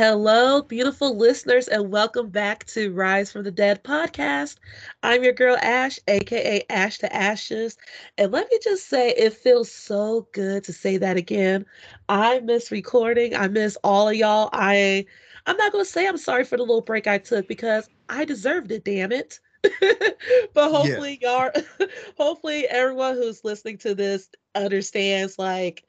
Hello, 0.00 0.62
beautiful 0.62 1.14
listeners, 1.14 1.68
and 1.68 1.92
welcome 1.92 2.30
back 2.30 2.64
to 2.68 2.90
Rise 2.90 3.30
from 3.30 3.44
the 3.44 3.50
Dead 3.50 3.84
podcast. 3.84 4.56
I'm 5.02 5.22
your 5.22 5.34
girl 5.34 5.58
Ash, 5.60 5.98
aka 6.08 6.64
Ash 6.70 6.96
to 7.00 7.14
Ashes. 7.14 7.76
And 8.16 8.32
let 8.32 8.48
me 8.50 8.58
just 8.64 8.88
say, 8.88 9.10
it 9.10 9.34
feels 9.34 9.70
so 9.70 10.26
good 10.32 10.64
to 10.64 10.72
say 10.72 10.96
that 10.96 11.18
again. 11.18 11.66
I 12.08 12.40
miss 12.40 12.70
recording. 12.70 13.36
I 13.36 13.48
miss 13.48 13.76
all 13.84 14.08
of 14.08 14.14
y'all. 14.14 14.48
I 14.54 15.04
I'm 15.44 15.58
not 15.58 15.70
gonna 15.70 15.84
say 15.84 16.08
I'm 16.08 16.16
sorry 16.16 16.44
for 16.44 16.56
the 16.56 16.62
little 16.62 16.80
break 16.80 17.06
I 17.06 17.18
took 17.18 17.46
because 17.46 17.86
I 18.08 18.24
deserved 18.24 18.72
it, 18.72 18.86
damn 18.86 19.12
it. 19.12 19.38
but 20.54 20.70
hopefully 20.70 21.18
yeah. 21.20 21.50
y'all 21.52 21.88
hopefully 22.16 22.66
everyone 22.68 23.16
who's 23.16 23.44
listening 23.44 23.76
to 23.76 23.94
this 23.94 24.30
understands 24.54 25.38
like 25.38 25.84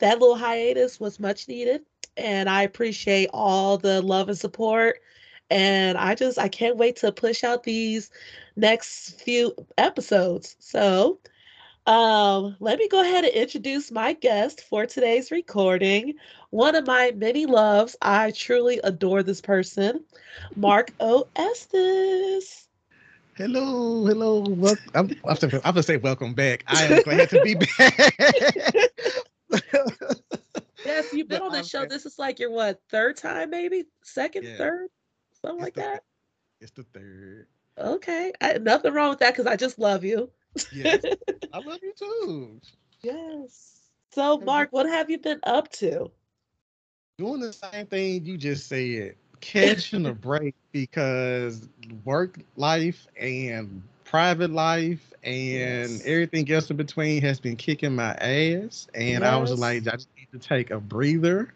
that 0.00 0.18
little 0.18 0.36
hiatus 0.36 1.00
was 1.00 1.18
much 1.18 1.48
needed 1.48 1.80
and 2.16 2.48
I 2.48 2.62
appreciate 2.62 3.30
all 3.32 3.78
the 3.78 4.02
love 4.02 4.28
and 4.28 4.38
support. 4.38 5.00
And 5.50 5.98
I 5.98 6.14
just 6.14 6.38
I 6.38 6.48
can't 6.48 6.76
wait 6.76 6.96
to 6.96 7.12
push 7.12 7.44
out 7.44 7.64
these 7.64 8.10
next 8.56 9.20
few 9.20 9.54
episodes. 9.76 10.56
So 10.58 11.18
um, 11.86 12.56
let 12.60 12.78
me 12.78 12.88
go 12.88 13.02
ahead 13.02 13.24
and 13.24 13.34
introduce 13.34 13.90
my 13.90 14.14
guest 14.14 14.62
for 14.62 14.86
today's 14.86 15.30
recording. 15.30 16.14
One 16.50 16.74
of 16.74 16.86
my 16.86 17.12
many 17.14 17.44
loves. 17.44 17.94
I 18.00 18.30
truly 18.30 18.80
adore 18.84 19.22
this 19.22 19.42
person, 19.42 20.02
Mark 20.56 20.92
O. 21.00 21.26
Estes. 21.36 22.68
Hello, 23.36 24.06
hello. 24.06 24.44
Well, 24.48 24.76
I'm, 24.94 25.10
I'm, 25.26 25.36
I'm 25.42 25.60
gonna 25.62 25.82
say 25.82 25.96
welcome 25.98 26.32
back. 26.34 26.64
I 26.68 26.84
am 26.84 27.02
glad 27.02 27.28
to 27.30 27.42
be 27.42 27.54
back. 27.54 28.14
Yes, 30.84 31.12
you've 31.12 31.28
been 31.28 31.42
on 31.42 31.52
the 31.52 31.62
show. 31.62 31.86
This 31.86 32.06
is 32.06 32.18
like 32.18 32.38
your 32.38 32.50
what 32.50 32.80
third 32.90 33.16
time, 33.16 33.50
maybe 33.50 33.84
second, 34.02 34.44
yeah. 34.44 34.56
third, 34.56 34.88
something 35.40 35.58
it's 35.58 35.64
like 35.64 35.74
the, 35.74 35.80
that. 35.80 36.04
It's 36.60 36.70
the 36.72 36.84
third. 36.84 37.46
Okay, 37.78 38.32
I, 38.40 38.58
nothing 38.58 38.92
wrong 38.92 39.10
with 39.10 39.18
that 39.20 39.32
because 39.32 39.46
I 39.46 39.56
just 39.56 39.78
love 39.78 40.04
you. 40.04 40.30
yes, 40.72 41.02
I 41.52 41.58
love 41.58 41.78
you 41.82 41.92
too. 41.96 42.60
Yes. 43.02 43.80
So, 44.12 44.38
Mark, 44.38 44.68
what 44.70 44.86
have 44.86 45.10
you 45.10 45.18
been 45.18 45.40
up 45.42 45.70
to? 45.72 46.10
Doing 47.18 47.40
the 47.40 47.52
same 47.52 47.86
thing 47.86 48.24
you 48.24 48.36
just 48.36 48.68
said, 48.68 49.16
catching 49.40 50.06
a 50.06 50.14
break 50.14 50.54
because 50.72 51.68
work 52.04 52.38
life 52.56 53.06
and 53.18 53.82
private 54.04 54.50
life 54.50 55.12
and 55.24 55.90
yes. 55.90 56.02
everything 56.04 56.50
else 56.50 56.70
in 56.70 56.76
between 56.76 57.22
has 57.22 57.40
been 57.40 57.56
kicking 57.56 57.94
my 57.94 58.12
ass. 58.14 58.88
And 58.94 59.20
yes. 59.20 59.22
I 59.22 59.36
was 59.36 59.58
like, 59.58 59.86
I 59.88 59.92
just 59.92 60.08
need 60.16 60.28
to 60.32 60.38
take 60.38 60.70
a 60.70 60.78
breather. 60.78 61.52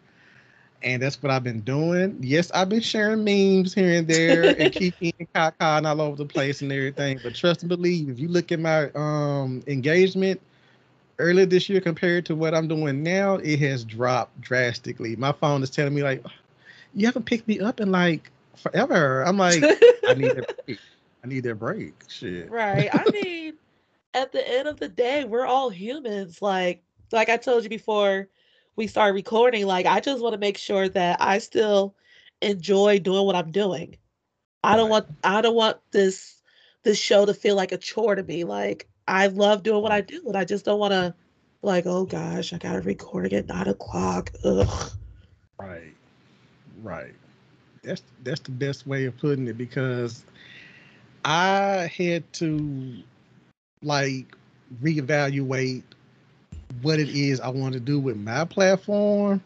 And 0.81 1.01
that's 1.01 1.21
what 1.21 1.31
I've 1.31 1.43
been 1.43 1.59
doing. 1.59 2.17
Yes, 2.21 2.51
I've 2.51 2.69
been 2.69 2.81
sharing 2.81 3.23
memes 3.23 3.73
here 3.73 3.99
and 3.99 4.07
there 4.07 4.55
and 4.57 4.73
keeping 4.73 5.13
caca 5.35 5.53
and 5.59 5.85
all 5.85 6.01
over 6.01 6.15
the 6.15 6.25
place 6.25 6.61
and 6.61 6.71
everything. 6.71 7.19
But 7.21 7.35
trust 7.35 7.61
and 7.63 7.69
believe, 7.69 8.09
if 8.09 8.19
you 8.19 8.29
look 8.29 8.51
at 8.51 8.59
my 8.59 8.89
um 8.91 9.61
engagement 9.67 10.39
earlier 11.17 11.45
this 11.45 11.67
year 11.67 11.81
compared 11.81 12.25
to 12.27 12.35
what 12.35 12.55
I'm 12.55 12.69
doing 12.69 13.03
now, 13.03 13.35
it 13.35 13.59
has 13.59 13.83
dropped 13.83 14.39
drastically. 14.39 15.17
My 15.17 15.33
phone 15.33 15.61
is 15.63 15.69
telling 15.69 15.93
me 15.93 16.01
like, 16.01 16.23
you 16.95 17.05
haven't 17.05 17.25
picked 17.25 17.47
me 17.47 17.59
up 17.59 17.81
in 17.81 17.91
like 17.91 18.31
forever. 18.55 19.21
I'm 19.23 19.37
like, 19.37 19.61
I 20.07 20.13
need 20.15 20.31
a 20.31 20.45
break. 20.65 20.79
I 21.23 21.27
need 21.27 21.43
that 21.43 21.55
break. 21.55 21.93
Shit. 22.07 22.49
Right. 22.49 22.89
I 22.91 23.09
mean, 23.13 23.53
at 24.13 24.31
the 24.31 24.47
end 24.47 24.67
of 24.67 24.79
the 24.79 24.89
day, 24.89 25.23
we're 25.25 25.45
all 25.45 25.69
humans. 25.69 26.41
Like, 26.41 26.83
like 27.11 27.29
I 27.29 27.37
told 27.37 27.63
you 27.63 27.69
before 27.69 28.27
we 28.75 28.87
start 28.87 29.13
recording, 29.13 29.65
like 29.65 29.85
I 29.85 29.99
just 29.99 30.21
want 30.21 30.33
to 30.33 30.39
make 30.39 30.57
sure 30.57 30.87
that 30.89 31.17
I 31.21 31.39
still 31.39 31.95
enjoy 32.41 32.99
doing 32.99 33.25
what 33.25 33.35
I'm 33.35 33.51
doing. 33.51 33.97
I 34.63 34.75
don't 34.75 34.89
want 34.89 35.07
I 35.23 35.41
don't 35.41 35.55
want 35.55 35.77
this 35.91 36.41
this 36.83 36.97
show 36.97 37.25
to 37.25 37.33
feel 37.33 37.55
like 37.55 37.71
a 37.71 37.77
chore 37.77 38.15
to 38.15 38.23
me. 38.23 38.43
Like 38.43 38.87
I 39.07 39.27
love 39.27 39.63
doing 39.63 39.81
what 39.81 39.91
I 39.91 40.01
do, 40.01 40.23
and 40.27 40.37
I 40.37 40.45
just 40.45 40.65
don't 40.65 40.79
want 40.79 40.91
to 40.91 41.13
like, 41.61 41.85
oh 41.85 42.05
gosh, 42.05 42.53
I 42.53 42.57
gotta 42.57 42.81
record 42.81 43.33
at 43.33 43.47
nine 43.47 43.67
o'clock. 43.67 44.31
Ugh. 44.43 44.91
Right. 45.59 45.93
Right. 46.81 47.13
That's 47.83 48.03
that's 48.23 48.41
the 48.41 48.51
best 48.51 48.87
way 48.87 49.05
of 49.05 49.17
putting 49.17 49.47
it 49.47 49.57
because 49.57 50.23
I 51.25 51.91
had 51.95 52.31
to 52.33 53.03
like 53.81 54.35
reevaluate 54.81 55.83
what 56.81 56.99
it 56.99 57.09
is 57.09 57.39
I 57.39 57.49
want 57.49 57.73
to 57.73 57.79
do 57.79 57.99
with 57.99 58.17
my 58.17 58.45
platform. 58.45 59.43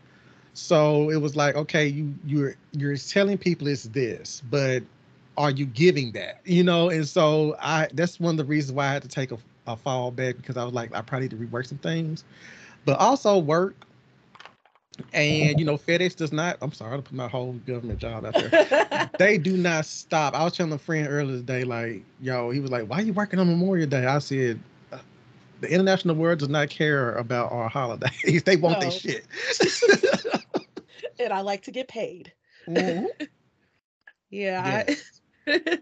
So 0.54 1.10
it 1.10 1.18
was 1.18 1.36
like, 1.36 1.56
okay, 1.56 1.88
you 1.88 2.14
you're 2.26 2.56
you're 2.74 2.98
telling 2.98 3.38
people 3.38 3.68
it's 3.68 3.84
this, 3.84 4.42
but 4.50 4.84
are 5.38 5.52
you 5.52 5.66
giving 5.66 6.12
that? 6.12 6.42
You 6.46 6.64
know, 6.64 6.90
and 6.90 7.08
so 7.08 7.56
I 7.60 7.88
that's 7.94 8.20
one 8.20 8.32
of 8.32 8.38
the 8.38 8.46
reasons 8.46 8.74
why 8.74 8.88
I 8.88 8.94
had 8.94 9.02
to 9.02 9.08
take 9.08 9.32
a, 9.32 9.38
a 9.66 9.76
fall 9.76 10.12
back 10.12 10.38
because 10.38 10.58
I 10.58 10.64
was 10.64 10.74
like, 10.74 10.94
I 10.94 11.02
probably 11.02 11.28
need 11.28 11.40
to 11.40 11.46
rework 11.48 11.68
some 11.68 11.80
things. 11.80 12.24
But 12.86 13.00
also 13.00 13.38
work 13.38 13.76
and 15.14 15.60
you 15.60 15.66
know, 15.66 15.78
FedEx 15.78 16.16
does 16.16 16.32
not. 16.32 16.58
I'm 16.62 16.72
sorry 16.72 16.98
to 16.98 17.02
put 17.02 17.14
my 17.14 17.28
whole 17.28 17.54
government 17.66 18.00
job 18.00 18.26
out 18.26 18.34
there. 18.34 19.10
they 19.20 19.38
do 19.38 19.58
not 19.58 19.86
stop. 19.86 20.36
I 20.36 20.44
was 20.44 20.56
telling 20.56 20.72
a 20.74 20.78
friend 20.78 21.08
earlier 21.10 21.38
today, 21.38 21.64
like, 21.64 22.04
yo, 22.22 22.52
he 22.52 22.60
was 22.60 22.72
like, 22.72 22.88
"Why 22.88 23.00
are 23.00 23.02
you 23.02 23.14
working 23.14 23.40
on 23.40 23.48
Memorial 23.48 23.88
Day?" 23.88 24.06
I 24.06 24.20
said, 24.20 24.60
uh, 24.92 25.00
"The 25.62 25.72
international 25.72 26.16
world 26.16 26.40
does 26.40 26.50
not 26.50 26.70
care 26.70 27.14
about 27.16 27.52
our 27.52 27.70
holidays. 27.70 28.44
they 28.46 28.56
want 28.56 28.82
no. 28.82 28.90
their 28.90 28.92
shit." 28.92 29.26
and 31.20 31.34
I 31.34 31.42
like 31.42 31.64
to 31.64 31.72
get 31.72 31.88
paid. 31.88 32.32
Mm-hmm. 32.68 33.06
yeah. 34.30 34.84
Yes. 34.88 35.22
I, 35.48 35.80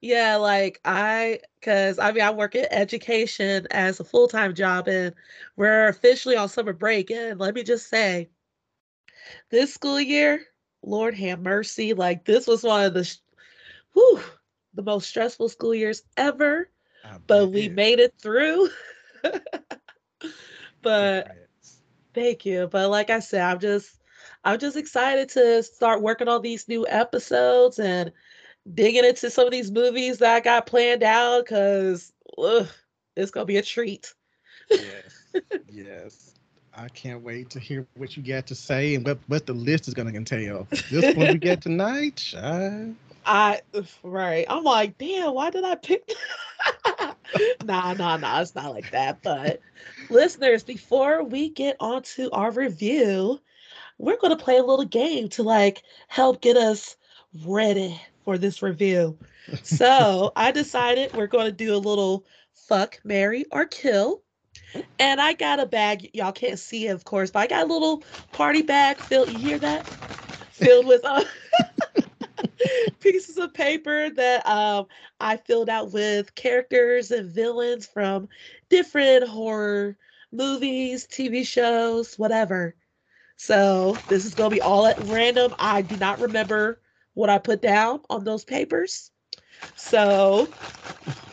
yeah, 0.00 0.36
like 0.36 0.80
I, 0.84 1.40
because 1.60 1.98
I 1.98 2.12
mean, 2.12 2.22
I 2.22 2.30
work 2.30 2.54
in 2.54 2.66
education 2.70 3.66
as 3.70 4.00
a 4.00 4.04
full 4.04 4.28
time 4.28 4.54
job, 4.54 4.88
and 4.88 5.14
we're 5.56 5.88
officially 5.88 6.36
on 6.36 6.48
summer 6.48 6.72
break. 6.72 7.10
And 7.10 7.38
let 7.38 7.54
me 7.54 7.62
just 7.62 7.88
say, 7.90 8.30
this 9.50 9.74
school 9.74 10.00
year, 10.00 10.44
Lord 10.82 11.14
have 11.14 11.40
mercy. 11.40 11.94
Like 11.94 12.24
this 12.24 12.46
was 12.46 12.62
one 12.62 12.84
of 12.84 12.94
the, 12.94 13.16
whew, 13.94 14.20
the 14.74 14.82
most 14.82 15.08
stressful 15.08 15.48
school 15.48 15.74
years 15.74 16.02
ever. 16.16 16.68
but 17.26 17.48
we 17.52 17.68
made 17.68 17.98
it 18.00 18.14
through. 18.20 18.68
but 20.82 21.28
thank 22.14 22.44
you. 22.44 22.68
But 22.70 22.90
like 22.90 23.10
I 23.10 23.20
said, 23.20 23.42
I'm 23.42 23.58
just, 23.58 24.00
I'm 24.44 24.58
just 24.58 24.76
excited 24.76 25.28
to 25.30 25.62
start 25.62 26.02
working 26.02 26.28
on 26.28 26.42
these 26.42 26.68
new 26.68 26.86
episodes 26.88 27.78
and 27.78 28.12
digging 28.74 29.04
into 29.04 29.30
some 29.30 29.46
of 29.46 29.52
these 29.52 29.70
movies 29.70 30.18
that 30.18 30.34
I 30.34 30.40
got 30.40 30.66
planned 30.66 31.02
out 31.02 31.44
because 31.44 32.12
it's 33.16 33.30
gonna 33.30 33.46
be 33.46 33.56
a 33.56 33.62
treat. 33.62 34.14
yes, 34.70 35.24
yes. 35.68 36.35
I 36.76 36.88
can't 36.88 37.22
wait 37.22 37.48
to 37.50 37.60
hear 37.60 37.86
what 37.96 38.16
you 38.16 38.22
got 38.22 38.46
to 38.48 38.54
say 38.54 38.94
and 38.94 39.04
what, 39.04 39.18
what 39.28 39.46
the 39.46 39.54
list 39.54 39.88
is 39.88 39.94
going 39.94 40.08
to 40.08 40.14
entail. 40.14 40.68
This 40.90 41.16
one 41.16 41.32
we 41.32 41.38
get 41.38 41.62
tonight, 41.62 42.16
child. 42.16 42.94
I 43.24 43.62
right. 44.02 44.44
I'm 44.48 44.62
like, 44.62 44.98
damn, 44.98 45.32
why 45.32 45.48
did 45.50 45.64
I 45.64 45.74
pick? 45.76 46.12
nah, 47.64 47.94
nah, 47.94 48.18
nah. 48.18 48.40
It's 48.42 48.54
not 48.54 48.74
like 48.74 48.90
that. 48.90 49.22
But 49.22 49.60
listeners, 50.10 50.62
before 50.62 51.24
we 51.24 51.48
get 51.48 51.76
on 51.80 52.02
to 52.02 52.30
our 52.32 52.50
review, 52.50 53.40
we're 53.98 54.18
going 54.18 54.36
to 54.36 54.44
play 54.44 54.58
a 54.58 54.62
little 54.62 54.84
game 54.84 55.28
to 55.30 55.42
like 55.42 55.82
help 56.08 56.42
get 56.42 56.58
us 56.58 56.96
ready 57.44 58.00
for 58.24 58.38
this 58.38 58.62
review. 58.62 59.16
So 59.62 60.32
I 60.34 60.50
decided 60.50 61.14
we're 61.14 61.28
going 61.28 61.46
to 61.46 61.52
do 61.52 61.72
a 61.72 61.78
little 61.78 62.26
fuck, 62.52 62.98
marry, 63.04 63.44
or 63.52 63.64
kill. 63.64 64.22
And 64.98 65.20
I 65.20 65.32
got 65.34 65.60
a 65.60 65.66
bag. 65.66 66.10
Y'all 66.12 66.32
can't 66.32 66.58
see 66.58 66.86
it, 66.86 66.92
of 66.92 67.04
course, 67.04 67.30
but 67.30 67.40
I 67.40 67.46
got 67.46 67.64
a 67.64 67.72
little 67.72 68.02
party 68.32 68.62
bag 68.62 68.98
filled. 68.98 69.30
You 69.30 69.38
hear 69.38 69.58
that? 69.58 69.86
Filled 69.86 70.86
with 70.86 71.04
uh, 71.04 71.22
pieces 73.00 73.36
of 73.38 73.52
paper 73.52 74.10
that 74.10 74.46
um, 74.46 74.86
I 75.20 75.36
filled 75.36 75.68
out 75.68 75.92
with 75.92 76.34
characters 76.34 77.10
and 77.10 77.30
villains 77.30 77.86
from 77.86 78.28
different 78.68 79.28
horror 79.28 79.96
movies, 80.32 81.06
TV 81.06 81.46
shows, 81.46 82.18
whatever. 82.18 82.74
So 83.36 83.96
this 84.08 84.24
is 84.24 84.34
gonna 84.34 84.50
be 84.50 84.62
all 84.62 84.86
at 84.86 84.98
random. 85.04 85.54
I 85.58 85.82
do 85.82 85.96
not 85.96 86.20
remember 86.20 86.80
what 87.14 87.30
I 87.30 87.38
put 87.38 87.62
down 87.62 88.00
on 88.10 88.24
those 88.24 88.44
papers. 88.44 89.10
So 89.76 90.48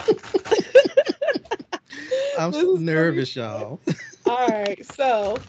I'm 2.38 2.54
so 2.54 2.74
nervous, 2.74 3.36
y'all. 3.36 3.80
All 4.26 4.48
right, 4.48 4.86
so 4.86 5.40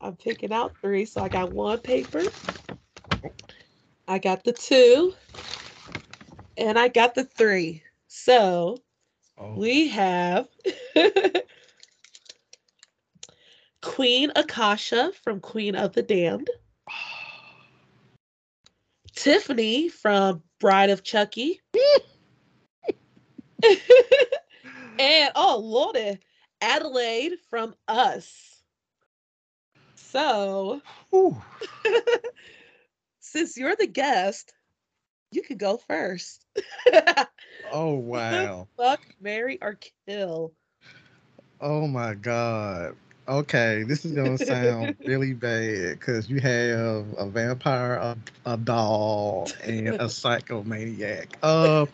I'm 0.00 0.16
picking 0.16 0.52
out 0.52 0.76
three. 0.80 1.04
So 1.04 1.20
I 1.20 1.28
got 1.28 1.52
one 1.52 1.78
paper, 1.78 2.22
I 4.06 4.18
got 4.18 4.44
the 4.44 4.52
two, 4.52 5.14
and 6.56 6.78
I 6.78 6.88
got 6.88 7.14
the 7.14 7.24
three. 7.24 7.82
So 8.06 8.78
oh. 9.38 9.54
we 9.54 9.88
have 9.88 10.48
Queen 13.82 14.32
Akasha 14.36 15.12
from 15.22 15.40
Queen 15.40 15.74
of 15.74 15.92
the 15.92 16.02
Damned. 16.02 16.50
Tiffany 19.14 19.88
from 19.88 20.42
Bride 20.60 20.90
of 20.90 21.02
Chucky. 21.02 21.60
and 24.98 25.32
oh 25.34 25.60
lordy, 25.62 26.18
Adelaide 26.60 27.32
from 27.50 27.74
Us. 27.86 28.62
So, 29.94 30.80
since 33.20 33.56
you're 33.56 33.76
the 33.76 33.86
guest, 33.86 34.52
you 35.30 35.42
could 35.42 35.58
go 35.58 35.76
first. 35.76 36.44
oh 37.72 37.94
wow! 37.96 38.66
Fuck, 38.76 39.00
marry, 39.20 39.58
or 39.62 39.78
kill. 40.06 40.52
Oh 41.60 41.86
my 41.86 42.14
god. 42.14 42.96
Okay, 43.28 43.82
this 43.82 44.06
is 44.06 44.12
gonna 44.12 44.38
sound 44.38 44.96
really 45.04 45.34
bad 45.34 45.98
because 45.98 46.30
you 46.30 46.40
have 46.40 47.06
a 47.18 47.26
vampire, 47.26 47.94
a, 47.94 48.16
a 48.46 48.56
doll, 48.56 49.50
and 49.62 49.88
a 49.88 50.06
psychomaniac. 50.06 51.26
Uh, 51.42 51.84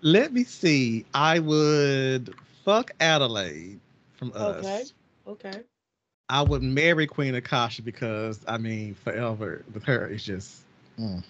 let 0.00 0.32
me 0.32 0.44
see. 0.44 1.04
I 1.12 1.40
would 1.40 2.34
fuck 2.64 2.92
Adelaide 2.98 3.78
from 4.16 4.32
us. 4.34 4.64
Okay. 4.64 4.84
Okay. 5.26 5.60
I 6.30 6.40
would 6.40 6.62
marry 6.62 7.06
Queen 7.06 7.34
Akasha 7.34 7.82
because 7.82 8.40
I 8.48 8.56
mean, 8.56 8.94
forever 8.94 9.62
with 9.74 9.84
her 9.84 10.06
is 10.06 10.24
just. 10.24 10.62
Mm. 10.98 11.22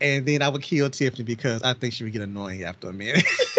And 0.00 0.24
then 0.24 0.42
I 0.42 0.48
would 0.48 0.62
kill 0.62 0.88
Tiffany 0.90 1.24
because 1.24 1.64
I 1.64 1.74
think 1.74 1.92
she 1.94 2.04
would 2.04 2.12
get 2.12 2.22
annoying 2.22 2.62
after 2.62 2.90
a 2.90 2.92
minute. 2.92 3.24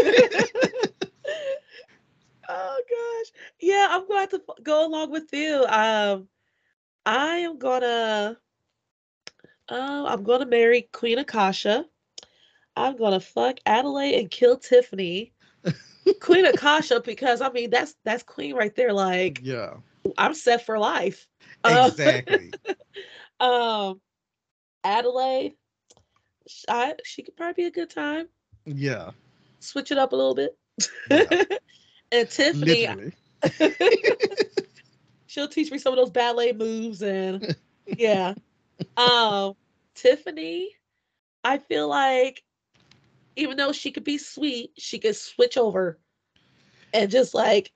oh 2.48 2.82
gosh, 2.90 3.32
yeah, 3.70 3.88
I'm 3.92 4.08
going 4.08 4.28
to 4.30 4.42
go 4.64 4.88
along 4.88 5.12
with 5.12 5.32
you. 5.32 5.66
Um, 5.68 6.28
I 7.06 7.38
am 7.38 7.60
gonna, 7.60 8.38
uh, 9.70 10.06
I'm 10.08 10.24
gonna 10.24 10.46
marry 10.46 10.90
Queen 10.92 11.20
Akasha. 11.20 11.86
I'm 12.76 12.98
gonna 12.98 13.20
fuck 13.20 13.58
Adelaide 13.66 14.20
and 14.20 14.32
kill 14.32 14.58
Tiffany. 14.58 15.34
Queen 16.20 16.46
Akasha 16.54 17.02
because 17.02 17.42
I 17.42 17.50
mean 17.52 17.70
that's 17.70 17.96
that's 18.04 18.24
Queen 18.24 18.56
right 18.56 18.76
there. 18.76 18.94
Like 18.94 19.40
yeah, 19.44 19.76
I'm 20.18 20.34
set 20.34 20.66
for 20.66 20.80
life. 20.80 21.28
Exactly. 21.66 22.52
um, 23.40 24.02
Adelaide, 24.84 25.56
I, 26.68 26.96
she 27.04 27.24
could 27.24 27.36
probably 27.36 27.64
be 27.64 27.68
a 27.68 27.72
good 27.72 27.90
time. 27.90 28.28
Yeah. 28.66 29.12
Switch 29.60 29.92
it 29.92 29.98
up 29.98 30.14
a 30.14 30.16
little 30.16 30.36
bit. 30.36 30.58
Yeah. 31.10 31.44
and 32.12 32.30
Tiffany, 32.30 32.88
she'll 35.28 35.48
teach 35.48 35.72
me 35.72 35.78
some 35.78 35.94
of 35.94 35.98
those 35.98 36.10
ballet 36.10 36.54
moves 36.54 37.02
and 37.02 37.56
yeah. 37.86 38.34
Um, 38.98 39.56
Tiffany, 39.96 40.70
I 41.44 41.58
feel 41.58 41.88
like 41.88 42.44
even 43.36 43.58
though 43.58 43.72
she 43.72 43.92
could 43.92 44.04
be 44.04 44.18
sweet, 44.18 44.72
she 44.78 45.00
could 45.00 45.16
switch 45.16 45.58
over 45.58 45.98
and 46.94 47.10
just 47.10 47.34
like 47.34 47.72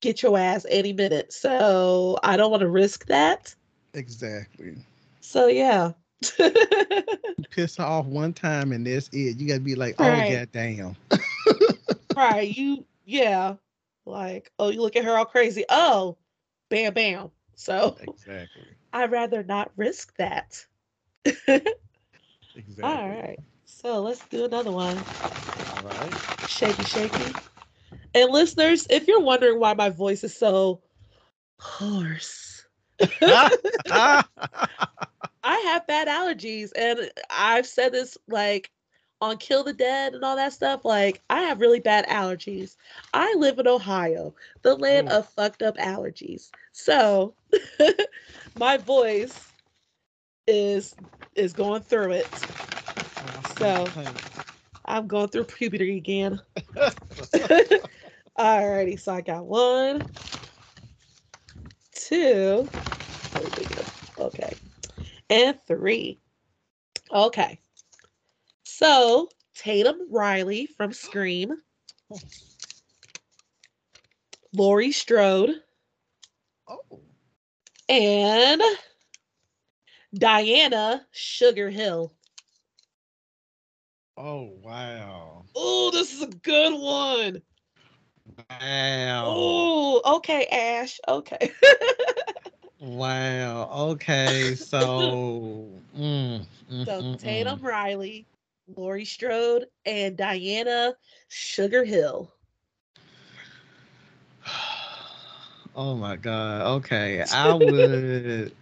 get 0.00 0.22
your 0.22 0.38
ass 0.38 0.66
any 0.68 0.92
minute. 0.92 1.32
So 1.32 2.18
I 2.22 2.36
don't 2.36 2.50
want 2.50 2.60
to 2.62 2.68
risk 2.68 3.06
that. 3.06 3.54
Exactly. 3.94 4.76
So 5.20 5.46
yeah. 5.46 5.92
piss 7.50 7.76
her 7.76 7.84
off 7.84 8.06
one 8.06 8.32
time 8.32 8.72
and 8.72 8.86
that's 8.86 9.08
it. 9.12 9.36
You 9.38 9.48
gotta 9.48 9.60
be 9.60 9.74
like, 9.74 9.96
oh 9.98 10.08
right. 10.08 10.32
god 10.32 10.48
damn. 10.52 10.96
right. 12.16 12.56
You 12.56 12.84
yeah. 13.04 13.54
Like, 14.06 14.50
oh, 14.58 14.70
you 14.70 14.82
look 14.82 14.96
at 14.96 15.04
her 15.04 15.16
all 15.16 15.24
crazy. 15.24 15.64
Oh, 15.68 16.16
bam 16.70 16.94
bam. 16.94 17.30
So 17.54 17.96
exactly. 18.00 18.62
I'd 18.92 19.10
rather 19.10 19.42
not 19.42 19.70
risk 19.76 20.14
that. 20.16 20.64
exactly. 21.24 21.72
All 22.82 23.08
right. 23.08 23.38
So 23.64 24.02
let's 24.02 24.26
do 24.28 24.44
another 24.44 24.70
one. 24.70 24.96
All 24.96 25.82
right. 25.84 26.12
Shaky, 26.48 26.84
shaky. 26.84 27.34
And 28.14 28.30
listeners, 28.30 28.86
if 28.90 29.08
you're 29.08 29.20
wondering 29.20 29.58
why 29.58 29.74
my 29.74 29.90
voice 29.90 30.22
is 30.22 30.36
so 30.36 30.80
hoarse, 31.58 32.66
I 33.22 34.22
have 35.42 35.86
bad 35.86 36.08
allergies. 36.08 36.70
And 36.76 37.10
I've 37.30 37.66
said 37.66 37.92
this 37.92 38.16
like 38.28 38.70
on 39.24 39.38
Kill 39.38 39.64
the 39.64 39.72
Dead 39.72 40.12
and 40.12 40.22
all 40.22 40.36
that 40.36 40.52
stuff. 40.52 40.84
Like, 40.84 41.22
I 41.30 41.40
have 41.40 41.60
really 41.60 41.80
bad 41.80 42.06
allergies. 42.08 42.76
I 43.14 43.34
live 43.38 43.58
in 43.58 43.66
Ohio, 43.66 44.34
the 44.62 44.74
land 44.74 45.08
Ooh. 45.08 45.16
of 45.16 45.28
fucked 45.30 45.62
up 45.62 45.78
allergies. 45.78 46.50
So 46.72 47.34
my 48.54 48.76
voice 48.76 49.50
is 50.46 50.94
is 51.36 51.54
going 51.54 51.80
through 51.82 52.12
it. 52.12 52.26
So 53.56 53.90
I'm 54.84 55.06
going 55.06 55.28
through 55.28 55.44
puberty 55.44 55.96
again. 55.96 56.38
Alrighty, 58.38 59.00
so 59.00 59.14
I 59.14 59.22
got 59.22 59.46
one, 59.46 60.02
two, 61.94 62.68
okay, 64.18 64.54
and 65.30 65.58
three. 65.66 66.18
Okay. 67.10 67.58
So 68.76 69.28
Tatum 69.54 70.00
Riley 70.10 70.66
from 70.66 70.92
Scream. 70.92 71.62
Laurie 74.52 74.90
Strode. 74.90 75.62
Oh. 76.66 77.00
And 77.88 78.60
Diana 80.12 81.06
Sugar 81.12 81.70
Hill. 81.70 82.12
Oh 84.16 84.50
wow. 84.60 85.44
Oh, 85.54 85.90
this 85.92 86.12
is 86.12 86.22
a 86.22 86.26
good 86.26 86.74
one. 86.74 87.42
Wow. 88.50 89.34
Oh, 89.36 90.16
okay, 90.16 90.46
Ash. 90.46 90.98
Okay. 91.06 91.52
wow. 92.80 93.68
Okay. 93.92 94.54
So, 94.64 95.68
mm, 95.96 96.44
mm, 96.70 96.84
so 96.84 97.02
mm, 97.02 97.18
Tatum 97.18 97.60
mm. 97.60 97.62
Riley, 97.62 98.26
Laurie 98.66 99.04
Strode, 99.04 99.66
and 99.84 100.16
Diana 100.16 100.94
Sugar 101.28 101.84
Hill. 101.84 102.32
Oh 105.76 105.96
my 105.96 106.14
god. 106.14 106.76
Okay. 106.76 107.24
I 107.32 107.52
would 107.52 108.52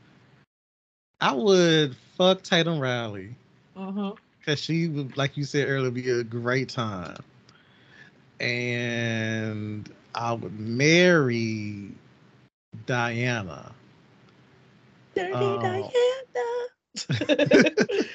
I 1.21 1.35
would 1.35 1.95
fuck 2.17 2.43
Tatum 2.43 2.79
Riley. 2.79 3.35
Uh-huh. 3.77 4.15
Cause 4.47 4.59
she 4.59 4.89
would, 4.89 5.17
like 5.17 5.37
you 5.37 5.45
said 5.45 5.69
earlier, 5.69 5.91
be 5.91 6.09
a 6.11 6.25
great 6.25 6.71
time. 6.71 7.19
And 8.41 9.89
I 10.15 10.33
would 10.33 10.59
marry 10.59 11.93
Diana. 12.87 13.73
Dirty 15.15 15.33
um, 15.33 15.61
Diana. 15.61 15.89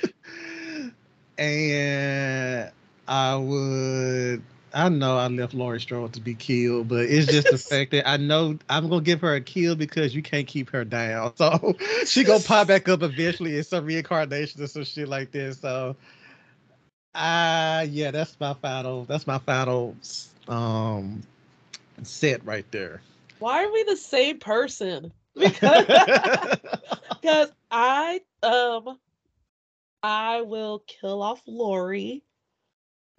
and 1.37 2.71
I 3.07 3.35
would 3.35 4.43
I 4.73 4.89
know 4.89 5.17
I 5.17 5.27
left 5.27 5.53
Laurie 5.53 5.79
Strode 5.79 6.13
to 6.13 6.21
be 6.21 6.35
killed, 6.35 6.89
but 6.89 7.05
it's 7.05 7.27
just 7.27 7.49
the 7.49 7.57
fact 7.57 7.91
that 7.91 8.07
I 8.07 8.17
know 8.17 8.57
I'm 8.69 8.89
gonna 8.89 9.01
give 9.01 9.21
her 9.21 9.33
a 9.35 9.41
kill 9.41 9.75
because 9.75 10.13
you 10.13 10.21
can't 10.21 10.47
keep 10.47 10.69
her 10.71 10.83
down. 10.83 11.33
So 11.37 11.75
she 12.05 12.23
gonna 12.23 12.43
pop 12.43 12.67
back 12.67 12.87
up 12.89 13.01
eventually 13.01 13.57
in 13.57 13.63
some 13.63 13.85
reincarnation 13.85 14.61
or 14.61 14.67
some 14.67 14.83
shit 14.83 15.07
like 15.07 15.31
this. 15.31 15.59
So 15.59 15.95
uh 17.15 17.85
yeah, 17.89 18.11
that's 18.11 18.39
my 18.39 18.53
final 18.53 19.05
that's 19.05 19.25
my 19.25 19.39
final 19.39 19.95
um 20.47 21.23
set 22.03 22.45
right 22.45 22.69
there. 22.71 23.01
Why 23.39 23.63
are 23.63 23.71
we 23.71 23.83
the 23.83 23.97
same 23.97 24.39
person? 24.39 25.11
Because, 25.37 25.85
because 27.21 27.51
I 27.69 28.21
um 28.41 28.97
I 30.03 30.41
will 30.41 30.83
kill 30.87 31.21
off 31.21 31.41
Laurie 31.45 32.23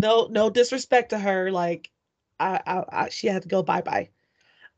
no 0.00 0.28
no 0.30 0.48
disrespect 0.48 1.10
to 1.10 1.18
her 1.18 1.50
like 1.50 1.90
I, 2.38 2.60
I, 2.66 2.84
I 3.04 3.08
she 3.08 3.26
had 3.26 3.42
to 3.42 3.48
go 3.48 3.62
bye 3.62 3.80
bye 3.80 4.10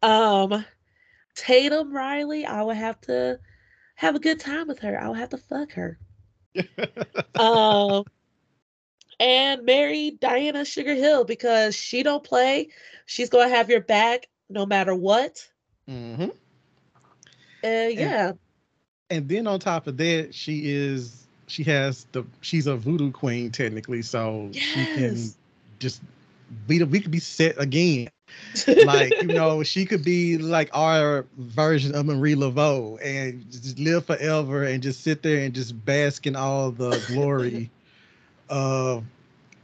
um 0.03 0.65
tatum 1.35 1.93
riley 1.93 2.47
i 2.47 2.63
would 2.63 2.79
have 2.79 2.99
to 3.03 3.39
have 4.01 4.15
a 4.15 4.19
good 4.19 4.41
time 4.41 4.67
with 4.67 4.79
her. 4.79 4.99
I 4.99 5.09
would 5.09 5.19
have 5.19 5.29
to 5.31 5.37
fuck 5.37 5.73
her. 5.73 5.99
Um 7.39 8.05
and 9.19 9.65
marry 9.65 10.11
diana 10.11 10.65
sugar 10.65 10.95
hill 10.95 11.25
because 11.25 11.75
she 11.75 12.03
don't 12.03 12.25
play. 12.25 12.69
She's 13.07 13.31
gonna 13.31 13.49
have 13.49 13.71
your 13.71 13.81
back 13.81 14.27
no 14.49 14.67
matter 14.67 14.95
what. 14.95 15.47
Mm-hmm. 15.89 16.25
uh, 16.25 16.29
yeah. 17.63 18.29
and, 18.29 18.39
and 19.09 19.29
then 19.29 19.47
on 19.47 19.61
top 19.61 19.87
of 19.87 19.97
that 19.99 20.35
she 20.35 20.71
is 20.71 21.20
she 21.51 21.65
has 21.65 22.07
the 22.13 22.25
she's 22.41 22.67
a 22.67 22.77
voodoo 22.77 23.11
queen 23.11 23.51
technically, 23.51 24.03
so 24.03 24.49
yes. 24.53 24.63
she 24.63 24.85
can 24.95 25.19
just 25.79 26.01
be 26.67 26.79
the 26.79 26.87
we 26.87 27.01
could 27.01 27.11
be 27.11 27.21
set 27.21 27.61
again 27.61 28.09
like 28.85 29.13
you 29.23 29.29
know, 29.29 29.63
she 29.65 29.85
could 29.85 30.05
be 30.05 30.39
like 30.39 30.71
our 30.73 31.27
version 31.39 31.95
of 31.95 32.07
Marie 32.07 32.35
Laveau 32.35 32.99
and 33.05 33.51
just 33.51 33.79
live 33.79 34.07
forever 34.07 34.65
and 34.65 34.83
just 34.83 35.03
sit 35.03 35.23
there 35.23 35.41
and 35.41 35.55
just 35.55 35.85
bask 35.85 36.27
in 36.27 36.37
all 36.37 36.71
the 36.71 37.03
glory 37.09 37.71
of 38.49 39.05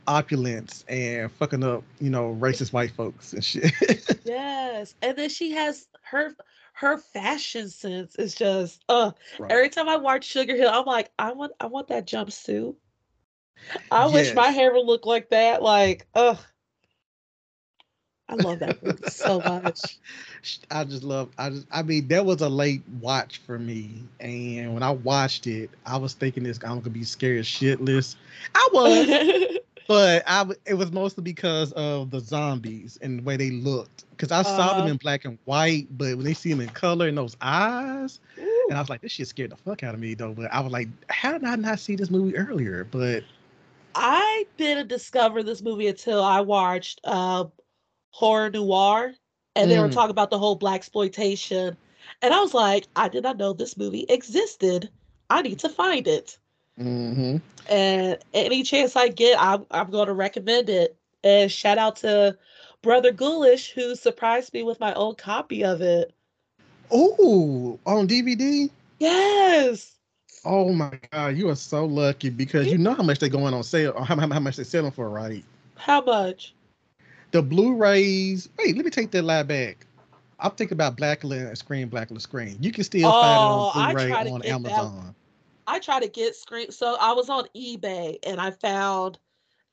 opulence 0.06 0.84
and 0.88 1.30
fucking 1.32 1.64
up, 1.64 1.82
you 2.00 2.10
know, 2.10 2.36
racist 2.38 2.72
white 2.72 2.92
folks 2.92 3.32
and 3.32 3.44
shit. 3.44 3.72
yes, 4.24 4.94
and 5.02 5.16
then 5.16 5.28
she 5.28 5.50
has 5.52 5.88
her 6.02 6.34
her 6.76 6.98
fashion 6.98 7.70
sense 7.70 8.16
is 8.16 8.34
just 8.34 8.84
uh 8.90 9.10
right. 9.38 9.50
every 9.50 9.70
time 9.70 9.88
I 9.88 9.96
watch 9.96 10.24
Sugar 10.24 10.54
Hill, 10.54 10.70
I'm 10.70 10.84
like, 10.84 11.10
I 11.18 11.32
want 11.32 11.52
I 11.58 11.66
want 11.66 11.88
that 11.88 12.06
jumpsuit. 12.06 12.74
I 13.90 14.04
yes. 14.04 14.12
wish 14.12 14.34
my 14.34 14.48
hair 14.48 14.74
would 14.74 14.84
look 14.84 15.06
like 15.06 15.30
that. 15.30 15.62
Like, 15.62 16.06
ugh. 16.14 16.38
I 18.28 18.34
love 18.34 18.58
that 18.58 19.10
so 19.10 19.40
much. 19.40 19.96
I 20.70 20.84
just 20.84 21.02
love 21.02 21.30
I 21.38 21.48
just 21.48 21.66
I 21.72 21.82
mean 21.82 22.08
that 22.08 22.26
was 22.26 22.42
a 22.42 22.48
late 22.48 22.82
watch 23.00 23.38
for 23.38 23.58
me. 23.58 24.02
And 24.20 24.74
when 24.74 24.82
I 24.82 24.90
watched 24.90 25.46
it, 25.46 25.70
I 25.86 25.96
was 25.96 26.12
thinking 26.12 26.42
this 26.42 26.58
I'm 26.62 26.80
gonna 26.80 26.90
be 26.90 27.04
scared 27.04 27.46
shitless. 27.46 28.16
I 28.54 28.68
was 28.74 29.58
but 29.86 30.22
I 30.26 30.44
it 30.64 30.74
was 30.74 30.92
mostly 30.92 31.22
because 31.22 31.72
of 31.72 32.10
the 32.10 32.20
zombies 32.20 32.98
and 33.02 33.20
the 33.20 33.22
way 33.22 33.36
they 33.36 33.50
looked. 33.50 34.04
Because 34.10 34.32
I 34.32 34.42
saw 34.42 34.50
uh, 34.50 34.68
them 34.68 34.80
uh-huh. 34.82 34.90
in 34.90 34.96
black 34.96 35.24
and 35.24 35.38
white, 35.44 35.86
but 35.90 36.16
when 36.16 36.24
they 36.24 36.34
see 36.34 36.50
them 36.50 36.60
in 36.60 36.68
color 36.70 37.08
and 37.08 37.18
those 37.18 37.36
eyes, 37.40 38.20
ooh. 38.38 38.66
and 38.68 38.78
I 38.78 38.80
was 38.80 38.88
like, 38.88 39.02
this 39.02 39.12
shit 39.12 39.28
scared 39.28 39.50
the 39.50 39.56
fuck 39.56 39.82
out 39.82 39.94
of 39.94 40.00
me 40.00 40.14
though. 40.14 40.32
But 40.32 40.52
I 40.52 40.60
was 40.60 40.72
like, 40.72 40.88
how 41.10 41.32
did 41.32 41.44
I 41.44 41.56
not 41.56 41.78
see 41.80 41.96
this 41.96 42.10
movie 42.10 42.36
earlier? 42.36 42.84
But 42.84 43.24
I 43.94 44.46
didn't 44.56 44.88
discover 44.88 45.42
this 45.42 45.62
movie 45.62 45.88
until 45.88 46.22
I 46.22 46.40
watched 46.40 47.00
uh, 47.04 47.44
Horror 48.10 48.50
Noire, 48.50 49.12
and 49.54 49.70
they 49.70 49.78
were 49.78 49.88
mm. 49.88 49.92
talking 49.92 50.10
about 50.10 50.30
the 50.30 50.38
whole 50.38 50.58
blaxploitation, 50.58 51.76
and 52.22 52.34
I 52.34 52.40
was 52.40 52.54
like, 52.54 52.86
I 52.96 53.08
did 53.08 53.22
not 53.22 53.38
know 53.38 53.52
this 53.52 53.76
movie 53.76 54.06
existed. 54.08 54.90
I 55.28 55.42
need 55.42 55.58
to 55.60 55.68
find 55.68 56.06
it. 56.06 56.38
Mm-hmm. 56.78 57.36
And 57.68 58.18
any 58.34 58.62
chance 58.62 58.96
I 58.96 59.08
get, 59.08 59.40
I'm, 59.40 59.66
I'm 59.70 59.90
going 59.90 60.06
to 60.06 60.14
recommend 60.14 60.68
it. 60.68 60.96
And 61.24 61.50
shout 61.50 61.78
out 61.78 61.96
to 61.96 62.36
Brother 62.82 63.12
Ghoulish, 63.12 63.72
who 63.72 63.96
surprised 63.96 64.52
me 64.52 64.62
with 64.62 64.78
my 64.78 64.94
own 64.94 65.14
copy 65.14 65.64
of 65.64 65.80
it. 65.80 66.12
Oh, 66.90 67.78
on 67.86 68.06
DVD? 68.06 68.70
Yes. 68.98 69.92
Oh 70.44 70.72
my 70.72 70.98
God, 71.10 71.36
you 71.36 71.48
are 71.48 71.56
so 71.56 71.84
lucky 71.84 72.30
because 72.30 72.68
you 72.68 72.78
know 72.78 72.94
how 72.94 73.02
much 73.02 73.18
they're 73.18 73.28
going 73.28 73.52
on 73.52 73.64
sale, 73.64 73.92
or 73.96 74.04
how, 74.04 74.16
how 74.16 74.38
much 74.38 74.56
they're 74.56 74.64
selling 74.64 74.92
for, 74.92 75.08
right? 75.08 75.44
How 75.74 76.00
much? 76.00 76.54
The 77.32 77.42
Blu-rays. 77.42 78.48
Wait, 78.56 78.76
let 78.76 78.84
me 78.84 78.90
take 78.90 79.10
that 79.10 79.22
lie 79.22 79.42
back. 79.42 79.84
I'm 80.38 80.52
thinking 80.52 80.76
about 80.76 80.96
Blacula 80.96 81.56
Scream, 81.56 81.90
Blacula 81.90 82.20
Scream. 82.20 82.56
You 82.60 82.70
can 82.70 82.84
still 82.84 83.10
oh, 83.12 83.72
find 83.72 83.98
it 83.98 84.02
on 84.12 84.14
Blu-ray 84.14 84.30
on 84.30 84.42
Amazon. 84.42 85.06
That 85.06 85.25
I 85.66 85.78
tried 85.78 86.02
to 86.02 86.08
get 86.08 86.36
Scream. 86.36 86.70
So 86.70 86.96
I 87.00 87.12
was 87.12 87.28
on 87.28 87.46
eBay 87.56 88.18
and 88.24 88.40
I 88.40 88.50
found 88.50 89.18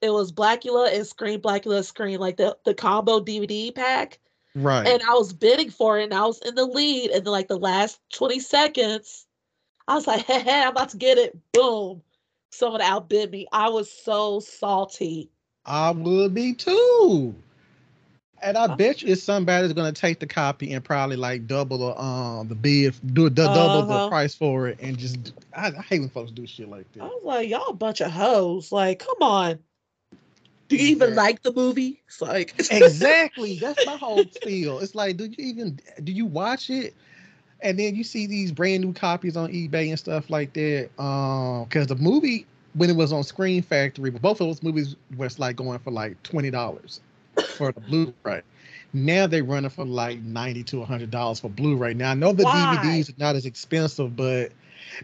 it 0.01 0.11
was 0.11 0.31
Blacula 0.31 0.93
and 0.93 1.05
Scream 1.05 1.39
Blacula 1.39 1.83
Scream, 1.83 2.19
like 2.19 2.37
the, 2.37 2.57
the 2.65 2.73
combo 2.73 3.19
DVD 3.19 3.73
pack. 3.73 4.19
Right. 4.55 4.87
And 4.87 5.01
I 5.03 5.13
was 5.13 5.33
bidding 5.33 5.69
for 5.69 5.99
it 5.99 6.05
and 6.05 6.13
I 6.13 6.25
was 6.25 6.39
in 6.41 6.55
the 6.55 6.65
lead. 6.65 7.11
And 7.11 7.25
then 7.25 7.31
like 7.31 7.47
the 7.47 7.57
last 7.57 7.99
20 8.13 8.39
seconds, 8.39 9.25
I 9.87 9.95
was 9.95 10.07
like, 10.07 10.25
hey, 10.25 10.39
hey, 10.43 10.61
I'm 10.63 10.69
about 10.69 10.89
to 10.89 10.97
get 10.97 11.17
it. 11.17 11.37
Boom. 11.51 12.01
Someone 12.51 12.81
outbid 12.81 13.31
me. 13.31 13.47
I 13.51 13.69
was 13.69 13.89
so 13.89 14.39
salty. 14.39 15.29
I 15.65 15.91
would 15.91 16.33
be 16.33 16.53
too. 16.53 17.35
And 18.43 18.57
I 18.57 18.75
bet 18.75 19.01
you 19.01 19.13
it's 19.13 19.23
somebody's 19.23 19.71
gonna 19.73 19.93
take 19.93 20.19
the 20.19 20.27
copy 20.27 20.73
and 20.73 20.83
probably 20.83 21.15
like 21.15 21.47
double 21.47 21.77
the 21.77 21.99
um 21.99 22.47
the 22.49 22.55
bid, 22.55 22.93
do 23.13 23.29
the 23.29 23.45
uh-huh. 23.45 23.53
double 23.53 23.87
the 23.87 24.09
price 24.09 24.35
for 24.35 24.67
it, 24.67 24.79
and 24.81 24.97
just 24.97 25.33
I, 25.55 25.67
I, 25.67 25.81
hate 25.81 26.01
when 26.01 26.09
folks 26.09 26.31
do 26.31 26.45
shit 26.45 26.69
like 26.69 26.91
that. 26.93 27.03
I 27.03 27.05
was 27.05 27.23
like, 27.23 27.49
y'all 27.49 27.69
a 27.69 27.73
bunch 27.73 28.01
of 28.01 28.11
hoes. 28.11 28.71
Like, 28.71 28.99
come 28.99 29.15
on. 29.21 29.59
Do 30.67 30.75
you 30.75 30.87
even 30.87 31.15
like 31.15 31.43
the 31.43 31.53
movie? 31.53 32.01
It's 32.07 32.21
like 32.21 32.53
exactly. 32.71 33.59
That's 33.59 33.85
my 33.85 33.95
whole 33.95 34.23
feel. 34.43 34.79
It's 34.79 34.95
like, 34.95 35.17
do 35.17 35.25
you 35.25 35.35
even 35.37 35.79
do 36.03 36.11
you 36.11 36.25
watch 36.25 36.69
it? 36.69 36.93
And 37.61 37.79
then 37.79 37.95
you 37.95 38.03
see 38.03 38.27
these 38.27 38.51
brand 38.51 38.83
new 38.83 38.91
copies 38.91 39.37
on 39.37 39.53
eBay 39.53 39.87
and 39.87 39.97
stuff 39.97 40.29
like 40.29 40.51
that. 40.53 40.89
Um, 40.99 41.63
because 41.63 41.87
the 41.87 41.95
movie 41.95 42.45
when 42.73 42.89
it 42.89 42.95
was 42.95 43.13
on 43.13 43.23
Scream 43.23 43.61
Factory, 43.63 44.09
but 44.09 44.21
both 44.21 44.41
of 44.41 44.47
those 44.47 44.63
movies 44.63 44.97
was 45.15 45.39
like 45.39 45.55
going 45.55 45.79
for 45.79 45.91
like 45.91 46.21
twenty 46.23 46.51
dollars 46.51 46.99
for 47.55 47.71
the 47.71 47.81
Blu-ray. 47.81 48.41
Now 48.93 49.27
they're 49.27 49.43
running 49.43 49.69
for 49.69 49.85
like 49.85 50.19
ninety 50.19 50.63
to 50.65 50.83
hundred 50.83 51.11
dollars 51.11 51.39
for 51.39 51.49
Blu-ray. 51.49 51.95
Now 51.95 52.11
I 52.11 52.13
know 52.13 52.33
the 52.33 52.43
Why? 52.43 52.77
DVDs 52.77 53.09
are 53.09 53.15
not 53.17 53.35
as 53.35 53.45
expensive, 53.45 54.15
but 54.15 54.51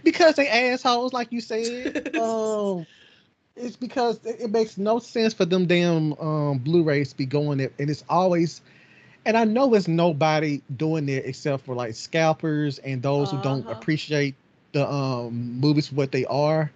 because 0.04 0.36
they 0.36 0.48
assholes, 0.48 1.14
like 1.14 1.32
you 1.32 1.42
said, 1.42 2.16
um, 2.18 2.86
it's 3.56 3.76
because 3.76 4.20
it 4.24 4.52
makes 4.52 4.78
no 4.78 5.00
sense 5.00 5.34
for 5.34 5.46
them 5.46 5.66
damn 5.66 6.14
um, 6.14 6.60
Blu-rays 6.60 7.10
to 7.10 7.18
be 7.18 7.26
going 7.26 7.58
there, 7.58 7.72
and 7.80 7.90
it's 7.90 8.04
always. 8.10 8.62
And 9.26 9.36
I 9.36 9.44
know 9.44 9.74
it's 9.74 9.88
nobody 9.88 10.62
doing 10.78 11.10
it 11.10 11.26
except 11.26 11.66
for 11.66 11.76
like 11.76 11.94
scalpers 11.94 12.80
and 12.80 13.02
those 13.02 13.28
uh-huh. 13.28 13.38
who 13.38 13.44
don't 13.44 13.68
uh-huh. 13.68 13.78
appreciate 13.78 14.34
the 14.72 14.90
um, 14.90 15.60
movies 15.60 15.88
for 15.88 15.96
what 15.96 16.12
they 16.12 16.26
are 16.26 16.72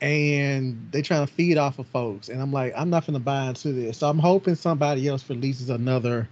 and 0.00 0.88
they 0.92 1.02
trying 1.02 1.26
to 1.26 1.32
feed 1.32 1.58
off 1.58 1.78
of 1.78 1.86
folks. 1.88 2.28
And 2.28 2.40
I'm 2.40 2.52
like, 2.52 2.72
I'm 2.76 2.90
not 2.90 3.06
gonna 3.06 3.18
buy 3.18 3.48
into 3.48 3.72
this. 3.72 3.98
So 3.98 4.08
I'm 4.08 4.18
hoping 4.18 4.54
somebody 4.54 5.08
else 5.08 5.28
releases 5.28 5.70
another 5.70 6.28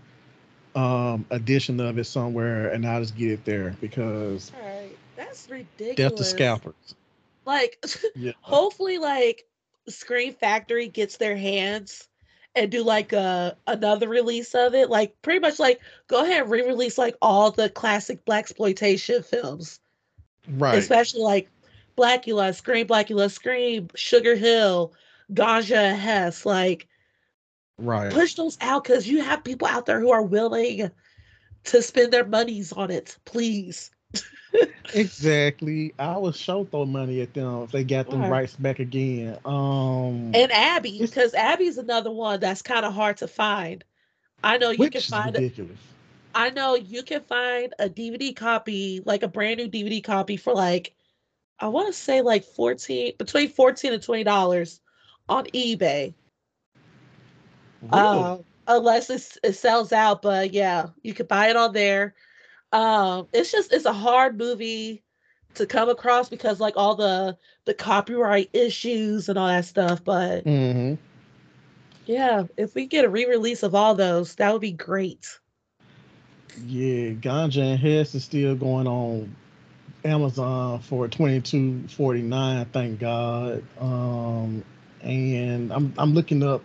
um 0.75 1.25
edition 1.31 1.81
of 1.81 1.99
it 1.99 2.05
somewhere 2.05 2.69
and 2.71 2.87
I'll 2.87 3.01
just 3.01 3.17
get 3.17 3.31
it 3.31 3.45
there 3.47 3.75
because 3.81 4.53
that's 5.17 5.49
ridiculous. 5.49 5.97
Death 5.97 6.15
to 6.17 6.25
scalpers. 6.25 6.75
Like 7.45 7.85
yeah. 8.15 8.33
hopefully 8.41 8.99
like 8.99 9.47
Scream 9.89 10.35
Factory 10.35 10.89
gets 10.89 11.17
their 11.17 11.37
hands 11.37 12.09
and 12.55 12.71
do 12.71 12.83
like 12.83 13.13
a 13.13 13.57
another 13.67 14.09
release 14.09 14.55
of 14.55 14.75
it. 14.75 14.91
Like 14.91 15.21
pretty 15.23 15.41
much 15.41 15.59
like 15.59 15.81
go 16.09 16.25
ahead 16.25 16.43
and 16.43 16.51
re-release 16.51 16.99
like 16.99 17.17
all 17.23 17.51
the 17.51 17.69
classic 17.71 18.25
blaxploitation 18.25 19.25
films. 19.43 19.81
Right. 20.49 20.79
Especially 20.79 21.23
like 21.23 21.49
Blacula, 21.97 22.55
Scream, 22.55 22.87
Blacula, 22.87 23.31
Scream, 23.31 23.89
Sugar 23.95 24.37
Hill, 24.37 24.93
Ganja, 25.33 25.97
Hess. 25.97 26.47
Like, 26.47 26.87
right. 27.79 28.13
Push 28.13 28.35
those 28.35 28.59
out 28.61 28.85
because 28.85 29.09
you 29.09 29.23
have 29.23 29.45
people 29.45 29.67
out 29.67 29.87
there 29.87 30.01
who 30.01 30.11
are 30.11 30.23
willing 30.23 30.91
to 31.65 31.83
spend 31.83 32.13
their 32.13 32.27
monies 32.27 32.73
on 32.73 32.91
it. 32.91 33.17
Please. 33.25 33.91
exactly. 34.95 35.95
I 35.99 36.17
would 36.17 36.37
show 36.37 36.65
throw 36.65 36.87
money 36.87 37.21
at 37.21 37.35
them 37.35 37.63
if 37.63 37.73
they 37.73 37.85
got 37.85 38.09
them 38.09 38.23
right. 38.23 38.31
rights 38.31 38.57
back 38.57 38.79
again. 38.79 39.39
Um 39.45 40.33
and 40.35 40.53
Abby, 40.53 40.99
because 41.01 41.35
Abby's 41.35 41.79
another 41.79 42.11
one 42.11 42.41
that's 42.41 42.63
kind 42.63 42.87
of 42.87 42.95
hard 42.95 43.19
to 43.19 43.29
find. 43.29 43.85
I 44.45 44.59
know 44.59 44.71
you 44.71 44.91
can 44.91 45.01
find 45.01 45.35
ridiculous. 45.35 45.73
it. 45.73 45.79
I 46.35 46.51
know 46.51 46.75
you 46.75 47.03
can 47.03 47.23
find 47.23 47.75
a 47.79 47.89
DVD 47.89 48.37
copy, 48.37 49.03
like 49.05 49.23
a 49.23 49.29
brand 49.29 49.59
new 49.59 49.69
DVD 49.69 50.05
copy 50.05 50.37
for 50.37 50.55
like 50.55 50.95
I 51.59 51.69
want 51.69 51.87
to 51.89 51.93
say 51.93 52.21
like 52.21 52.45
14 52.45 53.15
between 53.19 53.49
14 53.49 53.93
and 53.93 54.03
20 54.03 54.25
dollars 54.25 54.81
on 55.29 55.47
eBay. 55.47 56.15
Really? 57.83 57.93
Uh, 57.93 58.39
unless 58.67 59.11
it 59.11 59.53
sells 59.55 59.93
out, 59.93 60.23
but 60.23 60.53
yeah, 60.53 60.87
you 61.03 61.15
could 61.15 61.29
buy 61.29 61.49
it 61.49 61.57
on 61.57 61.73
there. 61.73 62.15
Um, 62.73 63.29
it's 63.33 63.53
just 63.53 63.73
it's 63.73 63.85
a 63.85 63.93
hard 63.93 64.37
movie 64.37 65.03
to 65.55 65.67
come 65.67 65.89
across 65.89 66.29
because 66.29 66.61
like 66.61 66.77
all 66.77 66.95
the 66.95 67.37
the 67.65 67.75
copyright 67.75 68.51
issues 68.53 69.29
and 69.29 69.39
all 69.39 69.49
that 69.49 69.65
stuff. 69.65 70.05
But 70.05 70.45
mm-hmm. 70.45 70.95
yeah, 72.07 72.45
if 72.57 72.75
we 72.75 72.87
get 72.87 73.05
a 73.05 73.09
re-release 73.09 73.63
of 73.63 73.75
all 73.75 73.95
those, 73.95 74.35
that 74.37 74.53
would 74.53 74.63
be 74.63 74.73
great. 74.73 75.39
Yeah, 76.65 77.11
Ganja 77.13 77.73
and 77.73 77.79
Hess 77.79 78.15
is 78.15 78.25
still 78.25 78.55
going 78.55 78.87
on 78.87 79.35
Amazon 80.07 80.81
for 80.81 81.09
twenty 81.09 81.41
two 81.41 81.87
forty 81.89 82.23
nine. 82.23 82.67
Thank 82.67 83.01
God. 83.01 83.65
Um, 83.81 84.65
and 85.03 85.73
I'm 85.73 85.93
I'm 85.99 86.15
looking 86.15 86.43
up 86.43 86.63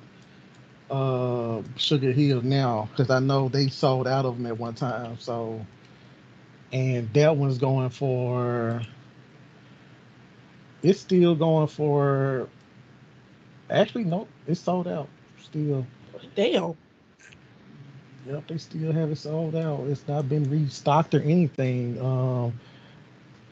uh 0.89 1.61
Sugar 1.77 2.11
Hill 2.11 2.41
now 2.41 2.89
because 2.91 3.09
I 3.09 3.19
know 3.19 3.49
they 3.49 3.67
sold 3.67 4.07
out 4.07 4.25
of 4.25 4.37
them 4.37 4.45
at 4.45 4.57
one 4.57 4.75
time. 4.75 5.17
So, 5.19 5.65
and 6.71 7.11
that 7.13 7.35
one's 7.37 7.57
going 7.57 7.89
for. 7.89 8.81
It's 10.83 10.99
still 11.01 11.35
going 11.35 11.67
for. 11.67 12.47
Actually, 13.69 14.05
no, 14.05 14.27
it's 14.47 14.61
sold 14.61 14.87
out 14.87 15.09
still. 15.43 15.85
Damn. 16.35 16.75
Yep, 18.27 18.47
they 18.47 18.57
still 18.57 18.91
have 18.91 19.11
it 19.11 19.17
sold 19.17 19.55
out. 19.55 19.81
It's 19.87 20.07
not 20.07 20.29
been 20.29 20.49
restocked 20.49 21.15
or 21.15 21.21
anything. 21.21 21.99
Um, 21.99 22.53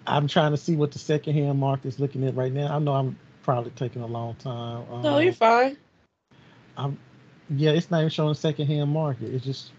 I'm 0.09 0.27
trying 0.27 0.51
to 0.51 0.57
see 0.57 0.75
what 0.75 0.91
the 0.91 0.99
secondhand 0.99 1.59
market 1.59 1.87
is 1.87 1.99
looking 1.99 2.25
at 2.27 2.35
right 2.35 2.51
now. 2.51 2.75
I 2.75 2.79
know 2.79 2.93
I'm 2.93 3.17
probably 3.43 3.71
taking 3.71 4.01
a 4.01 4.07
long 4.07 4.35
time. 4.35 4.85
Um, 4.91 5.01
no, 5.01 5.19
you're 5.19 5.33
fine. 5.33 5.77
I'm, 6.77 6.97
yeah, 7.49 7.71
it's 7.71 7.91
not 7.91 7.99
even 7.99 8.09
showing 8.09 8.33
secondhand 8.33 8.91
market. 8.91 9.33
It's 9.33 9.45
just 9.45 9.71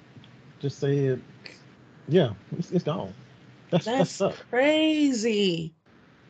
just 0.60 0.78
said, 0.78 1.22
yeah, 2.08 2.32
it's, 2.58 2.70
it's 2.70 2.84
gone. 2.84 3.14
That's, 3.70 3.84
That's 3.86 4.18
that's 4.18 4.38
crazy. 4.50 5.72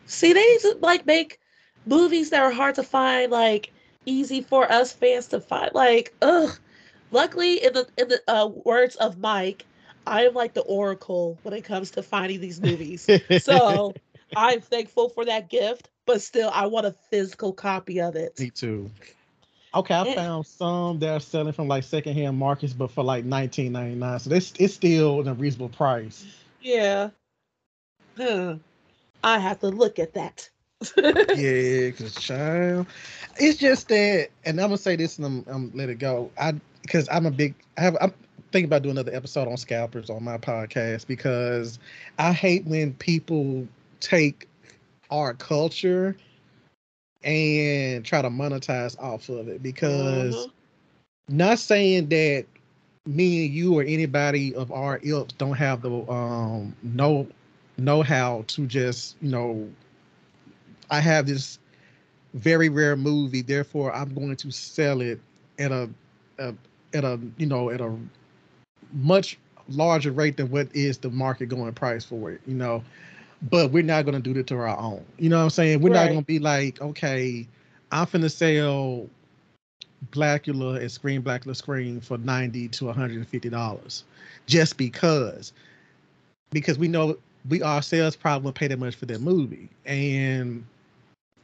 See, 0.06 0.32
they 0.32 0.56
to 0.58 0.78
like 0.80 1.06
make 1.06 1.40
movies 1.86 2.30
that 2.30 2.42
are 2.42 2.50
hard 2.50 2.74
to 2.76 2.82
find, 2.82 3.30
like 3.30 3.72
easy 4.06 4.40
for 4.40 4.70
us 4.70 4.92
fans 4.92 5.26
to 5.28 5.40
find. 5.40 5.70
Like, 5.74 6.14
ugh. 6.22 6.58
Luckily, 7.12 7.64
in 7.64 7.72
the 7.72 7.88
in 7.96 8.08
the 8.08 8.20
uh, 8.28 8.46
words 8.64 8.96
of 8.96 9.18
Mike, 9.18 9.64
I 10.06 10.26
am 10.26 10.34
like 10.34 10.54
the 10.54 10.62
oracle 10.62 11.38
when 11.42 11.54
it 11.54 11.62
comes 11.64 11.90
to 11.92 12.02
finding 12.02 12.40
these 12.40 12.60
movies. 12.60 13.08
So 13.40 13.94
I'm 14.36 14.60
thankful 14.60 15.08
for 15.08 15.24
that 15.24 15.50
gift, 15.50 15.88
but 16.06 16.22
still, 16.22 16.50
I 16.52 16.66
want 16.66 16.86
a 16.86 16.92
physical 17.10 17.52
copy 17.52 18.00
of 18.00 18.16
it. 18.16 18.38
Me 18.40 18.50
too. 18.50 18.90
Okay, 19.74 19.94
I 19.94 20.06
It- 20.06 20.14
found 20.16 20.46
some 20.46 20.98
that 21.00 21.10
are 21.10 21.20
selling 21.20 21.52
from 21.52 21.68
like 21.68 21.84
secondhand 21.84 22.36
markets, 22.36 22.72
but 22.72 22.90
for 22.90 23.04
like 23.04 23.24
nineteen 23.24 23.72
ninety 23.72 23.94
nine. 23.94 24.18
So 24.18 24.30
this 24.30 24.52
it's 24.58 24.74
still 24.74 25.20
in 25.20 25.28
a 25.28 25.34
reasonable 25.34 25.68
price. 25.68 26.24
Yeah. 26.60 27.10
Huh. 28.16 28.56
I 29.22 29.38
have 29.38 29.60
to 29.60 29.68
look 29.68 29.98
at 29.98 30.14
that. 30.14 30.48
yeah, 31.36 31.90
cause 31.90 32.14
child, 32.14 32.86
it's 33.38 33.58
just 33.58 33.88
that, 33.88 34.30
and 34.44 34.58
I'm 34.60 34.68
gonna 34.68 34.78
say 34.78 34.96
this 34.96 35.18
and 35.18 35.26
I'm, 35.26 35.44
I'm 35.46 35.70
let 35.74 35.88
it 35.90 35.98
go. 35.98 36.30
I 36.38 36.54
because 36.82 37.08
I'm 37.10 37.26
a 37.26 37.30
big, 37.30 37.54
I 37.76 37.82
have, 37.82 37.96
I'm 38.00 38.12
thinking 38.52 38.66
about 38.66 38.82
doing 38.82 38.92
another 38.96 39.14
episode 39.14 39.48
on 39.48 39.56
scalpers 39.56 40.10
on 40.10 40.22
my 40.24 40.38
podcast 40.38 41.06
because 41.06 41.78
I 42.18 42.32
hate 42.32 42.64
when 42.66 42.94
people 42.94 43.66
take 44.00 44.48
our 45.10 45.34
culture 45.34 46.16
and 47.22 48.04
try 48.04 48.22
to 48.22 48.28
monetize 48.30 48.98
off 49.00 49.28
of 49.28 49.48
it 49.48 49.62
because 49.62 50.48
Mhm. 50.48 50.52
not 51.28 51.58
saying 51.58 52.08
that 52.08 52.46
me 53.06 53.46
and 53.46 53.54
you 53.54 53.78
or 53.78 53.82
anybody 53.82 54.54
of 54.54 54.70
our 54.72 55.00
ilk 55.02 55.28
don't 55.38 55.56
have 55.56 55.82
the 55.82 55.90
um 56.10 56.74
know 56.82 57.26
know 57.78 58.02
how 58.02 58.44
to 58.46 58.66
just 58.66 59.16
you 59.20 59.30
know 59.30 59.68
i 60.90 61.00
have 61.00 61.26
this 61.26 61.58
very 62.34 62.68
rare 62.68 62.96
movie 62.96 63.42
therefore 63.42 63.92
i'm 63.94 64.12
going 64.14 64.36
to 64.36 64.50
sell 64.50 65.00
it 65.00 65.20
at 65.58 65.72
a, 65.72 65.88
a 66.38 66.54
at 66.94 67.04
a 67.04 67.18
you 67.36 67.46
know 67.46 67.70
at 67.70 67.80
a 67.80 67.94
much 68.92 69.38
larger 69.68 70.10
rate 70.10 70.36
than 70.36 70.50
what 70.50 70.68
is 70.74 70.98
the 70.98 71.10
market 71.10 71.46
going 71.46 71.72
price 71.72 72.04
for 72.04 72.32
it 72.32 72.40
you 72.46 72.54
know? 72.54 72.82
But 73.48 73.70
we're 73.70 73.82
not 73.82 74.04
going 74.04 74.16
to 74.16 74.20
do 74.20 74.34
that 74.34 74.46
to 74.48 74.56
our 74.56 74.76
own. 74.78 75.02
You 75.16 75.30
know 75.30 75.38
what 75.38 75.44
i'm 75.44 75.50
saying? 75.50 75.80
We're 75.80 75.94
not 75.94 76.08
going 76.08 76.20
to 76.20 76.26
be 76.26 76.38
like 76.38 76.80
okay 76.80 77.46
i'm 77.92 78.06
finna 78.06 78.30
sell 78.30 79.08
Blacula 80.12 80.80
and 80.80 80.90
Scream 80.90 81.22
Blacula 81.22 81.54
Scream 81.54 82.00
for 82.00 82.18
90 82.18 82.68
to 82.68 82.86
150 82.86 83.48
dollars 83.50 84.04
just 84.46 84.76
because. 84.76 85.52
Because 86.50 86.78
we 86.78 86.88
know 86.88 87.16
we 87.48 87.62
ourselves 87.62 88.16
probably 88.16 88.44
won't 88.44 88.56
pay 88.56 88.68
that 88.68 88.78
much 88.78 88.96
for 88.96 89.06
that 89.06 89.20
movie. 89.20 89.68
And 89.86 90.64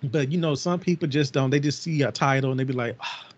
but 0.03 0.31
you 0.31 0.39
know 0.39 0.55
some 0.55 0.79
people 0.79 1.09
just 1.09 1.33
don't 1.33 1.51
they 1.51 1.61
just 1.61 1.83
see 1.83 2.03
a 2.03 2.13
title 2.13 2.51
and 2.51 2.61
they 2.61 2.65
be 2.65 2.73
like 2.73 2.97
"Ah, 3.01 3.27
I'm 3.29 3.31
gonna 3.31 3.36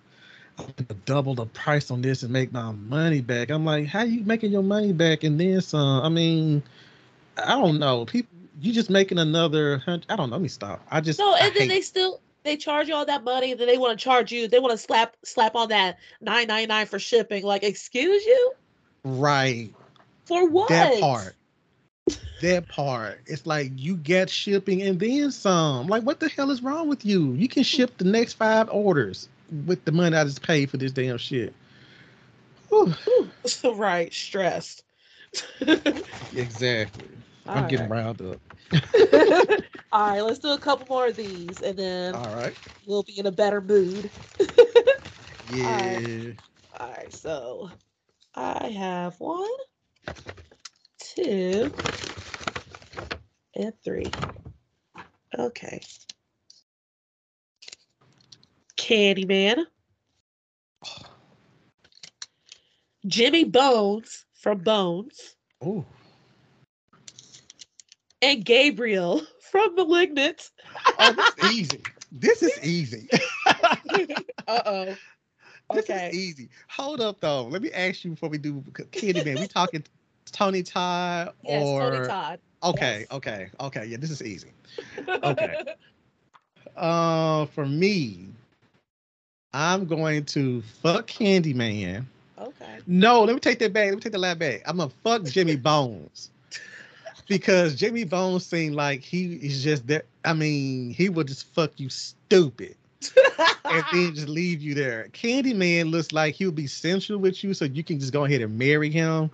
double 1.05 1.35
the 1.35 1.47
price 1.47 1.91
on 1.91 2.03
this 2.03 2.23
and 2.23 2.33
make 2.33 2.53
my 2.53 2.73
money 2.73 3.21
back 3.21 3.51
I'm 3.51 3.65
like 3.65 3.87
how 3.87 4.03
you 4.03 4.23
making 4.25 4.53
your 4.53 4.63
money 4.63 4.93
back 4.93 5.25
and 5.25 5.39
then 5.39 5.61
some 5.61 6.03
I 6.05 6.09
mean 6.09 6.63
I 7.37 7.55
don't 7.61 7.79
know 7.79 8.05
people 8.05 8.31
you 8.61 8.73
just 8.73 8.91
making 8.91 9.19
another 9.19 9.79
hundred 9.79 10.07
I 10.09 10.17
don't 10.17 10.31
know 10.31 10.37
let 10.37 10.43
me 10.43 10.49
stop 10.49 10.81
I 10.91 11.01
just 11.01 11.19
No, 11.19 11.33
I 11.35 11.39
and 11.39 11.55
then 11.55 11.63
hate- 11.63 11.69
they 11.69 11.81
still 11.81 12.21
they 12.45 12.57
charge 12.57 12.89
you 12.89 12.95
all 12.95 13.05
that 13.05 13.25
money, 13.25 13.51
and 13.51 13.61
then 13.61 13.67
they 13.67 13.77
want 13.79 13.99
to 13.99 14.03
charge 14.03 14.33
you. 14.33 14.49
They 14.49 14.59
want 14.59 14.73
to 14.73 14.79
slap 14.79 15.17
slap 15.25 15.55
on 15.55 15.69
that 15.69 15.99
nine 16.21 16.47
nine 16.47 16.69
nine 16.69 16.87
for 16.87 16.99
shipping. 16.99 17.43
Like, 17.43 17.63
excuse 17.63 18.25
you 18.25 18.53
right 19.05 19.71
for 20.25 20.49
what? 20.49 20.69
That 20.69 21.01
part. 21.01 21.35
That 22.41 22.69
part. 22.69 23.21
It's 23.27 23.45
like 23.47 23.73
you 23.77 23.97
get 23.97 24.31
shipping 24.31 24.83
and 24.83 24.99
then 24.99 25.31
some. 25.31 25.89
Like, 25.89 26.05
what 26.05 26.21
the 26.21 26.29
hell 26.29 26.51
is 26.51 26.63
wrong 26.63 26.89
with 26.89 27.05
you? 27.05 27.33
You 27.33 27.49
can 27.49 27.65
ship 27.65 27.99
the 27.99 28.05
next 28.05 28.35
five 28.35 28.69
orders 28.71 29.29
with 29.67 29.85
the 29.85 29.93
money 29.93 30.17
I 30.17 30.25
just 30.25 30.43
paid 30.43 30.71
for 30.71 30.77
this 30.77 30.93
damn 30.93 31.19
shit. 31.19 31.55
Whew. 32.71 32.95
right, 33.75 34.13
stressed. 34.13 34.85
Exactly. 36.35 37.09
I'm 37.55 37.65
All 37.65 37.69
getting 37.69 37.89
riled 37.89 38.21
up. 38.23 38.41
all 39.93 40.11
right, 40.11 40.21
let's 40.21 40.39
do 40.41 40.51
a 40.53 40.59
couple 40.59 40.87
more 40.87 41.07
of 41.09 41.17
these, 41.17 41.61
and 41.63 41.79
then 41.79 42.15
All 42.15 42.31
right. 42.31 42.57
we'll 42.87 43.03
be 43.03 43.19
in 43.19 43.27
a 43.27 43.33
better 43.33 43.61
mood. 43.61 44.11
Yeah. 45.49 46.01
All 46.79 46.91
right, 46.91 47.13
so 47.13 47.71
I 48.35 48.69
have 48.69 49.19
one, 49.21 49.49
two, 51.01 51.73
and 53.57 53.73
three. 53.85 54.13
Okay. 55.39 55.81
Candyman. 58.79 59.67
Jimmy 63.07 63.45
Bones 63.45 64.27
from 64.33 64.59
Bones. 64.61 65.37
Oh. 65.63 65.87
And 68.23 68.45
Gabriel 68.45 69.23
from 69.51 69.75
Malignant. 69.77 70.51
Oh, 70.99 71.13
this 71.13 71.29
is 71.39 71.45
easy. 71.45 71.83
This 72.13 72.43
is 72.43 72.59
easy. 72.65 73.09
Uh 74.47 74.63
oh. 74.67 74.99
This 75.71 75.91
Okay. 75.91 76.09
is 76.09 76.15
easy. 76.15 76.49
Hold 76.71 77.01
up 77.01 77.21
though. 77.21 77.45
Let 77.45 77.63
me 77.63 77.71
ask 77.73 78.05
you 78.05 78.13
before 78.13 78.29
we 78.31 78.39
do 78.39 78.63
Candyman. 78.93 79.39
we 79.39 79.47
talking 79.49 79.85
Tony 80.33 80.63
Todd 80.63 81.33
Yes, 81.43 81.73
or 81.73 81.81
Tony 81.81 82.01
Todd. 82.01 82.41
Okay, 82.63 83.01
Yes. 83.01 83.07
okay, 83.11 83.51
okay. 83.61 83.87
Yeah, 83.87 83.99
this 83.99 84.11
is 84.11 84.23
easy. 84.23 84.53
Okay. 85.23 85.57
Uh, 86.77 87.47
for 87.47 87.67
me, 87.67 88.29
I'm 89.59 89.87
going 89.87 90.25
to 90.27 90.63
fuck 90.63 91.09
Candyman. 91.09 92.05
okay. 92.41 92.79
No, 92.87 93.25
let 93.25 93.35
me 93.35 93.41
take 93.41 93.59
that 93.59 93.73
back. 93.73 93.87
Let 93.87 93.95
me 93.97 94.01
take 94.01 94.13
the 94.13 94.19
last 94.19 94.39
back. 94.39 94.63
I'm 94.65 94.77
gonna 94.77 94.93
fuck 95.03 95.25
Jimmy 95.25 95.57
Bones 95.71 96.31
because 97.27 97.75
Jimmy 97.75 98.05
Bones 98.05 98.47
seemed 98.47 98.77
like 98.77 99.01
he 99.01 99.35
is 99.35 99.65
just 99.65 99.85
there. 99.89 100.05
I 100.25 100.33
mean, 100.33 100.91
he 100.91 101.09
would 101.09 101.27
just 101.27 101.53
fuck 101.55 101.73
you 101.77 101.89
stupid 101.89 102.77
and 103.17 103.85
then 103.93 104.15
just 104.15 104.29
leave 104.29 104.63
you 104.63 104.75
there. 104.75 105.09
Candyman 105.13 105.91
looks 105.91 106.13
like 106.13 106.37
he'll 106.37 106.53
be 106.53 106.69
sensual 106.69 107.19
with 107.19 107.43
you, 107.43 107.53
so 107.53 107.65
you 107.65 107.83
can 107.83 107.99
just 107.99 108.13
go 108.13 108.27
ahead 108.27 108.43
and 108.43 108.57
marry 108.57 108.91
him. 108.91 109.29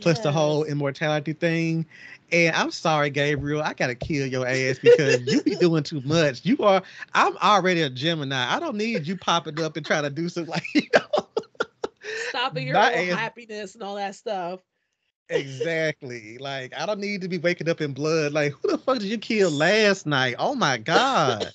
Plus 0.00 0.20
the 0.20 0.32
whole 0.32 0.64
immortality 0.64 1.32
thing. 1.32 1.86
And 2.30 2.54
I'm 2.54 2.70
sorry, 2.70 3.10
Gabriel, 3.10 3.62
I 3.62 3.72
gotta 3.74 3.94
kill 3.94 4.26
your 4.26 4.46
ass 4.46 4.78
because 4.78 5.20
you 5.32 5.42
be 5.42 5.56
doing 5.56 5.82
too 5.82 6.00
much. 6.02 6.44
You 6.44 6.58
are. 6.58 6.82
I'm 7.14 7.36
already 7.38 7.82
a 7.82 7.90
Gemini. 7.90 8.54
I 8.54 8.60
don't 8.60 8.76
need 8.76 9.06
you 9.06 9.16
popping 9.16 9.60
up 9.60 9.76
and 9.76 9.84
trying 9.84 10.04
to 10.04 10.10
do 10.10 10.28
something 10.28 10.50
like 10.52 10.64
you 10.74 10.82
know. 10.94 11.26
stopping 12.28 12.66
your 12.66 12.76
own 12.76 12.84
ass- 12.84 13.16
happiness 13.16 13.74
and 13.74 13.82
all 13.82 13.96
that 13.96 14.14
stuff. 14.14 14.60
Exactly. 15.30 16.38
Like 16.38 16.72
I 16.78 16.86
don't 16.86 17.00
need 17.00 17.22
to 17.22 17.28
be 17.28 17.38
waking 17.38 17.68
up 17.68 17.80
in 17.80 17.92
blood. 17.92 18.32
Like 18.32 18.52
who 18.52 18.70
the 18.70 18.78
fuck 18.78 18.98
did 18.98 19.08
you 19.08 19.18
kill 19.18 19.50
last 19.50 20.06
night? 20.06 20.36
Oh 20.38 20.54
my 20.54 20.78
god. 20.78 21.52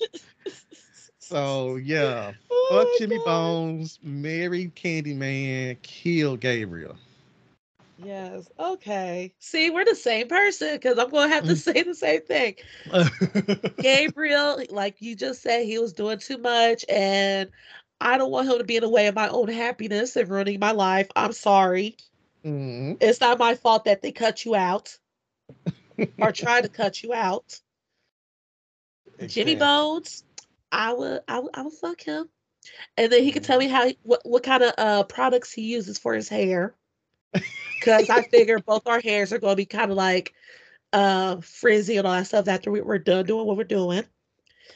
So 1.19 1.75
yeah, 1.77 2.34
oh 2.51 2.67
fuck 2.69 2.88
Oh 2.88 2.91
my 2.91 2.95
Jimmy 2.97 3.17
God. 3.17 3.25
Bones, 3.25 3.99
marry 4.03 4.71
Candyman, 4.75 5.82
kill 5.82 6.38
Gabriel. 6.38 6.97
Yes. 7.97 8.49
Okay. 8.60 9.34
See, 9.39 9.69
we're 9.69 9.86
the 9.86 9.95
same 9.95 10.27
person 10.27 10.75
because 10.75 10.97
I'm 10.97 11.10
going 11.10 11.29
to 11.29 11.36
have 11.36 11.45
to 11.45 11.53
Mm. 11.53 11.58
say 11.58 11.84
the 11.84 11.95
same 11.95 12.21
thing. 12.21 12.56
Gabriel, 13.82 14.63
like 14.69 15.01
you 15.01 15.15
just 15.15 15.41
said, 15.41 15.65
he 15.65 15.77
was 15.79 15.93
doing 15.93 16.17
too 16.19 16.38
much, 16.38 16.86
and 16.89 17.49
I 17.99 18.17
don't 18.17 18.32
want 18.32 18.47
him 18.49 18.58
to 18.58 18.63
be 18.63 18.75
in 18.77 18.82
the 18.84 18.89
way 18.89 19.08
of 19.08 19.15
my 19.15 19.27
own 19.29 19.47
happiness 19.49 20.15
and 20.15 20.29
ruining 20.29 20.60
my 20.60 20.71
life. 20.71 21.10
I'm 21.15 21.34
sorry. 21.34 21.97
Mhm. 22.43 22.97
It's 22.99 23.19
not 23.21 23.39
my 23.39 23.56
fault 23.56 23.86
that 23.86 24.01
they 24.01 24.12
cut 24.12 24.45
you 24.45 24.56
out 24.56 24.97
or 26.21 26.32
try 26.32 26.62
to 26.62 26.69
cut 26.69 27.03
you 27.03 27.13
out. 27.13 27.60
Jimmy 29.25 29.56
Exactly. 29.56 29.56
Bones, 29.56 30.23
I 30.71 30.93
would, 30.93 31.21
I 31.27 31.39
would, 31.39 31.51
I 31.53 31.62
would 31.63 31.73
fuck 31.73 32.01
him, 32.01 32.29
and 32.97 33.12
then 33.12 33.23
he 33.23 33.32
could 33.32 33.43
tell 33.43 33.60
me 33.60 33.67
how 33.67 33.89
what 34.03 34.21
what 34.25 34.43
kind 34.43 34.63
of 34.63 34.73
uh 34.77 35.03
products 35.03 35.51
he 35.53 35.62
uses 35.63 35.97
for 35.99 36.13
his 36.13 36.29
hair, 36.29 36.75
because 37.80 38.10
I 38.10 38.22
figure 38.24 38.60
both 38.60 38.88
our 38.88 39.00
hairs 39.00 39.34
are 39.34 39.39
going 39.39 39.54
to 39.54 39.58
be 39.58 39.65
kind 39.65 39.91
of 39.91 39.98
like 39.98 40.34
uh 40.91 41.38
frizzy 41.41 41.98
and 41.98 42.06
all 42.06 42.13
that 42.13 42.28
stuff 42.28 42.48
after 42.48 42.72
we, 42.72 42.82
we're 42.82 43.00
done 43.00 43.26
doing 43.26 43.48
what 43.48 43.58
we're 43.58 43.63
doing. 43.63 44.04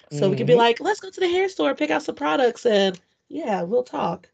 So 0.09 0.29
we 0.29 0.35
can 0.35 0.47
be 0.47 0.55
like, 0.55 0.79
let's 0.79 0.99
go 0.99 1.09
to 1.09 1.19
the 1.19 1.27
hair 1.27 1.49
store, 1.49 1.75
pick 1.75 1.89
out 1.89 2.03
some 2.03 2.15
products, 2.15 2.65
and 2.65 2.99
yeah, 3.29 3.61
we'll 3.63 3.83
talk. 3.83 4.29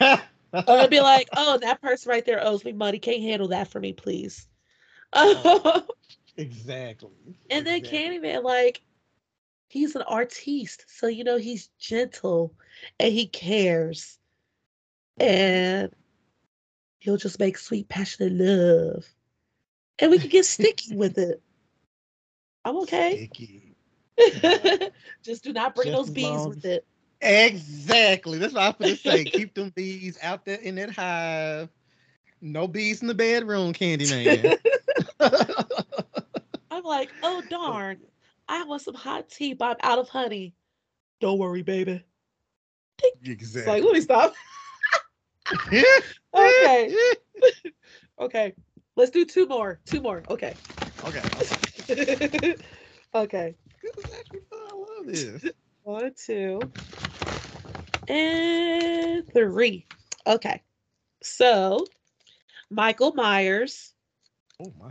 Or 0.00 0.18
it'll 0.52 0.88
be 0.88 1.00
like, 1.00 1.28
oh, 1.36 1.58
that 1.58 1.80
person 1.80 2.10
right 2.10 2.24
there 2.24 2.44
owes 2.44 2.64
me 2.64 2.72
money. 2.72 2.98
Can't 2.98 3.22
handle 3.22 3.48
that 3.48 3.68
for 3.68 3.80
me, 3.80 3.92
please. 3.92 4.46
exactly. 6.36 7.10
And 7.50 7.66
then 7.66 7.78
Exactly. 7.78 7.80
Candyman, 7.80 8.42
like, 8.44 8.82
he's 9.68 9.96
an 9.96 10.02
artiste. 10.02 10.84
So, 10.88 11.06
you 11.06 11.24
know, 11.24 11.38
he's 11.38 11.68
gentle 11.78 12.54
and 12.98 13.12
he 13.12 13.26
cares. 13.26 14.18
And 15.18 15.90
he'll 16.98 17.16
just 17.16 17.38
make 17.38 17.58
sweet, 17.58 17.88
passionate 17.88 18.32
love. 18.32 19.06
And 19.98 20.10
we 20.10 20.18
can 20.18 20.28
get 20.28 20.44
sticky 20.44 20.96
with 20.96 21.18
it. 21.18 21.42
I'm 22.64 22.76
okay. 22.78 23.30
Sticky. 23.32 23.74
just 25.22 25.44
do 25.44 25.52
not 25.52 25.74
bring 25.74 25.88
Just 25.88 25.96
those 25.96 26.10
bees 26.10 26.24
long 26.24 26.48
with 26.50 26.64
it. 26.64 26.86
Exactly. 27.20 28.38
That's 28.38 28.54
what 28.54 28.62
I 28.62 28.66
was 28.68 28.76
gonna 28.78 28.96
say. 28.96 29.24
Keep 29.24 29.54
them 29.54 29.72
bees 29.74 30.18
out 30.22 30.44
there 30.44 30.58
in 30.58 30.76
that 30.76 30.90
hive. 30.90 31.68
No 32.40 32.68
bees 32.68 33.02
in 33.02 33.08
the 33.08 33.14
bedroom, 33.14 33.72
Candyman. 33.72 34.58
I'm 36.70 36.84
like, 36.84 37.10
oh 37.22 37.42
darn, 37.48 37.98
I 38.48 38.62
want 38.64 38.82
some 38.82 38.94
hot 38.94 39.28
tea, 39.28 39.54
but 39.54 39.78
I'm 39.82 39.90
out 39.90 39.98
of 39.98 40.08
honey. 40.08 40.54
Don't 41.20 41.38
worry, 41.38 41.62
baby. 41.62 42.04
It's 43.22 43.66
like, 43.66 43.82
let 43.82 43.92
me 43.92 44.00
stop. 44.00 44.34
Okay, 46.34 46.94
okay. 48.20 48.54
Let's 48.96 49.10
do 49.10 49.24
two 49.24 49.46
more. 49.46 49.80
Two 49.86 50.00
more. 50.00 50.22
Okay. 50.28 50.54
okay. 51.04 51.22
okay. 51.90 52.54
okay. 53.14 53.54
This 53.82 54.04
is 54.04 54.12
actually 54.18 54.40
fun. 54.50 54.58
I 54.68 54.74
love 54.74 55.06
this. 55.06 55.44
One, 55.82 56.12
two, 56.14 56.60
and 58.08 59.26
three. 59.32 59.86
Okay. 60.26 60.62
So, 61.22 61.86
Michael 62.70 63.14
Myers, 63.14 63.94
Oh 64.60 64.72
my. 64.78 64.90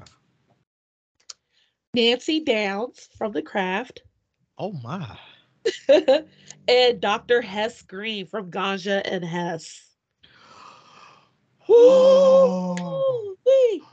Nancy 1.94 2.40
Downs 2.40 3.10
from 3.18 3.32
The 3.32 3.42
Craft, 3.42 4.02
Oh 4.58 4.72
my. 4.72 5.18
and 6.68 7.02
Dr. 7.02 7.42
Hess 7.42 7.82
Green 7.84 8.26
from 8.26 8.50
Ganja 8.50 9.02
and 9.06 9.24
Hess. 9.24 9.87
Oh. 11.70 13.36
Ooh-wee, 13.46 13.84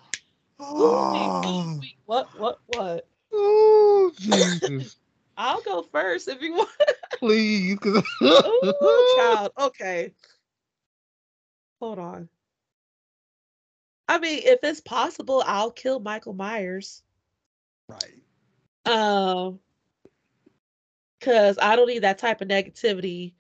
Oh. 0.61 1.81
What, 2.07 2.29
what, 2.39 2.59
what? 2.67 3.09
oh 3.33 4.13
Jesus. 4.19 4.97
I'll 5.37 5.61
go 5.63 5.83
first 5.83 6.29
if 6.29 6.41
you 6.41 6.55
want. 6.55 6.71
Please. 7.19 7.79
Ooh, 8.23 9.15
child. 9.17 9.53
Okay. 9.59 10.13
Hold 11.81 11.99
on. 11.99 12.29
I 14.09 14.19
mean, 14.19 14.41
if 14.45 14.61
it's 14.63 14.81
possible, 14.81 15.43
I'll 15.47 15.71
kill 15.71 15.99
Michael 15.99 16.35
Myers. 16.35 17.03
Right. 17.89 18.23
Um, 18.87 19.59
cause 21.21 21.59
I 21.61 21.75
don't 21.75 21.89
need 21.89 22.03
that 22.03 22.19
type 22.19 22.41
of 22.43 22.49
negativity, 22.49 23.33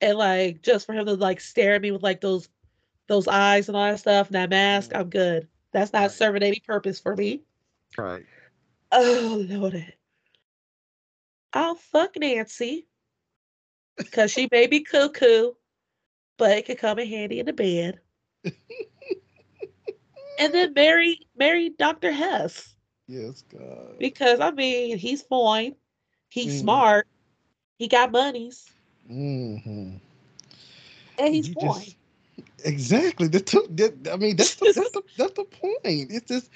and 0.00 0.18
like 0.18 0.60
just 0.62 0.86
for 0.86 0.92
him 0.92 1.06
to 1.06 1.14
like 1.14 1.40
stare 1.40 1.74
at 1.74 1.82
me 1.82 1.92
with 1.92 2.02
like 2.02 2.20
those 2.20 2.48
those 3.08 3.26
eyes 3.26 3.68
and 3.68 3.76
all 3.76 3.84
that 3.90 3.98
stuff 4.00 4.28
and 4.28 4.34
that 4.36 4.50
mask, 4.50 4.92
I'm 4.94 5.10
good. 5.10 5.48
That's 5.72 5.92
not 5.92 6.02
Right. 6.02 6.10
serving 6.10 6.42
any 6.42 6.60
purpose 6.60 7.00
for 7.00 7.16
me. 7.16 7.42
Right. 7.96 8.24
Oh 8.92 9.44
Lord. 9.48 9.92
I'll 11.52 11.74
fuck 11.74 12.16
Nancy. 12.16 12.86
Cause 14.12 14.30
she 14.30 14.48
may 14.52 14.66
be 14.68 14.80
cuckoo, 14.84 15.52
but 16.36 16.56
it 16.56 16.66
could 16.66 16.78
come 16.78 16.98
in 17.00 17.08
handy 17.08 17.40
in 17.40 17.46
the 17.46 17.52
bed. 17.52 18.00
and 20.38 20.54
then 20.54 20.72
marry 20.74 21.18
marry 21.36 21.70
Dr. 21.70 22.12
Hess. 22.12 22.74
Yes, 23.08 23.42
God. 23.50 23.98
Because 23.98 24.40
I 24.40 24.50
mean 24.52 24.98
he's 24.98 25.22
fine. 25.22 25.74
He's 26.30 26.54
Mhm. 26.54 26.60
smart. 26.60 27.08
He 27.78 27.88
got 27.88 28.12
monies. 28.12 28.66
hmm 29.06 29.96
And 31.18 31.34
he's 31.34 31.48
You 31.48 31.54
fine. 31.54 31.84
just- 31.84 31.96
Exactly. 32.64 33.28
The 33.28 33.40
two, 33.40 33.66
I 34.12 34.16
mean, 34.16 34.36
that's 34.36 34.56
the, 34.56 34.68
that's 34.74 34.90
the 34.90 35.02
that's 35.16 35.32
the 35.32 35.44
point. 35.44 35.78
It's 35.84 36.26
just 36.26 36.50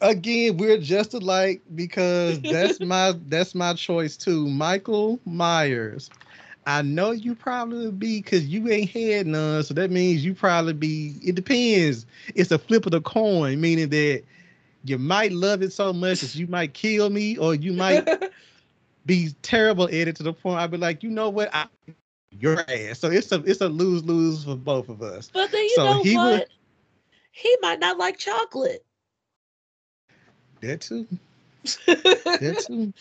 again, 0.00 0.56
we're 0.56 0.78
just 0.78 1.14
alike 1.14 1.62
because 1.74 2.40
that's 2.42 2.80
my 2.80 3.14
that's 3.28 3.54
my 3.54 3.74
choice 3.74 4.16
too. 4.16 4.48
Michael 4.48 5.20
Myers. 5.24 6.10
I 6.66 6.82
know 6.82 7.12
you 7.12 7.34
probably 7.34 7.90
be 7.90 8.20
because 8.20 8.46
you 8.46 8.68
ain't 8.70 8.90
had 8.90 9.26
none, 9.26 9.62
so 9.62 9.72
that 9.74 9.90
means 9.90 10.24
you 10.24 10.34
probably 10.34 10.74
be. 10.74 11.14
It 11.24 11.34
depends. 11.34 12.04
It's 12.34 12.50
a 12.50 12.58
flip 12.58 12.84
of 12.84 12.92
the 12.92 13.00
coin, 13.00 13.60
meaning 13.60 13.88
that 13.88 14.22
you 14.84 14.98
might 14.98 15.32
love 15.32 15.62
it 15.62 15.72
so 15.72 15.92
much 15.94 16.20
that 16.20 16.34
you 16.34 16.46
might 16.46 16.74
kill 16.74 17.08
me, 17.08 17.38
or 17.38 17.54
you 17.54 17.72
might 17.72 18.06
be 19.06 19.30
terrible 19.42 19.84
at 19.84 19.94
it 19.94 20.16
to 20.16 20.22
the 20.22 20.32
point 20.32 20.60
I'd 20.60 20.70
be 20.70 20.76
like, 20.76 21.02
you 21.02 21.10
know 21.10 21.30
what, 21.30 21.48
I 21.54 21.66
your 22.32 22.58
ass. 22.70 22.98
So 22.98 23.10
it's 23.10 23.30
a 23.32 23.42
it's 23.44 23.60
a 23.60 23.68
lose 23.68 24.04
lose 24.04 24.44
for 24.44 24.56
both 24.56 24.88
of 24.88 25.02
us. 25.02 25.30
but 25.32 25.50
then 25.50 25.62
you 25.64 25.74
So 25.76 25.84
know 25.84 26.02
he 26.02 26.16
what? 26.16 26.32
would- 26.40 26.48
He 27.32 27.56
might 27.62 27.80
not 27.80 27.98
like 27.98 28.18
chocolate. 28.18 28.84
That 30.60 30.80
too. 30.80 31.06
That 31.86 32.64
too. 32.66 32.92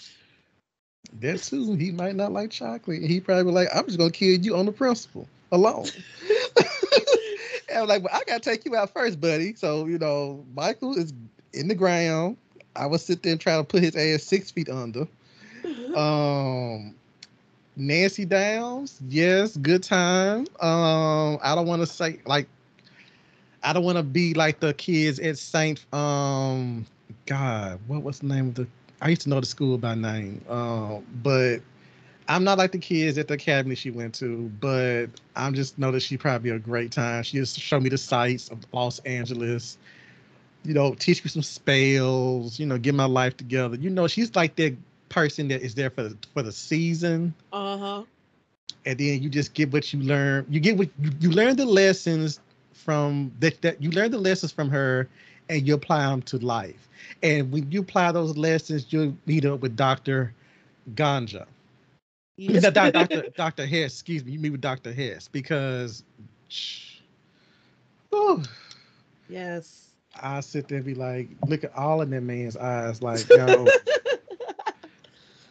That 1.19 1.41
too. 1.41 1.73
He 1.75 1.91
might 1.91 2.15
not 2.15 2.31
like 2.31 2.51
chocolate. 2.51 3.01
He 3.01 3.19
probably 3.19 3.51
like, 3.53 3.69
I'm 3.73 3.85
just 3.85 3.97
gonna 3.97 4.11
kill 4.11 4.39
you 4.39 4.55
on 4.55 4.65
the 4.65 4.71
principle 4.71 5.27
alone. 5.51 5.85
and 7.69 7.79
I'm 7.79 7.87
like, 7.87 8.03
well, 8.03 8.13
I 8.13 8.21
gotta 8.27 8.39
take 8.41 8.65
you 8.65 8.75
out 8.75 8.91
first, 8.93 9.19
buddy. 9.19 9.53
So 9.55 9.85
you 9.87 9.97
know, 9.97 10.45
Michael 10.55 10.97
is 10.97 11.13
in 11.53 11.67
the 11.67 11.75
ground. 11.75 12.37
I 12.75 12.85
would 12.85 13.01
sit 13.01 13.23
there 13.23 13.31
and 13.31 13.41
try 13.41 13.57
to 13.57 13.63
put 13.63 13.81
his 13.81 13.95
ass 13.95 14.23
six 14.23 14.51
feet 14.51 14.69
under. 14.69 15.07
Um, 15.95 16.93
Nancy 17.77 18.25
Downs, 18.25 18.99
yes, 19.07 19.55
good 19.55 19.83
time. 19.83 20.47
Um, 20.59 21.37
I 21.43 21.53
don't 21.53 21.67
want 21.67 21.81
to 21.81 21.85
say 21.85 22.19
like, 22.25 22.47
I 23.61 23.71
don't 23.71 23.83
want 23.83 23.97
to 23.97 24.03
be 24.03 24.33
like 24.33 24.59
the 24.59 24.73
kids 24.73 25.19
at 25.19 25.37
Saint. 25.37 25.85
Um, 25.93 26.87
God, 27.27 27.79
what 27.85 28.01
was 28.01 28.19
the 28.19 28.25
name 28.25 28.47
of 28.49 28.55
the? 28.55 28.67
I 28.99 29.09
used 29.09 29.21
to 29.21 29.29
know 29.29 29.39
the 29.39 29.45
school 29.45 29.77
by 29.77 29.93
name. 29.93 30.43
Um, 30.49 31.05
but 31.21 31.59
I'm 32.27 32.43
not 32.43 32.57
like 32.57 32.71
the 32.71 32.79
kids 32.79 33.19
at 33.19 33.27
the 33.27 33.35
academy 33.35 33.75
she 33.75 33.91
went 33.91 34.15
to. 34.15 34.51
But 34.59 35.07
I'm 35.35 35.53
just 35.53 35.77
know 35.77 35.91
that 35.91 35.99
she 35.99 36.17
probably 36.17 36.49
a 36.49 36.59
great 36.59 36.91
time. 36.91 37.21
She 37.21 37.37
just 37.37 37.59
showed 37.59 37.83
me 37.83 37.89
the 37.89 37.97
sights 37.99 38.49
of 38.49 38.59
Los 38.73 38.97
Angeles. 38.99 39.77
You 40.63 40.73
know, 40.73 40.95
teach 40.95 41.23
me 41.23 41.29
some 41.29 41.43
spells. 41.43 42.59
You 42.59 42.65
know, 42.65 42.79
get 42.79 42.95
my 42.95 43.05
life 43.05 43.37
together. 43.37 43.75
You 43.75 43.91
know, 43.91 44.07
she's 44.07 44.35
like 44.35 44.55
that 44.55 44.75
person 45.09 45.47
that 45.47 45.61
is 45.61 45.75
there 45.75 45.89
for 45.89 46.03
the, 46.03 46.17
for 46.33 46.41
the 46.41 46.51
season 46.51 47.33
uh-huh. 47.53 48.03
and 48.85 48.99
then 48.99 49.21
you 49.21 49.29
just 49.29 49.53
get 49.53 49.71
what 49.71 49.93
you 49.93 49.99
learn 50.01 50.45
you 50.49 50.59
get 50.59 50.77
what 50.77 50.89
you, 50.99 51.11
you 51.19 51.31
learn 51.31 51.55
the 51.55 51.65
lessons 51.65 52.39
from 52.71 53.31
that 53.39 53.61
that 53.61 53.81
you 53.81 53.89
learn 53.91 54.11
the 54.11 54.17
lessons 54.17 54.51
from 54.51 54.69
her 54.69 55.07
and 55.49 55.67
you 55.67 55.73
apply 55.73 56.01
them 56.01 56.21
to 56.21 56.37
life 56.37 56.87
and 57.23 57.51
when 57.51 57.69
you 57.71 57.81
apply 57.81 58.11
those 58.11 58.37
lessons 58.37 58.87
you'll 58.89 59.15
meet 59.25 59.45
up 59.45 59.59
with 59.61 59.75
dr 59.75 60.33
ganja 60.95 61.45
Yes. 62.37 62.63
no, 62.63 62.71
doc- 62.71 62.93
dr 62.93 63.29
dr 63.35 63.65
hess 63.65 63.93
excuse 63.93 64.23
me 64.23 64.33
you 64.33 64.39
meet 64.39 64.51
with 64.51 64.61
dr 64.61 64.91
hess 64.93 65.27
because 65.27 66.03
oh, 68.11 68.43
yes. 69.27 69.89
i 70.21 70.39
sit 70.39 70.67
there 70.67 70.77
and 70.77 70.85
be 70.85 70.93
like 70.93 71.29
look 71.47 71.63
at 71.63 71.75
all 71.75 72.01
in 72.01 72.09
that 72.11 72.21
man's 72.21 72.55
eyes 72.57 73.01
like 73.01 73.27
yo 73.29 73.65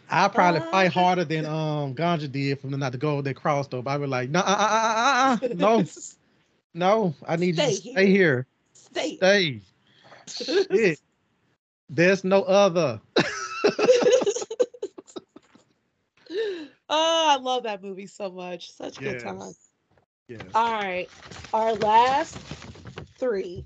I 0.09 0.29
probably 0.29 0.61
fight 0.61 0.87
Uh. 0.89 0.91
harder 0.93 1.25
than 1.25 1.45
um 1.47 1.95
Ganja 1.95 2.31
did 2.31 2.61
from 2.61 2.71
the 2.71 2.77
not 2.79 2.93
to 2.93 2.99
go 2.99 3.21
that 3.23 3.35
crossed 3.35 3.75
over. 3.75 3.89
I 3.89 3.99
be 3.99 4.07
like, 4.07 4.31
no, 4.31 4.41
uh, 4.41 4.43
uh, 4.43 4.47
uh, 4.47 5.37
uh, 5.45 5.51
uh, 5.51 5.55
no, 5.55 5.85
no, 6.75 7.15
I 7.27 7.37
need 7.37 7.57
you 7.57 7.65
to 7.67 7.73
Stay 7.73 7.91
stay 7.93 8.11
here. 8.11 8.47
Stay. 8.73 9.17
Stay. 9.17 9.61
Shit. 10.27 11.01
There's 11.91 12.25
no 12.25 12.43
other. 12.43 13.01
oh, 16.89 17.27
I 17.29 17.37
love 17.41 17.65
that 17.65 17.83
movie 17.83 18.07
so 18.07 18.31
much. 18.31 18.73
Such 18.73 19.03
good 19.03 19.19
time. 19.21 19.53
Yes. 20.29 20.43
All 20.55 20.73
right. 20.73 21.11
Our 21.53 21.75
last 21.75 22.41
three. 23.19 23.65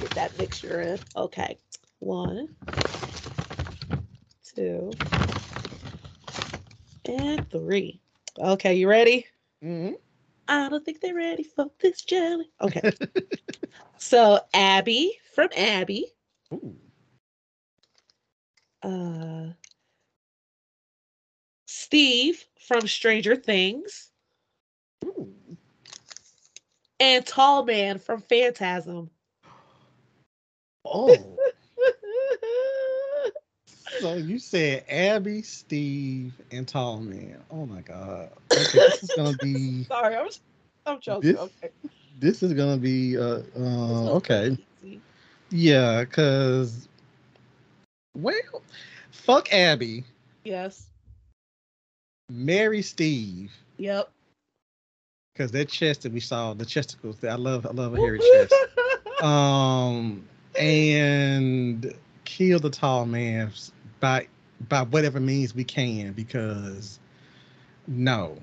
Get 0.00 0.14
that 0.14 0.36
mixture 0.38 0.80
in. 0.80 0.98
Okay. 1.16 1.58
One, 2.00 2.48
two, 4.60 4.90
and 7.06 7.50
three. 7.50 7.98
Okay, 8.38 8.74
you 8.74 8.88
ready? 8.88 9.26
Mhm. 9.64 9.94
I 10.48 10.68
don't 10.68 10.84
think 10.84 11.00
they're 11.00 11.14
ready 11.14 11.44
for 11.44 11.70
this 11.80 12.02
jelly. 12.02 12.50
Okay. 12.60 12.92
so 13.98 14.40
Abby 14.52 15.18
from 15.34 15.48
Abby. 15.56 16.12
Ooh. 16.52 16.76
Uh 18.82 19.52
Steve 21.66 22.44
from 22.58 22.86
Stranger 22.86 23.36
Things. 23.36 24.10
Ooh. 25.06 25.32
And 26.98 27.24
Tall 27.24 27.64
Man 27.64 27.98
from 27.98 28.20
Phantasm. 28.20 29.10
Oh, 30.84 31.38
so 33.98 34.14
you 34.14 34.38
said 34.38 34.84
Abby, 34.88 35.42
Steve, 35.42 36.32
and 36.50 36.66
Tall 36.66 37.00
Man. 37.00 37.38
Oh 37.50 37.66
my 37.66 37.80
God. 37.80 38.30
Okay, 38.52 38.78
this 38.78 39.02
is 39.02 39.10
gonna 39.16 39.36
be. 39.36 39.84
Sorry, 39.88 40.16
I'm 40.16 40.28
I'm 40.86 41.00
joking. 41.00 41.32
This- 41.32 41.40
Okay. 41.40 41.70
this 42.18 42.42
is 42.42 42.52
gonna 42.52 42.76
be 42.76 43.16
uh, 43.18 43.40
uh 43.58 44.10
okay. 44.16 44.56
Yeah, 45.50 46.04
cause 46.04 46.88
well, 48.16 48.62
fuck 49.10 49.52
Abby. 49.52 50.04
Yes. 50.44 50.86
Marry 52.30 52.82
Steve. 52.82 53.52
Yep. 53.78 54.10
Cause 55.36 55.50
that 55.52 55.68
chest 55.68 56.02
that 56.02 56.12
we 56.12 56.20
saw, 56.20 56.54
the 56.54 56.64
chesticles, 56.66 57.24
I 57.24 57.34
love, 57.34 57.66
I 57.66 57.70
love 57.70 57.94
a 57.94 57.96
hairy 57.98 58.18
chest. 58.18 58.54
Um, 59.22 60.26
and 60.58 61.94
kill 62.24 62.58
the 62.58 62.70
tall 62.70 63.04
man 63.04 63.52
by 64.00 64.26
by 64.68 64.82
whatever 64.82 65.20
means 65.20 65.54
we 65.54 65.64
can 65.64 66.12
because 66.12 66.98
no. 67.86 68.36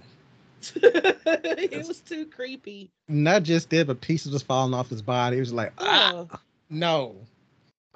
it 0.76 1.88
was 1.88 2.00
too 2.02 2.26
creepy. 2.26 2.90
Not 3.08 3.44
just 3.44 3.70
that, 3.70 3.88
but 3.88 4.02
pieces 4.02 4.34
was 4.34 4.42
falling 4.42 4.74
off 4.74 4.90
his 4.90 5.02
body. 5.02 5.38
It 5.38 5.42
was 5.42 5.54
like, 5.54 5.72
ah, 5.78 6.26
no, 6.70 7.16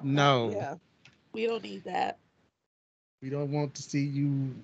no. 0.02 0.50
Yeah, 0.54 0.74
we 1.32 1.46
don't 1.46 1.62
need 1.62 1.84
that. 1.84 2.18
We 3.20 3.30
don't 3.30 3.52
want 3.52 3.74
to 3.74 3.82
see 3.82 4.04
you 4.04 4.54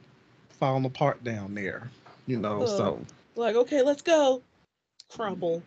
falling 0.50 0.84
apart 0.84 1.22
down 1.22 1.54
there, 1.54 1.90
you 2.26 2.38
know. 2.38 2.66
So, 2.66 3.00
like, 3.34 3.56
okay, 3.56 3.82
let's 3.82 4.02
go. 4.02 4.42
Crumble. 5.10 5.62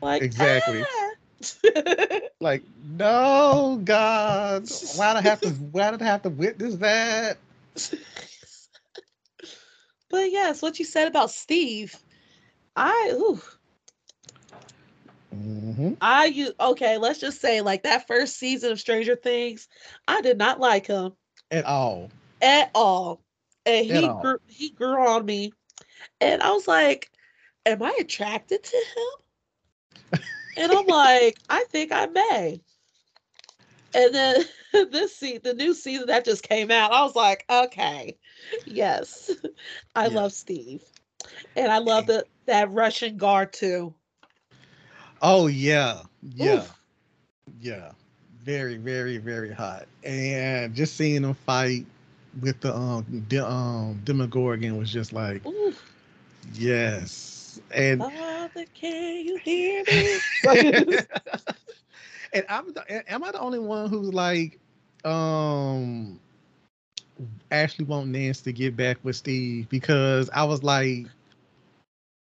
Like 0.00 0.22
exactly. 0.22 0.82
Ah! 0.82 1.05
like, 2.40 2.62
no, 2.84 3.80
God, 3.84 4.68
why 4.96 5.14
did 5.14 5.18
I 5.18 5.22
have 5.22 5.40
to? 5.42 5.50
Why 5.50 5.90
did 5.90 6.02
I 6.02 6.06
have 6.06 6.22
to 6.22 6.30
witness 6.30 6.76
that? 6.76 7.38
but 10.10 10.30
yes, 10.30 10.62
what 10.62 10.78
you 10.78 10.84
said 10.84 11.08
about 11.08 11.30
Steve, 11.30 11.94
I 12.74 13.10
ooh. 13.14 13.40
Mm-hmm. 15.34 15.94
I 16.00 16.26
you 16.26 16.52
okay, 16.58 16.96
let's 16.96 17.20
just 17.20 17.40
say 17.40 17.60
like 17.60 17.82
that 17.82 18.06
first 18.06 18.38
season 18.38 18.72
of 18.72 18.80
Stranger 18.80 19.16
Things, 19.16 19.68
I 20.08 20.20
did 20.22 20.38
not 20.38 20.60
like 20.60 20.86
him 20.86 21.12
at 21.50 21.64
all. 21.64 22.10
At 22.40 22.70
all. 22.74 23.20
And 23.64 23.84
he 23.84 24.08
all. 24.08 24.20
grew 24.20 24.38
he 24.46 24.70
grew 24.70 25.06
on 25.06 25.24
me. 25.24 25.52
And 26.20 26.42
I 26.42 26.52
was 26.52 26.66
like, 26.66 27.10
Am 27.66 27.82
I 27.82 27.94
attracted 27.98 28.62
to 28.62 28.76
him? 28.76 29.25
And 30.56 30.72
I'm 30.72 30.86
like, 30.86 31.38
I 31.48 31.64
think 31.70 31.92
I 31.92 32.06
may. 32.06 32.60
And 33.94 34.14
then 34.14 34.44
this 34.90 35.16
season, 35.16 35.40
the 35.44 35.54
new 35.54 35.74
season 35.74 36.06
that 36.08 36.24
just 36.24 36.42
came 36.42 36.70
out, 36.70 36.92
I 36.92 37.02
was 37.02 37.14
like, 37.14 37.44
okay, 37.50 38.16
yes, 38.66 39.30
I 39.94 40.08
love 40.08 40.32
Steve, 40.32 40.82
and 41.56 41.70
I 41.70 41.78
love 41.78 42.06
the 42.06 42.26
that 42.46 42.70
Russian 42.70 43.16
guard 43.16 43.52
too. 43.52 43.94
Oh 45.22 45.46
yeah, 45.46 46.00
yeah, 46.22 46.54
Oof. 46.56 46.80
yeah, 47.60 47.92
very, 48.42 48.76
very, 48.76 49.18
very 49.18 49.52
hot, 49.52 49.86
and 50.04 50.74
just 50.74 50.96
seeing 50.96 51.22
them 51.22 51.34
fight 51.34 51.86
with 52.40 52.60
the 52.60 52.74
um, 52.74 53.24
the, 53.28 53.46
um 53.46 54.00
Demogorgon 54.04 54.76
was 54.76 54.92
just 54.92 55.12
like, 55.12 55.44
Oof. 55.46 55.92
yes 56.54 57.35
and 57.72 58.00
Father, 58.00 58.64
can 58.74 59.24
you 59.24 59.36
hear 59.38 59.84
me? 59.86 60.18
and 62.32 62.44
I'm 62.48 62.72
the, 62.72 63.12
am 63.12 63.24
I 63.24 63.32
the 63.32 63.40
only 63.40 63.58
one 63.58 63.88
who's 63.88 64.12
like, 64.12 64.58
um, 65.04 66.20
Ashley 67.50 67.84
want 67.84 68.08
Nance 68.08 68.40
to 68.42 68.52
get 68.52 68.76
back 68.76 68.98
with 69.02 69.16
Steve 69.16 69.68
because 69.68 70.28
I 70.30 70.44
was 70.44 70.62
like, 70.62 71.06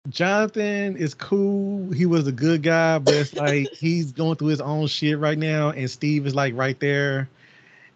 Jonathan 0.09 0.97
is 0.97 1.15
cool. 1.15 1.91
He 1.93 2.07
was 2.07 2.27
a 2.27 2.33
good 2.33 2.63
guy, 2.63 2.99
but 2.99 3.15
it's 3.15 3.35
like 3.35 3.73
he's 3.73 4.13
going 4.13 4.37
through 4.37 4.49
his 4.49 4.61
own 4.61 4.87
shit 4.87 5.19
right 5.19 5.39
now, 5.39 5.71
and 5.71 5.91
Steve 5.91 6.27
is 6.27 6.35
like 6.35 6.55
right 6.55 6.79
there. 6.79 7.29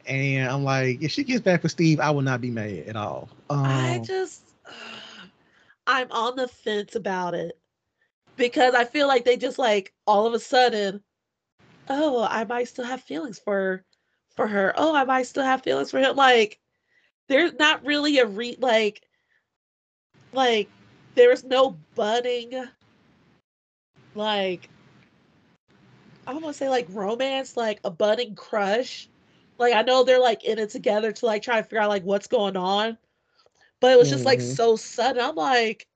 And 0.06 0.50
I'm 0.50 0.64
like, 0.64 1.02
if 1.02 1.12
she 1.12 1.22
gets 1.22 1.40
back 1.40 1.62
with 1.62 1.70
Steve, 1.72 2.00
I 2.00 2.10
will 2.10 2.22
not 2.22 2.40
be 2.40 2.50
mad 2.50 2.84
at 2.88 2.96
all. 2.96 3.28
Um, 3.48 3.66
I 3.66 4.02
just 4.04 4.49
I'm 5.90 6.12
on 6.12 6.36
the 6.36 6.46
fence 6.46 6.94
about 6.94 7.34
it 7.34 7.58
because 8.36 8.76
I 8.76 8.84
feel 8.84 9.08
like 9.08 9.24
they 9.24 9.36
just 9.36 9.58
like 9.58 9.92
all 10.06 10.24
of 10.24 10.34
a 10.34 10.38
sudden, 10.38 11.02
oh, 11.88 12.24
I 12.30 12.44
might 12.44 12.68
still 12.68 12.84
have 12.84 13.02
feelings 13.02 13.40
for 13.40 13.84
for 14.36 14.46
her. 14.46 14.72
Oh, 14.76 14.94
I 14.94 15.02
might 15.02 15.26
still 15.26 15.42
have 15.42 15.64
feelings 15.64 15.90
for 15.90 15.98
him. 15.98 16.14
Like 16.14 16.60
there's 17.28 17.54
not 17.54 17.84
really 17.84 18.20
a 18.20 18.26
re 18.26 18.56
like 18.60 19.02
like 20.32 20.68
there's 21.16 21.42
no 21.42 21.76
budding 21.96 22.52
like 24.14 24.68
I 26.24 26.34
want 26.34 26.46
to 26.46 26.54
say 26.54 26.68
like 26.68 26.86
romance, 26.90 27.56
like 27.56 27.80
a 27.82 27.90
budding 27.90 28.36
crush. 28.36 29.08
Like 29.58 29.74
I 29.74 29.82
know 29.82 30.04
they're 30.04 30.20
like 30.20 30.44
in 30.44 30.60
it 30.60 30.70
together 30.70 31.10
to 31.10 31.26
like 31.26 31.42
try 31.42 31.56
to 31.56 31.64
figure 31.64 31.80
out 31.80 31.88
like 31.88 32.04
what's 32.04 32.28
going 32.28 32.56
on 32.56 32.96
but 33.80 33.92
it 33.92 33.98
was 33.98 34.08
just 34.08 34.20
mm-hmm. 34.20 34.28
like 34.28 34.40
so 34.40 34.76
sudden. 34.76 35.22
I'm 35.22 35.34
like, 35.34 35.86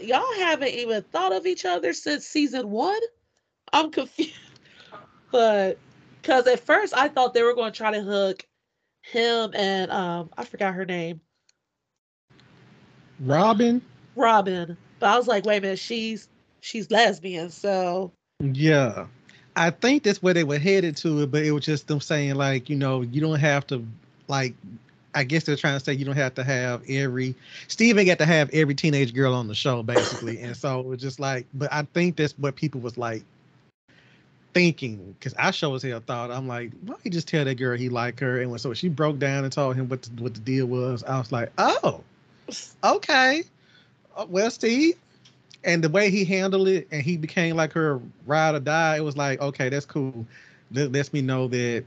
y'all 0.00 0.32
haven't 0.38 0.68
even 0.68 1.02
thought 1.02 1.32
of 1.32 1.46
each 1.46 1.64
other 1.64 1.92
since 1.92 2.26
season 2.26 2.70
one. 2.70 3.00
I'm 3.72 3.90
confused, 3.90 4.32
but 5.30 5.78
because 6.20 6.46
at 6.46 6.60
first 6.60 6.96
I 6.96 7.08
thought 7.08 7.34
they 7.34 7.42
were 7.42 7.54
going 7.54 7.72
to 7.72 7.76
try 7.76 7.90
to 7.90 8.02
hook 8.02 8.46
him 9.02 9.50
and 9.54 9.90
um 9.90 10.30
I 10.38 10.44
forgot 10.44 10.74
her 10.74 10.84
name, 10.84 11.20
Robin. 13.20 13.82
Robin, 14.14 14.76
but 15.00 15.08
I 15.08 15.16
was 15.16 15.26
like, 15.26 15.44
wait 15.44 15.58
a 15.58 15.60
minute, 15.60 15.78
she's 15.78 16.28
she's 16.60 16.90
lesbian, 16.90 17.50
so 17.50 18.12
yeah. 18.40 19.06
I 19.54 19.68
think 19.68 20.02
that's 20.02 20.22
where 20.22 20.32
they 20.32 20.44
were 20.44 20.58
headed 20.58 20.96
to 20.98 21.20
it, 21.20 21.30
but 21.30 21.44
it 21.44 21.52
was 21.52 21.64
just 21.64 21.86
them 21.86 22.00
saying 22.00 22.36
like, 22.36 22.70
you 22.70 22.76
know, 22.76 23.02
you 23.02 23.20
don't 23.20 23.38
have 23.38 23.66
to 23.66 23.86
like 24.28 24.54
I 25.14 25.24
guess 25.24 25.44
they're 25.44 25.56
trying 25.56 25.78
to 25.78 25.84
say 25.84 25.92
you 25.92 26.04
don't 26.04 26.16
have 26.16 26.34
to 26.36 26.44
have 26.44 26.82
every 26.88 27.34
Steven 27.68 28.06
got 28.06 28.18
to 28.18 28.26
have 28.26 28.50
every 28.52 28.74
teenage 28.74 29.14
girl 29.14 29.34
on 29.34 29.48
the 29.48 29.54
show 29.54 29.82
basically, 29.82 30.40
and 30.40 30.56
so 30.56 30.80
it 30.80 30.86
was 30.86 31.00
just 31.00 31.20
like, 31.20 31.46
but 31.54 31.72
I 31.72 31.82
think 31.94 32.16
that's 32.16 32.32
what 32.38 32.56
people 32.56 32.80
was 32.80 32.96
like 32.96 33.22
thinking 34.54 35.14
because 35.18 35.34
I 35.38 35.50
sure 35.50 35.74
as 35.76 35.82
hell 35.82 36.02
thought 36.04 36.30
I'm 36.30 36.46
like, 36.46 36.72
why 36.84 36.96
you 37.02 37.10
just 37.10 37.28
tell 37.28 37.44
that 37.44 37.54
girl 37.56 37.76
he 37.76 37.88
like 37.88 38.20
her? 38.20 38.40
And 38.40 38.50
when 38.50 38.58
so 38.58 38.74
she 38.74 38.88
broke 38.88 39.18
down 39.18 39.44
and 39.44 39.52
told 39.52 39.76
him 39.76 39.88
what 39.88 40.02
the, 40.02 40.22
what 40.22 40.34
the 40.34 40.40
deal 40.40 40.66
was, 40.66 41.02
I 41.04 41.18
was 41.18 41.32
like, 41.32 41.50
oh, 41.58 42.02
okay, 42.84 43.42
uh, 44.16 44.26
well, 44.28 44.50
Steve. 44.50 44.96
And 45.64 45.82
the 45.84 45.88
way 45.88 46.10
he 46.10 46.24
handled 46.24 46.66
it, 46.66 46.88
and 46.90 47.02
he 47.02 47.16
became 47.16 47.54
like 47.54 47.72
her 47.74 48.00
ride 48.26 48.56
or 48.56 48.60
die. 48.60 48.96
It 48.96 49.04
was 49.04 49.16
like, 49.16 49.40
okay, 49.40 49.68
that's 49.68 49.86
cool. 49.86 50.26
That 50.72 50.90
lets 50.90 51.12
me 51.12 51.22
know 51.22 51.46
that 51.48 51.84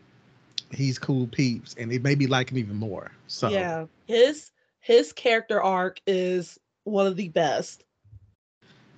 he's 0.76 1.00
cool 1.00 1.28
peeps 1.28 1.76
and 1.78 1.92
it 1.92 2.04
made 2.04 2.20
me 2.20 2.28
like 2.28 2.52
him 2.52 2.58
even 2.58 2.76
more 2.76 3.12
so. 3.28 3.50
Yeah 3.50 3.86
his 4.06 4.52
his 4.80 5.14
character 5.14 5.62
arc 5.62 6.00
is 6.06 6.60
one 6.84 7.08
of 7.08 7.16
the 7.16 7.30
best. 7.30 7.84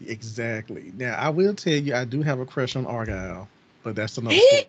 Exactly. 0.06 0.92
Now 0.96 1.16
i 1.16 1.30
will 1.30 1.54
tell 1.54 1.74
you 1.74 1.96
i 1.96 2.06
do 2.06 2.22
have 2.22 2.40
a 2.40 2.46
crush 2.46 2.76
on 2.76 2.86
argyle 2.86 3.48
but 3.84 3.96
that's 3.96 4.18
another 4.18 4.36
he, 4.36 4.64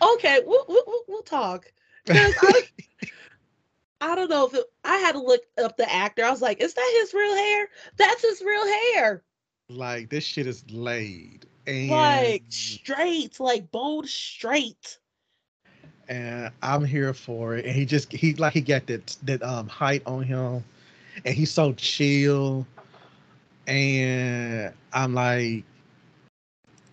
okay 0.00 0.40
we'll, 0.46 0.64
we'll, 0.68 1.02
we'll 1.08 1.22
talk. 1.22 1.72
I, 2.08 2.62
I 4.00 4.14
don't 4.14 4.30
know 4.30 4.46
if 4.46 4.54
it, 4.54 4.64
i 4.84 4.96
had 4.98 5.12
to 5.12 5.20
look 5.20 5.42
up 5.62 5.76
the 5.76 5.90
actor. 5.90 6.24
I 6.24 6.30
was 6.30 6.42
like 6.42 6.60
is 6.60 6.74
that 6.74 6.98
his 7.00 7.14
real 7.14 7.34
hair? 7.34 7.68
That's 7.96 8.22
his 8.22 8.42
real 8.42 8.66
hair. 8.66 9.22
Like 9.68 10.10
this 10.10 10.24
shit 10.24 10.46
is 10.46 10.64
laid 10.70 11.46
and 11.66 11.90
like 11.90 12.44
straight 12.48 13.40
like 13.40 13.70
bold 13.70 14.08
straight 14.08 14.98
and 16.08 16.50
I'm 16.62 16.84
here 16.84 17.14
for 17.14 17.56
it. 17.56 17.64
And 17.64 17.74
he 17.74 17.84
just 17.84 18.12
he 18.12 18.34
like 18.34 18.52
he 18.52 18.60
got 18.60 18.86
that 18.86 19.16
that 19.22 19.42
um 19.42 19.68
height 19.68 20.02
on 20.06 20.22
him, 20.22 20.64
and 21.24 21.34
he's 21.34 21.50
so 21.50 21.72
chill. 21.74 22.66
And 23.66 24.74
I'm 24.92 25.14
like, 25.14 25.64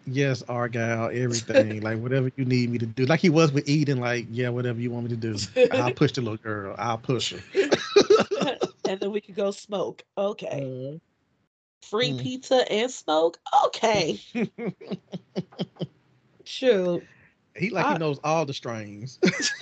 yes, 0.06 0.42
Argyle, 0.48 1.10
everything, 1.14 1.82
like 1.84 2.00
whatever 2.00 2.32
you 2.36 2.46
need 2.46 2.70
me 2.70 2.78
to 2.78 2.86
do. 2.86 3.06
Like 3.06 3.20
he 3.20 3.30
was 3.30 3.52
with 3.52 3.68
Eden, 3.68 4.00
like 4.00 4.28
yeah, 4.30 4.50
whatever 4.50 4.80
you 4.80 4.92
want 4.92 5.10
me 5.10 5.16
to 5.16 5.18
do, 5.18 5.38
I'll 5.74 5.94
push 5.94 6.14
the 6.14 6.22
little 6.22 6.38
girl, 6.38 6.76
I'll 6.78 6.98
push 6.98 7.34
her. 7.34 7.42
and 8.88 9.00
then 9.00 9.12
we 9.12 9.22
could 9.22 9.36
go 9.36 9.52
smoke. 9.52 10.04
Okay. 10.18 10.94
Uh, 10.96 11.00
Free 11.88 12.12
mm. 12.12 12.22
pizza 12.22 12.72
and 12.72 12.92
smoke. 12.92 13.40
Okay. 13.66 14.22
Shoot. 16.44 17.04
He 17.56 17.70
like 17.70 17.86
I, 17.86 17.94
he 17.94 18.00
knows 18.00 18.20
all 18.24 18.46
the 18.46 18.54
strings. 18.54 19.20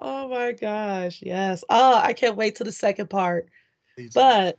oh 0.00 0.28
my 0.28 0.52
gosh, 0.52 1.20
yes. 1.22 1.64
Oh, 1.68 1.94
I 1.96 2.12
can't 2.12 2.36
wait 2.36 2.56
to 2.56 2.64
the 2.64 2.72
second 2.72 3.10
part. 3.10 3.48
But 4.14 4.58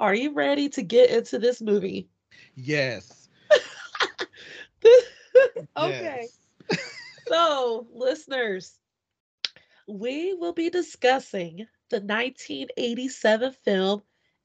are 0.00 0.14
you 0.14 0.32
ready 0.32 0.68
to 0.70 0.82
get 0.82 1.10
into 1.10 1.38
this 1.38 1.60
movie? 1.60 2.08
Yes. 2.54 3.28
okay. 5.76 6.28
Yes. 6.70 6.80
so, 7.28 7.86
listeners, 7.92 8.78
we 9.86 10.34
will 10.34 10.52
be 10.52 10.70
discussing 10.70 11.66
the 11.90 12.00
1987 12.00 13.52
film 13.64 14.02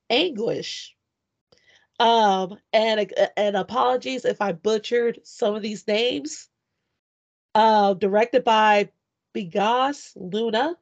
Anguish. 0.10 0.96
Um, 2.00 2.58
and 2.74 3.12
and 3.38 3.56
apologies 3.56 4.26
if 4.26 4.42
I 4.42 4.52
butchered 4.52 5.20
some 5.24 5.56
of 5.56 5.62
these 5.62 5.88
names. 5.88 6.50
Uh, 7.56 7.94
directed 7.94 8.44
by 8.44 8.90
Bigas 9.36 10.14
Luna, 10.16 10.76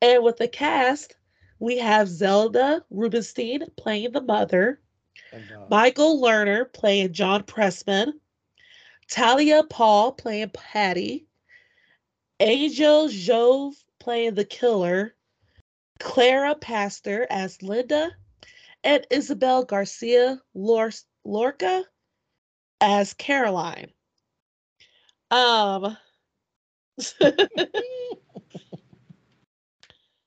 and 0.00 0.24
with 0.24 0.38
the 0.38 0.48
cast, 0.48 1.14
we 1.58 1.76
have 1.78 2.08
Zelda 2.08 2.82
Rubinstein 2.90 3.64
playing 3.76 4.12
the 4.12 4.22
mother, 4.22 4.80
Michael 5.70 6.20
Lerner 6.22 6.72
playing 6.72 7.12
John 7.12 7.42
Pressman, 7.42 8.12
Talia 9.08 9.62
Paul 9.64 10.12
playing 10.12 10.50
Patty, 10.54 11.26
Angel 12.40 13.08
Jove 13.08 13.74
playing 14.00 14.34
the 14.34 14.44
killer, 14.44 15.14
Clara 16.00 16.54
Pastor 16.54 17.26
as 17.30 17.62
Linda, 17.62 18.10
and 18.84 19.06
Isabel 19.10 19.64
Garcia 19.64 20.40
Lorca 20.54 21.84
as 22.80 23.14
Caroline. 23.14 23.90
Um 25.30 25.96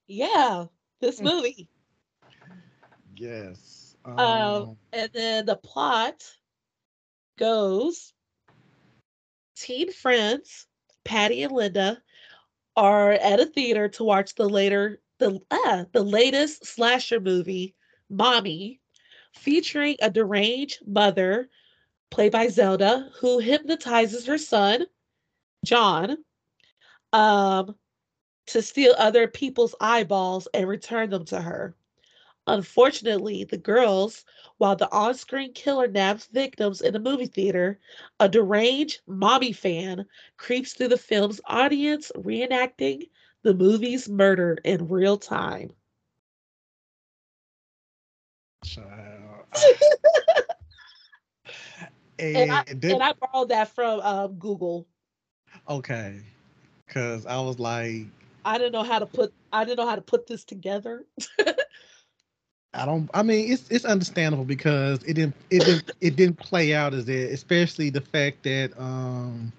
yeah, 0.07 0.65
this 0.99 1.19
hmm. 1.19 1.25
movie. 1.25 1.69
Yes. 3.15 3.95
Um, 4.03 4.19
um, 4.19 4.77
and 4.93 5.09
then 5.13 5.45
the 5.45 5.55
plot 5.55 6.23
goes 7.37 8.13
teen 9.55 9.91
friends, 9.91 10.67
Patty 11.03 11.43
and 11.43 11.51
Linda, 11.53 12.01
are 12.75 13.11
at 13.11 13.39
a 13.39 13.45
theater 13.45 13.89
to 13.89 14.03
watch 14.03 14.35
the 14.35 14.47
later 14.47 15.01
the 15.19 15.39
uh, 15.49 15.85
the 15.93 16.03
latest 16.03 16.65
slasher 16.65 17.19
movie, 17.19 17.75
Mommy, 18.09 18.79
featuring 19.33 19.97
a 20.01 20.09
deranged 20.09 20.85
mother, 20.87 21.49
played 22.11 22.31
by 22.31 22.47
Zelda, 22.47 23.09
who 23.19 23.39
hypnotizes 23.39 24.25
her 24.27 24.37
son, 24.37 24.87
John, 25.65 26.23
um, 27.13 27.75
to 28.47 28.61
steal 28.61 28.95
other 28.97 29.27
people's 29.27 29.75
eyeballs 29.81 30.47
and 30.53 30.67
return 30.67 31.09
them 31.09 31.25
to 31.25 31.41
her. 31.41 31.75
Unfortunately, 32.47 33.43
the 33.43 33.57
girls, 33.57 34.25
while 34.57 34.75
the 34.75 34.91
on 34.91 35.13
screen 35.15 35.53
killer 35.53 35.87
nabs 35.87 36.25
victims 36.27 36.81
in 36.81 36.95
a 36.95 36.99
movie 36.99 37.27
theater, 37.27 37.79
a 38.19 38.29
deranged 38.29 39.01
mommy 39.07 39.51
fan 39.53 40.05
creeps 40.37 40.73
through 40.73 40.89
the 40.89 40.97
film's 40.97 41.41
audience, 41.45 42.11
reenacting 42.15 43.09
the 43.43 43.53
movie's 43.53 44.09
murder 44.09 44.57
in 44.63 44.87
real 44.87 45.17
time. 45.17 45.73
and, 52.19 52.37
and, 52.37 52.51
I, 52.51 52.63
and 52.69 53.03
I 53.03 53.13
borrowed 53.13 53.49
that 53.49 53.69
from 53.69 53.99
um, 54.01 54.33
Google. 54.35 54.87
Okay, 55.69 56.21
because 56.85 57.25
I 57.25 57.39
was 57.39 57.59
like, 57.59 58.05
I 58.45 58.57
didn't 58.57 58.73
know 58.73 58.83
how 58.83 58.99
to 58.99 59.05
put 59.05 59.33
I 59.51 59.65
didn't 59.65 59.77
know 59.77 59.87
how 59.87 59.95
to 59.95 60.01
put 60.01 60.27
this 60.27 60.43
together. 60.43 61.05
I 62.73 62.85
don't. 62.85 63.09
I 63.13 63.23
mean, 63.23 63.51
it's 63.51 63.69
it's 63.69 63.85
understandable 63.85 64.45
because 64.45 65.01
it 65.03 65.13
didn't 65.13 65.35
it 65.49 65.65
didn't 65.65 65.91
it 66.01 66.15
didn't 66.15 66.37
play 66.37 66.73
out 66.73 66.93
as 66.93 67.09
it, 67.09 67.31
especially 67.31 67.89
the 67.89 68.01
fact 68.01 68.43
that 68.43 68.77
um, 68.79 69.51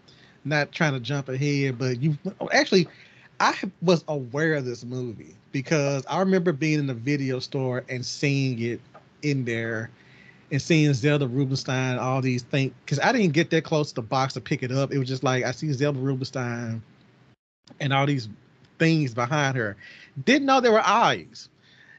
not 0.44 0.72
trying 0.72 0.92
to 0.92 1.00
jump 1.00 1.28
ahead, 1.28 1.78
but 1.78 2.00
you 2.00 2.16
actually, 2.52 2.86
I 3.40 3.54
was 3.82 4.04
aware 4.08 4.54
of 4.54 4.64
this 4.64 4.84
movie 4.84 5.34
because 5.52 6.06
I 6.06 6.20
remember 6.20 6.52
being 6.52 6.78
in 6.78 6.86
the 6.86 6.94
video 6.94 7.40
store 7.40 7.84
and 7.88 8.04
seeing 8.04 8.60
it 8.62 8.80
in 9.22 9.44
there 9.44 9.90
and 10.50 10.62
seeing 10.62 10.92
Zelda 10.94 11.26
Rubinstein, 11.26 11.98
all 11.98 12.22
these 12.22 12.42
things, 12.42 12.72
because 12.84 12.98
I 13.00 13.12
didn't 13.12 13.32
get 13.32 13.50
that 13.50 13.64
close 13.64 13.90
to 13.90 13.96
the 13.96 14.02
box 14.02 14.34
to 14.34 14.40
pick 14.40 14.62
it 14.62 14.72
up. 14.72 14.92
It 14.92 14.98
was 14.98 15.08
just 15.08 15.22
like 15.22 15.44
I 15.44 15.50
see 15.50 15.72
Zelda 15.72 15.98
Rubinstein 15.98 16.82
and 17.80 17.92
all 17.92 18.06
these 18.06 18.28
things 18.78 19.12
behind 19.14 19.56
her. 19.56 19.76
Didn't 20.24 20.46
know 20.46 20.60
there 20.60 20.72
were 20.72 20.86
eyes. 20.86 21.48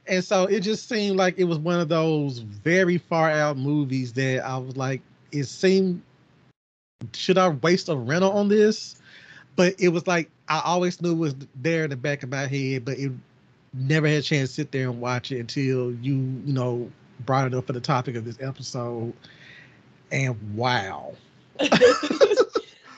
And 0.07 0.23
so 0.23 0.45
it 0.45 0.61
just 0.61 0.89
seemed 0.89 1.17
like 1.17 1.37
it 1.37 1.43
was 1.43 1.59
one 1.59 1.79
of 1.79 1.89
those 1.89 2.39
very 2.39 2.97
far 2.97 3.29
out 3.29 3.57
movies 3.57 4.13
that 4.13 4.43
I 4.43 4.57
was 4.57 4.75
like, 4.75 5.01
it 5.31 5.43
seemed, 5.43 6.01
should 7.13 7.37
I 7.37 7.49
waste 7.49 7.89
a 7.89 7.95
rental 7.95 8.31
on 8.31 8.47
this? 8.47 8.99
But 9.55 9.75
it 9.79 9.89
was 9.89 10.07
like, 10.07 10.31
I 10.47 10.61
always 10.65 10.99
knew 11.01 11.11
it 11.11 11.17
was 11.17 11.35
there 11.61 11.83
in 11.83 11.91
the 11.91 11.95
back 11.95 12.23
of 12.23 12.29
my 12.29 12.47
head, 12.47 12.85
but 12.85 12.97
it 12.97 13.11
never 13.73 14.07
had 14.07 14.19
a 14.19 14.21
chance 14.23 14.49
to 14.49 14.55
sit 14.55 14.71
there 14.71 14.89
and 14.89 14.99
watch 14.99 15.31
it 15.31 15.39
until 15.39 15.93
you, 15.95 16.15
you 16.43 16.53
know, 16.53 16.89
brought 17.25 17.47
it 17.47 17.53
up 17.53 17.67
for 17.67 17.73
the 17.73 17.81
topic 17.81 18.15
of 18.15 18.25
this 18.25 18.37
episode. 18.41 19.13
And 20.11 20.55
wow. 20.55 21.13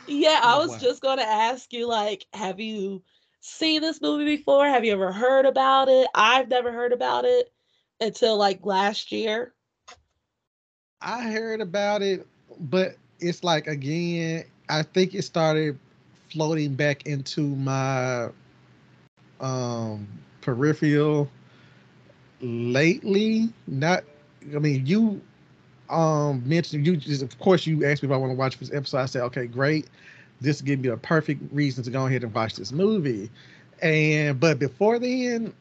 yeah, 0.08 0.40
I 0.44 0.58
was 0.60 0.72
wow. 0.72 0.78
just 0.78 1.02
going 1.02 1.18
to 1.18 1.28
ask 1.28 1.74
you, 1.74 1.88
like, 1.88 2.26
have 2.34 2.60
you 2.60 3.02
seen 3.42 3.82
this 3.82 4.02
movie 4.02 4.38
before? 4.38 4.66
Have 4.68 4.86
you 4.86 4.94
ever 4.94 5.12
heard 5.12 5.46
about 5.46 5.90
it? 5.90 6.08
I've 6.14 6.48
never 6.48 6.72
heard 6.72 6.94
about 6.94 7.26
it 7.26 7.52
until 8.00 8.38
like 8.38 8.66
last 8.66 9.12
year. 9.12 9.54
I 11.02 11.32
heard 11.32 11.62
about 11.62 12.02
it, 12.02 12.28
but 12.60 12.96
it's 13.20 13.44
like 13.44 13.68
again, 13.68 14.46
I 14.70 14.84
think 14.84 15.14
it 15.16 15.24
started 15.24 15.78
floating 16.32 16.76
back 16.76 17.06
into 17.06 17.42
my 17.42 18.30
um 19.40 20.08
peripheral 20.42 21.30
lately. 22.42 23.50
Not 23.68 24.04
I 24.56 24.60
mean 24.60 24.86
you 24.86 25.22
um 25.90 26.48
mentioned 26.48 26.86
you 26.86 26.98
just 26.98 27.22
of 27.22 27.38
course 27.40 27.68
you 27.68 27.86
asked 27.86 28.04
me 28.04 28.10
if 28.10 28.14
I 28.14 28.18
want 28.18 28.32
to 28.32 28.38
watch 28.38 28.58
this 28.58 28.72
episode. 28.74 29.00
I 29.00 29.06
said, 29.06 29.24
okay, 29.24 29.48
great 29.48 29.88
this 30.42 30.60
give 30.60 30.80
me 30.80 30.90
a 30.90 30.98
perfect 30.98 31.42
reason 31.54 31.84
to 31.84 31.92
go 31.92 32.08
ahead 32.08 32.24
and 32.24 32.34
watch 32.34 32.56
this 32.56 32.72
movie. 32.72 33.30
And 33.82 34.40
but 34.40 34.60
before 34.60 35.00
then, 35.00 35.54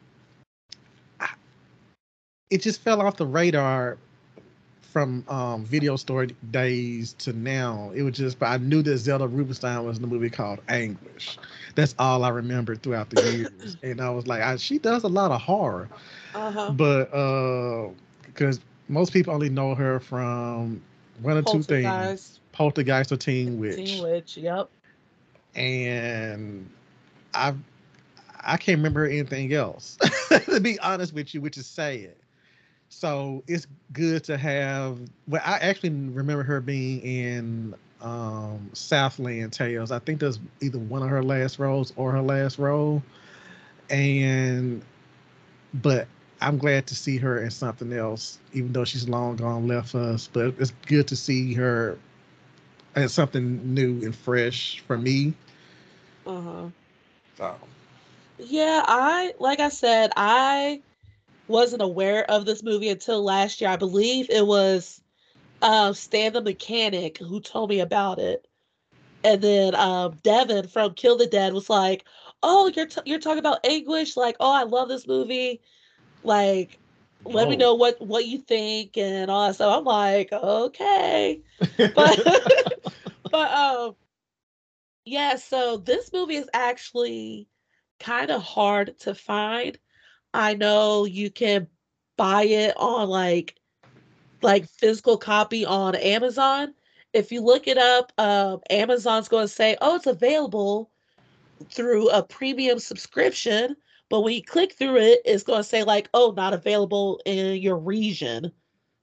I, 1.19 1.29
it 2.49 2.61
just 2.61 2.81
fell 2.81 3.01
off 3.01 3.17
the 3.17 3.25
radar 3.25 3.97
from 4.81 5.23
um, 5.29 5.63
video 5.63 5.95
store 5.95 6.25
days 6.51 7.13
to 7.13 7.31
now. 7.31 7.91
It 7.95 8.01
was 8.01 8.17
just, 8.17 8.39
but 8.39 8.47
I 8.47 8.57
knew 8.57 8.81
that 8.81 8.97
Zelda 8.97 9.25
Rubinstein 9.25 9.85
was 9.85 9.97
in 9.97 10.01
the 10.01 10.07
movie 10.07 10.29
called 10.29 10.59
Anguish. 10.67 11.37
That's 11.75 11.95
all 11.97 12.25
I 12.25 12.29
remembered 12.29 12.83
throughout 12.83 13.09
the 13.09 13.21
years. 13.31 13.77
and 13.83 14.01
I 14.01 14.09
was 14.09 14.27
like, 14.27 14.41
I, 14.41 14.57
she 14.57 14.79
does 14.79 15.03
a 15.03 15.07
lot 15.07 15.31
of 15.31 15.41
horror, 15.41 15.87
uh-huh. 16.35 16.71
but 16.71 17.13
uh, 17.13 17.89
because 18.25 18.59
most 18.91 19.13
people 19.13 19.33
only 19.33 19.49
know 19.49 19.73
her 19.73 19.99
from 19.99 20.81
one 21.21 21.37
or 21.37 21.41
two 21.41 21.63
things. 21.63 22.39
Poltergeist 22.51 23.11
or 23.11 23.17
Teen 23.17 23.59
Witch. 23.59 23.77
Teen 23.77 24.03
Witch, 24.03 24.37
yep. 24.37 24.69
And 25.55 26.69
I 27.33 27.53
I 28.43 28.57
can't 28.57 28.77
remember 28.77 29.05
anything 29.05 29.53
else, 29.53 29.97
to 30.45 30.59
be 30.59 30.79
honest 30.79 31.13
with 31.13 31.33
you, 31.33 31.41
which 31.41 31.57
is 31.57 31.65
sad. 31.65 32.15
So 32.89 33.43
it's 33.47 33.67
good 33.93 34.23
to 34.25 34.37
have. 34.37 34.99
Well, 35.27 35.41
I 35.45 35.57
actually 35.59 35.91
remember 35.91 36.43
her 36.43 36.59
being 36.59 37.01
in 37.01 37.75
um, 38.01 38.69
Southland 38.73 39.53
Tales. 39.53 39.91
I 39.91 39.99
think 39.99 40.19
that's 40.19 40.39
either 40.59 40.79
one 40.79 41.01
of 41.01 41.09
her 41.09 41.23
last 41.23 41.59
roles 41.59 41.93
or 41.95 42.11
her 42.11 42.21
last 42.21 42.59
role. 42.59 43.01
And, 43.89 44.81
but 45.73 46.07
I'm 46.41 46.57
glad 46.57 46.87
to 46.87 46.95
see 46.95 47.17
her 47.17 47.41
in 47.41 47.51
something 47.51 47.93
else, 47.93 48.39
even 48.53 48.73
though 48.73 48.83
she's 48.83 49.07
long 49.07 49.35
gone 49.35 49.67
left 49.67 49.93
us. 49.95 50.27
But 50.31 50.55
it's 50.57 50.73
good 50.87 51.07
to 51.09 51.15
see 51.15 51.53
her 51.53 51.97
and 52.95 53.09
something 53.09 53.73
new 53.73 54.03
and 54.03 54.15
fresh 54.15 54.79
for 54.87 54.97
me. 54.97 55.33
Uh 56.25 56.41
huh. 56.41 56.69
So. 57.37 57.55
Yeah, 58.39 58.83
I 58.87 59.33
like 59.39 59.59
I 59.59 59.69
said, 59.69 60.11
I 60.17 60.81
wasn't 61.47 61.81
aware 61.81 62.29
of 62.29 62.45
this 62.45 62.63
movie 62.63 62.89
until 62.89 63.23
last 63.23 63.61
year. 63.61 63.69
I 63.69 63.75
believe 63.75 64.29
it 64.29 64.45
was 64.45 65.01
uh, 65.61 65.93
Stan 65.93 66.33
the 66.33 66.41
mechanic 66.41 67.19
who 67.19 67.39
told 67.39 67.69
me 67.69 67.79
about 67.79 68.17
it, 68.17 68.47
and 69.23 69.41
then 69.41 69.75
um, 69.75 70.17
Devin 70.23 70.67
from 70.67 70.95
Kill 70.95 71.17
the 71.17 71.27
Dead 71.27 71.53
was 71.53 71.69
like, 71.69 72.05
"Oh, 72.41 72.71
you're 72.75 72.87
t- 72.87 73.01
you're 73.05 73.19
talking 73.19 73.39
about 73.39 73.65
Anguish? 73.65 74.17
Like, 74.17 74.37
oh, 74.39 74.51
I 74.51 74.63
love 74.63 74.89
this 74.89 75.07
movie. 75.07 75.61
Like, 76.23 76.79
let 77.25 77.49
me 77.49 77.55
know 77.55 77.75
what 77.75 78.01
what 78.01 78.25
you 78.25 78.39
think 78.39 78.97
and 78.97 79.29
all 79.29 79.47
that 79.47 79.55
stuff. 79.55 79.77
I'm 79.77 79.85
like, 79.85 80.31
okay, 80.31 81.41
but 81.95 82.19
but 83.31 83.51
um, 83.51 83.95
yeah. 85.05 85.35
So 85.35 85.77
this 85.77 86.11
movie 86.13 86.35
is 86.35 86.49
actually 86.53 87.47
kind 87.99 88.31
of 88.31 88.41
hard 88.41 88.97
to 88.99 89.13
find. 89.15 89.77
I 90.33 90.53
know 90.53 91.05
you 91.05 91.29
can 91.29 91.67
buy 92.17 92.43
it 92.43 92.75
on 92.77 93.09
like 93.09 93.55
like 94.41 94.67
physical 94.69 95.17
copy 95.17 95.65
on 95.65 95.95
Amazon. 95.95 96.73
If 97.13 97.31
you 97.31 97.41
look 97.41 97.67
it 97.67 97.77
up, 97.77 98.11
um, 98.17 98.61
Amazon's 98.69 99.27
going 99.27 99.45
to 99.45 99.53
say, 99.53 99.77
"Oh, 99.81 99.95
it's 99.95 100.07
available 100.07 100.91
through 101.69 102.09
a 102.09 102.23
premium 102.23 102.79
subscription." 102.79 103.75
But 104.11 104.21
when 104.21 104.35
you 104.35 104.43
click 104.43 104.73
through 104.73 104.97
it, 104.97 105.21
it's 105.25 105.43
going 105.43 105.59
to 105.59 105.63
say 105.65 105.83
like, 105.83 106.09
"Oh, 106.13 106.33
not 106.37 106.53
available 106.53 107.21
in 107.25 107.57
your 107.61 107.77
region." 107.77 108.53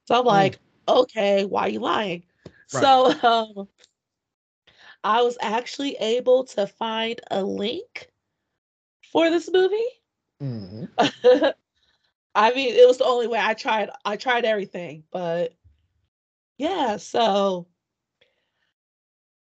So 0.06 0.18
I'm 0.20 0.26
Mm. 0.30 0.52
like, 0.52 0.60
"Okay, 0.88 1.46
why 1.46 1.62
are 1.62 1.70
you 1.70 1.80
lying?" 1.80 2.24
Right. 2.72 2.92
So 2.92 3.12
um, 3.24 3.68
I 5.04 5.22
was 5.22 5.38
actually 5.40 5.96
able 5.96 6.44
to 6.44 6.66
find 6.66 7.20
a 7.30 7.44
link 7.44 8.12
for 9.12 9.30
this 9.30 9.50
movie. 9.52 10.02
Mhm. 10.40 10.88
I 12.34 12.52
mean, 12.54 12.74
it 12.74 12.86
was 12.86 12.98
the 12.98 13.04
only 13.04 13.26
way 13.28 13.38
I 13.40 13.54
tried. 13.54 13.90
I 14.04 14.16
tried 14.16 14.44
everything, 14.44 15.04
but 15.10 15.54
yeah. 16.58 16.96
So 16.96 17.68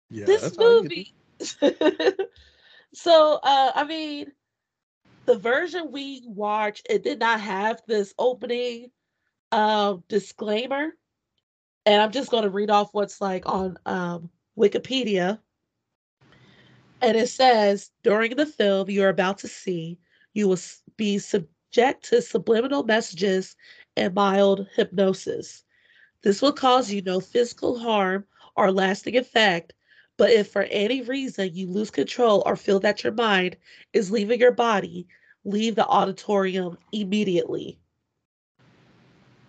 Yeah, 0.10 0.26
this 0.26 0.42
that's 0.42 0.58
how 0.58 0.70
you 0.70 0.82
get 0.82 0.92
movie. 0.92 1.14
so 2.94 3.40
uh, 3.44 3.72
I 3.76 3.84
mean, 3.86 4.32
the 5.26 5.38
version 5.38 5.92
we 5.92 6.24
watched, 6.26 6.88
it 6.90 7.04
did 7.04 7.20
not 7.20 7.40
have 7.40 7.82
this 7.88 8.14
opening 8.18 8.92
um, 9.52 10.04
disclaimer, 10.08 10.92
and 11.86 12.02
I'm 12.02 12.12
just 12.12 12.32
going 12.32 12.44
to 12.44 12.50
read 12.50 12.70
off 12.70 12.90
what's 12.94 13.22
like 13.22 13.48
on 13.48 13.78
um, 13.86 14.30
Wikipedia. 14.58 15.40
And 17.02 17.18
it 17.18 17.30
says 17.30 17.90
during 18.04 18.36
the 18.36 18.46
film 18.46 18.90
you're 18.90 19.10
about 19.10 19.40
to 19.40 19.48
see, 19.48 19.98
you 20.34 20.48
will 20.48 20.60
be 20.98 21.18
subject 21.18 22.06
to 22.06 22.22
subliminal 22.22 22.84
messages 22.84 23.56
and 23.98 24.14
mild 24.14 24.68
hypnosis. 24.76 25.64
This 26.22 26.42
will 26.42 26.54
cause 26.54 26.92
you 26.92 27.02
no 27.02 27.20
physical 27.20 27.80
harm 27.80 28.26
or 28.56 28.72
lasting 28.72 29.18
effect, 29.18 29.74
but 30.18 30.30
if 30.30 30.52
for 30.52 30.64
any 30.64 31.02
reason 31.02 31.50
you 31.54 31.68
lose 31.68 31.90
control 31.90 32.44
or 32.46 32.56
feel 32.56 32.80
that 32.80 33.04
your 33.04 33.14
mind 33.14 33.58
is 33.94 34.12
leaving 34.12 34.40
your 34.40 34.52
body, 34.52 35.08
leave 35.44 35.76
the 35.76 35.88
auditorium 35.88 36.78
immediately. 36.92 37.80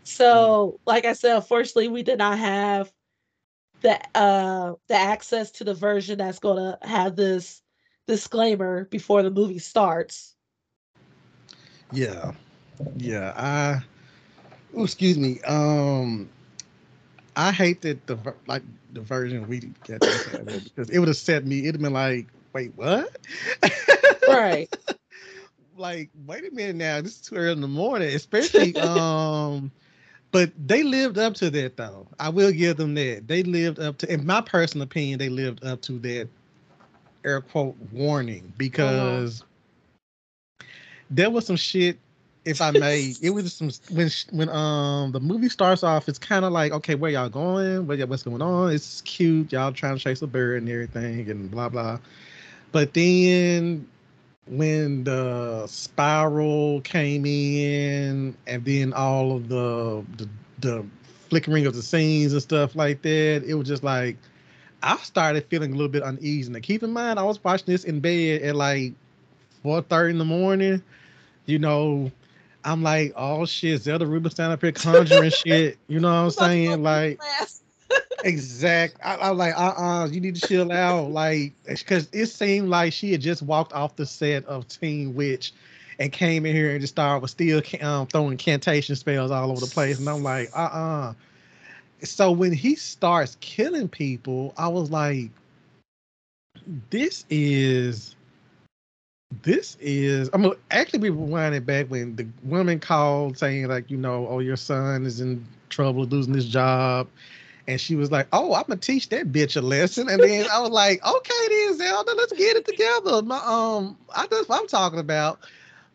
So, 0.05 0.81
like 0.87 1.05
I 1.05 1.13
said, 1.13 1.37
unfortunately, 1.37 1.89
we 1.89 2.03
did 2.03 2.19
not 2.19 2.39
have 2.39 2.93
the 3.83 3.99
uh 4.17 4.75
the 4.89 4.95
access 4.95 5.51
to 5.51 5.65
the 5.65 5.75
version 5.75 6.19
that's 6.19 6.39
gonna 6.39 6.79
have 6.83 7.17
this 7.17 7.63
disclaimer 8.07 8.85
before 8.87 9.23
the 9.23 9.31
movie 9.31 9.59
starts. 9.59 10.35
Yeah, 11.93 12.33
yeah. 12.97 13.33
I, 13.37 13.85
oh, 14.77 14.85
excuse 14.85 15.19
me. 15.19 15.41
Um, 15.43 16.29
I 17.37 17.53
hate 17.53 17.83
that 17.83 18.07
the 18.07 18.17
like 18.47 18.63
the 18.93 19.01
version 19.01 19.47
we 19.49 19.61
get 19.85 20.01
because 20.01 20.91
it 20.91 20.99
would 20.99 21.09
have 21.09 21.17
set 21.17 21.47
me. 21.47 21.61
It'd 21.61 21.77
have 21.77 21.83
been 21.83 21.93
like, 21.93 22.27
wait, 22.53 22.73
what? 22.77 23.17
Right. 24.29 24.69
like, 25.77 26.11
wait 26.27 26.45
a 26.51 26.55
minute 26.55 26.77
now. 26.77 27.01
This 27.01 27.17
is 27.17 27.21
too 27.21 27.37
early 27.37 27.53
in 27.53 27.61
the 27.61 27.69
morning, 27.69 28.15
especially. 28.15 28.77
um, 28.79 29.71
but 30.31 30.51
they 30.67 30.83
lived 30.83 31.19
up 31.19 31.35
to 31.35 31.51
that 31.51 31.77
though. 31.77 32.07
I 32.19 32.29
will 32.29 32.53
give 32.53 32.77
them 32.77 32.95
that. 32.95 33.29
They 33.29 33.43
lived 33.43 33.79
up 33.79 33.99
to, 33.99 34.13
in 34.13 34.25
my 34.27 34.41
personal 34.41 34.85
opinion, 34.85 35.19
they 35.19 35.29
lived 35.29 35.65
up 35.65 35.83
to 35.83 35.99
that 36.01 36.29
air 37.25 37.41
quote 37.41 37.77
warning 37.93 38.53
because 38.57 39.45
there 41.11 41.31
was 41.31 41.47
some 41.47 41.57
shit 41.57 41.99
if 42.45 42.61
I 42.61 42.71
may, 42.73 43.15
it 43.23 43.31
was 43.31 43.53
some 43.55 43.71
when 43.91 44.11
when 44.31 44.49
um 44.49 45.13
the 45.13 45.21
movie 45.21 45.49
starts 45.49 45.83
off, 45.83 46.09
it's 46.09 46.19
kind 46.19 46.45
of 46.45 46.53
like 46.53 46.73
okay, 46.73 46.95
where 46.95 47.11
y'all 47.11 47.29
going? 47.29 47.87
What 47.87 47.99
what's 48.09 48.23
going 48.23 48.43
on? 48.43 48.73
It's 48.73 49.01
cute, 49.03 49.53
y'all 49.53 49.73
trying 49.73 49.97
to 49.97 50.03
chase 50.03 50.23
a 50.23 50.27
bird 50.27 50.63
and 50.63 50.71
everything, 50.71 51.31
and 51.31 51.51
blah 51.51 51.69
blah. 51.69 51.99
But 52.73 52.95
then 52.95 53.87
when 54.47 55.05
the 55.05 55.67
spiral 55.69 56.81
came 56.81 57.25
in, 57.27 58.37
and 58.47 58.65
then 58.65 58.93
all 58.93 59.37
of 59.37 59.49
the 59.49 60.05
the, 60.17 60.29
the 60.61 60.87
flickering 61.31 61.67
of 61.67 61.75
the 61.75 61.83
scenes 61.83 62.33
and 62.33 62.43
stuff 62.43 62.75
like 62.75 63.03
that, 63.03 63.45
it 63.47 63.55
was 63.55 63.69
just 63.69 63.85
like 63.85 64.17
I 64.83 64.97
started 64.97 65.47
feeling 65.47 65.73
a 65.73 65.77
little 65.77 65.93
bit 65.93 66.03
uneasy. 66.03 66.51
Now 66.51 66.59
keep 66.61 66.83
in 66.83 66.93
mind, 66.93 67.21
I 67.21 67.23
was 67.23 67.43
watching 67.45 67.67
this 67.67 67.85
in 67.85 68.01
bed 68.01 68.43
at 68.43 68.57
like 68.57 68.95
four 69.63 69.81
thirty 69.81 70.11
in 70.11 70.19
the 70.19 70.25
morning. 70.25 70.83
You 71.47 71.59
know, 71.59 72.11
I'm 72.65 72.83
like, 72.83 73.13
oh 73.17 73.45
shit, 73.47 73.83
Zelda 73.83 74.07
Rubinstein 74.07 74.51
up 74.51 74.61
here 74.61 74.73
conjuring 74.73 75.31
shit. 75.47 75.79
You 75.89 76.01
know 76.01 76.25
what 76.25 76.43
I'm 76.43 76.51
saying? 76.51 76.83
Like, 76.83 77.21
exact. 78.25 78.97
I, 79.05 79.17
I 79.17 79.31
was 79.31 79.39
like, 79.39 79.59
uh, 79.59 79.75
uh 79.77 80.09
you 80.09 80.21
need 80.21 80.37
to 80.37 80.41
chill 80.41 80.71
out. 80.71 81.11
Like, 81.11 81.55
because 81.67 82.09
it 82.13 82.27
seemed 82.27 82.69
like 82.69 82.93
she 82.93 83.13
had 83.13 83.21
just 83.21 83.43
walked 83.43 83.73
off 83.73 83.97
the 83.97 84.07
set 84.07 84.45
of 84.47 84.69
Teen 84.69 85.15
Witch 85.15 85.53
and 85.99 86.13
came 86.13 86.47
in 86.47 86.55
here 86.55 86.71
and 86.71 86.81
just 86.81 86.95
started 86.95 87.23
with 87.23 87.31
still 87.31 87.63
um, 87.81 88.07
throwing 88.07 88.33
incantation 88.33 88.97
spells 88.97 89.31
all 89.31 89.51
over 89.51 89.61
the 89.61 89.67
place. 89.67 89.99
And 89.99 90.09
I'm 90.09 90.23
like, 90.23 90.51
uh, 90.55 90.59
uh 90.59 91.15
So 92.03 92.31
when 92.31 92.53
he 92.53 92.77
starts 92.77 93.37
killing 93.41 93.89
people, 93.89 94.55
I 94.57 94.69
was 94.69 94.91
like, 94.91 95.31
this 96.91 97.25
is 97.29 98.15
this 99.43 99.77
is 99.81 100.29
I'm 100.33 100.43
gonna 100.43 100.55
actually 100.71 100.99
be 100.99 101.11
rewinding 101.11 101.65
back 101.65 101.87
when 101.87 102.17
the 102.17 102.27
woman 102.43 102.79
called 102.81 103.39
saying 103.39 103.67
like 103.69 103.91
you 103.91 103.97
know 103.97 104.27
oh 104.29 104.41
your 104.41 104.57
son 104.57 105.07
is 105.07 105.21
in 105.21 105.45
trouble 105.69 106.05
losing 106.05 106.35
his 106.35 106.47
job. 106.47 107.09
And 107.69 107.81
she 107.81 107.95
was 107.95 108.11
like 108.11 108.27
oh 108.33 108.55
I'm 108.55 108.65
gonna 108.69 108.81
teach 108.81 109.09
that 109.11 109.33
bitch 109.33 109.57
a 109.57 109.61
lesson. 109.61 110.09
And 110.09 110.23
then 110.23 110.47
I 110.53 110.61
was 110.61 110.71
like 110.71 111.05
okay 111.05 111.49
then 111.49 111.79
Zelda 111.79 112.13
let's 112.15 112.33
get 112.33 112.57
it 112.57 112.67
together. 112.67 113.23
My 113.23 113.41
um 113.45 113.97
I 114.15 114.27
that's 114.27 114.49
what 114.49 114.61
I'm 114.61 114.69
talking 114.69 114.99
about. 114.99 115.41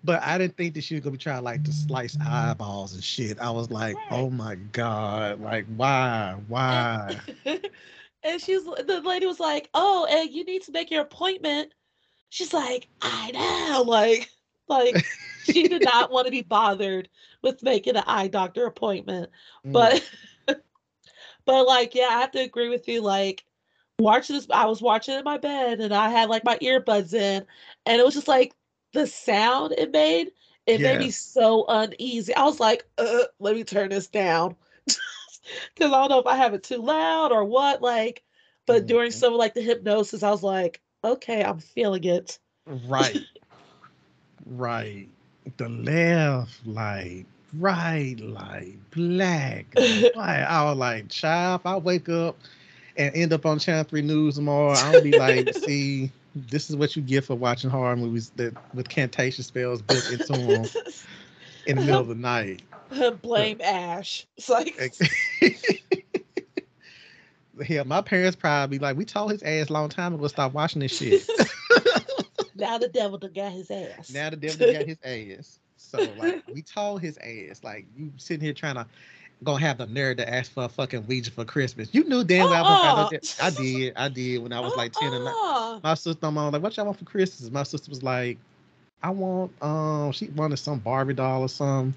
But 0.03 0.23
I 0.23 0.37
didn't 0.37 0.55
think 0.55 0.73
that 0.75 0.83
she 0.83 0.95
was 0.95 1.03
gonna 1.03 1.11
be 1.11 1.17
trying 1.17 1.43
like 1.43 1.63
to 1.63 1.73
slice 1.73 2.17
eyeballs 2.25 2.93
and 2.93 3.03
shit. 3.03 3.39
I 3.39 3.51
was 3.51 3.69
like 3.69 3.95
Right. 3.95 4.05
oh 4.11 4.29
my 4.29 4.55
god 4.55 5.41
like 5.41 5.65
why 5.75 6.35
why? 6.47 7.19
And 8.23 8.41
she's 8.41 8.63
the 8.65 9.01
lady 9.05 9.25
was 9.25 9.39
like, 9.39 9.69
"Oh, 9.73 10.05
and 10.09 10.29
you 10.29 10.43
need 10.43 10.63
to 10.63 10.71
make 10.71 10.91
your 10.91 11.01
appointment." 11.01 11.71
She's 12.29 12.53
like, 12.53 12.89
"I 13.01 13.31
know," 13.31 13.83
like, 13.83 14.29
like 14.67 15.05
she 15.43 15.67
did 15.67 15.83
not 15.83 16.11
want 16.11 16.25
to 16.27 16.31
be 16.31 16.41
bothered 16.41 17.09
with 17.41 17.63
making 17.63 17.95
an 17.95 18.03
eye 18.07 18.27
doctor 18.27 18.65
appointment. 18.65 19.29
Mm, 19.65 19.73
But, 19.73 20.11
but 21.45 21.67
like, 21.67 21.95
yeah, 21.95 22.07
I 22.09 22.19
have 22.21 22.31
to 22.31 22.39
agree 22.39 22.69
with 22.69 22.87
you. 22.87 23.01
Like, 23.01 23.43
watching 23.99 24.35
this, 24.35 24.47
I 24.51 24.65
was 24.65 24.81
watching 24.81 25.15
in 25.17 25.23
my 25.23 25.37
bed, 25.37 25.79
and 25.79 25.93
I 25.93 26.09
had 26.09 26.29
like 26.29 26.43
my 26.43 26.57
earbuds 26.59 27.13
in, 27.13 27.45
and 27.85 27.99
it 27.99 28.05
was 28.05 28.13
just 28.15 28.27
like 28.27 28.53
the 28.93 29.07
sound 29.07 29.73
it 29.77 29.91
made. 29.91 30.31
It 30.65 30.81
made 30.81 30.99
me 30.99 31.11
so 31.11 31.65
uneasy. 31.67 32.35
I 32.35 32.43
was 32.43 32.59
like, 32.59 32.85
uh, 32.97 33.23
"Let 33.39 33.55
me 33.55 33.63
turn 33.63 33.89
this 33.89 34.07
down." 34.07 34.55
because 35.75 35.91
I 35.91 35.99
don't 35.99 36.09
know 36.09 36.19
if 36.19 36.27
I 36.27 36.35
have 36.35 36.53
it 36.53 36.63
too 36.63 36.77
loud 36.81 37.31
or 37.31 37.43
what. 37.45 37.81
Like, 37.81 38.23
but 38.65 38.85
during 38.87 39.11
Mhm. 39.11 39.13
some 39.13 39.33
of 39.33 39.39
like 39.39 39.53
the 39.53 39.61
hypnosis, 39.61 40.23
I 40.23 40.29
was 40.31 40.43
like, 40.43 40.81
okay, 41.03 41.43
I'm 41.43 41.59
feeling 41.59 42.03
it. 42.03 42.39
Right. 42.65 43.25
right. 44.45 45.07
The 45.57 45.69
left 45.69 46.65
light, 46.65 47.25
right 47.57 48.19
light, 48.19 48.75
black. 48.91 49.65
light. 50.15 50.43
I 50.43 50.63
was 50.65 50.77
like, 50.77 51.09
child, 51.09 51.61
if 51.61 51.65
I 51.65 51.77
wake 51.77 52.09
up 52.09 52.37
and 52.97 53.15
end 53.15 53.33
up 53.33 53.45
on 53.45 53.59
Channel 53.59 53.85
3 53.85 54.01
News 54.01 54.35
tomorrow, 54.35 54.73
I'll 54.73 55.01
be 55.01 55.17
like, 55.17 55.53
see, 55.53 56.11
this 56.35 56.69
is 56.69 56.75
what 56.75 56.95
you 56.95 57.01
get 57.01 57.23
for 57.23 57.35
watching 57.35 57.69
horror 57.69 57.95
movies 57.95 58.31
that 58.35 58.53
with 58.73 58.89
cantation 58.89 59.43
spells 59.43 59.81
built 59.81 60.09
into 60.11 60.33
them 60.33 60.65
in 61.65 61.77
the 61.77 61.85
middle 61.85 62.01
of 62.01 62.07
the 62.07 62.15
night. 62.15 62.61
Blame 63.21 63.61
Ash. 63.61 64.25
It's 64.37 64.49
like, 64.49 64.75
Hell, 67.65 67.85
my 67.85 68.01
parents 68.01 68.35
probably 68.35 68.79
like, 68.79 68.97
we 68.97 69.05
told 69.05 69.31
his 69.31 69.43
ass 69.43 69.69
a 69.69 69.73
long 69.73 69.89
time 69.89 70.13
ago 70.13 70.27
stop 70.27 70.53
watching 70.53 70.81
this 70.81 70.95
shit. 70.95 71.27
now 72.55 72.77
the 72.77 72.89
devil 72.89 73.17
done 73.17 73.33
got 73.33 73.51
his 73.51 73.71
ass. 73.71 74.13
Now 74.13 74.29
the 74.29 74.37
devil 74.37 74.71
got 74.71 74.85
his 74.85 74.97
ass. 75.03 75.59
So 75.77 75.99
like 76.17 76.43
we 76.53 76.61
told 76.61 77.01
his 77.01 77.17
ass, 77.17 77.63
like 77.63 77.85
you 77.95 78.11
sitting 78.17 78.43
here 78.43 78.53
trying 78.53 78.75
to 78.75 78.85
gonna 79.43 79.59
have 79.59 79.77
the 79.77 79.85
nerve 79.87 80.17
to 80.17 80.33
ask 80.33 80.51
for 80.51 80.63
a 80.63 80.69
fucking 80.69 81.05
Ouija 81.07 81.31
for 81.31 81.45
Christmas. 81.45 81.89
You 81.91 82.03
knew 82.03 82.23
damn 82.23 82.49
well 82.49 82.65
I 82.65 82.73
Uh-uh. 82.73 83.09
that. 83.09 83.35
I 83.41 83.49
did, 83.51 83.93
I 83.95 84.09
did 84.09 84.41
when 84.41 84.51
I 84.51 84.59
was 84.59 84.75
like 84.75 84.93
10 84.93 85.13
and 85.13 85.25
nine. 85.25 85.33
Uh-uh. 85.33 85.79
My 85.83 85.93
sister 85.93 86.31
mom 86.31 86.51
like, 86.51 86.61
what 86.61 86.75
y'all 86.75 86.85
want 86.85 86.97
for 86.97 87.05
Christmas? 87.05 87.49
My 87.51 87.63
sister 87.63 87.89
was 87.89 88.03
like, 88.03 88.37
I 89.03 89.11
want 89.11 89.51
um 89.61 90.11
she 90.11 90.27
wanted 90.29 90.57
some 90.57 90.79
Barbie 90.79 91.13
doll 91.13 91.41
or 91.41 91.49
something. 91.49 91.93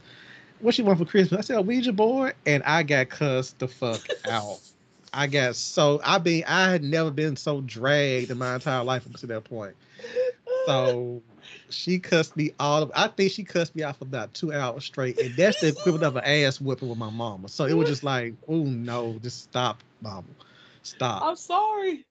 What 0.60 0.74
she 0.74 0.82
want 0.82 0.98
for 0.98 1.06
Christmas? 1.06 1.38
I 1.38 1.42
said 1.42 1.56
a 1.56 1.62
Ouija 1.62 1.92
board, 1.92 2.34
and 2.44 2.62
I 2.64 2.82
got 2.82 3.08
cussed 3.08 3.58
the 3.58 3.68
fuck 3.68 4.06
out. 4.26 4.60
I 5.12 5.26
got 5.26 5.56
so 5.56 6.00
I 6.04 6.18
been 6.18 6.44
I 6.46 6.70
had 6.70 6.82
never 6.82 7.10
been 7.10 7.36
so 7.36 7.60
dragged 7.62 8.30
in 8.30 8.38
my 8.38 8.54
entire 8.54 8.84
life 8.84 9.06
up 9.06 9.16
to 9.20 9.26
that 9.28 9.44
point. 9.44 9.74
So 10.66 11.22
she 11.70 11.98
cussed 11.98 12.36
me 12.36 12.52
all 12.60 12.82
of 12.82 12.92
I 12.94 13.08
think 13.08 13.32
she 13.32 13.44
cussed 13.44 13.74
me 13.74 13.82
out 13.82 13.96
for 13.96 14.04
about 14.04 14.34
two 14.34 14.52
hours 14.52 14.84
straight. 14.84 15.20
And 15.20 15.36
that's 15.36 15.60
the 15.60 15.68
equivalent 15.68 16.04
of 16.04 16.16
an 16.16 16.24
ass 16.24 16.60
whipping 16.60 16.88
with 16.88 16.98
my 16.98 17.10
mama. 17.10 17.48
So 17.48 17.66
it 17.66 17.74
was 17.74 17.88
just 17.88 18.02
like, 18.04 18.34
oh 18.48 18.64
no, 18.64 19.18
just 19.22 19.42
stop, 19.44 19.82
mama. 20.00 20.28
Stop. 20.82 21.22
I'm 21.22 21.36
sorry. 21.36 22.04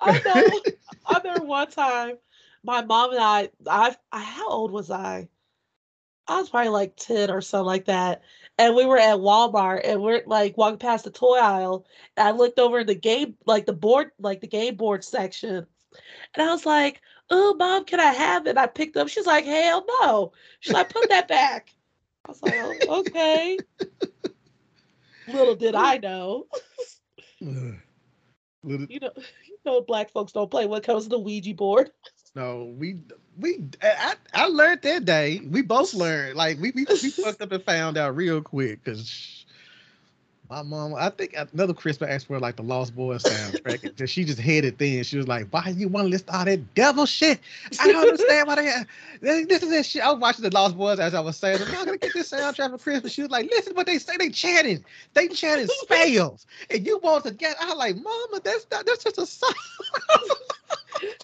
I 0.00 0.20
know. 0.24 0.60
I 1.06 1.18
remember 1.18 1.44
one 1.44 1.70
time 1.70 2.16
my 2.62 2.82
mom 2.82 3.10
and 3.10 3.20
I, 3.20 3.50
I, 3.68 3.96
I 4.12 4.22
how 4.22 4.48
old 4.48 4.70
was 4.70 4.90
I? 4.90 5.28
I 6.26 6.40
was 6.40 6.50
probably 6.50 6.70
like 6.70 6.96
10 6.96 7.30
or 7.30 7.40
something 7.40 7.66
like 7.66 7.84
that. 7.86 8.22
And 8.58 8.74
we 8.74 8.86
were 8.86 8.98
at 8.98 9.18
Walmart 9.18 9.80
and 9.84 10.00
we're 10.00 10.22
like 10.26 10.56
walking 10.56 10.78
past 10.78 11.04
the 11.04 11.10
toy 11.10 11.38
aisle. 11.38 11.86
I 12.16 12.30
looked 12.30 12.58
over 12.58 12.84
the 12.84 12.94
game, 12.94 13.36
like 13.46 13.66
the 13.66 13.72
board, 13.72 14.10
like 14.18 14.40
the 14.40 14.46
game 14.46 14.76
board 14.76 15.04
section. 15.04 15.66
And 16.34 16.48
I 16.48 16.52
was 16.52 16.64
like, 16.64 17.00
oh, 17.30 17.54
mom, 17.58 17.84
can 17.84 18.00
I 18.00 18.12
have 18.12 18.46
it? 18.46 18.50
And 18.50 18.58
I 18.58 18.66
picked 18.66 18.96
up. 18.96 19.08
She's 19.08 19.26
like, 19.26 19.44
hell 19.44 19.84
no. 20.00 20.32
She's 20.60 20.72
like, 20.72 20.88
put 20.88 21.08
that 21.08 21.28
back. 21.28 21.70
I 22.26 22.30
was 22.30 22.42
like, 22.42 22.54
oh, 22.56 23.00
okay. 23.00 23.58
Little 25.28 25.56
did 25.56 25.74
I 25.74 25.98
know. 25.98 26.46
Little, 27.40 28.86
you 28.88 29.00
know, 29.00 29.10
you 29.16 29.56
know, 29.66 29.80
black 29.82 30.10
folks 30.10 30.32
don't 30.32 30.50
play 30.50 30.66
when 30.66 30.78
it 30.78 30.86
comes 30.86 31.04
to 31.04 31.10
the 31.10 31.18
Ouija 31.18 31.54
board. 31.54 31.90
no, 32.34 32.72
we 32.76 33.00
we 33.38 33.64
I, 33.82 34.14
I 34.34 34.46
learned 34.48 34.82
that 34.82 35.04
day. 35.04 35.40
We 35.48 35.62
both 35.62 35.94
learned. 35.94 36.36
Like 36.36 36.58
we 36.60 36.72
we, 36.74 36.86
we 36.90 37.10
fucked 37.10 37.42
up 37.42 37.52
and 37.52 37.62
found 37.64 37.98
out 37.98 38.16
real 38.16 38.42
quick 38.42 38.84
because 38.84 39.43
my 40.50 40.62
mom, 40.62 40.94
I 40.94 41.08
think 41.08 41.34
another 41.52 41.72
Christmas 41.72 42.10
asked 42.10 42.26
for 42.26 42.38
like 42.38 42.56
the 42.56 42.62
Lost 42.62 42.94
Boys 42.94 43.22
soundtrack. 43.22 43.98
and 43.98 44.08
she 44.08 44.24
just 44.24 44.38
headed 44.38 44.76
then. 44.78 45.02
She 45.02 45.16
was 45.16 45.26
like, 45.26 45.48
"Why 45.50 45.68
you 45.68 45.88
want 45.88 46.06
to 46.06 46.10
list 46.10 46.28
all 46.28 46.44
that 46.44 46.74
devil 46.74 47.06
shit? 47.06 47.40
I 47.80 47.90
don't 47.90 48.08
understand 48.08 48.46
why 48.46 48.84
they 49.20 49.44
this 49.44 49.62
is 49.62 49.70
that 49.70 49.86
shit." 49.86 50.02
I 50.02 50.10
was 50.10 50.20
watching 50.20 50.42
the 50.42 50.50
Lost 50.50 50.76
Boys 50.76 51.00
as 51.00 51.14
I 51.14 51.20
was 51.20 51.36
saying, 51.36 51.62
"I'm 51.62 51.72
not 51.72 51.86
gonna 51.86 51.98
get 51.98 52.12
this 52.12 52.30
soundtrack 52.30 52.70
for 52.70 52.78
Christmas." 52.78 53.12
She 53.12 53.22
was 53.22 53.30
like, 53.30 53.50
"Listen, 53.50 53.74
what 53.74 53.86
they 53.86 53.98
say 53.98 54.16
they 54.18 54.28
chanting, 54.28 54.84
they 55.14 55.28
chanting 55.28 55.68
spells, 55.68 56.46
and 56.70 56.86
you 56.86 56.98
want 56.98 57.24
to 57.24 57.30
get?" 57.30 57.56
I 57.60 57.66
was 57.66 57.76
like, 57.76 57.96
"Mama, 57.96 58.40
that's 58.44 58.66
not. 58.70 58.84
That's 58.84 59.02
just 59.02 59.18
a 59.18 59.26
song. 59.26 59.54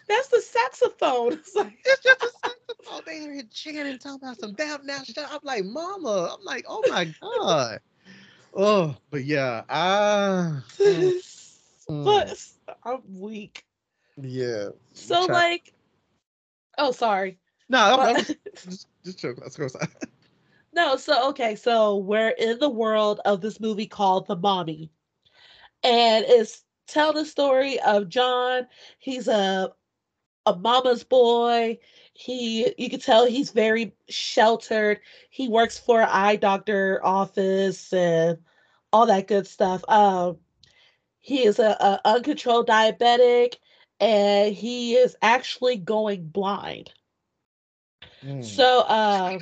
That's 0.09 0.29
the 0.29 0.41
saxophone. 0.41 1.35
It's 1.35 1.55
like, 1.55 1.79
it's 1.85 2.03
just 2.03 2.23
a 2.23 2.31
saxophone. 2.43 3.03
They 3.07 3.39
are 3.39 3.43
chanting, 3.53 3.99
talking 3.99 4.21
about 4.23 4.39
some 4.39 4.53
damn 4.55 4.85
now 4.85 5.03
shit." 5.05 5.19
I'm 5.19 5.39
like, 5.43 5.65
"Mama," 5.65 6.37
I'm 6.37 6.45
like, 6.45 6.65
"Oh 6.69 6.83
my 6.89 7.05
god." 7.21 7.81
Oh, 8.55 8.97
but 9.11 9.25
yeah, 9.25 9.63
I. 9.69 10.61
mm, 10.79 11.23
but 11.89 12.37
I'm 12.85 13.01
weak. 13.21 13.65
yeah. 14.21 14.71
So 14.93 15.27
Try- 15.27 15.35
like, 15.35 15.75
oh 16.79 16.93
sorry. 16.93 17.39
No, 17.69 17.79
I'm, 17.79 17.97
But- 18.15 18.17
I'm 18.19 18.25
just, 18.71 18.89
just 19.05 19.19
joking. 19.19 19.43
Let's 19.43 19.57
go. 19.57 19.65
outside. 19.65 19.89
No, 20.73 20.97
so 20.97 21.31
okay, 21.31 21.57
so 21.57 21.97
we're 21.97 22.29
in 22.29 22.61
the 22.61 22.71
world 22.71 23.21
of 23.25 23.41
this 23.41 23.59
movie 23.59 23.87
called 23.89 24.29
The 24.29 24.37
Mommy. 24.37 24.93
And 25.83 26.25
it's 26.29 26.63
tell 26.87 27.13
the 27.13 27.25
story 27.25 27.81
of 27.81 28.09
John. 28.09 28.69
He's 29.01 29.27
a 29.27 29.73
a 30.47 30.57
mama's 30.57 31.03
boy. 31.03 31.79
He 32.21 32.75
you 32.77 32.91
can 32.91 33.01
tell 33.01 33.27
he's 33.27 33.51
very 33.51 33.95
sheltered. 34.09 35.01
He 35.31 35.49
works 35.49 35.79
for 35.79 36.03
an 36.03 36.09
eye 36.11 36.37
doctor 36.37 37.01
office 37.03 37.93
and 37.95 38.39
all 38.93 39.07
that 39.07 39.27
good 39.27 39.47
stuff. 39.47 39.83
Um 39.89 40.39
he 41.21 41.45
is 41.45 41.59
a, 41.59 41.71
a 41.81 42.01
uncontrolled 42.05 42.69
diabetic 42.69 43.55
and 44.01 44.55
he 44.55 44.95
is 44.97 45.17
actually 45.23 45.77
going 45.77 46.27
blind. 46.29 46.93
Mm, 48.25 48.45
So 48.45 48.81
uh 48.81 49.39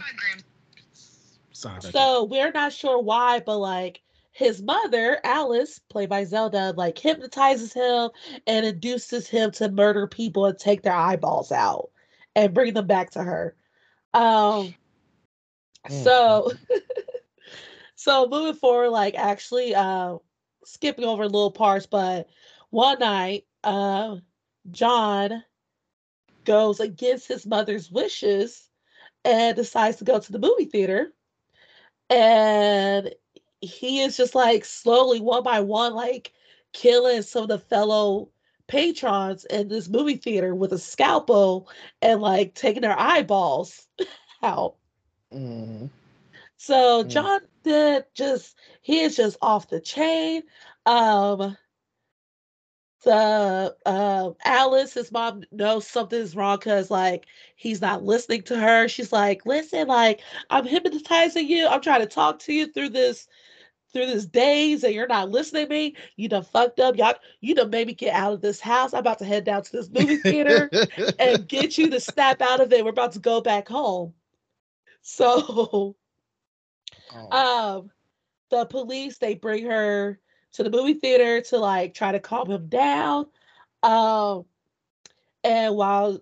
sorry. 1.53 1.81
So 1.81 2.25
we're 2.25 2.53
not 2.53 2.73
sure 2.73 3.01
why, 3.01 3.41
but 3.41 3.59
like 3.59 4.03
his 4.31 4.63
mother, 4.63 5.21
Alice, 5.25 5.81
played 5.81 6.11
by 6.11 6.25
Zelda, 6.25 6.73
like 6.77 6.99
hypnotizes 6.99 7.73
him 7.73 8.11
and 8.47 8.65
induces 8.65 9.29
him 9.29 9.51
to 9.53 9.69
murder 9.69 10.07
people 10.07 10.47
and 10.47 10.57
take 10.59 10.83
their 10.83 10.95
eyeballs 10.95 11.51
out 11.51 11.91
and 12.39 12.55
bring 12.55 12.75
them 12.75 12.87
back 12.87 13.13
to 13.13 13.25
her. 13.25 13.57
Um 14.15 14.77
Mm, 15.89 16.05
so 16.05 16.53
so 17.95 18.29
moving 18.29 18.55
forward, 18.55 18.91
like 18.91 19.15
actually 19.17 19.75
uh 19.75 20.19
skipping 20.65 21.05
over 21.05 21.25
little 21.25 21.51
parts, 21.53 21.87
but 21.87 22.29
one 22.71 23.01
night, 23.01 23.47
uh 23.65 24.17
John 24.71 25.45
goes 26.45 26.81
against 26.81 27.29
his 27.29 27.47
mother's 27.47 27.91
wishes 27.91 28.71
and 29.25 29.57
decides 29.57 29.97
to 29.99 30.05
go 30.05 30.19
to 30.19 30.33
the 30.33 30.39
movie 30.39 30.65
theater 30.67 31.13
and 32.11 33.15
he 33.61 34.01
is 34.03 34.17
just 34.17 34.35
like 34.35 34.65
slowly 34.65 35.21
one 35.21 35.43
by 35.43 35.61
one 35.61 35.95
like 35.95 36.33
killing 36.73 37.23
some 37.23 37.43
of 37.45 37.49
the 37.49 37.59
fellow 37.59 38.31
patrons 38.69 39.45
in 39.47 39.69
this 39.69 39.89
movie 39.89 40.17
theater 40.17 40.55
with 40.55 40.73
a 40.73 40.79
scalpel 40.79 41.69
and 42.03 42.21
like 42.23 42.55
taking 42.55 42.83
their 42.83 42.99
eyeballs 42.99 43.89
out. 44.43 44.77
Mm, 45.33 45.91
so 46.57 47.05
Mm. 47.05 47.05
john 47.05 47.41
did 47.65 48.05
just 48.15 48.57
he 48.83 49.01
is 49.01 49.17
just 49.17 49.37
off 49.43 49.69
the 49.69 49.81
chain. 49.81 50.43
Um 50.87 51.57
the 53.05 53.77
uh 53.87 54.31
alice 54.45 54.95
his 54.95 55.13
mom 55.13 55.43
knows 55.53 55.87
something's 55.87 56.35
wrong 56.37 56.57
because 56.59 56.91
like 56.91 57.27
he's 57.57 57.81
not 57.81 58.03
listening 58.05 58.43
to 58.43 58.59
her. 58.59 58.89
She's 58.89 59.13
like 59.13 59.47
listen 59.47 59.87
like 59.89 60.21
i'm 60.51 60.67
hypnotizing 60.67 61.49
you. 61.49 61.67
I'm 61.69 61.81
trying 61.81 62.01
to 62.01 62.07
talk 62.07 62.39
to 62.41 62.53
you 62.53 62.67
through 62.73 62.91
this 62.91 63.29
through 63.93 64.07
this 64.07 64.27
days 64.27 64.85
and 64.85 64.95
you're 64.95 65.07
not 65.07 65.31
listening 65.31 65.67
to 65.67 65.71
me 65.71 65.97
you 66.17 66.29
done 66.29 66.43
fucked 66.45 66.81
up. 66.81 66.97
Y'all 66.97 67.15
you 67.41 67.55
done 67.55 67.71
made 67.71 67.87
me 67.87 67.95
get 67.95 68.15
out 68.15 68.33
of 68.33 68.41
this 68.41 68.61
house. 68.61 68.93
I'm 68.93 69.01
about 69.01 69.19
to 69.21 69.25
head 69.25 69.45
down 69.45 69.63
to 69.63 69.73
this 69.73 69.91
movie 69.91 70.17
theater 70.19 70.73
and 71.19 71.49
get 71.49 71.79
you 71.79 71.91
to 71.91 72.01
snap 72.01 72.41
out 72.43 72.61
of 72.61 72.73
it. 72.73 72.85
We're 72.85 72.91
about 72.91 73.13
to 73.13 73.21
go 73.21 73.41
back 73.41 73.69
home. 73.69 74.15
So 75.03 75.97
Oh, 77.11 77.31
um 77.31 77.91
the 78.51 78.65
police 78.67 79.19
they 79.19 79.35
bring 79.35 79.67
her 79.67 80.21
to 80.53 80.63
the 80.63 80.71
movie 80.71 80.95
theater 80.95 81.41
to 81.43 81.59
like 81.59 81.95
try 81.95 82.13
to 82.13 82.21
calm 82.21 82.51
him 82.51 82.69
down. 82.69 83.27
Um 83.83 84.45
and 85.45 85.77
while 85.77 86.21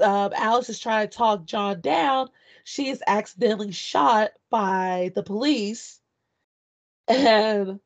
um, 0.00 0.32
alice 0.36 0.68
is 0.68 0.78
trying 0.78 1.08
to 1.08 1.16
talk 1.16 1.44
john 1.44 1.80
down 1.80 2.28
she 2.64 2.88
is 2.88 3.02
accidentally 3.06 3.72
shot 3.72 4.30
by 4.50 5.10
the 5.14 5.22
police 5.22 5.97
and 7.08 7.80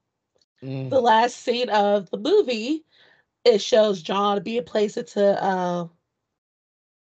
mm, 0.62 0.90
the 0.90 1.00
last 1.00 1.38
scene 1.38 1.68
of 1.70 2.10
the 2.10 2.18
movie 2.18 2.84
it 3.44 3.60
shows 3.60 4.02
john 4.02 4.42
being 4.42 4.64
placed 4.64 4.96
into 4.96 5.42
uh 5.42 5.86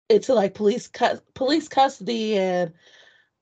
into 0.09 0.35
like 0.35 0.55
police 0.55 0.87
cu- 0.89 1.21
police 1.35 1.69
custody 1.69 2.39
and 2.39 2.73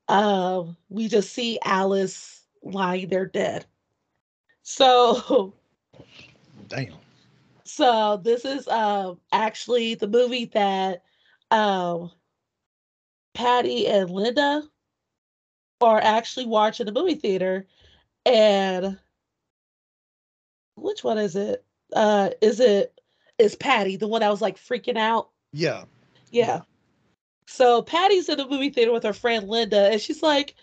um 0.09 0.77
we 0.89 1.09
just 1.09 1.33
see 1.33 1.59
alice 1.65 2.47
lying 2.63 3.09
there 3.09 3.27
dead 3.27 3.67
so 4.63 5.53
damn. 6.69 6.95
so 7.65 8.21
this 8.23 8.45
is 8.45 8.67
um 8.69 9.19
actually 9.33 9.95
the 9.95 10.09
movie 10.09 10.47
that 10.47 11.03
um 11.51 12.11
patty 13.35 13.87
and 13.87 14.11
linda 14.11 14.63
are 15.81 16.01
actually 16.01 16.47
watching 16.47 16.87
the 16.87 16.93
movie 16.93 17.15
theater 17.15 17.67
and 18.27 18.99
which 20.77 21.05
one 21.05 21.19
is 21.19 21.37
it? 21.37 21.65
Uh 21.95 22.31
is 22.41 22.61
it 22.61 22.99
is 23.39 23.57
patty 23.57 23.97
the 23.97 24.09
one 24.09 24.21
that 24.21 24.31
was 24.31 24.43
like 24.43 24.57
freaking 24.57 24.97
out? 24.99 25.31
Yeah. 25.53 25.85
yeah. 26.31 26.61
So 27.47 27.83
patty's 27.83 28.29
in 28.29 28.39
the 28.39 28.49
movie 28.49 28.71
theater 28.71 28.93
with 28.93 29.05
her 29.05 29.13
friend 29.13 29.49
linda 29.49 29.91
and 29.93 30.01
she's 30.01 30.23
like 30.23 30.55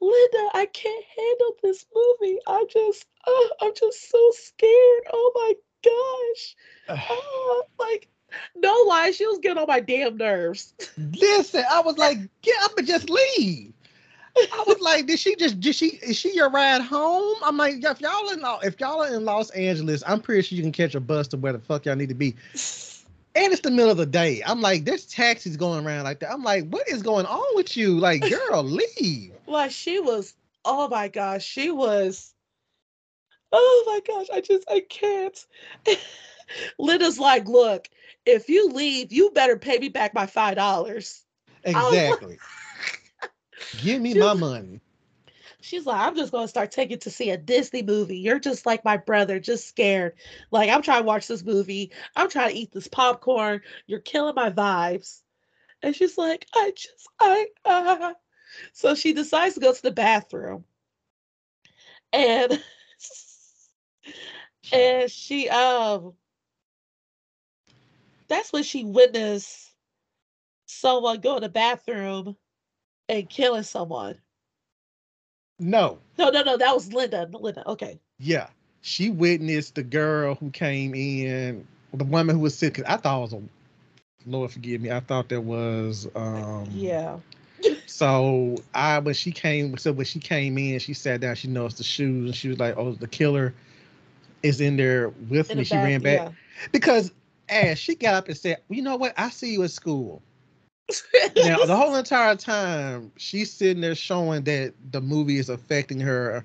linda 0.00 0.48
i 0.54 0.66
can't 0.72 1.04
handle 1.16 1.56
this 1.62 1.86
movie. 1.94 2.38
I 2.46 2.64
just 2.70 3.06
uh, 3.26 3.48
i'm 3.64 3.72
just 3.74 4.10
so 4.10 4.30
scared. 4.32 5.02
Oh 5.12 5.32
my 5.34 5.54
gosh. 5.84 6.56
Ah, 7.10 7.62
like 7.78 8.08
no 8.56 8.84
lie 8.86 9.10
she 9.10 9.26
was 9.26 9.38
getting 9.38 9.58
on 9.58 9.66
my 9.68 9.80
damn 9.80 10.16
nerves. 10.16 10.74
Listen, 10.98 11.64
I 11.70 11.80
was 11.80 11.98
like, 11.98 12.18
get 12.42 12.62
up 12.62 12.76
and 12.78 12.86
just 12.86 13.08
leave. 13.10 13.72
I 14.52 14.64
was 14.66 14.80
like, 14.80 15.06
did 15.06 15.18
she 15.18 15.34
just 15.36 15.60
did 15.60 15.74
she 15.74 15.86
is 16.02 16.16
she 16.16 16.34
your 16.34 16.50
ride 16.50 16.82
home? 16.82 17.36
I'm 17.42 17.56
like, 17.56 17.84
if 17.84 18.00
y'all 18.00 18.30
in 18.30 18.42
if 18.62 18.78
y'all 18.80 19.02
are 19.02 19.14
in 19.14 19.24
Los 19.24 19.50
Angeles, 19.50 20.02
I'm 20.06 20.20
pretty 20.20 20.42
sure 20.42 20.56
you 20.56 20.62
can 20.62 20.72
catch 20.72 20.94
a 20.94 21.00
bus 21.00 21.28
to 21.28 21.36
where 21.36 21.52
the 21.52 21.58
fuck 21.58 21.86
y'all 21.86 21.96
need 21.96 22.08
to 22.08 22.14
be. 22.14 22.34
And 23.34 23.52
it's 23.52 23.60
the 23.60 23.70
middle 23.70 23.90
of 23.90 23.96
the 23.98 24.06
day. 24.06 24.42
I'm 24.44 24.60
like, 24.60 24.84
there's 24.84 25.06
taxis 25.06 25.56
going 25.56 25.86
around 25.86 26.04
like 26.04 26.20
that. 26.20 26.32
I'm 26.32 26.42
like, 26.42 26.68
what 26.68 26.88
is 26.88 27.02
going 27.02 27.26
on 27.26 27.56
with 27.56 27.76
you? 27.76 27.98
Like, 27.98 28.22
girl, 28.22 28.62
leave. 28.98 29.32
like 29.46 29.70
she 29.70 30.00
was 30.00 30.34
oh 30.64 30.88
my 30.88 31.08
gosh 31.08 31.44
she 31.44 31.70
was 31.70 32.34
oh 33.52 33.84
my 33.86 34.00
gosh 34.12 34.26
i 34.32 34.40
just 34.40 34.64
i 34.70 34.80
can't 34.80 35.46
linda's 36.78 37.18
like 37.18 37.46
look 37.46 37.88
if 38.26 38.48
you 38.48 38.68
leave 38.68 39.12
you 39.12 39.30
better 39.30 39.56
pay 39.56 39.78
me 39.78 39.88
back 39.88 40.12
my 40.14 40.26
five 40.26 40.56
dollars 40.56 41.24
Exactly. 41.64 42.38
Give 43.82 44.00
me 44.00 44.14
my 44.14 44.34
money. 44.34 44.80
she's 45.60 45.86
like 45.86 46.00
i'm 46.00 46.16
just 46.16 46.32
going 46.32 46.44
to 46.44 46.48
start 46.48 46.70
taking 46.70 46.98
to 46.98 47.10
see 47.10 47.30
a 47.30 47.36
disney 47.36 47.82
movie. 47.82 48.18
You're 48.18 48.38
just 48.38 48.66
like 48.66 48.84
my 48.84 48.96
brother 48.96 49.40
just 49.40 49.68
scared. 49.68 50.14
Like 50.50 50.70
i'm 50.70 50.82
trying 50.82 51.02
to 51.02 51.06
watch 51.06 51.26
this 51.26 51.44
movie. 51.44 51.92
I'm 52.16 52.28
trying 52.30 52.50
to 52.50 52.56
eat 52.56 52.72
this 52.72 52.88
popcorn. 52.88 53.60
You're 53.86 54.00
killing 54.00 54.34
my 54.34 54.50
vibes. 54.50 55.22
And 55.82 55.94
she's 55.94 56.18
like 56.18 56.46
i 56.54 56.72
just 56.76 57.08
i 57.20 57.46
uh. 57.64 58.14
So 58.72 58.94
she 58.94 59.12
decides 59.12 59.54
to 59.54 59.60
go 59.60 59.72
to 59.72 59.82
the 59.82 59.90
bathroom. 59.90 60.64
And 62.12 62.62
and 64.72 65.10
she 65.10 65.48
um 65.48 66.14
that's 68.28 68.52
when 68.52 68.62
she 68.62 68.84
witnessed 68.84 69.72
someone 70.66 71.20
go 71.20 71.34
to 71.34 71.40
the 71.40 71.48
bathroom 71.48 72.36
and 73.08 73.28
killing 73.28 73.62
someone. 73.62 74.16
No. 75.58 75.98
No, 76.18 76.30
no, 76.30 76.42
no. 76.42 76.56
That 76.56 76.74
was 76.74 76.92
Linda. 76.92 77.28
Linda. 77.32 77.66
Okay. 77.68 77.98
Yeah. 78.18 78.48
She 78.82 79.10
witnessed 79.10 79.74
the 79.74 79.82
girl 79.82 80.34
who 80.34 80.50
came 80.50 80.94
in, 80.94 81.66
the 81.92 82.04
woman 82.04 82.36
who 82.36 82.42
was 82.42 82.56
sick. 82.56 82.80
I 82.88 82.96
thought 82.96 83.18
it 83.18 83.22
was 83.22 83.32
a 83.34 83.42
Lord 84.26 84.50
forgive 84.50 84.80
me. 84.80 84.90
I 84.90 85.00
thought 85.00 85.28
that 85.30 85.40
was 85.40 86.08
um 86.14 86.68
Yeah. 86.74 87.18
So 87.86 88.56
I 88.74 88.98
when 89.00 89.14
she 89.14 89.32
came 89.32 89.76
so 89.78 89.92
when 89.92 90.06
she 90.06 90.20
came 90.20 90.58
in, 90.58 90.78
she 90.78 90.94
sat 90.94 91.20
down, 91.20 91.34
she 91.34 91.48
noticed 91.48 91.78
the 91.78 91.84
shoes, 91.84 92.26
and 92.26 92.34
she 92.34 92.48
was 92.48 92.58
like, 92.58 92.76
Oh, 92.76 92.92
the 92.92 93.08
killer 93.08 93.54
is 94.42 94.60
in 94.60 94.76
there 94.76 95.08
with 95.28 95.50
In 95.50 95.58
me. 95.58 95.64
the 95.64 95.68
She 95.68 95.76
bath- 95.76 95.84
ran 95.84 96.00
back 96.02 96.32
because 96.72 97.12
as 97.48 97.78
she 97.78 97.94
got 97.94 98.14
up 98.14 98.28
and 98.28 98.36
said, 98.36 98.58
You 98.68 98.82
know 98.82 98.96
what? 98.96 99.14
I 99.16 99.30
see 99.30 99.52
you 99.52 99.62
at 99.64 99.70
school. 99.70 100.22
Now 101.36 101.64
the 101.64 101.76
whole 101.76 101.94
entire 101.94 102.36
time 102.36 103.12
she's 103.16 103.50
sitting 103.52 103.80
there 103.80 103.94
showing 103.94 104.44
that 104.44 104.74
the 104.92 105.00
movie 105.00 105.38
is 105.38 105.48
affecting 105.48 106.00
her 106.00 106.44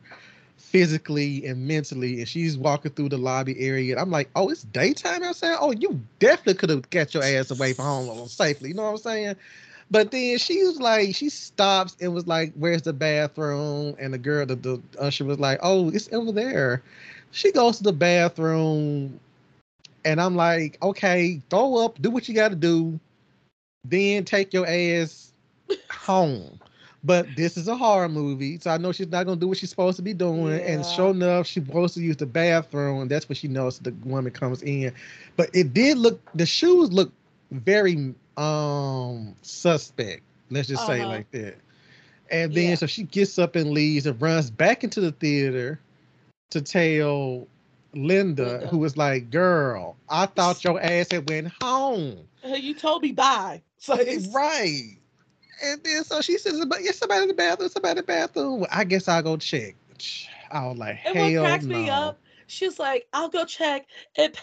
physically 0.57 1.45
and 1.45 1.67
mentally, 1.67 2.19
and 2.19 2.27
she's 2.27 2.57
walking 2.57 2.91
through 2.91 3.09
the 3.09 3.17
lobby 3.17 3.59
area. 3.59 3.93
And 3.93 4.01
I'm 4.01 4.09
like, 4.09 4.29
oh, 4.35 4.49
it's 4.49 4.63
daytime 4.63 5.23
outside. 5.23 5.57
Oh, 5.59 5.71
you 5.71 5.99
definitely 6.19 6.55
could 6.55 6.69
have 6.69 6.89
got 6.89 7.13
your 7.13 7.23
ass 7.23 7.51
away 7.51 7.73
from 7.73 7.85
home 7.85 8.27
safely. 8.27 8.69
You 8.69 8.75
know 8.75 8.83
what 8.83 8.91
I'm 8.91 8.97
saying? 8.97 9.35
But 9.91 10.11
then 10.11 10.37
she 10.39 10.63
was 10.63 10.79
like, 10.79 11.15
she 11.15 11.29
stops 11.29 11.95
and 12.01 12.13
was 12.13 12.25
like, 12.25 12.53
"Where's 12.55 12.81
the 12.81 12.93
bathroom?" 12.93 13.95
And 13.99 14.13
the 14.13 14.17
girl, 14.17 14.45
the, 14.45 14.55
the 14.55 14.81
usher 14.99 15.25
was 15.25 15.39
like, 15.39 15.59
"Oh, 15.61 15.89
it's 15.89 16.11
over 16.11 16.31
there." 16.31 16.81
She 17.31 17.51
goes 17.51 17.77
to 17.77 17.83
the 17.83 17.93
bathroom, 17.93 19.19
and 20.03 20.19
I'm 20.19 20.35
like, 20.35 20.77
"Okay, 20.81 21.41
throw 21.51 21.77
up, 21.85 22.01
do 22.01 22.09
what 22.09 22.27
you 22.27 22.33
got 22.33 22.49
to 22.49 22.55
do, 22.55 22.99
then 23.84 24.23
take 24.25 24.53
your 24.53 24.65
ass 24.67 25.34
home." 25.91 26.59
But 27.03 27.36
this 27.36 27.57
is 27.57 27.67
a 27.67 27.75
horror 27.75 28.07
movie, 28.09 28.59
so 28.59 28.71
I 28.71 28.77
know 28.77 28.91
she's 28.91 29.07
not 29.09 29.25
gonna 29.25 29.39
do 29.39 29.47
what 29.49 29.57
she's 29.57 29.69
supposed 29.69 29.97
to 29.97 30.03
be 30.03 30.13
doing. 30.13 30.61
And 30.61 30.79
Yeah. 30.79 30.81
sure 30.86 31.11
enough, 31.11 31.47
she's 31.47 31.65
supposed 31.65 31.93
to 31.95 32.01
use 32.01 32.17
the 32.17 32.25
bathroom, 32.25 33.01
and 33.01 33.11
that's 33.11 33.27
when 33.27 33.36
she 33.36 33.47
knows 33.47 33.79
the 33.79 33.91
woman 34.05 34.31
comes 34.31 34.61
in. 34.63 34.93
But 35.36 35.49
it 35.53 35.73
did 35.73 35.97
look, 35.97 36.21
the 36.34 36.45
shoes 36.45 36.91
look 36.93 37.11
very 37.51 38.13
um 38.38 39.36
suspect. 39.41 40.21
Let's 40.49 40.67
just 40.67 40.86
say 40.86 41.01
it 41.01 41.07
Uh-huh. 41.07 41.09
like 41.09 41.31
that. 41.31 41.55
And 42.31 42.53
then 42.55 42.69
Yeah. 42.69 42.75
so 42.77 42.86
she 42.88 43.03
gets 43.03 43.38
up 43.38 43.55
and 43.55 43.71
leaves 43.71 44.05
and 44.05 44.19
runs 44.21 44.49
back 44.49 44.84
into 44.84 45.01
the 45.01 45.11
theater 45.11 45.79
to 46.51 46.61
tell 46.61 47.47
Linda, 47.93 48.43
Linda. 48.43 48.67
who 48.67 48.77
was 48.77 48.97
like, 48.97 49.29
"Girl, 49.29 49.95
I 50.09 50.25
thought 50.27 50.63
your 50.63 50.79
ass 50.81 51.11
had 51.11 51.29
went 51.29 51.49
home." 51.61 52.27
You 52.45 52.73
told 52.73 53.01
me 53.03 53.11
bye. 53.11 53.61
So 53.77 53.99
it's- 53.99 54.27
Right. 54.33 54.97
And 55.63 55.81
then 55.83 56.03
so 56.03 56.19
she 56.21 56.37
says, 56.37 56.63
"But 56.65 56.83
yes, 56.83 56.97
somebody 56.97 57.21
in 57.23 57.27
the 57.29 57.33
bathroom. 57.33 57.69
Somebody 57.69 57.91
in 57.91 57.97
the 57.97 58.03
bathroom. 58.03 58.65
I 58.71 58.83
guess 58.83 59.07
I'll 59.07 59.21
go 59.21 59.37
check." 59.37 59.75
I 60.51 60.65
was 60.67 60.77
like, 60.77 60.97
And 61.05 61.15
"Hell 61.15 61.31
what 61.31 61.41
cracks 61.41 61.65
me 61.65 61.85
no." 61.85 61.91
up, 61.91 62.19
she's 62.47 62.79
like, 62.79 63.07
I'll 63.13 63.29
go 63.29 63.45
check. 63.45 63.87
And 64.17 64.35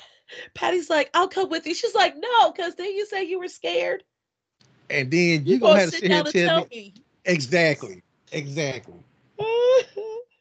Patty's 0.55 0.89
like, 0.91 1.11
I'll 1.15 1.29
come 1.29 1.49
with 1.51 1.67
you. 1.67 1.75
She's 1.75 1.95
like, 1.95 2.15
no, 2.17 2.53
because 2.53 2.75
then 2.77 2.95
you 2.95 3.07
say 3.07 3.25
you 3.25 3.39
were 3.39 3.49
scared. 3.49 4.03
And 4.89 5.11
then 5.11 5.45
You, 5.47 5.55
you 5.55 5.59
gonna 5.59 5.71
gonna 5.73 5.81
have 5.81 5.91
to 5.91 5.97
sit 5.99 6.09
down 6.09 6.27
and 6.27 6.35
tell 6.35 6.61
me 6.63 6.67
me. 6.71 6.95
exactly, 7.25 8.03
exactly. 8.33 8.95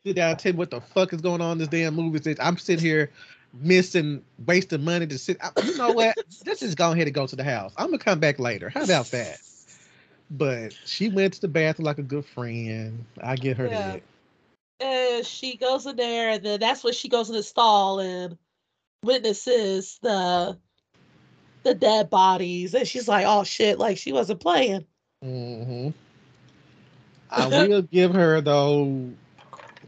Sit 0.05 0.15
down 0.15 0.31
and 0.31 0.39
tell 0.39 0.53
me 0.53 0.57
what 0.57 0.71
the 0.71 0.79
fuck 0.81 1.11
is 1.13 1.21
going 1.21 1.41
on 1.41 1.53
in 1.53 1.57
this 1.59 1.67
damn 1.67 1.93
movie. 1.93 2.35
I'm 2.39 2.57
sitting 2.57 2.83
here 2.83 3.11
missing, 3.53 4.23
wasting 4.45 4.83
money 4.83 5.07
to 5.07 5.17
sit. 5.17 5.37
I, 5.41 5.49
you 5.63 5.75
know 5.77 5.91
what? 5.91 6.17
Let's 6.45 6.59
just 6.59 6.77
go 6.77 6.91
ahead 6.91 7.07
and 7.07 7.13
go 7.13 7.27
to 7.27 7.35
the 7.35 7.43
house. 7.43 7.73
I'm 7.77 7.87
gonna 7.87 7.97
come 7.99 8.19
back 8.19 8.39
later. 8.39 8.69
How 8.69 8.83
about 8.83 9.07
that? 9.11 9.39
But 10.31 10.73
she 10.85 11.09
went 11.09 11.33
to 11.33 11.41
the 11.41 11.47
bathroom 11.47 11.85
like 11.85 11.97
a 11.97 12.03
good 12.03 12.25
friend. 12.25 13.05
I 13.21 13.35
get 13.35 13.57
her 13.57 13.67
Yeah. 13.67 13.91
that. 13.93 14.01
and 14.81 15.25
she 15.25 15.57
goes 15.57 15.85
in 15.85 15.95
there, 15.95 16.29
and 16.29 16.43
then 16.43 16.59
that's 16.59 16.83
when 16.83 16.93
she 16.93 17.09
goes 17.09 17.29
in 17.29 17.35
the 17.35 17.43
stall 17.43 17.99
and 17.99 18.37
witnesses 19.03 19.99
the 20.01 20.57
the 21.63 21.73
dead 21.75 22.09
bodies, 22.09 22.73
and 22.73 22.87
she's 22.87 23.07
like, 23.07 23.25
"Oh 23.27 23.43
shit!" 23.43 23.79
Like 23.79 23.97
she 23.97 24.13
wasn't 24.13 24.39
playing. 24.39 24.85
Mm-hmm. 25.23 25.89
I 27.31 27.47
will 27.47 27.81
give 27.83 28.13
her 28.13 28.41
though 28.41 29.09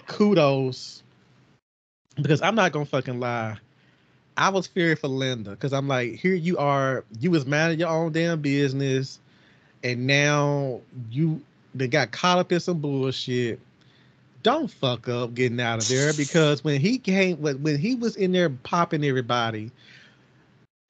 kudos 0.08 1.01
because 2.16 2.42
I'm 2.42 2.56
not 2.56 2.72
gonna 2.72 2.86
fucking 2.86 3.20
lie. 3.20 3.58
I 4.38 4.50
was 4.50 4.66
fearing 4.68 4.96
for 4.96 5.08
Linda 5.08 5.52
because 5.52 5.74
I'm 5.74 5.88
like, 5.88 6.16
here 6.16 6.34
you 6.34 6.58
are, 6.58 7.04
you 7.20 7.32
was 7.32 7.46
minding 7.46 7.80
your 7.80 7.90
own 7.90 8.12
damn 8.12 8.42
business, 8.42 9.20
and 9.84 10.08
now 10.08 10.82
you 11.10 11.42
they 11.76 11.88
got 11.88 12.12
caught 12.12 12.40
up 12.40 12.52
in 12.52 12.60
some 12.60 12.80
bullshit. 12.80 13.60
Don't 14.44 14.72
fuck 14.72 15.08
up 15.08 15.36
getting 15.36 15.60
out 15.62 15.80
of 15.84 15.88
there 15.88 16.14
because 16.14 16.64
when 16.64 16.82
he 16.82 16.98
came, 16.98 17.38
when, 17.38 17.62
when 17.62 17.78
he 17.78 17.94
was 17.96 18.16
in 18.16 18.32
there 18.32 18.50
popping 18.50 19.06
everybody, 19.06 19.70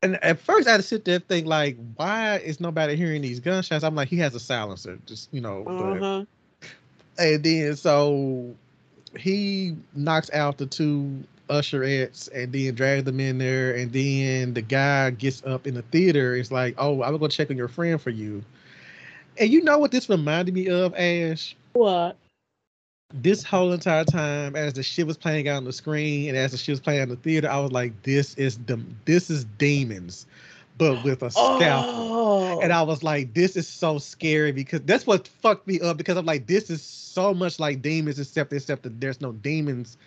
and 0.01 0.15
at 0.23 0.39
first 0.39 0.67
I 0.67 0.71
had 0.71 0.77
to 0.77 0.83
sit 0.83 1.03
there 1.03 1.15
and 1.15 1.27
think 1.27 1.47
like, 1.47 1.75
why 1.97 2.37
is 2.37 2.59
nobody 2.61 2.95
hearing 2.95 3.21
these 3.21 3.39
gunshots? 3.41 3.83
I'm 3.83 3.93
like, 3.95 4.07
he 4.07 4.17
has 4.17 4.33
a 4.35 4.39
silencer, 4.39 4.97
just 5.05 5.27
you 5.33 5.41
know. 5.41 5.63
but- 5.65 5.73
Uh-huh. 6.01 6.25
and 7.19 7.43
then 7.43 7.75
so 7.75 8.55
he 9.17 9.75
knocks 9.93 10.29
out 10.31 10.57
the 10.57 10.65
two 10.65 11.23
usherettes 11.49 12.29
and 12.33 12.51
then 12.53 12.73
drags 12.73 13.03
them 13.03 13.19
in 13.19 13.37
there. 13.37 13.75
And 13.75 13.91
then 13.91 14.53
the 14.53 14.61
guy 14.61 15.11
gets 15.11 15.43
up 15.45 15.67
in 15.67 15.73
the 15.73 15.81
theater. 15.83 16.35
It's 16.35 16.51
like, 16.51 16.75
oh, 16.77 17.03
I'm 17.03 17.17
gonna 17.17 17.29
check 17.29 17.51
on 17.51 17.57
your 17.57 17.67
friend 17.67 18.01
for 18.01 18.09
you. 18.09 18.43
And 19.37 19.49
you 19.49 19.61
know 19.61 19.77
what 19.77 19.91
this 19.91 20.09
reminded 20.09 20.53
me 20.53 20.69
of, 20.69 20.93
Ash? 20.95 21.55
What? 21.73 22.17
This 23.13 23.43
whole 23.43 23.73
entire 23.73 24.05
time, 24.05 24.55
as 24.55 24.73
the 24.73 24.83
shit 24.83 25.05
was 25.05 25.17
playing 25.17 25.47
out 25.49 25.57
on 25.57 25.65
the 25.65 25.73
screen 25.73 26.29
and 26.29 26.37
as 26.37 26.51
the 26.51 26.57
shit 26.57 26.73
was 26.73 26.79
playing 26.79 27.03
in 27.03 27.09
the 27.09 27.17
theater, 27.17 27.49
I 27.49 27.59
was 27.59 27.71
like, 27.71 28.03
this 28.03 28.33
is 28.35 28.57
the 28.59 28.81
this 29.05 29.29
is 29.29 29.43
demons, 29.57 30.25
but 30.77 31.03
with 31.03 31.21
a 31.23 31.31
scalpel. 31.31 32.13
Oh. 32.13 32.59
And 32.61 32.71
I 32.71 32.81
was 32.81 33.03
like, 33.03 33.33
this 33.33 33.55
is 33.55 33.67
so 33.67 33.97
scary 33.97 34.51
because 34.51 34.81
that's 34.81 35.05
what 35.05 35.27
fucked 35.27 35.67
me 35.67 35.79
up 35.81 35.97
because 35.97 36.17
I'm 36.17 36.25
like, 36.25 36.47
this 36.47 36.69
is 36.69 36.81
so 36.81 37.33
much 37.33 37.59
like 37.59 37.81
demons, 37.81 38.19
except 38.19 38.53
except 38.53 38.83
that 38.83 38.99
there's 38.99 39.21
no 39.21 39.31
demons 39.31 39.97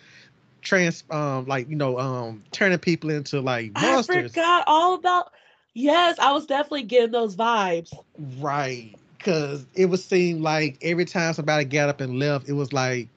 trans 0.65 1.03
um 1.11 1.45
like 1.45 1.69
you 1.69 1.75
know 1.75 1.97
um 1.99 2.43
turning 2.51 2.79
people 2.79 3.09
into 3.09 3.39
like 3.39 3.71
monsters. 3.73 4.17
I 4.17 4.27
forgot 4.27 4.63
all 4.67 4.95
about. 4.95 5.31
Yes, 5.73 6.17
I 6.19 6.31
was 6.31 6.45
definitely 6.45 6.83
getting 6.83 7.11
those 7.11 7.35
vibes. 7.35 7.93
Right. 8.39 8.95
Cause 9.19 9.65
it 9.73 9.87
would 9.87 9.99
seem 9.99 10.41
like 10.41 10.77
every 10.81 11.05
time 11.05 11.33
somebody 11.33 11.65
got 11.65 11.89
up 11.89 11.99
and 11.99 12.17
left, 12.17 12.47
it 12.47 12.53
was 12.53 12.71
like 12.71 13.09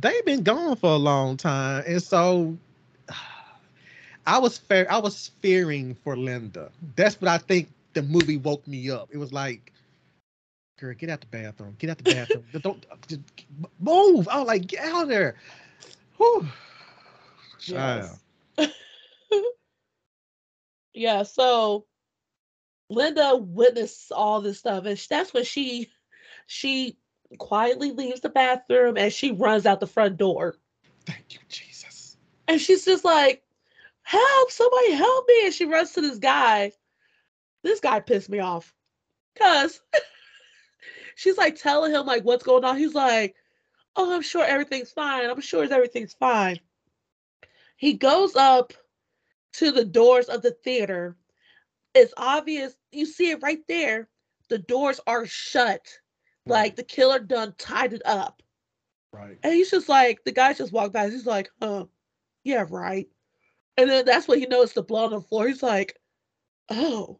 they've 0.00 0.24
been 0.24 0.42
gone 0.42 0.76
for 0.76 0.90
a 0.90 0.96
long 0.96 1.36
time. 1.36 1.84
And 1.86 2.02
so 2.02 2.56
I 4.30 4.38
was 4.38 4.58
fair 4.58 4.86
I 4.90 4.98
was 4.98 5.32
fearing 5.40 5.96
for 6.04 6.16
Linda. 6.16 6.70
That's 6.94 7.20
what 7.20 7.26
I 7.26 7.38
think 7.38 7.68
the 7.94 8.02
movie 8.02 8.36
woke 8.36 8.64
me 8.68 8.88
up. 8.88 9.08
It 9.10 9.18
was 9.18 9.32
like, 9.32 9.72
girl, 10.78 10.94
get 10.94 11.10
out 11.10 11.20
the 11.20 11.26
bathroom. 11.26 11.74
Get 11.80 11.90
out 11.90 11.98
the 11.98 12.04
bathroom. 12.14 12.44
Don't 12.62 12.86
just 13.08 13.22
move. 13.80 14.28
I 14.28 14.38
was 14.38 14.46
like, 14.46 14.68
get 14.68 14.84
out 14.84 15.02
of 15.02 15.08
there. 15.08 15.34
Whew. 16.16 16.46
Yes. 17.66 18.20
yeah, 20.94 21.24
so 21.24 21.86
Linda 22.88 23.34
witnessed 23.36 24.12
all 24.12 24.40
this 24.40 24.60
stuff, 24.60 24.84
and 24.84 24.96
that's 25.10 25.34
when 25.34 25.44
she 25.44 25.90
she 26.46 26.96
quietly 27.38 27.90
leaves 27.90 28.20
the 28.20 28.28
bathroom 28.28 28.96
and 28.96 29.12
she 29.12 29.32
runs 29.32 29.66
out 29.66 29.80
the 29.80 29.88
front 29.88 30.18
door. 30.18 30.54
Thank 31.04 31.34
you, 31.34 31.40
Jesus. 31.48 32.16
And 32.46 32.60
she's 32.60 32.84
just 32.84 33.04
like, 33.04 33.42
help, 34.10 34.50
somebody 34.50 34.92
help 34.92 35.24
me. 35.28 35.46
And 35.46 35.54
she 35.54 35.66
runs 35.66 35.92
to 35.92 36.00
this 36.00 36.18
guy. 36.18 36.72
This 37.62 37.80
guy 37.80 38.00
pissed 38.00 38.28
me 38.28 38.40
off. 38.40 38.74
Cause 39.38 39.80
she's 41.14 41.38
like 41.38 41.56
telling 41.56 41.92
him 41.92 42.06
like 42.06 42.24
what's 42.24 42.44
going 42.44 42.64
on. 42.64 42.76
He's 42.76 42.94
like, 42.94 43.34
Oh, 43.96 44.14
I'm 44.14 44.22
sure 44.22 44.44
everything's 44.44 44.92
fine. 44.92 45.28
I'm 45.28 45.40
sure 45.40 45.64
everything's 45.64 46.14
fine. 46.14 46.60
He 47.76 47.94
goes 47.94 48.36
up 48.36 48.72
to 49.54 49.72
the 49.72 49.84
doors 49.84 50.26
of 50.26 50.42
the 50.42 50.52
theater. 50.52 51.16
It's 51.94 52.14
obvious, 52.16 52.74
you 52.92 53.06
see 53.06 53.30
it 53.30 53.42
right 53.42 53.60
there. 53.68 54.08
The 54.48 54.58
doors 54.58 55.00
are 55.06 55.26
shut. 55.26 55.86
Like 56.46 56.76
the 56.76 56.82
killer 56.82 57.18
done 57.18 57.54
tied 57.58 57.92
it 57.92 58.02
up. 58.04 58.42
Right. 59.12 59.38
And 59.42 59.52
he's 59.52 59.70
just 59.70 59.88
like, 59.88 60.24
the 60.24 60.32
guy 60.32 60.52
just 60.52 60.72
walked 60.72 60.94
by. 60.94 61.08
He's 61.10 61.26
like, 61.26 61.50
huh, 61.60 61.86
yeah, 62.44 62.64
right. 62.68 63.08
And 63.80 63.90
then 63.90 64.04
that's 64.04 64.28
when 64.28 64.38
he 64.38 64.46
noticed 64.46 64.74
the 64.74 64.82
blood 64.82 65.06
on 65.06 65.12
the 65.12 65.20
floor. 65.22 65.48
He's 65.48 65.62
like, 65.62 65.98
oh, 66.68 67.18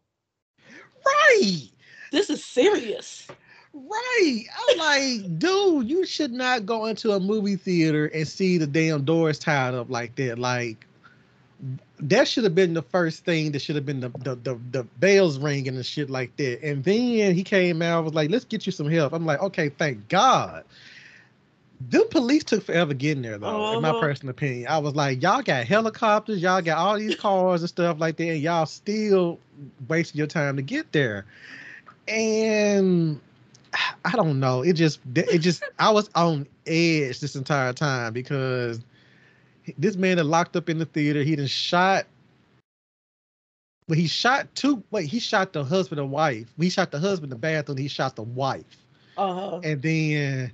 Right. 1.06 1.68
this 2.12 2.28
is 2.28 2.44
serious. 2.44 3.26
Right. 3.72 4.44
I'm 4.68 4.78
like, 4.78 5.38
dude, 5.38 5.88
you 5.88 6.04
should 6.04 6.32
not 6.32 6.66
go 6.66 6.86
into 6.86 7.12
a 7.12 7.20
movie 7.20 7.56
theater 7.56 8.06
and 8.06 8.26
see 8.28 8.58
the 8.58 8.66
damn 8.66 9.04
doors 9.04 9.38
tied 9.38 9.74
up 9.74 9.88
like 9.88 10.16
that. 10.16 10.38
Like, 10.38 10.86
that 12.00 12.26
should 12.26 12.44
have 12.44 12.54
been 12.54 12.74
the 12.74 12.82
first 12.82 13.24
thing 13.24 13.52
that 13.52 13.60
should 13.62 13.76
have 13.76 13.86
been 13.86 14.00
the, 14.00 14.10
the 14.10 14.34
the, 14.36 14.60
the 14.72 14.82
bells 14.98 15.38
ringing 15.38 15.76
and 15.76 15.86
shit 15.86 16.10
like 16.10 16.34
that. 16.36 16.62
And 16.62 16.82
then 16.84 17.34
he 17.34 17.44
came 17.44 17.80
out 17.80 18.04
was 18.04 18.14
like, 18.14 18.30
let's 18.30 18.44
get 18.44 18.66
you 18.66 18.72
some 18.72 18.90
help. 18.90 19.12
I'm 19.12 19.26
like, 19.26 19.40
okay, 19.40 19.68
thank 19.68 20.08
God. 20.08 20.64
The 21.88 22.04
police 22.10 22.44
took 22.44 22.62
forever 22.62 22.92
getting 22.92 23.22
there 23.22 23.38
though, 23.38 23.46
uh-huh. 23.46 23.76
in 23.76 23.82
my 23.82 23.90
uh-huh. 23.90 24.00
personal 24.00 24.30
opinion. 24.30 24.66
I 24.68 24.78
was 24.78 24.94
like, 24.94 25.22
y'all 25.22 25.42
got 25.42 25.66
helicopters, 25.66 26.42
y'all 26.42 26.60
got 26.60 26.78
all 26.78 26.98
these 26.98 27.14
cars 27.14 27.62
and 27.62 27.68
stuff 27.68 27.98
like 27.98 28.16
that, 28.16 28.28
and 28.28 28.40
y'all 28.40 28.66
still 28.66 29.38
wasting 29.88 30.18
your 30.18 30.26
time 30.26 30.56
to 30.56 30.62
get 30.62 30.92
there. 30.92 31.24
And 32.06 33.20
I 34.04 34.12
don't 34.12 34.40
know. 34.40 34.62
It 34.62 34.74
just 34.74 35.00
it 35.14 35.38
just 35.38 35.62
I 35.78 35.90
was 35.90 36.10
on 36.14 36.46
edge 36.66 37.20
this 37.20 37.34
entire 37.34 37.72
time 37.72 38.12
because 38.12 38.80
this 39.78 39.96
man 39.96 40.16
that 40.18 40.24
locked 40.24 40.56
up 40.56 40.68
in 40.68 40.78
the 40.78 40.86
theater, 40.86 41.22
he 41.22 41.36
just 41.36 41.54
shot 41.54 42.06
but 43.90 43.98
he 43.98 44.06
shot 44.06 44.46
two 44.54 44.84
wait, 44.92 45.08
he 45.08 45.18
shot 45.18 45.52
the 45.52 45.64
husband 45.64 45.98
and 45.98 46.12
wife. 46.12 46.46
He 46.58 46.70
shot 46.70 46.92
the 46.92 47.00
husband 47.00 47.32
in 47.32 47.36
the 47.36 47.40
bathroom, 47.40 47.76
he 47.76 47.88
shot 47.88 48.14
the 48.14 48.22
wife. 48.22 48.64
Uh-huh. 49.16 49.60
And 49.64 49.82
then 49.82 50.52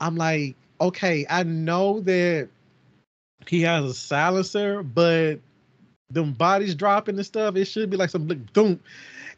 I'm 0.00 0.16
like, 0.16 0.56
okay, 0.80 1.26
I 1.28 1.42
know 1.42 2.00
that 2.00 2.48
he 3.46 3.62
has 3.62 3.84
a 3.84 3.94
silencer, 3.94 4.82
but 4.82 5.36
them 6.10 6.32
bodies 6.32 6.74
dropping 6.74 7.16
and 7.16 7.26
stuff, 7.26 7.56
it 7.56 7.66
should 7.66 7.90
be 7.90 7.96
like 7.96 8.10
some 8.10 8.26
boom. 8.52 8.80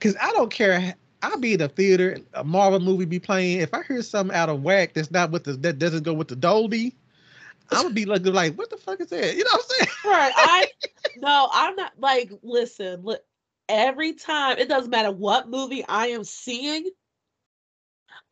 Cause 0.00 0.16
I 0.20 0.32
don't 0.32 0.50
care 0.50 0.94
I'll 1.22 1.38
be 1.38 1.52
in 1.52 1.58
the 1.58 1.68
theater, 1.68 2.18
a 2.34 2.44
Marvel 2.44 2.80
movie 2.80 3.04
be 3.04 3.18
playing. 3.18 3.60
If 3.60 3.74
I 3.74 3.82
hear 3.82 4.02
something 4.02 4.34
out 4.34 4.48
of 4.48 4.62
whack 4.62 4.94
that's 4.94 5.10
not 5.10 5.30
with 5.30 5.44
the 5.44 5.52
that 5.54 5.78
doesn't 5.78 6.02
go 6.02 6.14
with 6.14 6.28
the 6.28 6.36
Dolby, 6.36 6.94
I'm 7.70 7.82
gonna 7.82 7.94
be 7.94 8.06
looking 8.06 8.32
like, 8.32 8.56
what 8.56 8.70
the 8.70 8.76
fuck 8.76 9.00
is 9.00 9.08
that? 9.08 9.36
You 9.36 9.44
know 9.44 9.50
what 9.52 9.64
I'm 9.64 9.86
saying? 9.86 9.90
Right. 10.04 10.32
I 10.34 10.68
no, 11.16 11.48
I'm 11.52 11.76
not 11.76 11.92
like 11.98 12.32
listen, 12.42 13.02
look, 13.02 13.22
every 13.68 14.14
time, 14.14 14.58
it 14.58 14.68
doesn't 14.68 14.90
matter 14.90 15.10
what 15.10 15.48
movie 15.48 15.84
I 15.86 16.08
am 16.08 16.24
seeing, 16.24 16.88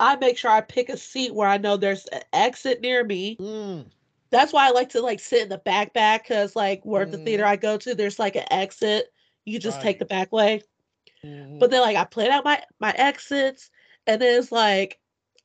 I 0.00 0.16
make 0.16 0.38
sure 0.38 0.50
I 0.50 0.60
pick 0.60 0.88
a 0.88 0.96
seat 0.96 1.34
where 1.34 1.48
I 1.48 1.58
know 1.58 1.76
there's 1.76 2.06
an 2.06 2.22
exit 2.32 2.80
near 2.80 3.04
me. 3.04 3.36
Mm. 3.36 3.86
That's 4.30 4.52
why 4.52 4.66
I 4.66 4.70
like 4.70 4.90
to 4.90 5.00
like 5.00 5.20
sit 5.20 5.42
in 5.42 5.48
the 5.48 5.58
back 5.58 5.92
back 5.94 6.24
because 6.24 6.54
like 6.54 6.84
where 6.84 7.06
mm. 7.06 7.10
the 7.10 7.18
theater 7.18 7.44
mm. 7.44 7.48
I 7.48 7.56
go 7.56 7.76
to, 7.78 7.94
there's 7.94 8.18
like 8.18 8.36
an 8.36 8.44
exit. 8.50 9.12
You 9.44 9.58
just 9.58 9.78
right. 9.78 9.82
take 9.82 9.98
the 9.98 10.04
back 10.04 10.30
way. 10.30 10.62
Mm-hmm. 11.24 11.58
But 11.58 11.70
then 11.70 11.80
like 11.80 11.96
I 11.96 12.04
plan 12.04 12.30
out 12.30 12.44
my 12.44 12.62
my 12.78 12.92
exits, 12.92 13.70
and 14.06 14.20
then 14.20 14.38
it's 14.38 14.52
like 14.52 14.98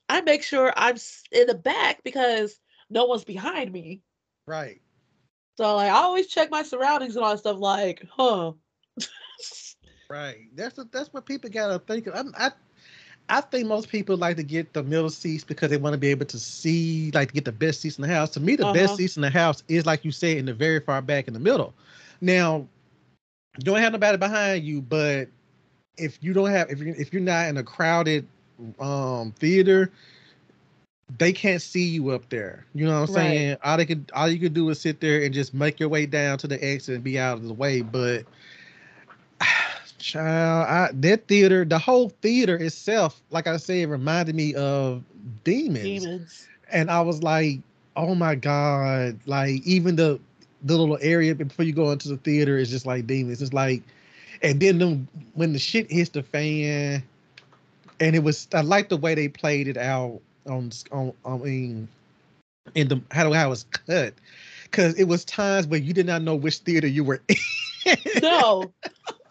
I 0.10 0.22
make 0.22 0.43
sure 0.43 0.74
I'm 0.76 0.97
in 1.32 1.47
the 1.47 1.56
back 1.56 2.04
because 2.04 2.60
no 2.89 3.06
one's 3.06 3.24
behind 3.24 3.72
me. 3.72 4.01
Right. 4.45 4.82
So 5.58 5.76
like 5.76 5.91
I 5.91 5.95
always 5.95 6.28
check 6.28 6.51
my 6.51 6.64
surroundings 6.64 7.16
and 7.16 7.24
all 7.24 7.32
that 7.32 7.39
stuff. 7.39 7.58
Like, 7.60 8.06
huh. 8.12 8.54
right. 10.10 10.47
That's 10.54 10.78
a, 10.78 10.86
that's 10.91 11.14
what 11.14 11.26
people 11.26 11.49
gotta 11.49 11.80
think. 11.80 12.08
Of. 12.08 12.28
I, 12.38 12.47
I 12.47 12.51
I 13.30 13.41
think 13.41 13.67
most 13.67 13.89
people 13.89 14.17
like 14.17 14.38
to 14.38 14.43
get 14.43 14.74
the 14.74 14.84
middle 14.84 15.09
seats 15.09 15.43
because 15.43 15.69
they 15.69 15.78
want 15.78 15.93
to 15.93 15.97
be 15.97 16.09
able 16.09 16.26
to 16.26 16.39
see, 16.39 17.11
like 17.11 17.30
to 17.30 17.34
get 17.34 17.45
the 17.45 17.51
best 17.51 17.82
seats 17.82 17.97
in 17.97 18.01
the 18.01 18.07
house. 18.07 18.30
To 18.32 18.39
me, 18.39 18.55
the 18.55 18.65
uh-huh. 18.65 18.74
best 18.74 18.97
seats 18.97 19.15
in 19.15 19.21
the 19.21 19.30
house 19.30 19.63
is 19.67 19.86
like 19.86 20.03
you 20.03 20.11
said 20.11 20.38
in 20.38 20.45
the 20.45 20.53
very 20.53 20.80
far 20.80 21.01
back 21.01 21.28
in 21.28 21.34
the 21.34 21.39
middle. 21.39 21.74
Now, 22.21 22.67
you 23.57 23.63
don't 23.63 23.80
have 23.80 23.93
nobody 23.93 24.17
behind 24.17 24.63
you, 24.63 24.82
but 24.82 25.28
if 25.97 26.17
you 26.21 26.34
don't 26.34 26.49
have 26.49 26.69
if 26.69 26.80
you're 26.80 26.95
if 26.95 27.13
you're 27.13 27.21
not 27.21 27.47
in 27.47 27.57
a 27.57 27.63
crowded 27.63 28.28
um 28.80 29.32
theater, 29.34 29.91
they 31.17 31.32
can't 31.32 31.61
see 31.61 31.86
you 31.86 32.09
up 32.09 32.28
there. 32.30 32.65
You 32.74 32.86
know 32.86 33.01
what 33.01 33.09
I'm 33.09 33.15
right. 33.15 33.21
saying? 33.21 33.57
All 33.63 33.78
they 33.78 33.86
could 33.86 34.11
all 34.15 34.28
you 34.28 34.39
could 34.39 34.53
do 34.53 34.69
is 34.69 34.82
sit 34.82 34.99
there 34.99 35.21
and 35.24 35.34
just 35.34 35.53
make 35.53 35.80
your 35.80 35.89
way 35.89 36.05
down 36.05 36.38
to 36.39 36.47
the 36.47 36.63
exit 36.63 36.95
and 36.95 37.03
be 37.03 37.19
out 37.19 37.38
of 37.38 37.47
the 37.47 37.53
way. 37.53 37.82
But 37.82 38.26
child, 40.04 40.68
I, 40.68 40.89
that 40.93 41.28
theater, 41.28 41.66
the 41.66 41.80
whole 41.80 42.10
theater 42.22 42.56
itself, 42.56 43.22
like 43.32 43.47
I 43.47 43.58
said, 43.58 43.89
reminded 43.89 44.36
me 44.36 44.54
of 44.54 45.04
demons. 45.43 46.04
Demons. 46.04 46.47
And 46.72 46.91
I 46.91 47.01
was 47.01 47.24
like, 47.24 47.60
oh 47.95 48.14
my 48.14 48.36
God. 48.36 49.20
Like 49.26 49.66
even 49.66 49.95
the 49.95 50.20
the 50.66 50.78
little 50.78 50.97
area 51.01 51.36
before 51.36 51.66
you 51.66 51.74
go 51.74 51.91
into 51.91 52.08
the 52.08 52.18
theater 52.18 52.58
is 52.58 52.70
just 52.70 52.86
like 52.86 53.08
demons. 53.08 53.41
It's 53.41 53.54
like 53.54 53.84
and 54.43 54.60
then 54.60 54.78
them, 54.78 55.08
when 55.34 55.54
the 55.54 55.60
shit 55.60 55.89
hits 55.89 56.10
the 56.10 56.22
fan, 56.22 57.04
and 57.99 58.16
it 58.16 58.24
was 58.24 58.47
I 58.54 58.62
like 58.62 58.89
the 58.89 58.97
way 58.97 59.16
they 59.16 59.30
played 59.30 59.68
it 59.68 59.78
out 59.78 60.20
on 60.47 60.72
on 60.91 61.14
I 61.26 61.38
mean 61.38 61.88
in 62.76 62.89
the 62.89 63.01
how 63.12 63.32
how 63.32 63.47
it 63.47 63.49
was 63.49 63.64
cut 63.64 64.14
because 64.64 64.95
it 64.95 65.06
was 65.06 65.24
times 65.24 65.68
where 65.68 65.80
you 65.80 65.93
did 65.93 66.06
not 66.06 66.22
know 66.22 66.36
which 66.36 66.58
theater 66.58 66.88
you 66.88 67.04
were 67.04 67.22
in. 67.86 67.97
no, 68.22 68.74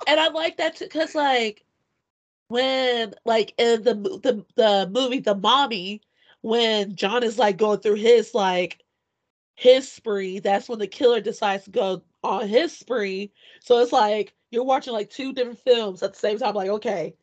and 0.06 0.20
I 0.20 0.28
like 0.28 0.56
that 0.58 0.76
too 0.76 0.84
because 0.84 1.14
like 1.14 1.64
when 2.48 3.14
like 3.24 3.54
in 3.58 3.82
the 3.82 3.94
the 3.94 4.44
the 4.56 4.90
movie 4.92 5.20
The 5.20 5.34
Mommy 5.34 6.02
when 6.42 6.94
John 6.96 7.22
is 7.22 7.38
like 7.38 7.56
going 7.56 7.80
through 7.80 7.94
his 7.94 8.34
like 8.34 8.82
his 9.54 9.90
spree, 9.90 10.40
that's 10.40 10.68
when 10.68 10.78
the 10.78 10.86
killer 10.86 11.20
decides 11.20 11.64
to 11.64 11.70
go 11.70 12.02
on 12.22 12.48
his 12.48 12.76
spree. 12.76 13.32
So 13.60 13.78
it's 13.78 13.92
like 13.92 14.34
you're 14.50 14.64
watching 14.64 14.92
like 14.92 15.10
two 15.10 15.32
different 15.32 15.60
films 15.60 16.02
at 16.02 16.12
the 16.12 16.18
same 16.18 16.38
time. 16.38 16.54
Like, 16.54 16.68
okay, 16.68 17.14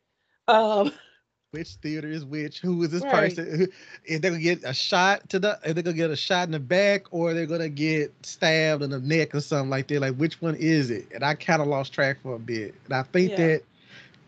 um, 0.48 0.92
which 1.52 1.70
theater 1.82 2.08
is 2.08 2.24
which? 2.24 2.60
Who 2.60 2.82
is 2.82 2.90
this 2.90 3.02
right. 3.02 3.34
person? 3.34 3.68
If 4.04 4.22
they're 4.22 4.30
gonna 4.30 4.42
get 4.42 4.62
a 4.64 4.72
shot 4.72 5.28
to 5.30 5.38
the, 5.38 5.58
if 5.64 5.74
they're 5.74 5.82
gonna 5.82 5.96
get 5.96 6.10
a 6.10 6.16
shot 6.16 6.46
in 6.46 6.52
the 6.52 6.60
back, 6.60 7.04
or 7.10 7.34
they're 7.34 7.46
gonna 7.46 7.68
get 7.68 8.12
stabbed 8.24 8.82
in 8.82 8.90
the 8.90 9.00
neck 9.00 9.34
or 9.34 9.40
something 9.40 9.70
like 9.70 9.88
that. 9.88 10.00
Like, 10.00 10.14
which 10.16 10.40
one 10.40 10.54
is 10.56 10.90
it? 10.90 11.08
And 11.14 11.24
I 11.24 11.34
kind 11.34 11.60
of 11.60 11.68
lost 11.68 11.92
track 11.92 12.18
for 12.22 12.34
a 12.34 12.38
bit. 12.38 12.74
And 12.84 12.94
I 12.94 13.02
think 13.02 13.32
yeah. 13.32 13.36
that 13.36 13.62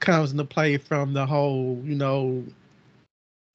comes 0.01 0.33
into 0.33 0.45
play 0.45 0.77
from 0.77 1.13
the 1.13 1.25
whole, 1.25 1.81
you 1.85 1.95
know, 1.95 2.45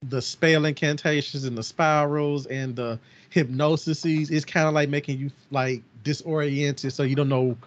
the 0.07 0.21
spell 0.21 0.65
incantations 0.65 1.43
and 1.43 1.57
the 1.57 1.63
spirals 1.63 2.45
and 2.45 2.75
the 2.75 2.99
hypnosis. 3.31 4.05
It's 4.05 4.45
kind 4.45 4.67
of 4.67 4.73
like 4.73 4.89
making 4.89 5.19
you 5.19 5.29
like 5.51 5.83
disoriented, 6.03 6.93
so 6.93 7.03
you 7.03 7.15
don't 7.15 7.29
know 7.29 7.57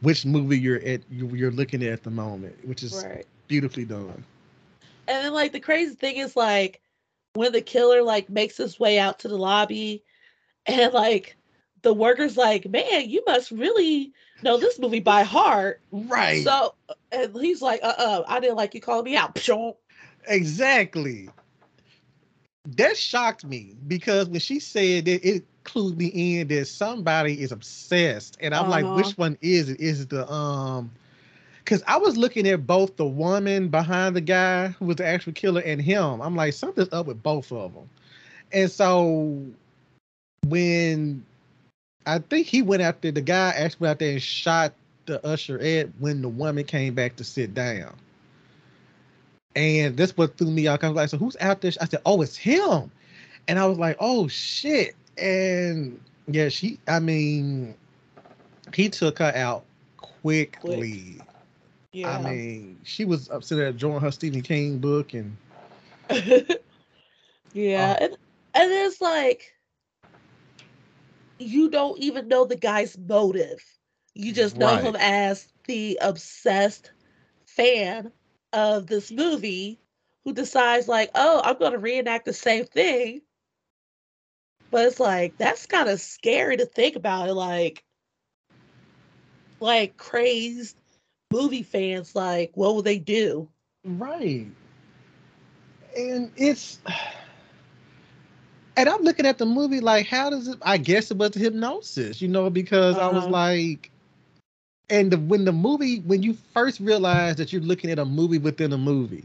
which 0.00 0.24
movie 0.24 0.58
you're 0.58 0.80
at 0.86 1.02
you're 1.10 1.50
looking 1.50 1.82
at 1.82 1.92
at 1.92 2.02
the 2.02 2.10
moment, 2.10 2.56
which 2.66 2.82
is 2.82 3.04
right. 3.04 3.26
beautifully 3.46 3.84
done. 3.84 4.24
And 5.10 5.24
then 5.24 5.32
like 5.32 5.50
the 5.50 5.58
crazy 5.58 5.96
thing 5.96 6.18
is 6.18 6.36
like 6.36 6.80
when 7.34 7.50
the 7.50 7.60
killer 7.60 8.00
like 8.02 8.30
makes 8.30 8.56
his 8.56 8.78
way 8.78 9.00
out 9.00 9.18
to 9.18 9.28
the 9.28 9.36
lobby 9.36 10.04
and 10.66 10.94
like 10.94 11.36
the 11.82 11.92
workers 11.92 12.36
like, 12.36 12.68
man, 12.68 13.10
you 13.10 13.20
must 13.26 13.50
really 13.50 14.12
know 14.44 14.56
this 14.56 14.78
movie 14.78 15.00
by 15.00 15.24
heart. 15.24 15.80
Right. 15.90 16.44
So 16.44 16.76
and 17.10 17.36
he's 17.40 17.60
like, 17.60 17.80
uh 17.82 17.94
uh 17.98 18.22
I 18.28 18.38
didn't 18.38 18.56
like 18.56 18.72
you 18.72 18.80
calling 18.80 19.04
me 19.04 19.16
out. 19.16 19.34
Exactly. 20.28 21.28
That 22.76 22.96
shocked 22.96 23.44
me 23.44 23.74
because 23.88 24.28
when 24.28 24.38
she 24.38 24.60
said 24.60 25.06
that 25.06 25.28
it 25.28 25.44
clued 25.64 25.96
me 25.96 26.06
in 26.38 26.46
that 26.48 26.66
somebody 26.66 27.40
is 27.40 27.50
obsessed, 27.50 28.36
and 28.40 28.54
I'm 28.54 28.70
uh-huh. 28.70 28.70
like, 28.70 28.96
which 28.96 29.18
one 29.18 29.36
is 29.40 29.70
it? 29.70 29.80
Is 29.80 30.02
it 30.02 30.10
the 30.10 30.30
um? 30.30 30.92
Because 31.60 31.82
I 31.86 31.98
was 31.98 32.16
looking 32.16 32.48
at 32.48 32.66
both 32.66 32.96
the 32.96 33.06
woman 33.06 33.68
behind 33.68 34.16
the 34.16 34.20
guy 34.20 34.68
who 34.68 34.86
was 34.86 34.96
the 34.96 35.06
actual 35.06 35.32
killer 35.32 35.60
and 35.60 35.80
him. 35.80 36.20
I'm 36.20 36.34
like, 36.34 36.54
something's 36.54 36.92
up 36.92 37.06
with 37.06 37.22
both 37.22 37.52
of 37.52 37.74
them. 37.74 37.88
And 38.52 38.70
so 38.70 39.44
when 40.46 41.24
I 42.06 42.18
think 42.18 42.46
he 42.46 42.62
went 42.62 42.82
out 42.82 43.02
there, 43.02 43.12
the 43.12 43.20
guy 43.20 43.50
actually 43.50 43.84
went 43.84 43.90
out 43.90 43.98
there 44.00 44.12
and 44.12 44.22
shot 44.22 44.72
the 45.06 45.24
usher 45.24 45.58
Ed 45.60 45.92
when 45.98 46.22
the 46.22 46.28
woman 46.28 46.64
came 46.64 46.94
back 46.94 47.16
to 47.16 47.24
sit 47.24 47.54
down. 47.54 47.94
And 49.54 49.96
that's 49.96 50.16
what 50.16 50.36
threw 50.38 50.50
me 50.50 50.66
off. 50.66 50.82
I 50.82 50.88
was 50.88 50.96
like, 50.96 51.08
so 51.10 51.18
who's 51.18 51.36
out 51.40 51.60
there? 51.60 51.72
I 51.80 51.86
said, 51.86 52.00
oh, 52.06 52.22
it's 52.22 52.36
him. 52.36 52.90
And 53.48 53.58
I 53.58 53.66
was 53.66 53.78
like, 53.78 53.96
oh 54.00 54.28
shit 54.28 54.94
and 55.20 56.00
yeah, 56.26 56.48
she. 56.48 56.78
I 56.88 56.98
mean, 56.98 57.74
he 58.74 58.88
took 58.88 59.18
her 59.18 59.32
out 59.34 59.64
quickly. 59.96 61.16
Quick. 61.18 61.26
Yeah. 61.92 62.18
I 62.18 62.22
mean, 62.22 62.80
she 62.84 63.04
was 63.04 63.28
upset 63.30 63.58
at 63.58 63.76
drawing 63.76 64.00
her 64.00 64.10
Stephen 64.10 64.42
King 64.42 64.78
book 64.78 65.14
and. 65.14 65.36
yeah, 67.52 67.92
uh, 67.92 68.04
and 68.04 68.16
and 68.54 68.72
it's 68.72 69.00
like 69.00 69.54
you 71.38 71.70
don't 71.70 71.98
even 71.98 72.28
know 72.28 72.44
the 72.44 72.56
guy's 72.56 72.98
motive. 72.98 73.64
You 74.14 74.32
just 74.32 74.56
know 74.56 74.66
right. 74.66 74.82
him 74.82 74.96
as 74.98 75.48
the 75.66 75.98
obsessed 76.02 76.90
fan 77.46 78.10
of 78.52 78.86
this 78.88 79.12
movie 79.12 79.78
who 80.24 80.32
decides 80.32 80.88
like, 80.88 81.10
oh, 81.14 81.40
I'm 81.44 81.58
going 81.58 81.72
to 81.72 81.78
reenact 81.78 82.24
the 82.24 82.32
same 82.32 82.64
thing 82.64 83.22
but 84.70 84.86
it's 84.86 85.00
like 85.00 85.36
that's 85.36 85.66
kind 85.66 85.88
of 85.88 86.00
scary 86.00 86.56
to 86.56 86.66
think 86.66 86.96
about 86.96 87.28
it. 87.28 87.34
Like, 87.34 87.84
like 89.58 89.96
crazed 89.96 90.79
movie 91.32 91.62
fans, 91.62 92.14
like, 92.14 92.52
what 92.54 92.74
will 92.74 92.82
they 92.82 92.98
do? 92.98 93.48
Right. 93.84 94.46
and 95.96 96.30
it's 96.36 96.78
and 98.76 98.88
I'm 98.88 99.02
looking 99.02 99.26
at 99.26 99.38
the 99.38 99.46
movie 99.46 99.80
like, 99.80 100.06
how 100.06 100.30
does 100.30 100.48
it? 100.48 100.58
I 100.62 100.78
guess 100.78 101.10
it 101.10 101.16
was 101.16 101.32
the 101.32 101.40
hypnosis, 101.40 102.22
you 102.22 102.28
know, 102.28 102.50
because 102.50 102.96
uh-huh. 102.96 103.08
I 103.08 103.12
was 103.12 103.24
uh-huh. 103.24 103.32
like, 103.32 103.90
and 104.88 105.10
the, 105.10 105.18
when 105.18 105.44
the 105.44 105.52
movie, 105.52 106.00
when 106.00 106.22
you 106.22 106.34
first 106.54 106.80
realize 106.80 107.36
that 107.36 107.52
you're 107.52 107.62
looking 107.62 107.90
at 107.90 107.98
a 107.98 108.04
movie 108.04 108.38
within 108.38 108.72
a 108.72 108.78
movie, 108.78 109.24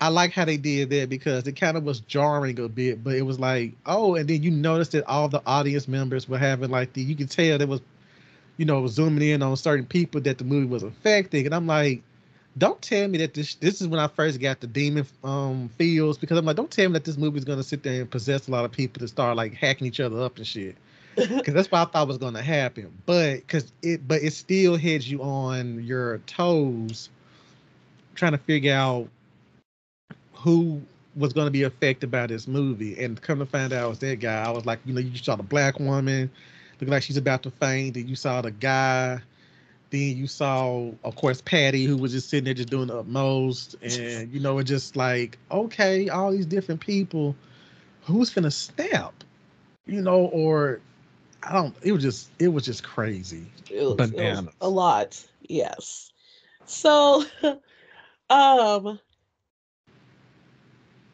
I 0.00 0.08
like 0.08 0.32
how 0.32 0.44
they 0.44 0.56
did 0.56 0.90
that 0.90 1.08
because 1.08 1.46
it 1.46 1.52
kind 1.52 1.76
of 1.76 1.84
was 1.84 2.00
jarring 2.00 2.58
a 2.58 2.68
bit, 2.68 3.02
but 3.02 3.14
it 3.14 3.22
was 3.22 3.38
like, 3.38 3.72
oh, 3.86 4.16
and 4.16 4.28
then 4.28 4.42
you 4.42 4.50
noticed 4.50 4.92
that 4.92 5.06
all 5.06 5.28
the 5.28 5.42
audience 5.46 5.88
members 5.88 6.28
were 6.28 6.38
having 6.38 6.70
like 6.70 6.92
the, 6.92 7.02
you 7.02 7.14
could 7.16 7.30
tell 7.30 7.58
there 7.58 7.66
was, 7.66 7.80
you 8.56 8.64
know, 8.64 8.86
zooming 8.86 9.28
in 9.28 9.42
on 9.42 9.56
certain 9.56 9.86
people 9.86 10.20
that 10.22 10.38
the 10.38 10.44
movie 10.44 10.66
was 10.66 10.82
affecting, 10.82 11.46
and 11.46 11.54
I'm 11.54 11.66
like, 11.66 12.02
don't 12.56 12.80
tell 12.80 13.08
me 13.08 13.18
that 13.18 13.34
this 13.34 13.56
this 13.56 13.80
is 13.80 13.88
when 13.88 13.98
I 13.98 14.06
first 14.06 14.40
got 14.40 14.60
the 14.60 14.66
demon 14.66 15.06
um 15.24 15.68
feels 15.76 16.18
because 16.18 16.38
I'm 16.38 16.44
like, 16.44 16.56
don't 16.56 16.70
tell 16.70 16.88
me 16.88 16.94
that 16.94 17.04
this 17.04 17.16
movie 17.16 17.38
is 17.38 17.44
gonna 17.44 17.62
sit 17.64 17.82
there 17.82 18.00
and 18.00 18.10
possess 18.10 18.48
a 18.48 18.50
lot 18.50 18.64
of 18.64 18.72
people 18.72 19.00
to 19.00 19.08
start 19.08 19.36
like 19.36 19.54
hacking 19.54 19.86
each 19.86 20.00
other 20.00 20.20
up 20.22 20.36
and 20.36 20.46
shit. 20.46 20.76
Because 21.16 21.54
that's 21.54 21.70
what 21.70 21.80
I 21.80 21.84
thought 21.84 22.08
was 22.08 22.18
gonna 22.18 22.42
happen. 22.42 22.92
But 23.06 23.36
because 23.36 23.72
it 23.82 24.06
but 24.06 24.22
it 24.22 24.32
still 24.32 24.76
heads 24.76 25.08
you 25.10 25.22
on 25.22 25.82
your 25.84 26.18
toes 26.26 27.08
trying 28.14 28.32
to 28.32 28.38
figure 28.38 28.74
out 28.74 29.08
who 30.32 30.80
was 31.16 31.32
going 31.32 31.46
to 31.46 31.50
be 31.50 31.62
affected 31.62 32.10
by 32.10 32.26
this 32.26 32.46
movie. 32.48 33.02
And 33.02 33.20
come 33.20 33.38
to 33.38 33.46
find 33.46 33.72
out, 33.72 33.86
it 33.86 33.88
was 33.88 33.98
that 34.00 34.20
guy. 34.20 34.42
I 34.42 34.50
was 34.50 34.66
like, 34.66 34.80
you 34.84 34.92
know, 34.92 35.00
you 35.00 35.16
saw 35.16 35.36
the 35.36 35.42
black 35.42 35.78
woman 35.78 36.30
looking 36.74 36.88
like 36.88 37.02
she's 37.02 37.16
about 37.16 37.42
to 37.44 37.50
faint. 37.50 37.94
Then 37.94 38.08
you 38.08 38.16
saw 38.16 38.40
the 38.42 38.50
guy 38.50 39.20
then 39.94 40.16
you 40.16 40.26
saw, 40.26 40.90
of 41.04 41.14
course, 41.14 41.40
Patty, 41.40 41.84
who 41.84 41.96
was 41.96 42.10
just 42.10 42.28
sitting 42.28 42.44
there 42.44 42.54
just 42.54 42.68
doing 42.68 42.88
the 42.88 42.98
utmost. 42.98 43.76
And, 43.80 44.32
you 44.32 44.40
know, 44.40 44.58
it 44.58 44.64
just 44.64 44.96
like, 44.96 45.38
okay, 45.52 46.08
all 46.08 46.32
these 46.32 46.46
different 46.46 46.80
people, 46.80 47.36
who's 48.02 48.30
gonna 48.30 48.50
snap? 48.50 49.14
You 49.86 50.02
know, 50.02 50.26
or 50.26 50.80
I 51.44 51.52
don't 51.52 51.76
it 51.82 51.92
was 51.92 52.02
just 52.02 52.30
it 52.40 52.48
was 52.48 52.64
just 52.64 52.82
crazy. 52.82 53.46
It 53.70 53.84
was, 53.84 54.10
Bananas. 54.10 54.40
It 54.40 54.44
was 54.46 54.54
a 54.62 54.68
lot, 54.68 55.24
yes. 55.42 56.12
So 56.64 57.24
um 58.30 58.98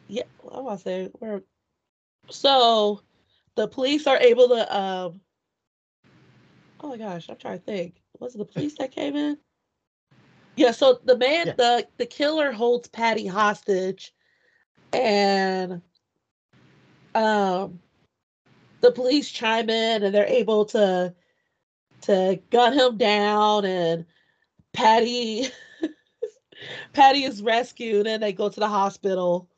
yeah, 0.07 0.23
I'm 0.51 0.63
gonna 0.63 0.79
say 0.79 1.09
where 1.19 1.43
so 2.29 3.01
the 3.55 3.67
police 3.67 4.07
are 4.07 4.17
able 4.17 4.47
to 4.49 4.75
um 4.75 5.21
oh 6.81 6.89
my 6.89 6.97
gosh, 6.97 7.29
I'm 7.29 7.37
trying 7.37 7.59
to 7.59 7.65
think 7.65 8.01
was 8.19 8.35
it 8.35 8.37
the 8.37 8.45
police 8.45 8.77
that 8.77 8.91
came 8.91 9.15
in? 9.15 9.37
Yeah, 10.55 10.71
so 10.71 10.99
the 11.03 11.17
man, 11.17 11.47
yeah. 11.47 11.53
the 11.57 11.87
the 11.97 12.05
killer 12.05 12.51
holds 12.51 12.87
Patty 12.87 13.25
hostage, 13.25 14.13
and 14.93 15.81
um, 17.15 17.79
the 18.81 18.91
police 18.91 19.29
chime 19.29 19.69
in 19.69 20.03
and 20.03 20.13
they're 20.13 20.25
able 20.25 20.65
to 20.65 21.13
to 22.01 22.39
gun 22.49 22.73
him 22.73 22.97
down, 22.97 23.65
and 23.65 24.05
Patty 24.73 25.47
Patty 26.93 27.23
is 27.23 27.41
rescued, 27.41 28.07
and 28.07 28.21
they 28.21 28.33
go 28.33 28.49
to 28.49 28.59
the 28.59 28.67
hospital. 28.67 29.49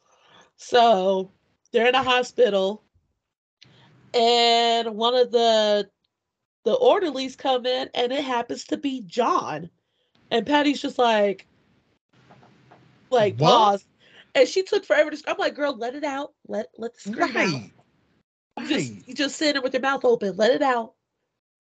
So 0.56 1.32
they're 1.72 1.88
in 1.88 1.96
a 1.96 2.04
hospital, 2.04 2.84
and 4.14 4.96
one 4.96 5.16
of 5.16 5.32
the 5.32 5.90
the 6.64 6.74
orderlies 6.74 7.36
come 7.36 7.66
in 7.66 7.90
and 7.94 8.12
it 8.12 8.24
happens 8.24 8.66
to 8.66 8.78
be 8.78 9.02
John. 9.02 9.70
And 10.32 10.46
Patty's 10.46 10.82
just 10.82 10.98
like, 10.98 11.48
like 13.10 13.38
what? 13.38 13.50
pause. 13.50 13.86
And 14.36 14.48
she 14.48 14.64
took 14.64 14.84
forever 14.86 15.12
to 15.12 15.18
I'm 15.28 15.38
like, 15.38 15.56
girl, 15.56 15.76
let 15.76 15.96
it 15.96 16.04
out. 16.04 16.34
Let 16.48 16.70
let 16.78 16.94
the 16.96 17.00
scream 17.00 17.36
right. 17.36 17.54
out. 17.54 17.62
Right. 18.58 18.68
Just 18.68 19.08
you 19.08 19.14
just 19.14 19.36
sitting 19.36 19.62
with 19.62 19.74
your 19.74 19.82
mouth 19.82 20.04
open. 20.06 20.36
Let 20.38 20.52
it 20.52 20.62
out. 20.62 20.94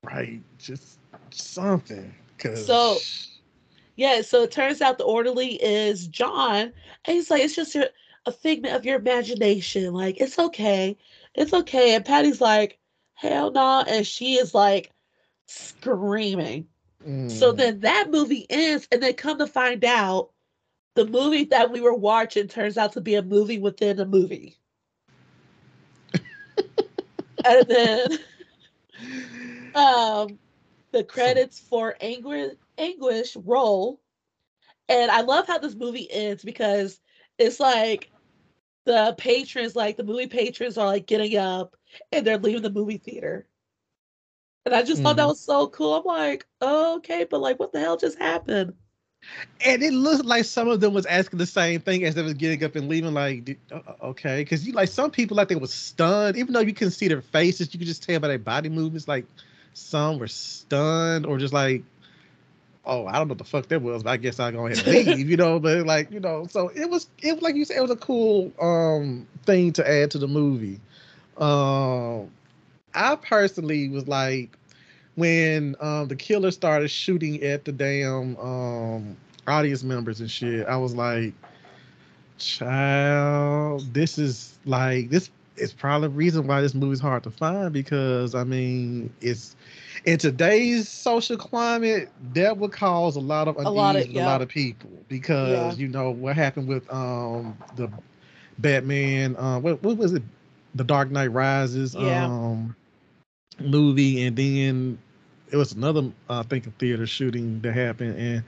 Right. 0.03 0.41
Just 0.57 0.99
something. 1.31 2.13
Cause 2.39 2.65
so 2.65 2.97
yeah, 3.95 4.21
so 4.21 4.43
it 4.43 4.51
turns 4.51 4.81
out 4.81 4.97
the 4.97 5.03
orderly 5.03 5.61
is 5.63 6.07
John. 6.07 6.73
And 7.05 7.15
he's 7.15 7.29
like, 7.29 7.43
it's 7.43 7.55
just 7.55 7.75
your, 7.75 7.85
a 8.25 8.31
figment 8.31 8.75
of 8.75 8.85
your 8.85 8.97
imagination. 8.97 9.93
Like, 9.93 10.19
it's 10.19 10.39
okay. 10.39 10.97
It's 11.35 11.53
okay. 11.53 11.93
And 11.95 12.03
Patty's 12.03 12.41
like, 12.41 12.79
hell 13.13 13.51
no. 13.51 13.61
Nah. 13.61 13.83
And 13.87 14.05
she 14.05 14.35
is 14.35 14.53
like, 14.53 14.91
screaming. 15.45 16.67
Mm. 17.05 17.29
So 17.29 17.51
then 17.51 17.81
that 17.81 18.09
movie 18.09 18.45
ends, 18.49 18.87
and 18.91 19.01
then 19.01 19.13
come 19.13 19.39
to 19.39 19.47
find 19.47 19.83
out, 19.83 20.29
the 20.95 21.05
movie 21.05 21.45
that 21.45 21.71
we 21.71 21.81
were 21.81 21.93
watching 21.93 22.47
turns 22.47 22.77
out 22.77 22.93
to 22.93 23.01
be 23.01 23.15
a 23.15 23.23
movie 23.23 23.57
within 23.57 23.99
a 23.99 24.05
movie. 24.05 24.57
and 27.45 27.67
then 27.67 28.07
um 29.75 30.39
the 30.91 31.03
credits 31.03 31.59
for 31.59 31.95
anguish 31.99 32.53
anguish 32.77 33.35
roll 33.35 33.99
and 34.87 35.11
i 35.11 35.21
love 35.21 35.47
how 35.47 35.57
this 35.57 35.75
movie 35.75 36.09
ends 36.11 36.43
because 36.43 36.99
it's 37.37 37.59
like 37.59 38.11
the 38.85 39.15
patrons 39.17 39.75
like 39.75 39.97
the 39.97 40.03
movie 40.03 40.27
patrons 40.27 40.77
are 40.77 40.87
like 40.87 41.05
getting 41.05 41.37
up 41.37 41.75
and 42.11 42.25
they're 42.25 42.37
leaving 42.37 42.61
the 42.61 42.69
movie 42.69 42.97
theater 42.97 43.47
and 44.65 44.73
I 44.73 44.83
just 44.83 45.01
mm 45.01 45.03
thought 45.03 45.17
that 45.17 45.23
mm-hmm. 45.23 45.29
was 45.29 45.41
so 45.41 45.67
cool. 45.67 45.95
I'm 45.95 46.05
like, 46.05 46.45
oh, 46.61 46.97
okay, 46.97 47.25
but 47.29 47.41
like, 47.41 47.59
what 47.59 47.73
the 47.73 47.79
hell 47.79 47.97
just 47.97 48.17
happened? 48.17 48.73
And 49.65 49.81
it 49.81 49.93
looked 49.93 50.25
like 50.25 50.45
some 50.45 50.67
of 50.67 50.81
them 50.81 50.93
was 50.93 51.05
asking 51.05 51.39
the 51.39 51.45
same 51.45 51.79
thing 51.79 52.03
as 52.03 52.15
they 52.15 52.21
was 52.21 52.33
getting 52.33 52.63
up 52.63 52.75
and 52.75 52.89
leaving. 52.89 53.13
Like, 53.13 53.57
uh, 53.71 53.79
uh, 53.87 54.07
okay, 54.07 54.41
because 54.41 54.65
you 54.65 54.73
like 54.73 54.89
some 54.89 55.11
people 55.11 55.37
like 55.37 55.47
they 55.47 55.55
was 55.55 55.73
stunned, 55.73 56.37
even 56.37 56.53
though 56.53 56.61
you 56.61 56.73
couldn't 56.73 56.91
see 56.91 57.07
their 57.07 57.21
faces, 57.21 57.73
you 57.73 57.77
could 57.77 57.87
just 57.87 58.03
tell 58.03 58.19
by 58.19 58.27
their 58.27 58.39
body 58.39 58.69
movements. 58.69 59.07
Like, 59.07 59.25
some 59.73 60.19
were 60.19 60.27
stunned 60.27 61.25
or 61.25 61.37
just 61.37 61.53
like, 61.53 61.83
oh, 62.85 63.05
I 63.05 63.13
don't 63.13 63.27
know 63.27 63.31
what 63.31 63.37
the 63.37 63.43
fuck 63.43 63.67
that 63.67 63.81
was, 63.81 64.03
but 64.03 64.11
I 64.11 64.17
guess 64.17 64.39
I'll 64.39 64.51
go 64.51 64.67
ahead 64.67 64.85
and 64.85 64.87
leave, 64.87 65.29
you 65.29 65.37
know. 65.37 65.59
But 65.59 65.85
like, 65.85 66.11
you 66.11 66.19
know, 66.19 66.47
so 66.47 66.69
it 66.69 66.89
was, 66.89 67.07
it 67.21 67.33
was 67.33 67.41
like 67.41 67.55
you 67.55 67.65
said, 67.65 67.77
it 67.77 67.81
was 67.81 67.91
a 67.91 67.95
cool 67.95 68.51
um 68.59 69.27
thing 69.45 69.73
to 69.73 69.89
add 69.89 70.11
to 70.11 70.17
the 70.17 70.27
movie. 70.27 70.79
Um, 71.37 72.29
I 72.93 73.15
personally 73.15 73.89
was 73.89 74.07
like, 74.07 74.57
when 75.15 75.75
um, 75.79 76.07
the 76.07 76.15
killer 76.15 76.51
started 76.51 76.89
shooting 76.89 77.43
at 77.43 77.65
the 77.65 77.71
damn 77.71 78.37
um, 78.37 79.17
audience 79.47 79.83
members 79.83 80.19
and 80.19 80.29
shit, 80.29 80.67
I 80.67 80.77
was 80.77 80.95
like, 80.95 81.33
child, 82.37 83.93
this 83.93 84.17
is 84.17 84.57
like 84.65 85.09
this 85.09 85.29
is 85.55 85.73
probably 85.73 86.07
the 86.07 86.13
reason 86.13 86.47
why 86.47 86.61
this 86.61 86.73
movie's 86.73 86.99
hard 86.99 87.23
to 87.23 87.31
find 87.31 87.71
because 87.73 88.35
I 88.35 88.43
mean 88.43 89.13
it's 89.21 89.55
in 90.05 90.17
today's 90.17 90.89
social 90.89 91.37
climate 91.37 92.09
that 92.33 92.57
would 92.57 92.71
cause 92.71 93.15
a 93.15 93.21
lot 93.21 93.47
of 93.47 93.55
unease 93.57 93.67
a 93.67 93.71
lot 93.71 93.95
of, 93.95 94.07
yeah. 94.07 94.25
a 94.25 94.25
lot 94.25 94.41
of 94.41 94.49
people 94.49 94.89
because 95.07 95.77
yeah. 95.77 95.81
you 95.81 95.87
know 95.87 96.09
what 96.11 96.35
happened 96.35 96.67
with 96.67 96.91
um 96.91 97.57
the 97.75 97.89
Batman 98.57 99.35
um 99.37 99.61
what 99.61 99.81
what 99.83 99.97
was 99.97 100.13
it 100.13 100.23
the 100.75 100.83
Dark 100.83 101.11
Knight 101.11 101.31
Rises 101.31 101.95
yeah. 101.95 102.25
um 102.25 102.75
movie, 103.59 104.23
and 104.23 104.35
then 104.35 104.97
it 105.51 105.57
was 105.57 105.73
another 105.73 106.11
I 106.29 106.43
think 106.43 106.67
a 106.67 106.71
theater 106.71 107.05
shooting 107.05 107.61
that 107.61 107.73
happened, 107.73 108.17
and 108.17 108.43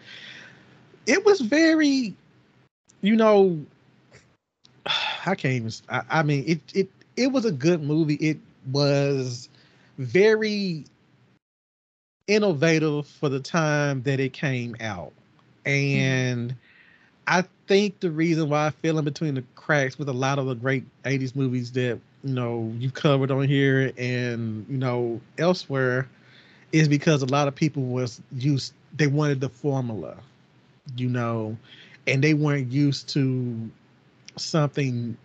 it 1.06 1.24
was 1.26 1.42
very, 1.42 2.16
you 3.02 3.16
know, 3.16 3.60
I 5.26 5.36
can't 5.36 5.46
even. 5.46 5.72
I, 5.90 6.02
I 6.10 6.24
mean, 6.24 6.44
it 6.48 6.62
it 6.74 6.90
it 7.18 7.32
was 7.32 7.46
a 7.46 7.52
good 7.52 7.84
movie. 7.84 8.16
It 8.16 8.38
was 8.72 9.50
very 9.98 10.86
innovative 12.28 13.08
for 13.08 13.30
the 13.30 13.40
time 13.40 14.02
that 14.04 14.20
it 14.20 14.34
came 14.34 14.76
out, 14.80 15.14
and. 15.66 16.50
Mm-hmm. 16.50 16.60
I 17.28 17.44
think 17.68 18.00
the 18.00 18.12
reason 18.12 18.50
why 18.50 18.68
I 18.68 18.70
fell 18.70 19.00
in 19.00 19.06
between 19.06 19.36
the 19.36 19.44
cracks 19.56 19.98
with 19.98 20.10
a 20.10 20.14
lot 20.14 20.38
of 20.38 20.46
the 20.46 20.56
great 20.56 20.84
80s 21.04 21.36
movies 21.36 21.72
that 21.72 22.00
you 22.24 22.34
know 22.34 22.72
you've 22.78 22.94
covered 22.94 23.32
on 23.32 23.48
here 23.48 23.92
and 23.98 24.66
you 24.70 24.78
know 24.78 25.20
elsewhere 25.38 26.08
is 26.72 26.88
because 26.88 27.22
a 27.22 27.28
lot 27.28 27.48
of 27.48 27.56
people 27.56 27.84
was 27.84 28.22
used 28.36 28.74
they 28.96 29.08
wanted 29.08 29.42
the 29.42 29.50
formula 29.50 30.18
you 30.98 31.10
know 31.10 31.58
and 32.08 32.24
they 32.24 32.34
weren't 32.34 32.72
used 32.72 33.10
to 33.10 33.70
something 34.38 35.18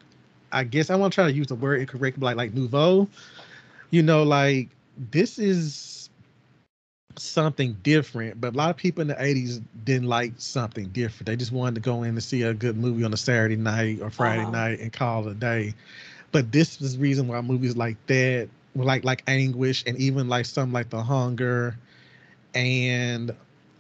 i 0.53 0.65
guess 0.65 0.91
i 0.91 0.97
want 0.97 1.13
to 1.13 1.15
try 1.15 1.27
to 1.27 1.33
use 1.33 1.47
the 1.49 1.55
word 1.55 1.81
incorrect 1.81 2.19
like 2.21 2.37
like 2.37 2.55
nouveau 2.55 3.09
you 3.91 4.03
know 4.03 4.23
like 4.23 4.69
this 5.11 5.39
is 5.39 6.11
something 7.17 7.77
different 7.83 8.41
but 8.41 8.55
a 8.55 8.57
lot 8.57 8.71
of 8.71 8.77
people 8.77 9.03
in 9.03 9.09
the 9.09 9.15
80s 9.15 9.61
didn't 9.85 10.09
like 10.09 10.33
something 10.39 10.87
different 10.89 11.27
they 11.27 11.37
just 11.37 11.53
wanted 11.53 11.75
to 11.75 11.81
go 11.81 12.03
in 12.03 12.11
and 12.11 12.23
see 12.23 12.43
a 12.43 12.55
good 12.55 12.77
movie 12.77 13.05
on 13.05 13.13
a 13.13 13.17
saturday 13.17 13.57
night 13.57 14.01
or 14.01 14.11
friday 14.11 14.43
uh-huh. 14.43 14.51
night 14.51 14.81
and 14.81 14.93
call 14.93 15.27
it 15.27 15.33
a 15.33 15.35
day 15.35 15.75
but 16.33 16.53
this 16.53 16.81
is 16.81 16.97
the 16.97 17.03
reason 17.03 17.27
why 17.29 17.41
movies 17.41 17.77
like 17.77 17.97
that, 18.07 18.49
like 18.75 19.05
like 19.05 19.23
Anguish, 19.27 19.85
and 19.87 19.99
even 19.99 20.29
like 20.29 20.47
some 20.47 20.73
like 20.73 20.91
The 20.91 21.03
Hunger, 21.03 21.77
and 22.55 23.35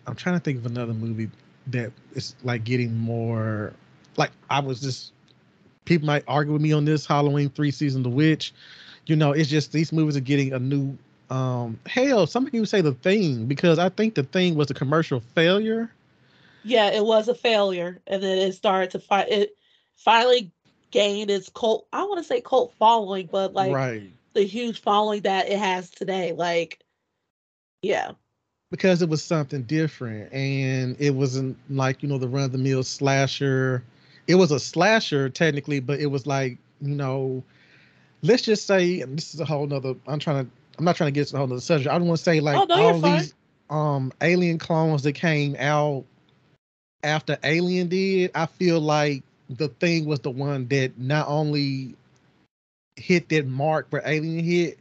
I'm 0.06 0.14
trying 0.16 0.36
to 0.36 0.40
think 0.40 0.58
of 0.58 0.66
another 0.66 0.94
movie 0.94 1.30
that 1.68 1.92
is 2.14 2.34
like 2.42 2.64
getting 2.64 2.96
more. 2.96 3.72
Like 4.16 4.32
I 4.48 4.60
was 4.60 4.80
just 4.80 5.12
people 5.90 6.06
might 6.06 6.22
argue 6.28 6.52
with 6.52 6.62
me 6.62 6.72
on 6.72 6.84
this 6.84 7.04
Halloween 7.04 7.50
three 7.50 7.72
season 7.72 8.04
The 8.04 8.08
Witch. 8.08 8.54
You 9.06 9.16
know, 9.16 9.32
it's 9.32 9.50
just 9.50 9.72
these 9.72 9.92
movies 9.92 10.16
are 10.16 10.20
getting 10.20 10.52
a 10.52 10.58
new 10.58 10.96
um 11.30 11.78
hell, 11.84 12.26
some 12.26 12.46
people 12.46 12.66
say 12.66 12.80
the 12.80 12.94
thing 12.94 13.46
because 13.46 13.78
I 13.78 13.88
think 13.88 14.14
the 14.14 14.22
thing 14.22 14.54
was 14.54 14.70
a 14.70 14.74
commercial 14.74 15.20
failure. 15.34 15.90
Yeah, 16.62 16.90
it 16.90 17.04
was 17.04 17.26
a 17.28 17.34
failure. 17.34 17.98
And 18.06 18.22
then 18.22 18.38
it 18.38 18.52
started 18.52 18.92
to 18.92 19.00
fight 19.00 19.28
it 19.30 19.56
finally 19.96 20.52
gained 20.92 21.30
its 21.30 21.48
cult 21.48 21.86
I 21.92 22.04
want 22.04 22.18
to 22.18 22.24
say 22.24 22.40
cult 22.40 22.72
following, 22.78 23.28
but 23.30 23.52
like 23.52 23.72
right. 23.72 24.10
the 24.34 24.42
huge 24.42 24.80
following 24.80 25.22
that 25.22 25.48
it 25.48 25.58
has 25.58 25.90
today. 25.90 26.32
Like 26.32 26.78
yeah. 27.82 28.12
Because 28.70 29.02
it 29.02 29.08
was 29.08 29.24
something 29.24 29.64
different 29.64 30.32
and 30.32 30.94
it 31.00 31.10
wasn't 31.10 31.56
like, 31.68 32.04
you 32.04 32.08
know, 32.08 32.18
the 32.18 32.28
run 32.28 32.44
of 32.44 32.52
the 32.52 32.58
mill 32.58 32.84
slasher. 32.84 33.82
It 34.30 34.36
was 34.36 34.52
a 34.52 34.60
slasher 34.60 35.28
technically, 35.28 35.80
but 35.80 36.00
it 36.00 36.06
was 36.06 36.26
like, 36.26 36.58
you 36.80 36.94
know, 36.94 37.42
let's 38.22 38.42
just 38.42 38.66
say, 38.66 39.00
and 39.00 39.18
this 39.18 39.34
is 39.34 39.40
a 39.40 39.44
whole 39.44 39.66
nother 39.66 39.94
I'm 40.06 40.20
trying 40.20 40.44
to 40.44 40.50
I'm 40.78 40.84
not 40.84 40.96
trying 40.96 41.08
to 41.08 41.12
get 41.12 41.26
to 41.26 41.32
the 41.32 41.38
whole 41.38 41.48
nother 41.48 41.60
subject. 41.60 41.90
I 41.90 41.98
don't 41.98 42.06
want 42.08 42.18
to 42.18 42.24
say 42.24 42.40
like 42.40 42.56
Oh, 42.56 42.64
no, 42.64 42.76
all 42.76 43.00
these 43.00 43.34
um 43.70 44.12
alien 44.22 44.58
clones 44.58 45.02
that 45.02 45.14
came 45.14 45.56
out 45.58 46.04
after 47.02 47.38
Alien 47.42 47.88
did, 47.88 48.30
I 48.34 48.46
feel 48.46 48.80
like 48.80 49.22
the 49.48 49.68
thing 49.68 50.04
was 50.04 50.20
the 50.20 50.30
one 50.30 50.66
that 50.68 50.98
not 50.98 51.28
only 51.28 51.94
hit 52.96 53.28
that 53.30 53.46
mark 53.46 53.86
where 53.90 54.02
Alien 54.04 54.44
hit, 54.44 54.78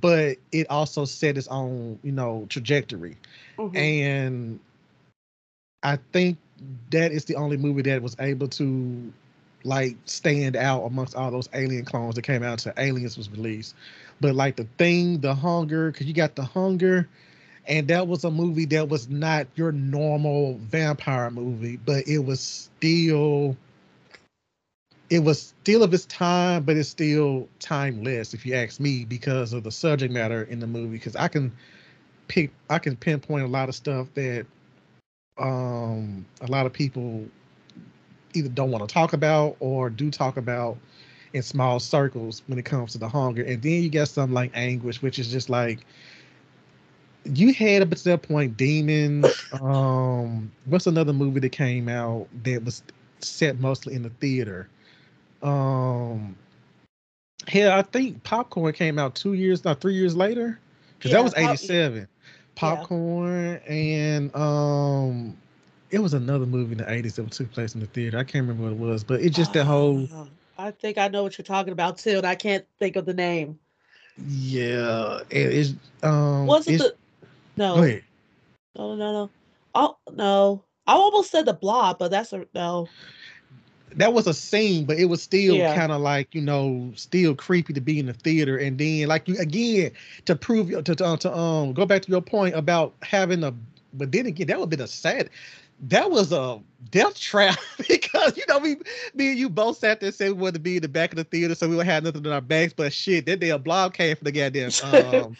but 0.00 0.36
it 0.52 0.68
also 0.70 1.04
set 1.04 1.36
its 1.36 1.48
own, 1.48 1.98
you 2.02 2.12
know, 2.12 2.46
trajectory. 2.48 3.16
Mhm. 3.58 3.76
And 3.76 4.60
I 5.82 5.98
think 6.12 6.38
that 6.90 7.12
is 7.12 7.24
the 7.24 7.36
only 7.36 7.56
movie 7.56 7.82
that 7.82 8.02
was 8.02 8.16
able 8.18 8.48
to 8.48 9.12
like 9.64 9.96
stand 10.04 10.56
out 10.56 10.84
amongst 10.84 11.16
all 11.16 11.30
those 11.30 11.48
alien 11.54 11.84
clones 11.84 12.14
that 12.14 12.22
came 12.22 12.42
out 12.42 12.58
to 12.60 12.74
Aliens 12.76 13.16
was 13.16 13.30
released. 13.30 13.74
But 14.20 14.34
like 14.34 14.56
the 14.56 14.66
thing, 14.78 15.20
the 15.20 15.34
hunger, 15.34 15.90
because 15.90 16.06
you 16.06 16.12
got 16.12 16.36
the 16.36 16.44
hunger, 16.44 17.08
and 17.66 17.88
that 17.88 18.06
was 18.06 18.24
a 18.24 18.30
movie 18.30 18.66
that 18.66 18.88
was 18.88 19.08
not 19.08 19.46
your 19.54 19.72
normal 19.72 20.58
vampire 20.58 21.30
movie, 21.30 21.78
but 21.78 22.06
it 22.06 22.18
was 22.18 22.40
still 22.40 23.56
it 25.10 25.18
was 25.20 25.54
still 25.62 25.82
of 25.82 25.92
its 25.92 26.06
time, 26.06 26.62
but 26.64 26.76
it's 26.76 26.88
still 26.88 27.48
timeless, 27.60 28.34
if 28.34 28.44
you 28.46 28.54
ask 28.54 28.80
me, 28.80 29.04
because 29.04 29.52
of 29.52 29.62
the 29.62 29.70
subject 29.70 30.12
matter 30.12 30.44
in 30.44 30.60
the 30.60 30.66
movie. 30.66 30.96
Because 30.96 31.16
I 31.16 31.28
can 31.28 31.52
pick, 32.28 32.50
I 32.70 32.78
can 32.78 32.96
pinpoint 32.96 33.44
a 33.44 33.48
lot 33.48 33.68
of 33.68 33.74
stuff 33.74 34.08
that 34.14 34.46
um 35.38 36.24
a 36.40 36.46
lot 36.46 36.66
of 36.66 36.72
people 36.72 37.24
either 38.34 38.48
don't 38.48 38.70
want 38.70 38.86
to 38.86 38.92
talk 38.92 39.12
about 39.12 39.56
or 39.60 39.90
do 39.90 40.10
talk 40.10 40.36
about 40.36 40.76
in 41.32 41.42
small 41.42 41.80
circles 41.80 42.42
when 42.46 42.58
it 42.58 42.64
comes 42.64 42.92
to 42.92 42.98
the 42.98 43.08
hunger. 43.08 43.42
And 43.42 43.60
then 43.62 43.82
you 43.82 43.90
got 43.90 44.08
something 44.08 44.34
like 44.34 44.50
anguish, 44.54 45.02
which 45.02 45.18
is 45.18 45.30
just 45.30 45.48
like 45.50 45.84
you 47.24 47.52
had 47.52 47.82
up 47.82 47.90
to 47.90 48.04
that 48.04 48.22
point 48.22 48.56
demons. 48.56 49.44
um, 49.60 50.50
what's 50.66 50.86
another 50.86 51.12
movie 51.12 51.40
that 51.40 51.52
came 51.52 51.88
out 51.88 52.28
that 52.44 52.64
was 52.64 52.82
set 53.20 53.58
mostly 53.60 53.94
in 53.94 54.02
the 54.02 54.10
theater? 54.10 54.68
Um, 55.42 56.36
hell, 57.48 57.72
I 57.72 57.82
think 57.82 58.22
Popcorn 58.22 58.72
came 58.72 58.98
out 58.98 59.14
two 59.14 59.32
years, 59.34 59.64
not 59.64 59.80
three 59.80 59.94
years 59.94 60.16
later, 60.16 60.58
because 60.98 61.10
Yeah, 61.10 61.18
that 61.18 61.24
was 61.24 61.34
Pop- 61.34 61.50
'87. 61.50 62.08
Popcorn 62.54 63.56
and 63.68 64.34
um, 64.36 65.36
it 65.90 65.98
was 65.98 66.14
another 66.14 66.46
movie 66.46 66.72
in 66.72 66.78
the 66.78 66.84
'80s 66.84 67.16
that 67.16 67.30
took 67.30 67.50
place 67.52 67.74
in 67.74 67.80
the 67.80 67.86
theater. 67.86 68.18
I 68.18 68.24
can't 68.24 68.46
remember 68.46 68.64
what 68.64 68.72
it 68.72 68.92
was, 68.92 69.04
but 69.04 69.20
it's 69.20 69.36
just 69.36 69.52
that 69.54 69.64
whole 69.64 70.08
Ah, 70.12 70.26
I 70.58 70.70
think 70.70 70.98
I 70.98 71.08
know 71.08 71.22
what 71.22 71.36
you're 71.36 71.44
talking 71.44 71.72
about 71.72 71.98
too, 71.98 72.18
and 72.18 72.26
I 72.26 72.34
can't 72.34 72.64
think 72.78 72.96
of 72.96 73.06
the 73.06 73.14
name. 73.14 73.58
yeah. 74.28 75.20
It 75.30 75.52
is 75.52 75.74
um. 76.02 76.46
Was 76.46 76.68
it 76.68 76.78
the 76.78 76.94
no? 77.56 77.74
Go 77.74 77.82
ahead. 77.82 78.02
No, 78.76 78.94
no, 78.96 79.12
no. 79.12 79.30
Oh 79.74 79.96
no. 80.12 80.64
I 80.86 80.92
almost 80.92 81.30
said 81.30 81.46
the 81.46 81.54
blob, 81.54 81.98
but 81.98 82.10
that's 82.10 82.32
a 82.32 82.46
no. 82.54 82.88
That 83.96 84.12
was 84.12 84.26
a 84.26 84.34
scene, 84.34 84.84
but 84.84 84.98
it 84.98 85.06
was 85.06 85.22
still 85.22 85.56
Yeah. 85.58 85.74
kind 85.74 85.92
of 85.92 86.00
like 86.00 86.34
you 86.34 86.40
know, 86.40 86.92
still 86.96 87.34
creepy 87.34 87.72
to 87.74 87.80
be 87.80 87.98
in 87.98 88.06
the 88.06 88.12
theater, 88.14 88.56
and 88.58 88.78
then 88.78 89.08
like 89.08 89.28
you 89.28 89.36
again 89.38 89.92
to 90.26 90.34
prove 90.36 90.70
your 90.70 90.82
to 90.82 90.94
to, 90.94 91.16
to 91.18 91.36
um 91.36 91.72
go 91.72 91.86
back 91.86 92.02
to 92.02 92.10
your 92.10 92.22
point 92.22 92.54
about 92.54 92.94
having 93.02 93.44
a, 93.44 93.54
but 93.92 94.12
then 94.12 94.26
again 94.26 94.48
that 94.48 94.60
would 94.60 94.70
be 94.70 94.76
a 94.82 94.86
sad. 94.86 95.30
That 95.88 96.10
was 96.10 96.32
a 96.32 96.60
death 96.90 97.18
trap 97.18 97.58
because 97.88 98.36
you 98.36 98.44
know 98.48 98.58
we 98.58 98.76
me 99.14 99.30
and 99.30 99.38
you 99.38 99.48
both 99.50 99.78
sat 99.78 100.00
there 100.00 100.12
said 100.12 100.28
we 100.28 100.34
wanted 100.34 100.54
to 100.54 100.60
be 100.60 100.76
in 100.76 100.82
the 100.82 100.88
back 100.88 101.10
of 101.12 101.16
the 101.16 101.24
theater 101.24 101.54
so 101.54 101.68
we 101.68 101.76
would 101.76 101.86
have 101.86 102.04
nothing 102.04 102.24
in 102.24 102.32
our 102.32 102.40
bags, 102.40 102.72
but 102.72 102.92
shit, 102.92 103.26
that 103.26 103.40
damn 103.40 103.62
blob 103.62 103.94
came 103.94 104.16
from 104.16 104.24
the 104.24 104.32
goddamn 104.32 104.74
um 104.80 105.36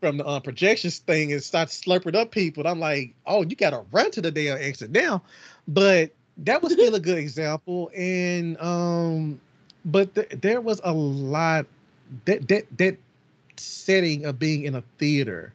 from 0.00 0.18
the 0.18 0.26
uh, 0.26 0.40
projections 0.40 0.98
thing 1.00 1.32
and 1.32 1.42
started 1.42 1.72
slurping 1.72 2.14
up 2.14 2.30
people. 2.30 2.62
And 2.62 2.68
I'm 2.70 2.80
like, 2.80 3.14
oh, 3.26 3.42
you 3.42 3.56
gotta 3.56 3.84
run 3.90 4.10
to 4.12 4.20
the 4.20 4.30
damn 4.30 4.58
exit 4.58 4.90
now. 4.90 5.22
But 5.66 6.14
that 6.38 6.62
was 6.62 6.72
still 6.72 6.94
a 6.94 7.00
good 7.00 7.18
example. 7.18 7.90
And 7.96 8.60
um, 8.60 9.40
but 9.84 10.14
th- 10.14 10.28
there 10.40 10.60
was 10.60 10.80
a 10.84 10.92
lot 10.92 11.66
that 12.24 12.48
that 12.48 12.66
that 12.78 12.96
setting 13.56 14.24
of 14.24 14.38
being 14.38 14.64
in 14.64 14.76
a 14.76 14.82
theater 14.98 15.52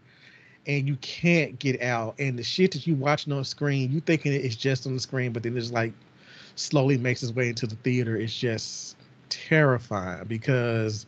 and 0.66 0.88
you 0.88 0.96
can't 0.98 1.60
get 1.60 1.82
out 1.82 2.16
and 2.20 2.38
the 2.38 2.44
shit 2.44 2.72
that 2.72 2.88
you 2.88 2.96
watching 2.96 3.34
on 3.34 3.44
screen, 3.44 3.92
you 3.92 4.02
thinking 4.02 4.34
it's 4.34 4.56
just 4.56 4.86
on 4.88 4.94
the 4.94 5.00
screen, 5.00 5.32
but 5.32 5.44
then 5.44 5.58
it's 5.58 5.72
like 5.72 5.94
slowly 6.56 6.98
makes 6.98 7.24
its 7.24 7.34
way 7.34 7.50
into 7.50 7.68
the 7.68 7.76
theater. 7.78 8.16
It's 8.18 8.38
just 8.38 8.98
terrifying 9.30 10.26
because 10.28 11.06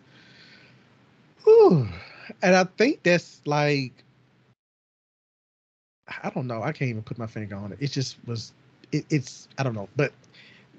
whew, 1.44 1.88
and 2.42 2.56
I 2.56 2.64
think 2.78 3.04
that's 3.04 3.42
like 3.46 3.94
I 6.24 6.30
don't 6.30 6.48
know. 6.48 6.62
I 6.62 6.72
can't 6.72 6.90
even 6.90 7.02
put 7.04 7.18
my 7.18 7.28
finger 7.28 7.56
on 7.56 7.72
it. 7.72 7.80
It 7.82 7.92
just 7.92 8.18
was. 8.28 8.54
It, 8.96 9.06
it's 9.10 9.48
I 9.58 9.64
don't 9.64 9.76
know. 9.76 9.90
But 9.96 10.14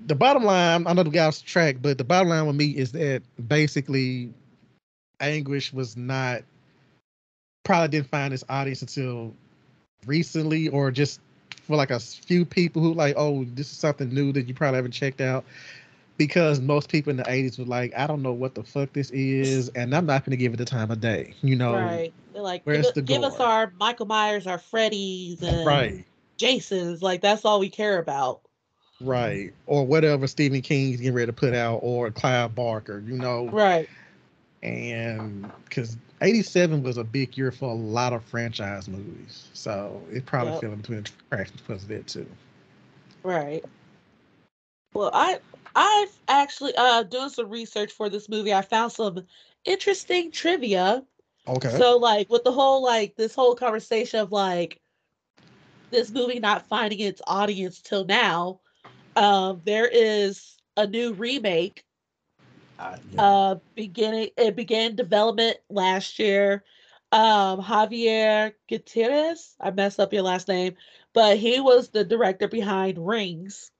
the 0.06 0.14
bottom 0.14 0.44
line, 0.44 0.86
I 0.86 0.92
know 0.92 1.02
the 1.02 1.10
guy's 1.10 1.40
track, 1.40 1.76
but 1.80 1.98
the 1.98 2.04
bottom 2.04 2.28
line 2.28 2.46
with 2.46 2.56
me 2.56 2.66
is 2.66 2.92
that 2.92 3.22
basically, 3.48 4.32
anguish 5.20 5.72
was 5.72 5.96
not 5.96 6.42
probably 7.64 7.88
didn't 7.88 8.08
find 8.08 8.32
its 8.32 8.44
audience 8.48 8.82
until 8.82 9.34
recently, 10.06 10.68
or 10.68 10.90
just 10.90 11.20
for 11.62 11.76
like 11.76 11.90
a 11.90 11.98
few 11.98 12.44
people 12.44 12.80
who 12.80 12.94
like, 12.94 13.14
oh, 13.16 13.44
this 13.54 13.70
is 13.70 13.76
something 13.76 14.08
new 14.12 14.32
that 14.32 14.46
you 14.48 14.54
probably 14.54 14.76
haven't 14.76 14.92
checked 14.92 15.20
out. 15.20 15.44
Because 16.16 16.60
most 16.60 16.88
people 16.88 17.10
in 17.10 17.18
the 17.18 17.24
80s 17.24 17.58
were 17.58 17.66
like, 17.66 17.92
I 17.94 18.06
don't 18.06 18.22
know 18.22 18.32
what 18.32 18.54
the 18.54 18.62
fuck 18.62 18.92
this 18.94 19.10
is, 19.10 19.68
and 19.70 19.94
I'm 19.94 20.06
not 20.06 20.24
gonna 20.24 20.36
give 20.36 20.54
it 20.54 20.56
the 20.56 20.64
time 20.64 20.90
of 20.90 21.00
day. 21.00 21.34
You 21.42 21.56
know, 21.56 21.74
Right. 21.74 22.14
They're 22.32 22.42
like, 22.42 22.64
give, 22.64 22.74
where's 22.74 22.88
it- 22.88 22.94
the 22.94 23.02
give 23.02 23.22
us 23.22 23.38
our 23.40 23.72
Michael 23.78 24.06
Myers, 24.06 24.46
our 24.46 24.58
Freddy's, 24.58 25.42
and 25.42 25.66
right. 25.66 26.04
Jason's. 26.36 27.02
Like 27.02 27.20
that's 27.20 27.44
all 27.44 27.60
we 27.60 27.68
care 27.68 27.98
about. 27.98 28.40
Right. 29.00 29.52
Or 29.66 29.86
whatever 29.86 30.26
Stephen 30.26 30.62
King's 30.62 30.98
getting 30.98 31.14
ready 31.14 31.26
to 31.26 31.32
put 31.32 31.54
out, 31.54 31.80
or 31.82 32.10
Clive 32.10 32.54
Barker, 32.54 33.02
you 33.06 33.16
know. 33.16 33.48
Right. 33.48 33.88
And 34.62 35.50
because 35.64 35.96
87 36.22 36.82
was 36.82 36.96
a 36.96 37.04
big 37.04 37.36
year 37.36 37.52
for 37.52 37.70
a 37.70 37.74
lot 37.74 38.12
of 38.12 38.24
franchise 38.24 38.88
movies. 38.88 39.48
So 39.52 40.02
it 40.10 40.24
probably 40.24 40.52
Yep. 40.52 40.60
fell 40.62 40.72
in 40.72 40.80
between 40.80 41.02
the 41.02 41.10
cracks 41.30 41.50
because 41.50 41.82
of 41.82 41.88
that, 41.90 42.06
too. 42.06 42.26
Right. 43.22 43.64
Well, 44.94 45.10
I 45.12 45.40
I've 45.74 46.18
actually 46.28 46.74
uh 46.76 47.02
doing 47.02 47.28
some 47.28 47.50
research 47.50 47.92
for 47.92 48.08
this 48.08 48.30
movie. 48.30 48.54
I 48.54 48.62
found 48.62 48.92
some 48.92 49.26
interesting 49.66 50.30
trivia. 50.30 51.04
Okay. 51.46 51.76
So 51.76 51.98
like 51.98 52.30
with 52.30 52.44
the 52.44 52.52
whole 52.52 52.82
like 52.82 53.14
this 53.16 53.34
whole 53.34 53.54
conversation 53.54 54.20
of 54.20 54.32
like 54.32 54.80
this 55.90 56.10
movie 56.10 56.40
not 56.40 56.68
finding 56.68 57.00
its 57.00 57.22
audience 57.26 57.80
till 57.80 58.04
now, 58.04 58.60
um, 59.16 59.62
there 59.64 59.88
is 59.88 60.56
a 60.76 60.86
new 60.86 61.14
remake 61.14 61.84
Uh, 62.78 62.96
yeah. 63.10 63.18
uh 63.18 63.56
beginning 63.74 64.28
it 64.36 64.56
began 64.56 64.94
development 64.96 65.56
last 65.68 66.18
year 66.18 66.64
um 67.12 67.60
javier 67.62 68.52
gutierrez 68.68 69.54
i 69.60 69.70
messed 69.70 70.00
up 70.00 70.12
your 70.12 70.22
last 70.22 70.48
name 70.48 70.74
but 71.14 71.36
he 71.38 71.60
was 71.60 71.90
the 71.90 72.04
director 72.04 72.48
behind 72.48 72.98
rings 73.06 73.70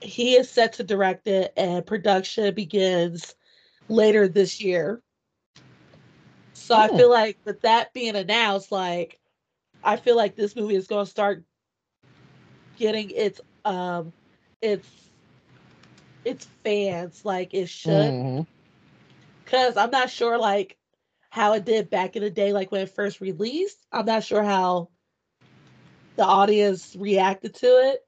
he 0.00 0.34
is 0.36 0.50
set 0.50 0.74
to 0.74 0.84
direct 0.84 1.26
it 1.28 1.52
and 1.56 1.86
production 1.86 2.54
begins 2.54 3.34
later 3.88 4.28
this 4.28 4.60
year 4.60 5.02
so 6.54 6.76
i 6.76 6.88
Oh. 6.88 6.88
feel 6.88 7.10
like 7.10 7.38
with 7.44 7.60
that 7.62 7.92
being 7.94 8.16
announced 8.16 8.72
like 8.72 9.19
i 9.82 9.96
feel 9.96 10.16
like 10.16 10.36
this 10.36 10.56
movie 10.56 10.76
is 10.76 10.86
going 10.86 11.04
to 11.04 11.10
start 11.10 11.44
getting 12.76 13.10
its 13.10 13.40
um 13.64 14.12
its 14.60 15.10
its 16.24 16.46
fans 16.62 17.24
like 17.24 17.54
it 17.54 17.68
should 17.68 18.16
Mhm. 18.22 18.46
because 19.44 19.76
I'm 19.76 19.90
not 19.90 20.10
sure 20.10 20.38
like 20.38 20.76
how 21.30 21.52
it 21.54 21.64
did 21.64 21.90
back 21.90 22.16
in 22.16 22.22
the 22.22 22.30
day, 22.30 22.52
like 22.52 22.70
when 22.70 22.82
it 22.82 22.90
first 22.90 23.20
released. 23.20 23.86
I'm 23.92 24.06
not 24.06 24.24
sure 24.24 24.42
how 24.42 24.90
the 26.16 26.24
audience 26.24 26.96
reacted 26.96 27.54
to 27.56 27.66
it. 27.66 28.06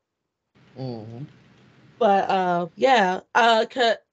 Mhm. 0.76 1.26
But 1.98 2.28
uh, 2.30 2.68
yeah, 2.74 3.20
uh, 3.34 3.64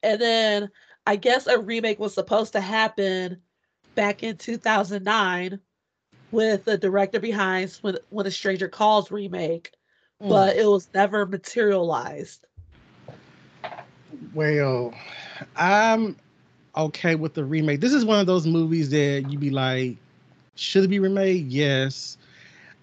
and 0.03 0.21
then 0.21 0.69
I 1.05 1.15
guess 1.15 1.47
a 1.47 1.59
remake 1.59 1.99
was 1.99 2.13
supposed 2.13 2.53
to 2.53 2.61
happen 2.61 3.41
back 3.95 4.23
in 4.23 4.37
2009 4.37 5.59
with 6.31 6.65
the 6.65 6.77
director 6.77 7.19
behind 7.19 7.71
when, 7.81 7.97
when 8.09 8.25
a 8.25 8.31
stranger 8.31 8.67
calls 8.67 9.11
remake 9.11 9.71
mm. 10.21 10.29
but 10.29 10.55
it 10.55 10.65
was 10.65 10.89
never 10.93 11.25
materialized. 11.25 12.45
Well 14.33 14.93
i'm 15.55 16.15
okay 16.75 17.15
with 17.15 17.33
the 17.33 17.43
remake. 17.43 17.79
This 17.81 17.93
is 17.93 18.05
one 18.05 18.19
of 18.19 18.27
those 18.27 18.45
movies 18.45 18.89
that 18.91 19.25
you 19.29 19.37
be 19.37 19.49
like 19.49 19.97
should 20.55 20.83
it 20.83 20.89
be 20.89 20.99
remade? 20.99 21.47
Yes. 21.47 22.17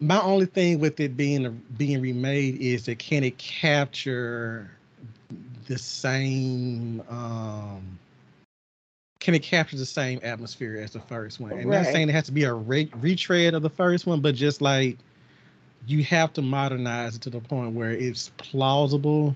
My 0.00 0.20
only 0.20 0.46
thing 0.46 0.78
with 0.78 0.98
it 1.00 1.16
being 1.16 1.62
being 1.76 2.00
remade 2.00 2.56
is 2.56 2.86
that 2.86 2.98
can 2.98 3.24
it 3.24 3.36
capture 3.38 4.70
the 5.66 5.78
same 5.78 7.02
um 7.08 7.98
can 9.26 9.34
it 9.34 9.42
capture 9.42 9.76
the 9.76 9.84
same 9.84 10.20
atmosphere 10.22 10.80
as 10.80 10.92
the 10.92 11.00
first 11.00 11.40
one? 11.40 11.50
And 11.50 11.68
right. 11.68 11.82
not 11.82 11.86
saying 11.86 12.08
it 12.08 12.12
has 12.12 12.26
to 12.26 12.32
be 12.32 12.44
a 12.44 12.54
re- 12.54 12.88
retread 12.94 13.54
of 13.54 13.62
the 13.62 13.68
first 13.68 14.06
one, 14.06 14.20
but 14.20 14.36
just 14.36 14.60
like 14.62 14.98
you 15.84 16.04
have 16.04 16.32
to 16.34 16.42
modernize 16.42 17.16
it 17.16 17.22
to 17.22 17.30
the 17.30 17.40
point 17.40 17.74
where 17.74 17.90
it's 17.90 18.30
plausible. 18.36 19.34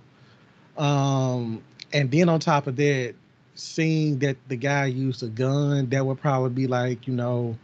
Um, 0.78 1.64
and 1.92 2.08
then 2.08 2.28
on 2.28 2.38
top 2.38 2.68
of 2.68 2.76
that, 2.76 3.16
seeing 3.56 4.20
that 4.20 4.36
the 4.46 4.54
guy 4.54 4.86
used 4.86 5.24
a 5.24 5.26
gun, 5.26 5.88
that 5.88 6.06
would 6.06 6.20
probably 6.20 6.50
be 6.50 6.68
like, 6.68 7.08
you 7.08 7.14
know, 7.14 7.58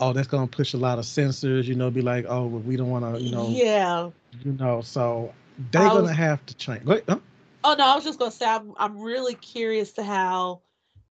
oh, 0.00 0.14
that's 0.14 0.28
gonna 0.28 0.46
push 0.46 0.72
a 0.72 0.78
lot 0.78 0.98
of 0.98 1.04
censors, 1.04 1.68
you 1.68 1.74
know, 1.74 1.90
be 1.90 2.00
like, 2.00 2.24
oh, 2.26 2.46
well, 2.46 2.62
we 2.62 2.76
don't 2.76 2.88
want 2.88 3.04
to, 3.04 3.20
you 3.20 3.32
know, 3.32 3.50
yeah, 3.50 4.08
you 4.42 4.52
know, 4.52 4.80
so 4.80 5.34
they're 5.70 5.82
was, 5.82 5.92
gonna 5.92 6.14
have 6.14 6.46
to 6.46 6.54
change. 6.54 6.84
Wait, 6.84 7.04
huh? 7.06 7.18
Oh 7.64 7.74
no, 7.74 7.84
I 7.84 7.94
was 7.96 8.04
just 8.04 8.18
gonna 8.18 8.30
say 8.30 8.46
I'm 8.46 8.72
I'm 8.78 8.98
really 8.98 9.34
curious 9.34 9.92
to 9.92 10.02
how 10.02 10.62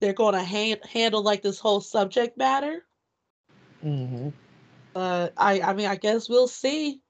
they're 0.01 0.13
going 0.13 0.35
to 0.35 0.45
ha- 0.45 0.81
handle 0.89 1.23
like 1.23 1.43
this 1.43 1.59
whole 1.59 1.81
subject 1.81 2.37
matter. 2.37 2.85
Mm-hmm. 3.85 4.31
But 4.95 5.33
I, 5.37 5.61
I 5.61 5.75
mean, 5.75 5.87
I 5.87 5.97
guess 5.97 6.29
we'll 6.29 6.49
see. 6.49 7.01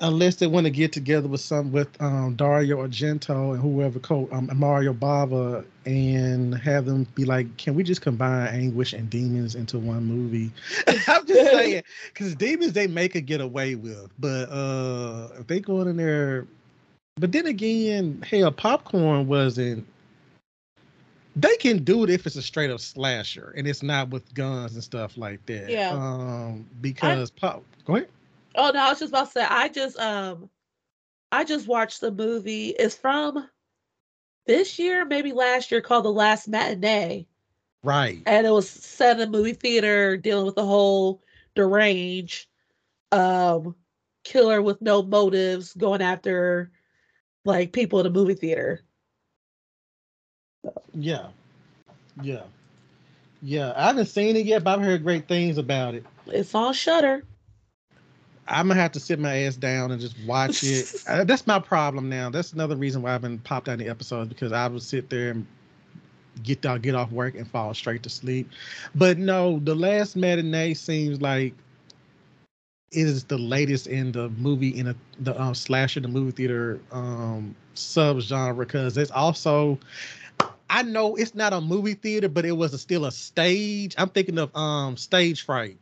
Unless 0.00 0.36
they 0.36 0.48
want 0.48 0.64
to 0.64 0.70
get 0.70 0.90
together 0.90 1.28
with 1.28 1.40
some 1.40 1.70
with 1.70 1.88
um, 2.02 2.34
Dario 2.34 2.84
Argento 2.84 3.52
and 3.52 3.62
whoever 3.62 4.00
co 4.00 4.28
um, 4.32 4.50
Mario 4.52 4.92
Bava 4.92 5.64
and 5.86 6.52
have 6.56 6.86
them 6.86 7.06
be 7.14 7.24
like, 7.24 7.56
can 7.56 7.76
we 7.76 7.84
just 7.84 8.00
combine 8.00 8.48
Anguish 8.48 8.94
and 8.94 9.08
Demons 9.08 9.54
into 9.54 9.78
one 9.78 10.04
movie? 10.04 10.50
I'm 11.06 11.24
just 11.24 11.50
saying, 11.52 11.84
because 12.12 12.34
Demons 12.34 12.72
they 12.72 12.88
make 12.88 13.14
a 13.14 13.20
get 13.20 13.40
away 13.40 13.76
with, 13.76 14.10
but 14.18 14.48
uh 14.50 15.28
if 15.38 15.46
they 15.46 15.60
go 15.60 15.82
in 15.82 15.96
there, 15.96 16.48
but 17.16 17.30
then 17.30 17.46
again, 17.46 18.24
hell, 18.28 18.50
Popcorn 18.50 19.28
wasn't 19.28 19.86
they 21.36 21.56
can 21.56 21.82
do 21.82 22.04
it 22.04 22.10
if 22.10 22.26
it's 22.26 22.36
a 22.36 22.42
straight 22.42 22.70
up 22.70 22.80
slasher 22.80 23.54
and 23.56 23.66
it's 23.66 23.82
not 23.82 24.10
with 24.10 24.32
guns 24.34 24.74
and 24.74 24.84
stuff 24.84 25.16
like 25.16 25.44
that. 25.46 25.70
Yeah. 25.70 25.90
Um, 25.90 26.66
because 26.80 27.32
I, 27.36 27.40
pop. 27.40 27.64
Go 27.84 27.96
ahead. 27.96 28.08
Oh 28.54 28.70
no, 28.72 28.80
I 28.80 28.90
was 28.90 28.98
just 28.98 29.10
about 29.10 29.26
to 29.26 29.32
say. 29.32 29.46
I 29.48 29.68
just 29.68 29.98
um, 29.98 30.50
I 31.30 31.44
just 31.44 31.66
watched 31.66 32.00
the 32.00 32.10
movie. 32.10 32.68
It's 32.70 32.96
from 32.96 33.48
this 34.46 34.78
year, 34.78 35.04
maybe 35.04 35.32
last 35.32 35.70
year, 35.70 35.80
called 35.80 36.04
The 36.04 36.12
Last 36.12 36.48
Matinee. 36.48 37.26
Right. 37.82 38.22
And 38.26 38.46
it 38.46 38.50
was 38.50 38.68
set 38.68 39.18
in 39.18 39.28
a 39.28 39.30
movie 39.30 39.54
theater, 39.54 40.16
dealing 40.16 40.46
with 40.46 40.56
the 40.56 40.66
whole 40.66 41.22
deranged 41.54 42.46
um 43.10 43.74
killer 44.24 44.62
with 44.62 44.80
no 44.80 45.02
motives 45.02 45.74
going 45.74 46.00
after 46.00 46.70
like 47.44 47.72
people 47.72 48.00
in 48.00 48.06
a 48.06 48.10
movie 48.10 48.34
theater. 48.34 48.82
Yeah. 50.94 51.26
Yeah. 52.22 52.42
Yeah. 53.40 53.72
I 53.76 53.86
haven't 53.86 54.06
seen 54.06 54.36
it 54.36 54.46
yet, 54.46 54.64
but 54.64 54.78
I've 54.78 54.84
heard 54.84 55.02
great 55.02 55.28
things 55.28 55.58
about 55.58 55.94
it. 55.94 56.04
It's 56.26 56.54
on 56.54 56.72
Shudder. 56.72 57.24
I'm 58.48 58.68
gonna 58.68 58.80
have 58.80 58.92
to 58.92 59.00
sit 59.00 59.18
my 59.18 59.44
ass 59.44 59.56
down 59.56 59.92
and 59.92 60.00
just 60.00 60.16
watch 60.26 60.62
it. 60.64 60.92
that's 61.06 61.46
my 61.46 61.58
problem 61.58 62.08
now. 62.08 62.28
That's 62.30 62.52
another 62.52 62.76
reason 62.76 63.02
why 63.02 63.14
I've 63.14 63.22
been 63.22 63.38
popped 63.38 63.68
out 63.68 63.78
the 63.78 63.88
episodes 63.88 64.28
because 64.28 64.52
I 64.52 64.66
would 64.66 64.82
sit 64.82 65.10
there 65.10 65.30
and 65.30 65.46
get 66.42 66.64
out, 66.66 66.82
get 66.82 66.94
off 66.94 67.10
work 67.12 67.34
and 67.34 67.48
fall 67.48 67.72
straight 67.74 68.02
to 68.02 68.10
sleep. 68.10 68.50
But 68.94 69.18
no, 69.18 69.60
the 69.60 69.74
last 69.74 70.16
matinee 70.16 70.74
seems 70.74 71.20
like 71.20 71.54
it 72.92 73.06
is 73.06 73.24
the 73.24 73.38
latest 73.38 73.86
in 73.86 74.12
the 74.12 74.28
movie 74.30 74.78
in 74.78 74.88
a, 74.88 74.94
the 75.20 75.40
um, 75.40 75.54
slasher 75.54 76.00
the 76.00 76.08
movie 76.08 76.30
theater 76.30 76.78
um 76.92 77.54
sub 77.74 78.20
genre 78.20 78.66
because 78.66 78.98
it's 78.98 79.10
also 79.10 79.78
I 80.72 80.82
know 80.82 81.16
it's 81.16 81.34
not 81.34 81.52
a 81.52 81.60
movie 81.60 81.92
theater, 81.92 82.30
but 82.30 82.46
it 82.46 82.52
was 82.52 82.72
a, 82.72 82.78
still 82.78 83.04
a 83.04 83.12
stage. 83.12 83.94
I'm 83.98 84.08
thinking 84.08 84.38
of 84.38 84.56
um 84.56 84.96
stage 84.96 85.44
fright. 85.44 85.76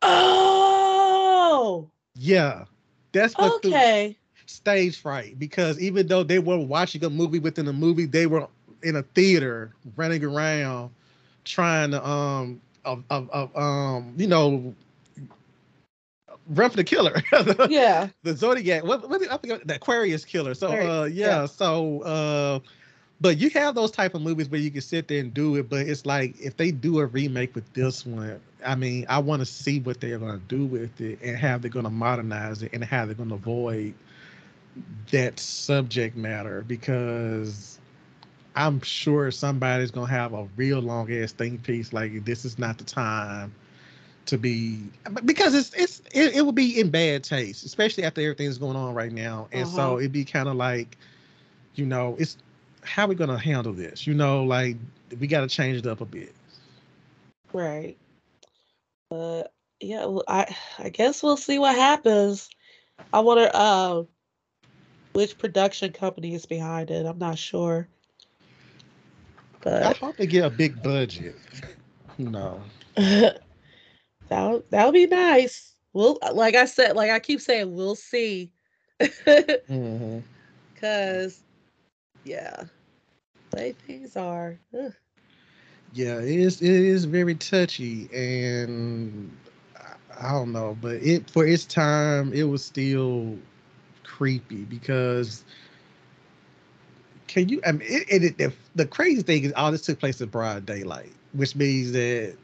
Oh. 0.00 1.90
Yeah. 2.14 2.66
That's 3.10 3.36
what 3.36 3.64
okay. 3.66 4.16
Stage 4.46 5.00
fright 5.00 5.40
because 5.40 5.80
even 5.80 6.06
though 6.06 6.22
they 6.22 6.38
were 6.38 6.56
watching 6.58 7.04
a 7.04 7.10
movie 7.10 7.40
within 7.40 7.66
a 7.66 7.72
movie, 7.72 8.06
they 8.06 8.26
were 8.26 8.46
in 8.84 8.94
a 8.94 9.02
theater 9.02 9.72
running 9.96 10.24
around 10.24 10.90
trying 11.44 11.90
to 11.90 12.08
um 12.08 12.60
of, 12.84 13.02
of, 13.10 13.28
of 13.30 13.56
um 13.56 14.14
you 14.16 14.28
know 14.28 14.72
run 16.50 16.70
for 16.70 16.76
the 16.76 16.84
killer. 16.84 17.20
yeah. 17.68 18.08
The 18.22 18.34
Zodiac. 18.34 18.84
What 18.84 19.10
what 19.10 19.20
I 19.28 19.36
forget 19.36 19.66
the 19.66 19.74
Aquarius 19.74 20.24
killer. 20.24 20.54
So 20.54 20.68
uh 20.68 21.04
yeah, 21.06 21.40
yeah. 21.40 21.46
so 21.46 22.02
uh 22.02 22.60
but 23.20 23.38
you 23.38 23.50
have 23.50 23.74
those 23.74 23.90
type 23.90 24.14
of 24.14 24.22
movies 24.22 24.48
where 24.48 24.60
you 24.60 24.70
can 24.70 24.80
sit 24.80 25.08
there 25.08 25.20
and 25.20 25.34
do 25.34 25.56
it 25.56 25.68
but 25.68 25.80
it's 25.80 26.06
like 26.06 26.38
if 26.40 26.56
they 26.56 26.70
do 26.70 27.00
a 27.00 27.06
remake 27.06 27.54
with 27.54 27.70
this 27.74 28.06
one 28.06 28.40
i 28.64 28.74
mean 28.74 29.04
i 29.08 29.18
want 29.18 29.40
to 29.40 29.46
see 29.46 29.80
what 29.80 30.00
they're 30.00 30.18
going 30.18 30.38
to 30.38 30.46
do 30.46 30.64
with 30.66 31.00
it 31.00 31.18
and 31.22 31.36
how 31.36 31.58
they're 31.58 31.70
going 31.70 31.84
to 31.84 31.90
modernize 31.90 32.62
it 32.62 32.72
and 32.72 32.84
how 32.84 33.04
they're 33.04 33.14
going 33.14 33.28
to 33.28 33.34
avoid 33.34 33.94
that 35.10 35.38
subject 35.38 36.16
matter 36.16 36.64
because 36.66 37.78
i'm 38.54 38.80
sure 38.80 39.30
somebody's 39.30 39.90
going 39.90 40.06
to 40.06 40.12
have 40.12 40.32
a 40.32 40.46
real 40.56 40.78
long 40.78 41.12
ass 41.12 41.32
thing 41.32 41.58
piece 41.58 41.92
like 41.92 42.24
this 42.24 42.44
is 42.44 42.58
not 42.58 42.78
the 42.78 42.84
time 42.84 43.52
to 44.26 44.36
be 44.36 44.82
because 45.24 45.54
it's 45.54 45.72
it's 45.72 46.02
it, 46.12 46.36
it 46.36 46.42
would 46.44 46.54
be 46.54 46.78
in 46.78 46.90
bad 46.90 47.24
taste 47.24 47.64
especially 47.64 48.04
after 48.04 48.20
everything's 48.20 48.58
going 48.58 48.76
on 48.76 48.94
right 48.94 49.12
now 49.12 49.48
and 49.52 49.64
uh-huh. 49.64 49.76
so 49.76 49.98
it'd 49.98 50.12
be 50.12 50.24
kind 50.24 50.48
of 50.48 50.54
like 50.54 50.98
you 51.74 51.86
know 51.86 52.14
it's 52.18 52.36
how 52.88 53.04
are 53.04 53.08
we 53.08 53.14
gonna 53.14 53.38
handle 53.38 53.72
this? 53.72 54.06
You 54.06 54.14
know, 54.14 54.44
like 54.44 54.76
we 55.18 55.26
got 55.26 55.42
to 55.42 55.48
change 55.48 55.78
it 55.78 55.86
up 55.86 56.00
a 56.00 56.04
bit. 56.04 56.34
Right. 57.52 57.96
Uh, 59.10 59.44
yeah. 59.80 60.06
Well, 60.06 60.24
I 60.26 60.54
I 60.78 60.88
guess 60.88 61.22
we'll 61.22 61.36
see 61.36 61.58
what 61.58 61.76
happens. 61.76 62.48
I 63.12 63.20
wonder 63.20 63.50
uh, 63.52 64.02
which 65.12 65.38
production 65.38 65.92
company 65.92 66.34
is 66.34 66.46
behind 66.46 66.90
it. 66.90 67.06
I'm 67.06 67.18
not 67.18 67.38
sure. 67.38 67.88
But 69.60 69.82
I 69.82 69.92
hope 69.92 70.16
they 70.16 70.26
get 70.26 70.44
a 70.44 70.50
big 70.50 70.82
budget. 70.82 71.36
No. 72.16 72.60
that 72.96 73.40
that 74.28 74.84
would 74.84 74.94
be 74.94 75.06
nice. 75.06 75.74
Well, 75.92 76.18
like 76.32 76.54
I 76.54 76.64
said, 76.64 76.96
like 76.96 77.10
I 77.10 77.18
keep 77.18 77.40
saying, 77.40 77.74
we'll 77.74 77.96
see. 77.96 78.52
mm-hmm. 79.00 80.18
Cause 80.80 81.42
yeah, 82.24 82.64
way 83.54 83.74
things 83.86 84.16
are. 84.16 84.58
Ugh. 84.78 84.92
Yeah, 85.92 86.18
it 86.18 86.28
is. 86.28 86.60
It 86.60 86.70
is 86.70 87.04
very 87.06 87.34
touchy, 87.34 88.08
and 88.14 89.34
I, 90.20 90.32
don't 90.32 90.52
know, 90.52 90.76
but 90.80 90.96
it 90.96 91.30
for 91.30 91.46
its 91.46 91.64
time, 91.64 92.32
it 92.32 92.44
was 92.44 92.64
still 92.64 93.38
creepy 94.04 94.64
because 94.64 95.44
can 97.26 97.48
you? 97.48 97.60
I 97.66 97.72
mean, 97.72 97.88
it, 97.90 98.22
it, 98.22 98.40
it, 98.40 98.52
the 98.74 98.86
crazy 98.86 99.22
thing 99.22 99.44
is 99.44 99.52
all 99.52 99.72
this 99.72 99.82
took 99.82 99.98
place 99.98 100.20
in 100.20 100.28
broad 100.28 100.66
daylight, 100.66 101.12
which 101.32 101.56
means 101.56 101.92
that 101.92 102.36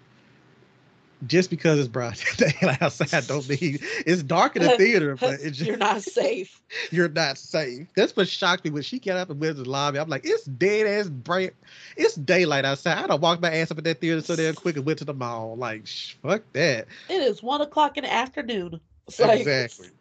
just 1.27 1.51
because 1.51 1.79
it's 1.79 1.89
broad 1.89 2.19
daylight 2.37 2.81
outside 2.83 3.27
don't 3.27 3.49
mean 3.49 3.79
it's 4.07 4.23
dark 4.23 4.57
in 4.57 4.63
the 4.63 4.77
theater, 4.77 5.17
but 5.17 5.35
it's 5.35 5.43
just, 5.59 5.69
you're 5.69 5.77
not 5.77 6.03
safe. 6.03 6.61
You're 6.91 7.09
not 7.09 7.39
safe. 7.39 7.87
That's 7.95 8.17
what 8.17 8.27
shocked 8.27 8.65
me 8.65 8.71
when 8.71 8.83
she 8.83 8.99
got 8.99 9.17
up 9.17 9.31
and 9.31 9.41
went 9.41 9.57
to 9.57 9.63
the 9.63 9.71
lobby. 9.71 9.99
I'm 9.99 10.09
like, 10.09 10.23
it's 10.25 10.45
dead 10.45 10.87
as 10.87 11.09
bright. 11.09 11.55
It's 11.97 12.17
daylight 12.17 12.65
outside. 12.65 12.99
I 12.99 13.07
don't 13.07 13.21
walk 13.21 13.41
my 13.41 13.55
ass 13.55 13.71
up 13.71 13.79
in 13.79 13.85
that 13.85 14.01
theater 14.01 14.21
so 14.21 14.35
damn 14.35 14.55
quick 14.55 14.77
and 14.77 14.85
went 14.85 14.99
to 14.99 15.05
the 15.05 15.15
mall. 15.15 15.57
Like, 15.57 15.87
fuck 15.87 16.43
that. 16.55 16.87
It 17.09 17.23
is 17.23 17.43
one 17.43 17.61
o'clock 17.61 17.97
in 17.97 18.05
the 18.05 18.13
afternoon. 18.13 18.81
It's 19.07 19.21
exactly. 19.21 19.87
Like, 19.87 19.95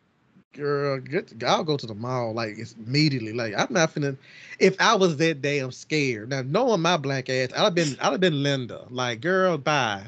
girl, 0.54 1.00
get, 1.00 1.44
I'll 1.46 1.64
go 1.64 1.78
to 1.78 1.86
the 1.86 1.96
mall 1.96 2.34
like 2.34 2.58
it's 2.58 2.74
immediately. 2.74 3.34
Like 3.34 3.54
I'm 3.58 3.72
not 3.72 3.94
finna. 3.94 4.18
If 4.60 4.80
I 4.80 4.96
was 4.96 5.18
that 5.18 5.42
damn 5.42 5.72
scared, 5.72 6.30
now 6.30 6.44
knowing 6.44 6.82
my 6.82 6.98
black 6.98 7.30
ass, 7.30 7.50
I'd 7.56 7.64
have 7.64 7.76
been, 7.76 7.98
I'd 8.00 8.12
have 8.12 8.20
been 8.20 8.42
Linda. 8.42 8.86
Like, 8.90 9.22
girl, 9.22 9.58
bye. 9.58 10.06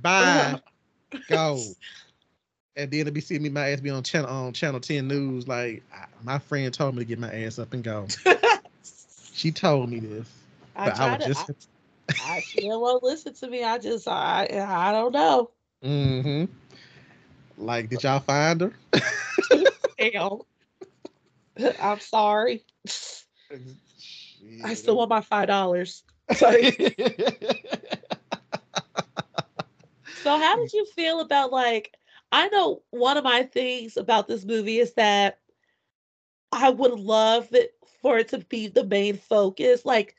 Bye. 0.00 0.60
Go. 1.28 1.60
and 2.76 2.90
then 2.90 3.06
to 3.06 3.10
be 3.10 3.20
seeing 3.20 3.42
me 3.42 3.48
my 3.48 3.70
ass 3.70 3.80
be 3.80 3.90
on 3.90 4.02
channel 4.02 4.28
on 4.28 4.52
channel 4.52 4.78
10 4.78 5.08
news 5.08 5.48
like 5.48 5.82
I, 5.92 6.04
my 6.24 6.38
friend 6.38 6.72
told 6.72 6.94
me 6.94 7.00
to 7.00 7.04
get 7.04 7.18
my 7.18 7.32
ass 7.32 7.58
up 7.58 7.72
and 7.72 7.82
go 7.82 8.06
she 9.32 9.50
told 9.50 9.88
me 9.88 10.00
this 10.00 10.28
I 10.76 10.84
but 10.84 11.00
I, 11.00 11.16
was 11.16 11.24
just 11.24 11.50
I, 12.08 12.22
I, 12.36 12.42
want 12.54 13.02
to 13.02 13.06
listen 13.06 13.34
to 13.34 13.48
me. 13.48 13.64
I 13.64 13.78
just, 13.78 14.06
I, 14.06 14.46
I 14.46 14.92
don't 14.92 15.12
know. 15.12 15.50
hmm 15.82 16.44
like 17.58 17.88
did 17.88 18.02
y'all 18.02 18.20
find 18.20 18.60
her 18.60 18.72
Damn. 19.98 20.40
I'm 21.80 22.00
sorry. 22.00 22.64
I 24.62 24.74
still 24.74 24.96
want 24.96 25.10
my 25.10 25.20
five 25.20 25.46
dollars. 25.48 26.02
So 30.26 30.36
how 30.36 30.56
did 30.56 30.72
you 30.72 30.84
feel 30.86 31.20
about 31.20 31.52
like 31.52 31.94
I 32.32 32.48
know 32.48 32.82
one 32.90 33.16
of 33.16 33.22
my 33.22 33.44
things 33.44 33.96
about 33.96 34.26
this 34.26 34.44
movie 34.44 34.80
is 34.80 34.92
that 34.94 35.38
I 36.50 36.68
would 36.68 36.98
love 36.98 37.54
it 37.54 37.74
for 38.02 38.18
it 38.18 38.26
to 38.30 38.38
be 38.38 38.66
the 38.66 38.82
main 38.82 39.18
focus, 39.18 39.84
like 39.84 40.16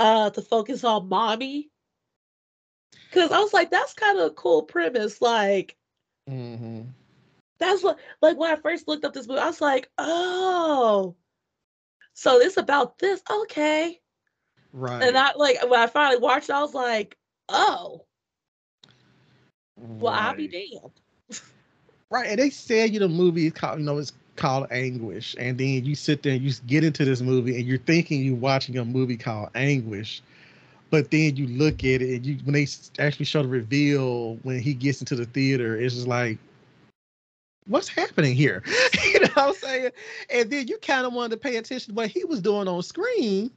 uh 0.00 0.30
the 0.30 0.42
focus 0.42 0.82
on 0.82 1.08
mommy. 1.08 1.70
Cause 3.12 3.30
I 3.30 3.38
was 3.38 3.52
like, 3.52 3.70
that's 3.70 3.94
kind 3.94 4.18
of 4.18 4.32
a 4.32 4.34
cool 4.34 4.64
premise. 4.64 5.22
Like 5.22 5.76
mm-hmm. 6.28 6.80
that's 7.58 7.84
what 7.84 8.00
like 8.20 8.36
when 8.36 8.50
I 8.50 8.56
first 8.56 8.88
looked 8.88 9.04
up 9.04 9.12
this 9.12 9.28
movie, 9.28 9.42
I 9.42 9.46
was 9.46 9.60
like, 9.60 9.88
oh, 9.96 11.14
so 12.14 12.40
it's 12.40 12.56
about 12.56 12.98
this, 12.98 13.22
okay. 13.30 14.00
right 14.72 15.04
And 15.04 15.16
I 15.16 15.34
like 15.36 15.58
when 15.70 15.78
I 15.78 15.86
finally 15.86 16.18
watched 16.18 16.48
it, 16.48 16.56
I 16.56 16.62
was 16.62 16.74
like, 16.74 17.16
oh, 17.48 18.05
well, 19.76 20.14
I'll 20.14 20.34
be 20.34 20.48
damned. 20.48 20.92
Right, 22.08 22.28
and 22.28 22.38
they 22.38 22.50
said 22.50 22.94
you 22.94 23.00
know 23.00 23.08
the 23.08 23.14
movie 23.14 23.48
is 23.48 23.52
called 23.52 23.80
you 23.80 23.84
know 23.84 23.98
it's 23.98 24.12
called 24.36 24.68
Anguish, 24.70 25.34
and 25.40 25.58
then 25.58 25.84
you 25.84 25.96
sit 25.96 26.22
there 26.22 26.34
and 26.34 26.42
you 26.42 26.52
get 26.68 26.84
into 26.84 27.04
this 27.04 27.20
movie 27.20 27.56
and 27.56 27.66
you're 27.66 27.78
thinking 27.78 28.24
you're 28.24 28.36
watching 28.36 28.78
a 28.78 28.84
movie 28.84 29.16
called 29.16 29.48
Anguish, 29.56 30.22
but 30.90 31.10
then 31.10 31.34
you 31.34 31.48
look 31.48 31.80
at 31.80 32.02
it 32.02 32.14
and 32.14 32.24
you 32.24 32.38
when 32.44 32.52
they 32.52 32.68
actually 33.00 33.24
show 33.24 33.42
the 33.42 33.48
reveal 33.48 34.36
when 34.44 34.60
he 34.60 34.72
gets 34.72 35.00
into 35.00 35.16
the 35.16 35.24
theater, 35.24 35.76
it's 35.76 35.94
just 35.94 36.06
like, 36.06 36.38
what's 37.66 37.88
happening 37.88 38.36
here? 38.36 38.62
you 39.04 39.20
know 39.20 39.28
what 39.34 39.48
I'm 39.48 39.54
saying? 39.54 39.90
And 40.30 40.48
then 40.48 40.68
you 40.68 40.78
kind 40.78 41.06
of 41.06 41.12
wanted 41.12 41.30
to 41.30 41.36
pay 41.38 41.56
attention 41.56 41.88
to 41.88 41.94
what 41.94 42.08
he 42.08 42.24
was 42.24 42.40
doing 42.40 42.68
on 42.68 42.82
screen 42.84 43.50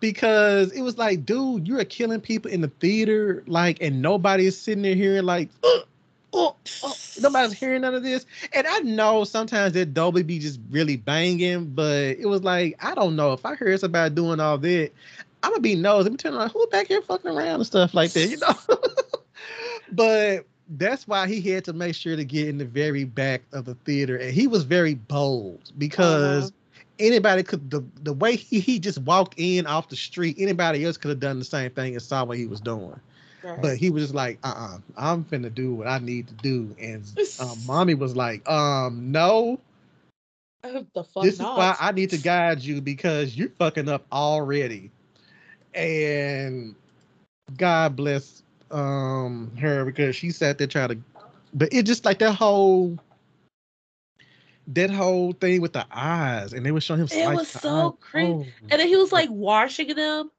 because 0.00 0.72
it 0.72 0.82
was 0.82 0.98
like, 0.98 1.24
dude, 1.24 1.66
you're 1.66 1.84
killing 1.84 2.20
people 2.20 2.50
in 2.50 2.60
the 2.60 2.68
theater, 2.68 3.42
like, 3.46 3.78
and 3.80 4.00
nobody 4.02 4.46
is 4.46 4.60
sitting 4.60 4.82
there 4.82 4.94
hearing 4.94 5.24
like, 5.24 5.48
uh, 5.64 5.80
oh, 6.32 6.56
oh, 6.82 6.94
nobody's 7.20 7.52
hearing 7.52 7.82
none 7.82 7.94
of 7.94 8.02
this. 8.02 8.26
And 8.52 8.66
I 8.66 8.78
know 8.80 9.24
sometimes 9.24 9.72
that 9.74 9.94
Dolby 9.94 10.22
be 10.22 10.38
just 10.38 10.60
really 10.70 10.96
banging, 10.96 11.66
but 11.66 12.18
it 12.18 12.26
was 12.26 12.42
like, 12.42 12.76
I 12.84 12.94
don't 12.94 13.16
know 13.16 13.32
if 13.32 13.44
I 13.44 13.54
heard 13.54 13.80
somebody 13.80 14.14
doing 14.14 14.40
all 14.40 14.58
that, 14.58 14.90
I'm 15.42 15.52
gonna 15.52 15.60
be 15.60 15.76
nosy. 15.76 16.08
I'm 16.10 16.16
turning 16.16 16.38
like, 16.38 16.52
who 16.52 16.66
back 16.68 16.88
here 16.88 17.02
fucking 17.02 17.30
around 17.30 17.56
and 17.56 17.66
stuff 17.66 17.94
like 17.94 18.12
that, 18.12 18.28
you 18.28 18.38
know? 18.38 18.54
but 19.92 20.46
that's 20.76 21.08
why 21.08 21.26
he 21.26 21.40
had 21.40 21.64
to 21.64 21.72
make 21.72 21.94
sure 21.94 22.16
to 22.16 22.24
get 22.24 22.48
in 22.48 22.58
the 22.58 22.64
very 22.64 23.04
back 23.04 23.42
of 23.52 23.64
the 23.64 23.74
theater, 23.74 24.16
and 24.16 24.32
he 24.32 24.46
was 24.46 24.64
very 24.64 24.94
bold 24.94 25.72
because 25.78 26.52
anybody 26.98 27.42
could 27.42 27.70
the 27.70 27.84
the 28.02 28.12
way 28.12 28.36
he, 28.36 28.60
he 28.60 28.78
just 28.78 28.98
walked 28.98 29.34
in 29.36 29.66
off 29.66 29.88
the 29.88 29.96
street, 29.96 30.36
anybody 30.38 30.84
else 30.84 30.96
could 30.96 31.10
have 31.10 31.20
done 31.20 31.38
the 31.38 31.44
same 31.44 31.70
thing 31.70 31.94
and 31.94 32.02
saw 32.02 32.24
what 32.24 32.38
he 32.38 32.46
was 32.46 32.60
doing. 32.60 32.98
Right. 33.42 33.62
But 33.62 33.76
he 33.76 33.90
was 33.90 34.04
just 34.04 34.14
like, 34.14 34.38
uh 34.44 34.48
uh-uh, 34.48 34.76
uh, 34.76 34.78
i 34.96 35.12
am 35.12 35.24
finna 35.24 35.54
do 35.54 35.74
what 35.74 35.86
I 35.86 35.98
need 35.98 36.28
to 36.28 36.34
do. 36.34 36.74
And 36.80 37.04
um, 37.40 37.56
mommy 37.66 37.94
was 37.94 38.16
like, 38.16 38.48
um, 38.48 39.12
no, 39.12 39.60
the 40.62 41.04
fuck 41.04 41.22
this 41.22 41.38
not. 41.38 41.52
is 41.52 41.56
why 41.56 41.76
I 41.80 41.92
need 41.92 42.10
to 42.10 42.18
guide 42.18 42.60
you 42.60 42.80
because 42.80 43.36
you're 43.36 43.50
fucking 43.50 43.88
up 43.88 44.04
already. 44.12 44.90
And 45.74 46.74
God 47.56 47.96
bless 47.96 48.42
um 48.70 49.50
her 49.58 49.84
because 49.86 50.14
she 50.14 50.30
sat 50.30 50.58
there 50.58 50.66
trying 50.66 50.88
to 50.90 50.98
but 51.54 51.72
it 51.72 51.84
just 51.84 52.04
like 52.04 52.18
that 52.18 52.34
whole 52.34 52.98
that 54.68 54.90
whole 54.90 55.32
thing 55.32 55.60
with 55.60 55.72
the 55.72 55.86
eyes 55.90 56.52
and 56.52 56.64
they 56.64 56.70
were 56.72 56.80
showing 56.80 57.00
him 57.00 57.08
It 57.10 57.28
was 57.28 57.48
so 57.48 57.92
creepy. 58.00 58.30
Oh, 58.32 58.46
and 58.70 58.80
then 58.80 58.88
he 58.88 58.96
was 58.96 59.12
like 59.12 59.30
washing 59.30 59.94
them 59.94 60.30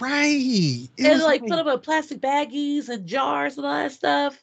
right 0.00 0.88
It 0.96 1.04
and 1.04 1.22
like 1.22 1.40
put 1.40 1.56
them 1.56 1.68
in 1.68 1.80
plastic 1.80 2.20
baggies 2.20 2.88
and 2.88 3.06
jars 3.06 3.56
and 3.56 3.66
all 3.66 3.74
that 3.74 3.92
stuff. 3.92 4.42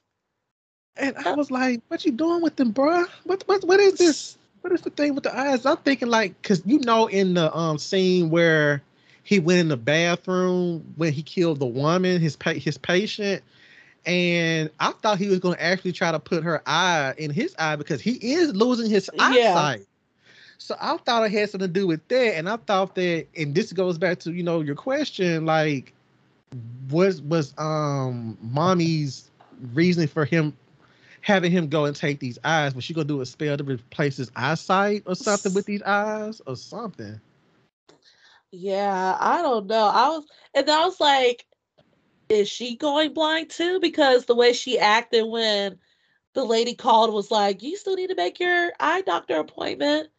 And 0.98 1.16
I 1.18 1.34
was 1.34 1.52
like, 1.52 1.82
"What 1.90 2.06
you 2.06 2.12
doing 2.12 2.42
with 2.42 2.56
them, 2.56 2.74
bruh? 2.74 3.08
What 3.26 3.44
what 3.48 3.64
what 3.66 3.80
is 3.80 3.96
this? 3.96 4.38
What 4.62 4.74
is 4.74 4.82
the 4.82 4.90
thing 4.90 5.14
with 5.16 5.24
the 5.26 5.38
eyes?" 5.38 5.66
I'm 5.66 5.78
thinking 5.78 6.10
like, 6.10 6.42
cause 6.42 6.62
you 6.66 6.80
know, 6.80 7.08
in 7.08 7.36
the 7.36 7.56
um 7.56 7.78
scene 7.78 8.30
where 8.30 8.82
he 9.24 9.40
went 9.40 9.60
in 9.60 9.68
the 9.68 9.78
bathroom 9.78 10.94
when 10.96 11.14
he 11.14 11.22
killed 11.22 11.60
the 11.60 11.66
woman, 11.68 12.20
his 12.22 12.36
pa- 12.36 12.54
his 12.54 12.78
patient, 12.78 13.44
and 14.08 14.70
I 14.80 14.94
thought 14.94 15.18
he 15.18 15.28
was 15.28 15.40
going 15.40 15.56
to 15.56 15.64
actually 15.64 15.92
try 15.92 16.12
to 16.12 16.20
put 16.20 16.44
her 16.44 16.64
eye 16.66 17.14
in 17.18 17.30
his 17.30 17.54
eye 17.60 17.76
because 17.76 18.00
he 18.00 18.14
is 18.14 18.56
losing 18.56 18.90
his 18.90 19.12
eyesight. 19.20 19.80
Yeah. 19.80 19.86
So 20.58 20.76
I 20.80 20.98
thought 20.98 21.26
it 21.26 21.32
had 21.32 21.50
something 21.50 21.68
to 21.68 21.80
do 21.80 21.86
with 21.86 22.08
that, 22.08 22.38
and 22.38 22.50
I 22.50 22.56
thought 22.58 22.96
that, 22.96 23.28
and 23.38 23.54
this 23.54 23.72
goes 23.74 23.98
back 23.98 24.20
to 24.20 24.32
you 24.32 24.44
know 24.44 24.62
your 24.62 24.76
question, 24.76 25.46
like, 25.46 25.94
was 26.90 27.22
was 27.22 27.54
um 27.58 28.38
mommy's 28.42 29.30
reasoning 29.74 30.08
for 30.08 30.24
him 30.26 30.56
having 31.22 31.52
him 31.52 31.68
go 31.68 31.86
and 31.86 31.96
take 31.96 32.20
these 32.20 32.40
eyes? 32.46 32.74
Was 32.74 32.86
she 32.86 32.94
gonna 32.94 33.06
do 33.06 33.22
a 33.22 33.26
spell 33.26 33.58
to 33.58 33.64
replace 33.64 34.18
his 34.18 34.32
eyesight 34.36 35.04
or 35.06 35.16
something 35.16 35.54
with 35.54 35.66
these 35.66 35.82
eyes 35.84 36.42
or 36.48 36.56
something? 36.56 37.20
Yeah, 38.52 39.18
I 39.20 39.42
don't 39.42 39.68
know. 39.68 39.86
I 39.86 40.08
was, 40.08 40.26
and 40.56 40.70
I 40.70 40.86
was 40.86 41.00
like, 41.02 41.46
is 42.30 42.50
she 42.50 42.76
going 42.76 43.14
blind 43.14 43.50
too? 43.50 43.80
Because 43.80 44.26
the 44.26 44.36
way 44.36 44.54
she 44.54 44.80
acted 44.80 45.24
when 45.24 45.80
the 46.34 46.44
lady 46.44 46.74
called 46.76 47.14
was 47.14 47.32
like, 47.32 47.62
you 47.64 47.76
still 47.78 47.96
need 47.96 48.10
to 48.10 48.16
make 48.16 48.40
your 48.40 48.72
eye 48.80 49.02
doctor 49.02 49.38
appointment. 49.38 50.10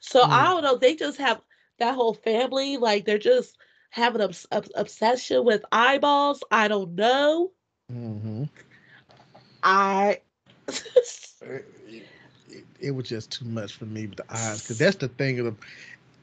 So 0.00 0.24
I 0.30 0.44
Mm. 0.44 0.52
don't 0.52 0.62
know. 0.62 0.76
They 0.76 0.94
just 0.94 1.18
have 1.18 1.40
that 1.78 1.94
whole 1.94 2.14
family, 2.14 2.76
like 2.76 3.04
they're 3.04 3.18
just 3.18 3.56
having 3.90 4.20
an 4.20 4.28
obs- 4.28 4.46
obs- 4.52 4.70
obsession 4.74 5.44
with 5.44 5.64
eyeballs. 5.72 6.42
I 6.50 6.68
don't 6.68 6.94
know. 6.94 7.52
Mm-hmm. 7.92 8.44
I. 9.62 10.20
it, 11.42 11.64
it- 12.48 12.66
it 12.80 12.90
was 12.92 13.08
just 13.08 13.30
too 13.30 13.44
much 13.44 13.74
for 13.74 13.84
me 13.86 14.06
with 14.06 14.16
the 14.16 14.24
eyes 14.34 14.62
because 14.62 14.78
that's 14.78 14.96
the 14.96 15.08
thing 15.08 15.38
of 15.38 15.46
the 15.46 15.54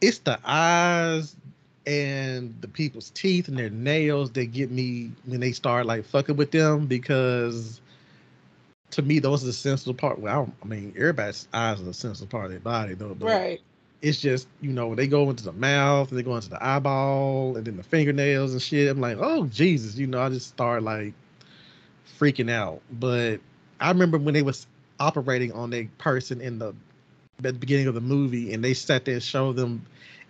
it's 0.01 0.19
the 0.19 0.39
eyes 0.43 1.35
and 1.87 2.55
the 2.61 2.67
people's 2.67 3.11
teeth 3.11 3.47
and 3.47 3.57
their 3.57 3.69
nails 3.69 4.31
they 4.31 4.45
get 4.45 4.71
me 4.71 5.11
when 5.25 5.39
they 5.39 5.51
start 5.51 5.85
like 5.85 6.03
fucking 6.05 6.35
with 6.35 6.51
them 6.51 6.87
because 6.87 7.79
to 8.91 9.01
me 9.01 9.19
those 9.19 9.43
are 9.43 9.47
the 9.47 9.53
sensitive 9.53 9.97
part 9.97 10.19
well 10.19 10.51
I, 10.61 10.65
I 10.65 10.67
mean 10.67 10.93
everybody's 10.97 11.47
eyes 11.53 11.79
are 11.79 11.83
the 11.83 11.93
sensitive 11.93 12.29
part 12.29 12.45
of 12.45 12.51
their 12.51 12.59
body 12.59 12.95
though 12.95 13.13
but 13.13 13.27
right. 13.27 13.61
it's 14.01 14.19
just 14.19 14.47
you 14.61 14.71
know 14.71 14.95
they 14.95 15.07
go 15.07 15.29
into 15.29 15.43
the 15.43 15.53
mouth 15.53 16.09
and 16.09 16.17
they 16.17 16.23
go 16.23 16.35
into 16.35 16.49
the 16.49 16.63
eyeball 16.63 17.55
and 17.55 17.65
then 17.65 17.77
the 17.77 17.83
fingernails 17.83 18.53
and 18.53 18.61
shit 18.61 18.89
i'm 18.89 18.99
like 18.99 19.17
oh 19.19 19.45
jesus 19.47 19.95
you 19.95 20.07
know 20.07 20.21
i 20.21 20.29
just 20.29 20.47
start 20.47 20.81
like 20.81 21.13
freaking 22.19 22.49
out 22.49 22.81
but 22.93 23.39
i 23.79 23.89
remember 23.89 24.17
when 24.17 24.33
they 24.33 24.41
was 24.41 24.65
operating 24.99 25.51
on 25.51 25.73
a 25.73 25.83
person 25.97 26.41
in 26.41 26.57
the 26.57 26.73
the 27.39 27.51
beginning 27.51 27.87
of 27.87 27.93
the 27.93 28.01
movie 28.01 28.53
and 28.53 28.63
they 28.63 28.73
sat 28.73 29.03
there 29.05 29.15
and 29.15 29.23
showed 29.23 29.55
them 29.57 29.85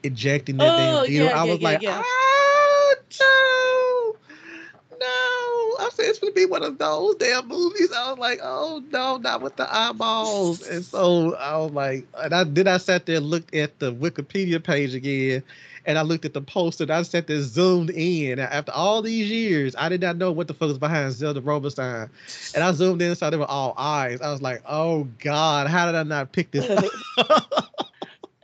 ejecting 0.06 0.57
that 0.57 0.73
Oh, 0.73 1.03
damn 1.03 1.11
needle 1.11 1.27
yeah, 1.27 1.41
i 1.41 1.44
was 1.44 1.60
yeah, 1.60 1.69
like 1.69 1.82
yeah. 1.82 2.02
oh 2.03 2.95
no 3.19 4.98
no 4.99 5.86
i 5.86 5.90
said 5.94 6.06
it's 6.06 6.19
gonna 6.19 6.34
be 6.34 6.45
one 6.45 6.64
of 6.64 6.77
those 6.77 7.15
damn 7.15 7.48
movies 7.48 7.91
i 7.91 8.10
was 8.10 8.19
like 8.19 8.40
oh 8.44 8.84
no 8.91 9.18
not 9.18 9.41
with 9.41 9.56
the 9.57 9.76
eyeballs 9.76 10.61
and 10.68 10.84
so 10.86 11.36
i 11.36 11.57
was 11.57 11.72
like 11.72 12.07
and 12.19 12.34
i 12.34 12.44
then 12.44 12.68
i 12.68 12.77
sat 12.77 13.06
there 13.06 13.18
and 13.18 13.26
looked 13.26 13.53
at 13.53 13.77
the 13.80 13.94
wikipedia 13.94 14.64
page 14.64 14.94
again 14.95 15.44
and 15.86 15.98
I 15.98 16.02
looked 16.02 16.26
at 16.26 16.34
the 16.34 16.41
poster 16.41 16.84
and 16.84 16.91
I 16.91 17.02
sat 17.03 17.27
there 17.27 17.41
zoomed 17.41 17.91
in. 17.91 18.40
After 18.40 18.72
all 18.72 19.02
these 19.02 19.30
years, 19.30 19.76
I 19.77 19.90
did 19.90 20.02
not 20.02 20.18
know 20.18 20.32
what 20.32 20.48
the 20.48 20.53
fuck 20.53 20.69
was 20.69 20.77
behind 20.77 21.14
Zelda 21.14 21.41
Rubinstein. 21.41 22.10
And 22.56 22.64
I 22.64 22.72
zoomed 22.72 23.02
in 23.02 23.10
and 23.10 23.18
saw 23.18 23.30
they 23.30 23.38
were 23.38 23.45
all 23.45 23.73
eyes. 23.77 24.22
I 24.22 24.32
was 24.32 24.41
like, 24.41 24.61
oh 24.68 25.03
God, 25.19 25.68
how 25.68 25.86
did 25.86 25.95
I 25.95 26.03
not 26.03 26.32
pick 26.32 26.52
this 26.52 26.68
up? 27.19 27.72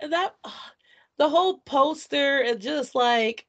That 0.08 0.36
the 1.22 1.30
whole 1.30 1.60
poster 1.60 2.40
and 2.40 2.60
just 2.60 2.96
like 2.96 3.46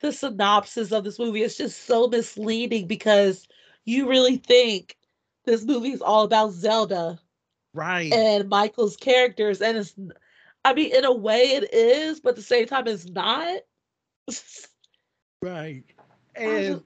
the 0.00 0.10
synopsis 0.10 0.92
of 0.92 1.04
this 1.04 1.18
movie 1.18 1.42
is 1.42 1.58
just 1.58 1.84
so 1.84 2.08
misleading 2.08 2.86
because 2.86 3.46
you 3.84 4.08
really 4.08 4.38
think 4.38 4.96
this 5.44 5.62
movie 5.62 5.90
is 5.90 6.00
all 6.00 6.24
about 6.24 6.52
Zelda 6.52 7.18
right. 7.74 8.10
and 8.10 8.48
Michael's 8.48 8.96
characters 8.96 9.60
and 9.60 9.76
it's 9.76 9.92
I 10.64 10.72
mean 10.72 10.96
in 10.96 11.04
a 11.04 11.12
way 11.12 11.50
it 11.50 11.74
is 11.74 12.18
but 12.18 12.30
at 12.30 12.36
the 12.36 12.42
same 12.42 12.64
time 12.64 12.86
it's 12.86 13.06
not 13.10 13.60
right. 15.42 15.84
And 16.34 16.82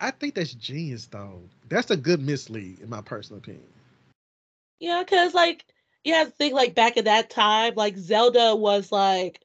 I 0.00 0.10
think 0.10 0.34
that's 0.34 0.54
genius 0.54 1.06
though. 1.06 1.40
That's 1.68 1.92
a 1.92 1.96
good 1.96 2.20
mislead 2.20 2.80
in 2.80 2.88
my 2.88 3.00
personal 3.00 3.38
opinion. 3.38 3.68
Yeah, 4.80 5.04
because 5.04 5.34
like 5.34 5.66
you 6.06 6.14
have 6.14 6.28
to 6.28 6.34
think 6.34 6.54
like 6.54 6.74
back 6.74 6.96
at 6.96 7.04
that 7.06 7.30
time, 7.30 7.74
like 7.74 7.96
Zelda 7.98 8.54
was 8.54 8.92
like 8.92 9.40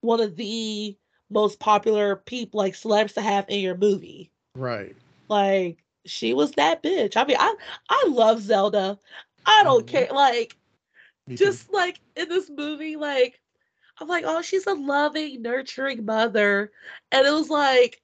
one 0.00 0.20
of 0.20 0.34
the 0.36 0.96
most 1.30 1.60
popular 1.60 2.16
people 2.16 2.58
like 2.58 2.74
celebs 2.74 3.14
to 3.14 3.20
have 3.20 3.44
in 3.48 3.60
your 3.60 3.76
movie. 3.76 4.32
Right. 4.56 4.96
Like 5.28 5.84
she 6.06 6.32
was 6.34 6.52
that 6.52 6.82
bitch. 6.82 7.16
I 7.16 7.24
mean, 7.24 7.36
I 7.38 7.54
I 7.88 8.06
love 8.08 8.40
Zelda. 8.40 8.98
I 9.46 9.62
don't 9.62 9.84
Mhm. 9.86 9.90
care. 9.90 10.08
Like 10.12 10.56
Me 11.26 11.36
too. 11.36 11.44
just 11.44 11.72
like 11.72 12.00
in 12.16 12.28
this 12.28 12.48
movie, 12.50 12.96
like 12.96 13.40
I'm 14.00 14.08
like, 14.08 14.24
oh, 14.26 14.40
she's 14.40 14.66
a 14.66 14.72
loving, 14.74 15.42
nurturing 15.42 16.06
mother. 16.06 16.72
And 17.12 17.26
it 17.26 17.32
was 17.32 17.50
like 17.50 18.00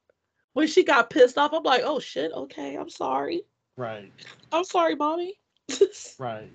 when 0.52 0.66
she 0.68 0.85
got 0.85 1.09
pissed 1.10 1.39
off, 1.39 1.52
I'm 1.55 1.62
like, 1.62 1.82
oh 1.85 1.98
shit, 2.01 2.31
okay, 2.32 2.77
I'm 2.77 2.90
sorry. 2.90 3.43
right. 3.77 4.12
I'm 4.52 4.64
sorry, 4.64 4.94
mommy. 4.94 5.39
Right. 6.18 6.51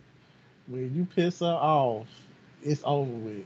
When 0.68 0.96
you 0.96 1.06
piss 1.06 1.40
her 1.40 1.46
off, 1.48 2.08
it's 2.64 2.82
over 2.86 3.12
with. 3.12 3.46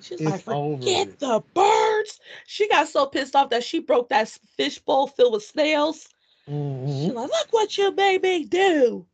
She's 0.00 0.24
It's 0.24 0.24
like, 0.24 0.44
over 0.46 0.76
forget 0.80 1.08
with. 1.08 1.16
the 1.18 1.42
birds. 1.54 2.20
She 2.46 2.68
got 2.68 2.88
so 2.88 3.06
pissed 3.06 3.34
off 3.36 3.50
that 3.50 3.62
she 3.64 3.78
broke 3.80 4.08
that 4.10 4.28
fish 4.28 4.78
bowl 4.78 5.06
filled 5.06 5.34
with 5.34 5.44
snails. 5.44 6.08
She's 6.84 7.12
Mhm. 7.12 7.14
like, 7.14 7.28
look 7.30 7.48
what 7.52 7.76
you 7.76 7.94
made 7.94 8.22
me 8.22 8.44
do. 8.44 9.06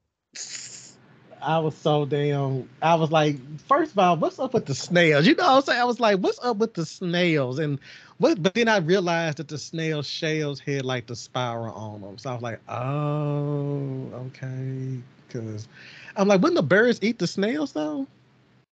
I 1.43 1.59
was 1.59 1.75
so 1.77 2.05
damn. 2.07 2.69
I 2.83 2.95
was 2.95 3.11
like, 3.11 3.37
first 3.61 3.93
of 3.93 3.99
all, 3.99 4.17
what's 4.17 4.39
up 4.39 4.55
with 4.55 4.67
the 4.67 4.75
snails? 4.75 5.27
You 5.27 5.35
know 5.37 5.45
what 5.45 5.57
I'm 5.57 5.63
saying? 5.63 5.81
I 5.81 5.85
was 5.85 6.01
like, 6.01 6.19
what's 6.21 6.39
up 6.43 6.59
with 6.59 6.75
the 6.75 6.85
snails? 6.85 7.59
And 7.59 7.79
what? 8.19 8.43
But 8.43 8.55
then 8.55 8.69
I 8.69 8.79
realized 8.79 9.39
that 9.39 9.49
the 9.49 9.59
snail 9.59 10.03
shells 10.03 10.61
had 10.61 10.85
like 10.85 11.07
the 11.07 11.17
spiral 11.17 11.75
on 11.75 12.01
them. 12.03 12.19
So 12.19 12.31
I 12.31 12.35
was 12.35 12.43
like, 12.43 12.61
oh, 12.69 14.11
okay. 14.27 14.99
Because 15.27 15.69
I'm 16.17 16.29
like, 16.29 16.41
wouldn't 16.41 16.57
the 16.57 16.63
birds 16.63 16.99
eat 17.03 17.19
the 17.19 17.27
snails 17.27 17.73
though? 17.73 18.07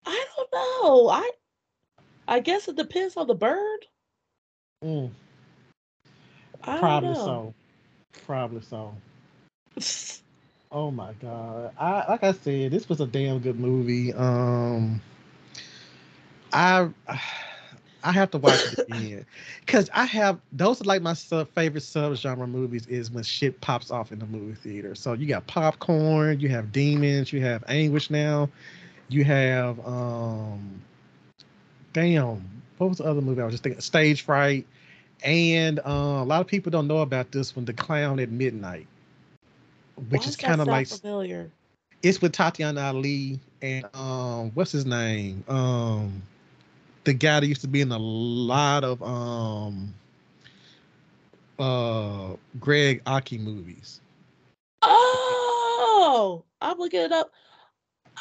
I 0.06 0.24
don't 0.36 0.52
know. 0.52 1.08
I 1.08 1.30
I 2.26 2.40
guess 2.40 2.68
it 2.68 2.76
depends 2.76 3.16
on 3.16 3.26
the 3.26 3.34
bird. 3.34 3.86
Mm, 4.84 5.10
probably 6.62 7.14
so. 7.14 7.54
Probably 8.26 8.62
so. 8.62 8.94
Oh 10.70 10.90
my 10.90 11.12
god! 11.22 11.72
I 11.78 12.10
like 12.10 12.24
I 12.24 12.32
said, 12.32 12.72
this 12.72 12.88
was 12.88 13.00
a 13.00 13.06
damn 13.06 13.38
good 13.38 13.58
movie. 13.58 14.12
Um, 14.12 15.00
I 16.52 16.88
I 18.04 18.12
have 18.12 18.30
to 18.32 18.38
watch 18.38 18.66
it 18.66 18.78
again 18.88 19.26
because 19.60 19.90
I 19.94 20.04
have 20.04 20.40
those 20.52 20.80
are 20.80 20.84
like 20.84 21.02
my 21.02 21.14
sub 21.14 21.48
favorite 21.54 21.82
subgenre 21.82 22.48
movies 22.48 22.86
is 22.86 23.10
when 23.10 23.24
shit 23.24 23.60
pops 23.60 23.90
off 23.90 24.12
in 24.12 24.18
the 24.18 24.26
movie 24.26 24.54
theater. 24.54 24.94
So 24.94 25.14
you 25.14 25.26
got 25.26 25.46
popcorn, 25.46 26.40
you 26.40 26.48
have 26.50 26.72
demons, 26.72 27.32
you 27.32 27.40
have 27.42 27.64
anguish 27.68 28.10
now, 28.10 28.48
you 29.08 29.24
have 29.24 29.84
um, 29.86 30.82
damn, 31.92 32.44
what 32.78 32.88
was 32.88 32.98
the 32.98 33.04
other 33.04 33.20
movie 33.22 33.40
I 33.40 33.44
was 33.44 33.54
just 33.54 33.62
thinking? 33.64 33.80
Stage 33.80 34.22
fright, 34.22 34.66
and 35.24 35.80
uh, 35.80 36.20
a 36.22 36.24
lot 36.24 36.40
of 36.40 36.46
people 36.46 36.70
don't 36.70 36.86
know 36.88 36.98
about 36.98 37.32
this 37.32 37.56
one, 37.56 37.64
The 37.64 37.72
Clown 37.72 38.20
at 38.20 38.30
Midnight 38.30 38.86
which 40.10 40.22
Why 40.22 40.28
is 40.28 40.36
kind 40.36 40.60
of 40.60 40.68
like 40.68 40.88
familiar. 40.88 41.50
it's 42.02 42.20
with 42.20 42.32
Tatiana 42.32 42.80
Ali 42.82 43.38
and 43.62 43.86
um 43.94 44.50
what's 44.54 44.72
his 44.72 44.86
name 44.86 45.44
um 45.48 46.22
the 47.04 47.12
guy 47.14 47.40
that 47.40 47.46
used 47.46 47.60
to 47.62 47.68
be 47.68 47.80
in 47.80 47.92
a 47.92 47.98
lot 47.98 48.84
of 48.84 49.02
um 49.02 49.94
uh 51.58 52.34
Gregg 52.58 53.04
Araki 53.04 53.38
movies. 53.38 54.00
Oh, 54.82 56.44
I'm 56.60 56.78
looking 56.78 57.00
it 57.00 57.12
up. 57.12 57.32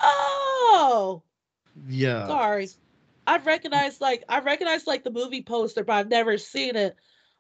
Oh, 0.02 1.22
Yeah. 1.88 2.28
sorry. 2.28 2.70
I 3.26 3.38
recognize 3.38 4.02
like 4.02 4.24
I 4.30 4.40
recognize 4.40 4.86
like 4.88 5.04
the 5.04 5.12
movie 5.12 5.42
poster, 5.42 5.84
but 5.84 5.94
I've 5.94 6.10
never 6.10 6.38
seen 6.38 6.76
it. 6.76 6.96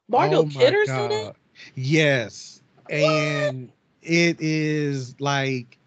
Margot 0.08 0.44
Oh 0.44 0.46
Kidder's 0.46 0.90
in 0.90 1.12
it. 1.12 1.36
Yes. 1.76 2.62
And 2.90 3.72
it 4.02 4.38
is 4.40 5.20
like 5.20 5.78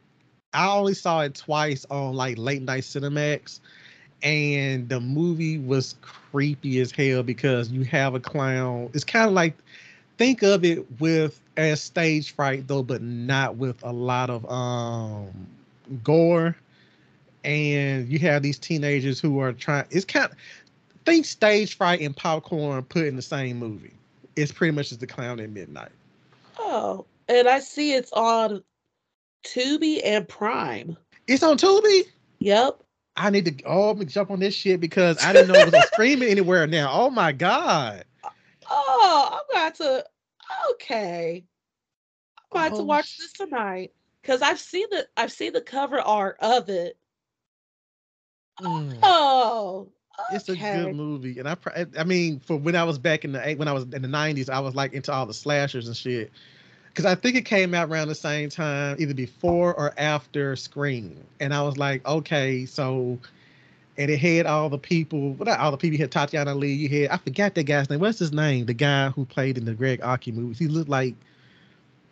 I 0.52 0.68
only 0.68 0.94
saw 0.94 1.22
it 1.22 1.34
twice 1.34 1.84
on 1.90 2.14
like 2.14 2.38
late 2.38 2.62
night 2.62 2.82
Cinemax. 2.82 3.60
And 4.22 4.88
the 4.88 5.00
movie 5.00 5.58
was 5.58 5.94
creepy 6.00 6.80
as 6.80 6.90
hell 6.90 7.22
because 7.22 7.70
you 7.70 7.84
have 7.84 8.14
a 8.14 8.20
clown. 8.20 8.90
It's 8.94 9.04
kind 9.04 9.26
of 9.26 9.32
like 9.32 9.56
think 10.18 10.42
of 10.42 10.64
it 10.64 11.00
with 11.00 11.40
as 11.56 11.82
stage 11.82 12.34
fright 12.34 12.66
though, 12.66 12.82
but 12.82 13.02
not 13.02 13.56
with 13.56 13.82
a 13.84 13.92
lot 13.92 14.30
of 14.30 14.50
um 14.50 15.46
gore. 16.02 16.56
And 17.44 18.08
you 18.08 18.18
have 18.20 18.42
these 18.42 18.58
teenagers 18.58 19.20
who 19.20 19.38
are 19.40 19.52
trying 19.52 19.86
it's 19.90 20.04
kind 20.04 20.26
of 20.26 20.32
think 21.04 21.24
stage 21.24 21.76
fright 21.76 22.00
and 22.00 22.16
popcorn 22.16 22.82
put 22.84 23.06
in 23.06 23.16
the 23.16 23.22
same 23.22 23.58
movie. 23.58 23.92
It's 24.34 24.52
pretty 24.52 24.72
much 24.72 24.88
just 24.88 25.00
the 25.00 25.06
clown 25.06 25.40
at 25.40 25.50
midnight. 25.50 25.92
Oh, 26.58 27.06
and 27.28 27.48
I 27.48 27.60
see 27.60 27.94
it's 27.94 28.12
on 28.12 28.62
Tubi 29.44 30.00
and 30.04 30.28
Prime. 30.28 30.96
It's 31.26 31.42
on 31.42 31.56
Tubi. 31.56 32.02
Yep. 32.40 32.82
I 33.16 33.30
need 33.30 33.44
to 33.58 33.64
oh 33.64 33.90
I'm 33.90 34.06
jump 34.06 34.30
on 34.30 34.40
this 34.40 34.54
shit 34.54 34.80
because 34.80 35.22
I 35.24 35.32
didn't 35.32 35.48
know 35.48 35.54
it 35.54 35.72
was 35.72 35.86
streaming 35.92 36.28
anywhere 36.28 36.66
now. 36.66 36.90
Oh 36.92 37.10
my 37.10 37.32
god. 37.32 38.04
Oh, 38.70 39.40
I'm 39.52 39.60
going 39.60 39.72
to. 39.74 40.04
Okay, 40.72 41.44
I'm 42.52 42.70
to 42.72 42.76
Oh, 42.78 42.84
watch 42.84 43.08
sh- 43.08 43.18
this 43.18 43.32
tonight 43.32 43.92
because 44.22 44.42
I've 44.42 44.60
seen 44.60 44.86
the 44.90 45.06
I've 45.16 45.32
seen 45.32 45.52
the 45.52 45.60
cover 45.60 46.00
art 46.00 46.36
of 46.40 46.68
it. 46.68 46.96
Mm. 48.60 48.98
Oh, 49.02 49.88
It's 50.32 50.48
a 50.48 50.56
good 50.56 50.94
movie, 50.94 51.38
and 51.38 51.48
I, 51.48 51.56
I 51.98 52.04
mean, 52.04 52.40
for 52.40 52.56
when 52.56 52.74
I 52.76 52.84
was 52.84 52.98
back 52.98 53.24
in 53.24 53.32
the 53.32 53.46
eight, 53.46 53.58
when 53.58 53.68
I 53.68 53.72
was 53.72 53.84
in 53.84 54.02
the 54.02 54.08
nineties, 54.08 54.48
I 54.48 54.60
was 54.60 54.74
like 54.74 54.92
into 54.94 55.12
all 55.12 55.26
the 55.26 55.34
slashers 55.34 55.86
and 55.88 55.96
shit, 55.96 56.30
because 56.96 57.04
I 57.04 57.14
think 57.14 57.36
it 57.36 57.44
came 57.44 57.74
out 57.74 57.90
around 57.90 58.08
the 58.08 58.14
same 58.14 58.48
time, 58.48 58.96
either 58.98 59.12
before 59.12 59.74
or 59.74 59.92
after 59.98 60.56
Scream, 60.56 61.22
and 61.40 61.52
I 61.52 61.60
was 61.60 61.76
like, 61.76 62.06
okay, 62.06 62.64
so, 62.64 63.18
and 63.98 64.10
it 64.10 64.16
had 64.16 64.46
all 64.46 64.70
the 64.70 64.78
people, 64.78 65.32
well, 65.34 65.44
not 65.44 65.60
all 65.60 65.70
the 65.70 65.76
people. 65.76 65.98
You 65.98 66.04
had 66.04 66.10
Tatiana 66.10 66.52
Ali, 66.52 66.72
you 66.72 66.88
had 66.88 67.10
I 67.10 67.18
forgot 67.18 67.54
that 67.54 67.64
guy's 67.64 67.90
name. 67.90 68.00
What's 68.00 68.18
his 68.18 68.32
name? 68.32 68.64
The 68.64 68.72
guy 68.72 69.10
who 69.10 69.26
played 69.26 69.58
in 69.58 69.66
the 69.66 69.74
Gregg 69.74 70.00
Araki 70.00 70.32
movies. 70.32 70.58
He 70.58 70.68
looked 70.68 70.88
like 70.88 71.14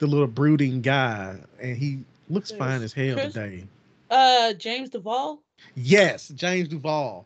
the 0.01 0.07
little 0.07 0.27
brooding 0.27 0.83
guy, 0.83 1.39
and 1.59 1.79
he 1.79 2.01
looks 2.29 2.51
There's 2.51 2.59
fine 2.59 2.83
as 2.83 2.93
hell 2.93 3.15
Chris- 3.15 3.33
today. 3.33 3.65
Uh, 4.11 4.53
James 4.53 4.91
Duval. 4.91 5.41
Yes, 5.77 6.29
James 6.29 6.69
Duval. 6.69 7.25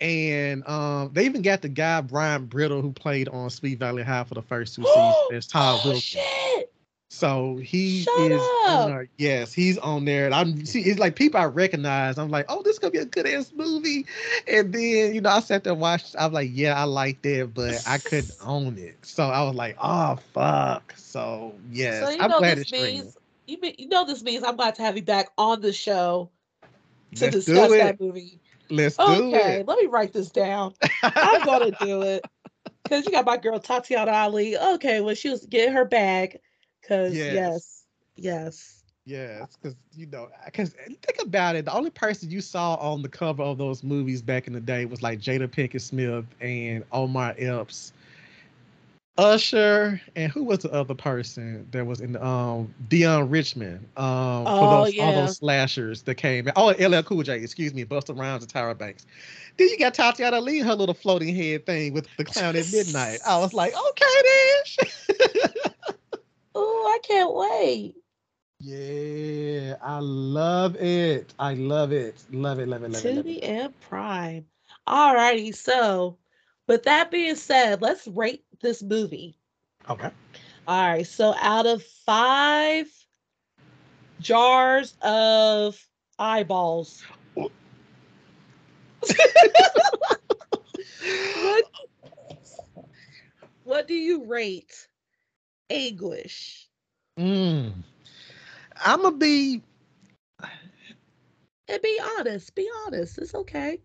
And 0.00 0.66
um, 0.66 1.10
they 1.12 1.24
even 1.24 1.42
got 1.42 1.62
the 1.62 1.68
guy 1.68 2.02
Ryan 2.10 2.48
Bittle 2.48 2.82
who 2.82 2.90
played 2.90 3.28
on 3.28 3.48
Sweet 3.48 3.78
Valley 3.78 4.02
High 4.02 4.24
for 4.24 4.34
the 4.34 4.42
first 4.42 4.74
two 4.74 4.82
seasons. 4.86 5.14
There's 5.30 5.46
Todd 5.46 5.82
oh 5.84 5.90
Wilson. 5.90 6.20
shit! 6.20 6.69
So 7.12 7.56
he 7.56 8.02
Shut 8.02 8.30
is 8.30 8.40
there. 8.86 9.08
Yes, 9.18 9.52
he's 9.52 9.76
on 9.78 10.04
there. 10.04 10.26
And 10.26 10.34
I'm 10.34 10.64
see, 10.64 10.80
it's 10.82 11.00
like 11.00 11.16
people 11.16 11.40
I 11.40 11.44
recognize. 11.46 12.18
I'm 12.18 12.30
like, 12.30 12.46
oh, 12.48 12.62
this 12.62 12.74
is 12.74 12.78
gonna 12.78 12.92
be 12.92 12.98
a 12.98 13.04
good 13.04 13.26
ass 13.26 13.52
movie. 13.52 14.06
And 14.46 14.72
then 14.72 15.12
you 15.12 15.20
know, 15.20 15.30
I 15.30 15.40
sat 15.40 15.64
there 15.64 15.72
and 15.72 15.82
watched. 15.82 16.14
I'm 16.16 16.32
like, 16.32 16.50
yeah, 16.52 16.80
I 16.80 16.84
liked 16.84 17.26
it, 17.26 17.52
but 17.52 17.82
I 17.84 17.98
couldn't 17.98 18.32
own 18.46 18.78
it. 18.78 19.04
So 19.04 19.24
I 19.24 19.42
was 19.42 19.56
like, 19.56 19.76
oh 19.82 20.18
fuck. 20.32 20.94
So 20.96 21.52
yes, 21.72 22.04
so 22.04 22.10
you 22.10 22.18
I'm 22.20 22.30
know 22.30 22.38
glad 22.38 22.58
this 22.58 22.70
means 22.70 23.18
you 23.48 23.58
mean, 23.60 23.74
you 23.76 23.88
know 23.88 24.06
this 24.06 24.22
means 24.22 24.44
I'm 24.44 24.54
glad 24.56 24.76
to 24.76 24.82
have 24.82 24.96
you 24.96 25.02
back 25.02 25.30
on 25.36 25.60
the 25.60 25.72
show 25.72 26.30
to 27.16 27.24
Let's 27.24 27.34
discuss 27.34 27.72
that 27.72 28.00
movie. 28.00 28.38
Let's 28.70 28.96
do 28.96 29.02
it. 29.02 29.34
Okay, 29.34 29.64
let 29.66 29.78
me 29.78 29.86
write 29.86 30.12
this 30.12 30.30
down. 30.30 30.74
I'm 31.02 31.44
gonna 31.44 31.72
do 31.80 32.02
it 32.02 32.24
because 32.84 33.04
you 33.04 33.10
got 33.10 33.24
my 33.24 33.36
girl 33.36 33.58
Tatiana 33.58 34.12
Ali. 34.12 34.56
Okay, 34.56 35.00
when 35.00 35.16
she 35.16 35.28
was 35.28 35.44
getting 35.46 35.74
her 35.74 35.84
bag, 35.84 36.38
because 36.90 37.14
Yes. 37.14 37.32
yes, 37.32 37.84
yes, 38.16 38.84
Yes, 39.06 39.56
because 39.56 39.76
you 39.96 40.06
know, 40.06 40.28
because 40.44 40.70
think 40.72 41.18
about 41.22 41.56
it. 41.56 41.64
The 41.64 41.72
only 41.72 41.90
person 41.90 42.30
you 42.30 42.40
saw 42.40 42.74
on 42.74 43.02
the 43.02 43.08
cover 43.08 43.42
of 43.42 43.58
those 43.58 43.82
movies 43.82 44.20
back 44.22 44.46
in 44.46 44.52
the 44.52 44.60
day 44.60 44.84
was 44.84 45.02
like 45.02 45.20
Jada 45.20 45.48
Pinkett 45.48 45.80
Smith 45.80 46.24
and 46.40 46.84
Omar 46.92 47.34
Epps, 47.38 47.92
Usher, 49.16 50.00
and 50.16 50.30
who 50.30 50.44
was 50.44 50.60
the 50.60 50.72
other 50.72 50.94
person 50.94 51.66
that 51.70 51.86
was 51.86 52.00
in 52.00 52.12
the 52.12 52.24
um 52.24 52.72
Deon 52.88 53.30
Richmond 53.30 53.86
um 53.96 54.44
for 54.44 54.66
Oh, 54.66 54.84
those 54.84 54.98
all 54.98 55.12
those 55.12 55.36
slashers 55.38 56.02
that 56.02 56.16
came 56.16 56.48
out. 56.48 56.54
Oh, 56.56 56.68
LL 56.68 57.02
Cool 57.02 57.22
J, 57.22 57.40
excuse 57.40 57.72
me, 57.72 57.84
Busta 57.84 58.16
Rhymes 58.16 58.42
and 58.42 58.52
Tyra 58.52 58.76
Banks. 58.76 59.06
Then 59.56 59.68
you 59.68 59.78
got 59.78 59.94
Tatiana 59.94 60.36
Ali, 60.36 60.58
her 60.58 60.74
little 60.74 60.94
floating 60.94 61.34
head 61.34 61.64
thing 61.64 61.94
with 61.94 62.06
the 62.18 62.24
clown 62.24 62.54
at 62.54 62.70
midnight. 62.70 63.20
I 63.26 63.38
was 63.38 63.54
like, 63.54 63.72
okay 63.74 64.86
then. 65.16 65.72
Oh, 66.54 66.92
I 66.94 66.98
can't 67.06 67.34
wait. 67.34 67.94
Yeah, 68.60 69.76
I 69.82 69.98
love 70.00 70.76
it. 70.76 71.32
I 71.38 71.54
love 71.54 71.92
it. 71.92 72.22
Love 72.30 72.58
it, 72.58 72.68
love 72.68 72.82
it, 72.82 72.90
love 72.90 73.04
it. 73.04 73.24
Tubi 73.24 73.38
and 73.42 73.78
Prime. 73.80 74.44
Alrighty, 74.86 75.54
so 75.54 76.18
with 76.66 76.82
that 76.84 77.10
being 77.10 77.36
said, 77.36 77.80
let's 77.80 78.06
rate 78.08 78.44
this 78.60 78.82
movie. 78.82 79.38
Okay. 79.88 80.10
All 80.68 80.88
right, 80.88 81.06
so 81.06 81.34
out 81.40 81.66
of 81.66 81.82
five 81.82 82.86
jars 84.20 84.94
of 85.02 85.88
eyeballs. 86.18 87.02
what 91.42 91.64
what 93.64 93.88
do 93.88 93.94
you 93.94 94.26
rate 94.26 94.88
anguish? 95.70 96.68
Mm. 97.18 97.72
I'm 98.84 99.02
gonna 99.02 99.16
be. 99.16 99.62
And 101.68 101.82
be 101.82 102.00
honest. 102.18 102.54
Be 102.54 102.68
honest. 102.86 103.18
It's 103.18 103.34
okay. 103.34 103.78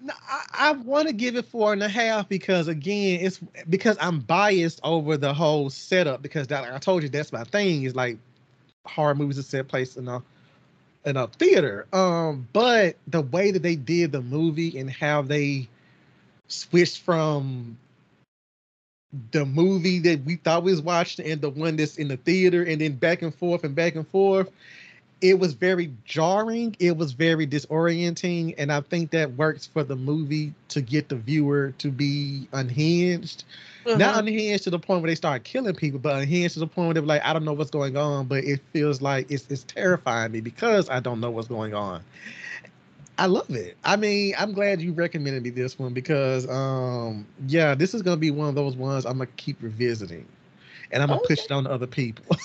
No, 0.00 0.12
I, 0.28 0.44
I 0.52 0.72
want 0.72 1.08
to 1.08 1.14
give 1.14 1.36
it 1.36 1.46
four 1.46 1.72
and 1.72 1.82
a 1.82 1.88
half 1.88 2.28
because 2.28 2.68
again, 2.68 3.20
it's 3.20 3.40
because 3.68 3.96
I'm 4.00 4.20
biased 4.20 4.80
over 4.82 5.16
the 5.16 5.32
whole 5.32 5.70
setup 5.70 6.22
because 6.22 6.48
that, 6.48 6.62
like 6.62 6.72
I 6.72 6.78
told 6.78 7.02
you 7.02 7.08
that's 7.08 7.32
my 7.32 7.44
thing 7.44 7.84
is 7.84 7.94
like 7.94 8.18
horror 8.84 9.14
movies 9.14 9.38
are 9.38 9.42
set 9.42 9.68
place 9.68 9.96
in 9.96 10.08
a 10.08 10.22
in 11.04 11.16
a 11.16 11.28
theater. 11.28 11.86
Um, 11.92 12.48
but 12.52 12.96
the 13.06 13.22
way 13.22 13.52
that 13.52 13.62
they 13.62 13.76
did 13.76 14.12
the 14.12 14.20
movie 14.20 14.78
and 14.78 14.90
how 14.90 15.22
they 15.22 15.68
switched 16.48 17.00
from 17.00 17.78
the 19.30 19.44
movie 19.44 19.98
that 20.00 20.24
we 20.24 20.36
thought 20.36 20.62
we 20.62 20.72
was 20.72 20.82
watching 20.82 21.26
and 21.26 21.40
the 21.40 21.50
one 21.50 21.76
that's 21.76 21.96
in 21.96 22.08
the 22.08 22.16
theater 22.18 22.62
and 22.62 22.80
then 22.80 22.92
back 22.92 23.22
and 23.22 23.34
forth 23.34 23.64
and 23.64 23.74
back 23.74 23.94
and 23.94 24.06
forth 24.08 24.50
it 25.22 25.38
was 25.38 25.54
very 25.54 25.90
jarring 26.04 26.76
it 26.78 26.96
was 26.96 27.12
very 27.12 27.46
disorienting 27.46 28.54
and 28.58 28.70
i 28.70 28.80
think 28.80 29.10
that 29.10 29.32
works 29.34 29.66
for 29.66 29.82
the 29.82 29.96
movie 29.96 30.52
to 30.68 30.82
get 30.82 31.08
the 31.08 31.16
viewer 31.16 31.72
to 31.78 31.90
be 31.90 32.48
unhinged 32.52 33.44
uh-huh. 33.86 33.96
not 33.96 34.18
unhinged 34.18 34.64
to 34.64 34.70
the 34.70 34.78
point 34.78 35.00
where 35.00 35.10
they 35.10 35.14
start 35.14 35.44
killing 35.44 35.74
people 35.74 35.98
but 35.98 36.16
unhinged 36.16 36.54
to 36.54 36.60
the 36.60 36.66
point 36.66 36.88
where 36.88 36.94
they're 36.94 37.02
like 37.02 37.24
i 37.24 37.32
don't 37.32 37.44
know 37.44 37.54
what's 37.54 37.70
going 37.70 37.96
on 37.96 38.26
but 38.26 38.44
it 38.44 38.60
feels 38.72 39.00
like 39.00 39.30
it's, 39.30 39.46
it's 39.48 39.62
terrifying 39.64 40.32
me 40.32 40.40
because 40.40 40.90
i 40.90 41.00
don't 41.00 41.20
know 41.20 41.30
what's 41.30 41.48
going 41.48 41.72
on 41.72 42.02
I 43.18 43.26
love 43.26 43.50
it. 43.50 43.76
I 43.84 43.96
mean, 43.96 44.34
I'm 44.38 44.52
glad 44.52 44.80
you 44.80 44.92
recommended 44.92 45.42
me 45.42 45.50
this 45.50 45.78
one 45.78 45.94
because, 45.94 46.48
um, 46.48 47.26
yeah, 47.46 47.74
this 47.74 47.94
is 47.94 48.02
gonna 48.02 48.18
be 48.18 48.30
one 48.30 48.48
of 48.48 48.54
those 48.54 48.76
ones 48.76 49.06
I'm 49.06 49.18
gonna 49.18 49.30
keep 49.36 49.62
revisiting, 49.62 50.26
and 50.90 51.02
I'm 51.02 51.08
gonna 51.08 51.20
okay. 51.20 51.34
push 51.34 51.44
it 51.44 51.52
on 51.52 51.64
to 51.64 51.70
other 51.70 51.86
people. 51.86 52.36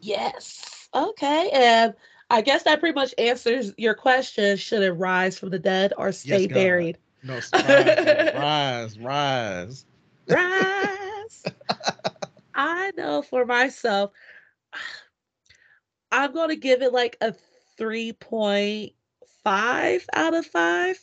yes. 0.00 0.88
Okay. 0.94 1.50
And 1.52 1.94
I 2.30 2.40
guess 2.40 2.64
that 2.64 2.80
pretty 2.80 2.94
much 2.94 3.14
answers 3.16 3.72
your 3.76 3.94
question: 3.94 4.56
Should 4.56 4.82
it 4.82 4.92
rise 4.92 5.38
from 5.38 5.50
the 5.50 5.58
dead 5.58 5.92
or 5.96 6.10
stay 6.10 6.42
yes, 6.42 6.52
buried? 6.52 6.98
No, 7.22 7.40
rise, 7.52 8.98
rise, 8.98 9.84
rise. 10.28 11.44
I 12.54 12.90
know 12.96 13.22
for 13.22 13.44
myself, 13.46 14.10
I'm 16.12 16.32
gonna 16.32 16.56
give 16.56 16.82
it 16.82 16.92
like 16.92 17.16
a 17.20 17.34
three 17.76 18.12
point 18.12 18.94
five 19.44 20.04
out 20.12 20.34
of 20.34 20.46
five 20.46 20.98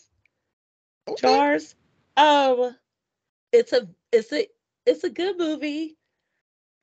okay. 1.07 1.22
jars. 1.22 1.76
Um, 2.15 2.76
it's 3.51 3.73
a 3.73 3.88
it's 4.11 4.31
a 4.31 4.47
it's 4.85 5.03
a 5.03 5.09
good 5.09 5.38
movie. 5.38 5.97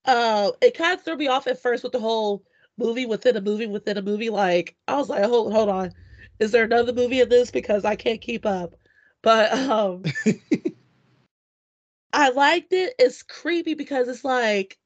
Uh, 0.05 0.52
it 0.60 0.76
kind 0.76 0.94
of 0.94 1.05
threw 1.05 1.16
me 1.16 1.28
off 1.28 1.47
at 1.47 1.60
first 1.60 1.82
with 1.82 1.93
the 1.93 2.01
whole 2.01 2.44
movie 2.76 3.06
within 3.06 3.36
a 3.36 3.40
movie 3.40 3.66
within 3.66 3.97
a 3.97 4.02
movie. 4.02 4.31
Like 4.31 4.76
I 4.89 4.97
was 4.97 5.09
like, 5.09 5.24
hold 5.24 5.52
hold 5.52 5.68
on, 5.68 5.93
is 6.39 6.52
there 6.52 6.64
another 6.64 6.93
movie 6.93 7.20
in 7.20 7.28
this? 7.28 7.51
Because 7.51 7.85
I 7.85 7.97
can't 7.97 8.20
keep 8.20 8.47
up. 8.47 8.74
But 9.22 9.52
um, 9.52 10.02
I 12.12 12.31
liked 12.31 12.72
it. 12.72 12.94
It's 12.98 13.22
creepy 13.22 13.74
because 13.74 14.09
it's 14.09 14.24
like 14.24 14.78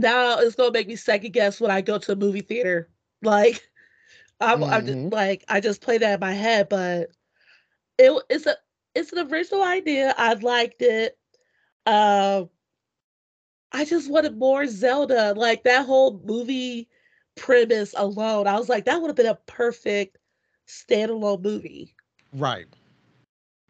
now 0.00 0.38
it's 0.38 0.56
gonna 0.56 0.72
make 0.72 0.88
me 0.88 0.96
second 0.96 1.32
guess 1.32 1.60
when 1.60 1.70
I 1.70 1.80
go 1.80 1.98
to 1.98 2.12
a 2.12 2.16
movie 2.16 2.40
theater. 2.40 2.90
Like 3.22 3.62
I'm, 4.40 4.60
mm-hmm. 4.60 4.72
I'm 4.72 4.86
just 4.86 4.98
mm-hmm. 4.98 5.14
like 5.14 5.44
I 5.48 5.60
just 5.60 5.80
play 5.80 5.98
that 5.98 6.14
in 6.14 6.20
my 6.20 6.32
head, 6.32 6.68
but 6.68 7.10
it 7.98 8.22
it's 8.28 8.46
a 8.46 8.56
it's 8.94 9.12
an 9.12 9.30
original 9.30 9.62
idea. 9.62 10.14
I 10.16 10.34
liked 10.34 10.82
it. 10.82 11.18
Uh, 11.86 12.44
I 13.72 13.84
just 13.84 14.10
wanted 14.10 14.38
more 14.38 14.66
Zelda. 14.66 15.34
Like 15.34 15.64
that 15.64 15.86
whole 15.86 16.20
movie 16.24 16.88
premise 17.34 17.94
alone, 17.96 18.46
I 18.46 18.58
was 18.58 18.68
like, 18.68 18.84
that 18.84 19.00
would 19.00 19.08
have 19.08 19.16
been 19.16 19.26
a 19.26 19.38
perfect 19.46 20.18
standalone 20.68 21.42
movie. 21.42 21.94
Right. 22.32 22.66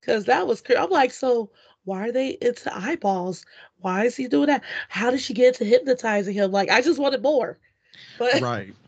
Because 0.00 0.24
that 0.26 0.46
was 0.46 0.62
I'm 0.76 0.90
like, 0.90 1.10
so 1.10 1.50
why 1.84 2.08
are 2.08 2.12
they 2.12 2.38
into 2.40 2.76
eyeballs? 2.76 3.44
Why 3.78 4.04
is 4.04 4.16
he 4.16 4.28
doing 4.28 4.46
that? 4.46 4.62
How 4.88 5.10
did 5.10 5.20
she 5.20 5.34
get 5.34 5.54
to 5.56 5.64
hypnotizing 5.64 6.34
him? 6.34 6.50
Like, 6.50 6.70
I 6.70 6.80
just 6.80 6.98
wanted 6.98 7.22
more. 7.22 7.58
But 8.18 8.40
right. 8.40 8.74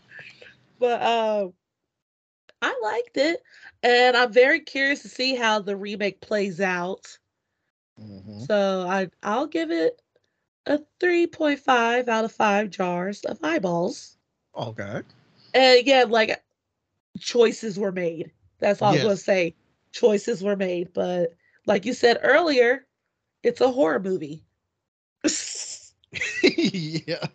But 0.79 1.03
um, 1.03 1.55
I 2.67 2.79
liked 2.83 3.17
it, 3.17 3.43
and 3.83 4.17
I'm 4.17 4.33
very 4.33 4.61
curious 4.61 5.03
to 5.03 5.09
see 5.09 5.35
how 5.35 5.61
the 5.61 5.77
remake 5.77 6.21
plays 6.21 6.61
out. 6.61 7.17
Mm-hmm. 8.01 8.41
So 8.41 8.87
I 8.89 9.09
I'll 9.23 9.47
give 9.47 9.71
it 9.71 10.03
a 10.67 10.81
3.5 11.01 12.09
out 12.09 12.25
of 12.25 12.33
5 12.33 12.71
jars 12.71 13.25
of 13.25 13.39
eyeballs. 13.43 14.17
Okay. 14.57 15.03
And 15.55 15.79
again, 15.79 16.11
like 16.11 16.43
choices 17.21 17.79
were 17.79 17.93
made. 17.93 18.33
That's 18.59 18.83
all 18.83 18.93
yes. 18.93 19.01
I'm 19.01 19.07
going 19.07 19.17
to 19.17 19.23
say. 19.23 19.55
Choices 19.93 20.43
were 20.43 20.57
made, 20.57 20.93
but 20.93 21.35
like 21.65 21.87
you 21.87 21.95
said 21.95 22.19
earlier, 22.23 22.87
it's 23.43 23.63
a 23.63 23.71
horror 23.71 24.01
movie. 24.01 24.43
yeah. 26.43 27.27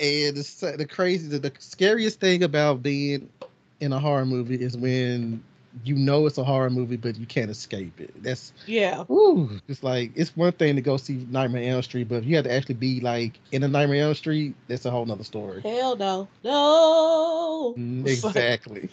And 0.00 0.36
the, 0.36 0.74
the 0.76 0.86
crazy, 0.86 1.28
the, 1.28 1.38
the 1.38 1.52
scariest 1.58 2.18
thing 2.18 2.42
about 2.42 2.82
being 2.82 3.28
in 3.80 3.92
a 3.92 3.98
horror 3.98 4.26
movie 4.26 4.56
is 4.56 4.76
when 4.76 5.42
you 5.82 5.96
know 5.96 6.26
it's 6.26 6.38
a 6.38 6.44
horror 6.44 6.70
movie, 6.70 6.96
but 6.96 7.16
you 7.16 7.26
can't 7.26 7.50
escape 7.50 8.00
it. 8.00 8.22
That's 8.22 8.52
yeah. 8.66 9.04
Ooh, 9.10 9.60
it's 9.68 9.82
like 9.82 10.12
it's 10.14 10.36
one 10.36 10.52
thing 10.52 10.76
to 10.76 10.82
go 10.82 10.96
see 10.96 11.26
Nightmare 11.30 11.62
on 11.62 11.68
Elm 11.68 11.82
Street, 11.82 12.08
but 12.08 12.16
if 12.16 12.24
you 12.26 12.36
have 12.36 12.44
to 12.44 12.52
actually 12.52 12.76
be 12.76 13.00
like 13.00 13.38
in 13.52 13.62
a 13.62 13.68
Nightmare 13.68 14.02
on 14.02 14.08
Elm 14.08 14.14
Street, 14.14 14.54
that's 14.68 14.84
a 14.84 14.90
whole 14.90 15.04
nother 15.06 15.24
story. 15.24 15.62
Hell 15.62 15.96
no, 15.96 16.28
no. 16.44 17.74
Mm, 17.76 18.06
exactly. 18.06 18.88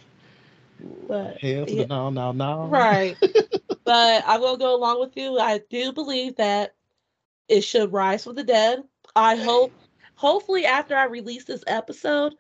But, 1.08 1.38
Hell 1.40 1.70
yeah. 1.70 1.86
no, 1.86 2.10
no, 2.10 2.32
no. 2.32 2.66
Right. 2.66 3.16
but 3.84 4.26
I 4.26 4.38
will 4.38 4.58
go 4.58 4.76
along 4.76 5.00
with 5.00 5.16
you. 5.16 5.38
I 5.38 5.62
do 5.70 5.92
believe 5.92 6.38
that 6.38 6.74
it 7.48 7.62
should 7.62 7.94
rise 7.94 8.24
from 8.24 8.36
the 8.36 8.44
dead. 8.44 8.84
I 9.16 9.36
hope, 9.36 9.72
hopefully, 10.16 10.66
after 10.66 10.96
I 10.96 11.06
release 11.06 11.44
this 11.44 11.64
episode, 11.68 12.34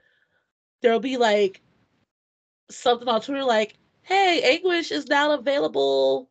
there'll 0.82 1.00
be 1.00 1.18
like 1.18 1.62
something 2.72 3.08
on 3.08 3.22
Twitter 3.22 3.44
like, 3.44 3.76
hey, 4.04 4.42
Anguish 4.44 4.92
is 4.92 5.08
now 5.08 5.32
available 5.32 6.30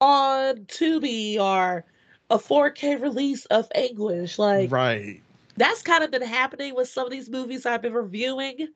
on 0.00 0.64
Tubi 0.66 1.38
or 1.38 1.84
a 2.30 2.38
4K 2.38 3.00
release 3.00 3.44
of 3.46 3.68
Anguish. 3.74 4.38
Like, 4.38 4.70
right. 4.70 5.22
That's 5.56 5.82
kind 5.82 6.04
of 6.04 6.10
been 6.10 6.22
happening 6.22 6.74
with 6.74 6.88
some 6.88 7.04
of 7.04 7.10
these 7.10 7.28
movies 7.28 7.66
I've 7.66 7.82
been 7.82 7.92
reviewing 7.92 8.68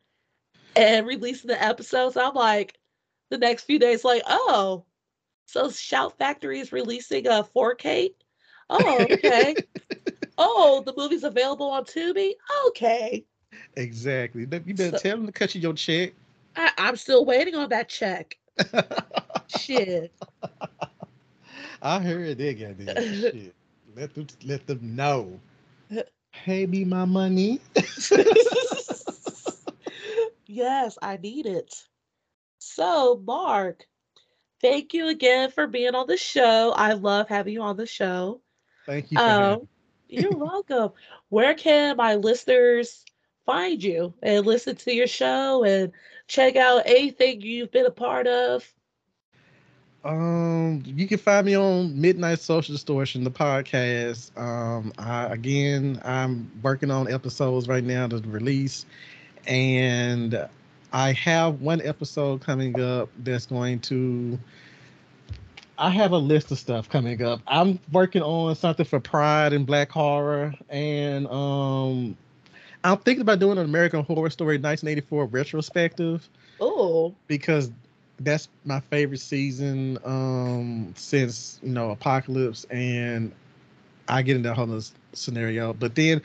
and 0.76 1.06
releasing 1.06 1.48
the 1.48 1.62
episodes. 1.62 2.16
I'm 2.16 2.34
like, 2.34 2.78
the 3.30 3.38
next 3.38 3.64
few 3.64 3.78
days, 3.78 4.04
like, 4.04 4.22
oh, 4.26 4.84
so 5.46 5.70
Shout 5.70 6.18
Factory 6.18 6.60
is 6.60 6.72
releasing 6.72 7.26
a 7.26 7.46
4K. 7.54 8.10
Oh, 8.70 9.06
okay. 9.10 9.54
oh, 10.38 10.82
the 10.84 10.94
movie's 10.96 11.24
available 11.24 11.70
on 11.70 11.84
Tubi. 11.84 12.32
Okay. 12.68 13.24
Exactly. 13.76 14.42
You 14.42 14.46
better 14.46 14.90
so, 14.90 14.98
tell 14.98 15.16
them 15.16 15.26
to 15.26 15.32
cut 15.32 15.54
you 15.54 15.60
your 15.60 15.74
check. 15.74 16.12
I, 16.56 16.72
am 16.78 16.96
still 16.96 17.24
waiting 17.24 17.54
on 17.54 17.68
that 17.70 17.88
check. 17.88 18.36
Shit. 19.58 20.12
I 21.82 22.00
heard 22.00 22.38
they 22.38 22.54
got 22.54 22.78
that 22.78 22.96
shit. 23.02 23.54
Let 23.94 24.14
them 24.14 24.26
let 24.44 24.66
them 24.66 24.96
know. 24.96 25.38
Pay 26.32 26.66
me 26.66 26.84
my 26.84 27.04
money. 27.04 27.60
yes, 30.46 30.98
I 31.00 31.18
need 31.18 31.46
it. 31.46 31.74
So, 32.58 33.22
Mark, 33.24 33.84
thank 34.60 34.94
you 34.94 35.08
again 35.08 35.50
for 35.50 35.66
being 35.66 35.94
on 35.94 36.06
the 36.06 36.16
show. 36.16 36.72
I 36.74 36.94
love 36.94 37.28
having 37.28 37.52
you 37.52 37.62
on 37.62 37.76
the 37.76 37.86
show. 37.86 38.40
Thank 38.86 39.12
you. 39.12 39.18
Um, 39.18 39.68
you're 40.08 40.36
welcome. 40.36 40.90
Where 41.28 41.54
can 41.54 41.96
my 41.96 42.16
listeners 42.16 43.04
find 43.46 43.82
you 43.82 44.14
and 44.22 44.46
listen 44.46 44.76
to 44.76 44.92
your 44.92 45.06
show 45.06 45.64
and 45.64 45.92
check 46.28 46.56
out 46.56 46.82
anything 46.86 47.40
you've 47.40 47.70
been 47.70 47.86
a 47.86 47.90
part 47.90 48.26
of? 48.26 48.72
Um, 50.04 50.82
you 50.84 51.08
can 51.08 51.16
find 51.16 51.46
me 51.46 51.56
on 51.56 51.98
Midnight 51.98 52.38
Social 52.38 52.74
Distortion, 52.74 53.24
the 53.24 53.30
podcast. 53.30 54.36
Um, 54.38 54.92
I, 54.98 55.26
again, 55.26 55.98
I'm 56.04 56.50
working 56.62 56.90
on 56.90 57.10
episodes 57.10 57.68
right 57.68 57.82
now 57.82 58.06
to 58.08 58.18
release, 58.18 58.84
and 59.46 60.46
I 60.92 61.12
have 61.12 61.62
one 61.62 61.80
episode 61.80 62.42
coming 62.42 62.78
up 62.78 63.08
that's 63.18 63.46
going 63.46 63.80
to. 63.80 64.38
I 65.78 65.88
have 65.90 66.12
a 66.12 66.18
list 66.18 66.52
of 66.52 66.58
stuff 66.58 66.88
coming 66.88 67.20
up. 67.22 67.40
I'm 67.46 67.80
working 67.90 68.22
on 68.22 68.54
something 68.56 68.86
for 68.86 69.00
Pride 69.00 69.54
and 69.54 69.66
Black 69.66 69.90
Horror, 69.90 70.54
and 70.68 71.26
um, 71.28 72.16
I'm 72.84 72.98
thinking 72.98 73.22
about 73.22 73.38
doing 73.38 73.56
an 73.56 73.64
American 73.64 74.04
Horror 74.04 74.28
Story 74.28 74.56
1984 74.56 75.26
retrospective. 75.26 76.28
Oh, 76.60 77.14
because 77.26 77.72
that's 78.20 78.48
my 78.64 78.78
favorite 78.78 79.18
season 79.18 79.98
um 80.04 80.92
since 80.96 81.58
you 81.62 81.70
know 81.70 81.90
Apocalypse, 81.90 82.64
and 82.64 83.32
I 84.06 84.22
get 84.22 84.36
into 84.36 84.50
a 84.50 84.54
whole 84.54 84.80
scenario. 85.14 85.72
But 85.72 85.94
then 85.94 86.20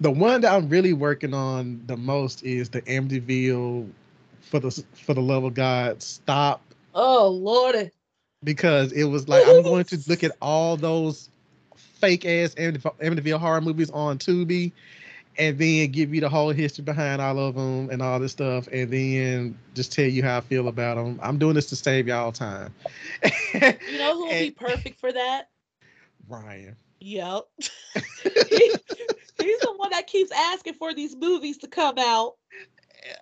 the 0.00 0.10
one 0.10 0.42
that 0.42 0.52
I'm 0.52 0.68
really 0.68 0.92
working 0.92 1.32
on 1.32 1.82
the 1.86 1.96
most 1.96 2.44
is 2.44 2.68
the 2.68 2.82
Amityville 2.82 3.88
for 4.42 4.60
the 4.60 4.84
for 4.92 5.14
the 5.14 5.22
love 5.22 5.44
of 5.44 5.54
God 5.54 6.02
stop. 6.02 6.60
Oh 6.94 7.28
lordy. 7.28 7.90
Because 8.44 8.92
it 8.92 9.04
was 9.04 9.26
like 9.26 9.42
I'm 9.46 9.62
going 9.62 9.84
to 9.86 9.98
look 10.06 10.22
at 10.22 10.32
all 10.42 10.76
those 10.76 11.30
fake 11.76 12.26
ass 12.26 12.54
Amityville 12.56 13.38
horror 13.38 13.62
movies 13.62 13.90
on 13.90 14.18
Tubi 14.18 14.70
and 15.38 15.58
then 15.58 15.90
give 15.90 16.14
you 16.14 16.20
the 16.20 16.28
whole 16.28 16.50
history 16.50 16.84
behind 16.84 17.20
all 17.20 17.38
of 17.38 17.54
them 17.54 17.90
and 17.90 18.02
all 18.02 18.18
this 18.18 18.32
stuff, 18.32 18.68
and 18.72 18.90
then 18.90 19.58
just 19.74 19.92
tell 19.92 20.06
you 20.06 20.22
how 20.22 20.38
I 20.38 20.40
feel 20.40 20.68
about 20.68 20.96
them. 20.96 21.18
I'm 21.22 21.38
doing 21.38 21.54
this 21.54 21.66
to 21.66 21.76
save 21.76 22.08
y'all 22.08 22.32
time. 22.32 22.72
you 23.54 23.98
know 23.98 24.14
who 24.14 24.26
would 24.26 24.38
be 24.38 24.50
perfect 24.50 25.00
for 25.00 25.12
that? 25.12 25.50
Ryan. 26.28 26.76
Yep. 27.00 27.44
he's 29.44 29.60
the 29.60 29.74
one 29.76 29.90
that 29.90 30.06
keeps 30.06 30.30
asking 30.32 30.74
for 30.74 30.94
these 30.94 31.14
movies 31.16 31.58
to 31.58 31.68
come 31.68 31.96
out. 31.98 32.36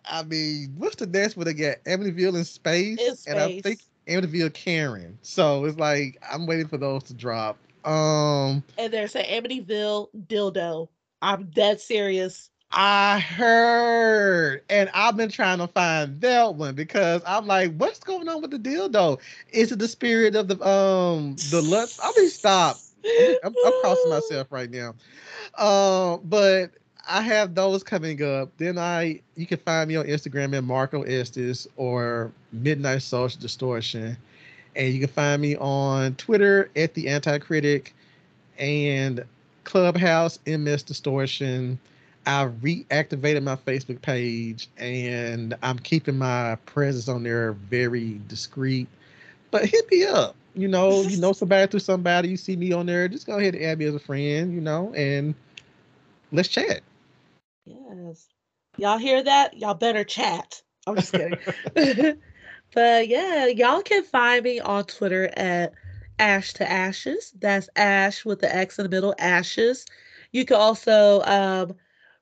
I 0.08 0.22
mean, 0.22 0.74
what's 0.76 0.96
the 0.96 1.06
next 1.06 1.36
one 1.36 1.46
they 1.46 1.54
get? 1.54 1.84
Amityville 1.84 2.36
in 2.36 2.44
space, 2.44 2.98
space. 2.98 3.26
and 3.26 3.38
I 3.38 3.60
think 3.60 3.80
Amityville 4.06 4.54
Karen. 4.54 5.18
So 5.22 5.64
it's 5.64 5.78
like 5.78 6.22
I'm 6.30 6.46
waiting 6.46 6.68
for 6.68 6.76
those 6.76 7.02
to 7.04 7.14
drop. 7.14 7.56
Um, 7.84 8.62
and 8.78 8.92
there's 8.92 9.16
an 9.16 9.24
Amityville 9.24 10.08
dildo. 10.28 10.88
I'm 11.22 11.44
dead 11.46 11.80
serious. 11.80 12.50
I 12.72 13.20
heard, 13.20 14.62
and 14.70 14.90
I've 14.94 15.16
been 15.16 15.28
trying 15.28 15.58
to 15.58 15.68
find 15.68 16.20
that 16.22 16.54
one 16.54 16.74
because 16.74 17.22
I'm 17.26 17.46
like, 17.46 17.74
what's 17.76 18.00
going 18.00 18.28
on 18.28 18.40
with 18.40 18.50
the 18.50 18.58
dildo? 18.58 19.20
Is 19.50 19.72
it 19.72 19.78
the 19.78 19.88
spirit 19.88 20.34
of 20.34 20.48
the 20.48 20.54
um 20.66 21.36
the 21.50 21.62
lust? 21.62 22.00
I 22.02 22.12
mean, 22.16 22.28
stop. 22.28 22.78
I'm, 23.44 23.54
I'm 23.64 23.72
crossing 23.80 24.10
myself 24.10 24.48
right 24.50 24.70
now. 24.70 24.94
Uh, 25.56 26.16
but 26.24 26.70
I 27.06 27.20
have 27.20 27.54
those 27.54 27.82
coming 27.82 28.22
up. 28.22 28.50
Then 28.56 28.78
I 28.78 29.20
you 29.36 29.46
can 29.46 29.58
find 29.58 29.88
me 29.88 29.96
on 29.96 30.06
Instagram 30.06 30.56
at 30.56 30.64
Marco 30.64 31.02
Estes 31.02 31.68
or 31.76 32.32
Midnight 32.52 33.02
Social 33.02 33.40
Distortion. 33.40 34.16
And 34.74 34.94
you 34.94 35.00
can 35.00 35.08
find 35.10 35.42
me 35.42 35.56
on 35.56 36.14
Twitter 36.14 36.70
at 36.74 36.94
the 36.94 37.08
Anti 37.08 37.38
Critic 37.38 37.94
and 38.58 39.22
Clubhouse 39.64 40.38
MS 40.46 40.82
Distortion. 40.82 41.78
I 42.26 42.46
reactivated 42.46 43.42
my 43.42 43.56
Facebook 43.56 44.00
page 44.00 44.68
and 44.78 45.54
I'm 45.62 45.78
keeping 45.78 46.18
my 46.18 46.56
presence 46.66 47.08
on 47.08 47.24
there 47.24 47.52
very 47.52 48.20
discreet. 48.28 48.88
But 49.50 49.66
hit 49.66 49.90
me 49.90 50.04
up. 50.04 50.36
You 50.54 50.68
know, 50.68 51.02
you 51.02 51.16
know 51.20 51.32
somebody 51.32 51.70
through 51.70 51.80
somebody, 51.80 52.28
you 52.28 52.36
see 52.36 52.56
me 52.56 52.72
on 52.72 52.86
there, 52.86 53.08
just 53.08 53.26
go 53.26 53.38
ahead 53.38 53.54
and 53.54 53.64
add 53.64 53.78
me 53.78 53.86
as 53.86 53.94
a 53.94 53.98
friend, 53.98 54.54
you 54.54 54.60
know, 54.60 54.92
and 54.94 55.34
let's 56.30 56.48
chat. 56.48 56.82
Yes. 57.64 58.28
Y'all 58.76 58.98
hear 58.98 59.22
that? 59.22 59.56
Y'all 59.58 59.74
better 59.74 60.04
chat. 60.04 60.62
I'm 60.86 60.96
just 60.96 61.12
kidding. 61.12 61.38
but 62.74 63.08
yeah, 63.08 63.46
y'all 63.46 63.82
can 63.82 64.02
find 64.04 64.44
me 64.44 64.60
on 64.60 64.84
Twitter 64.84 65.30
at 65.36 65.72
Ash 66.18 66.52
to 66.54 66.70
Ashes. 66.70 67.32
That's 67.38 67.68
Ash 67.76 68.24
with 68.24 68.40
the 68.40 68.54
X 68.54 68.78
in 68.78 68.84
the 68.84 68.88
middle, 68.88 69.14
Ashes. 69.18 69.86
You 70.32 70.44
can 70.44 70.56
also 70.56 71.22
um, 71.22 71.74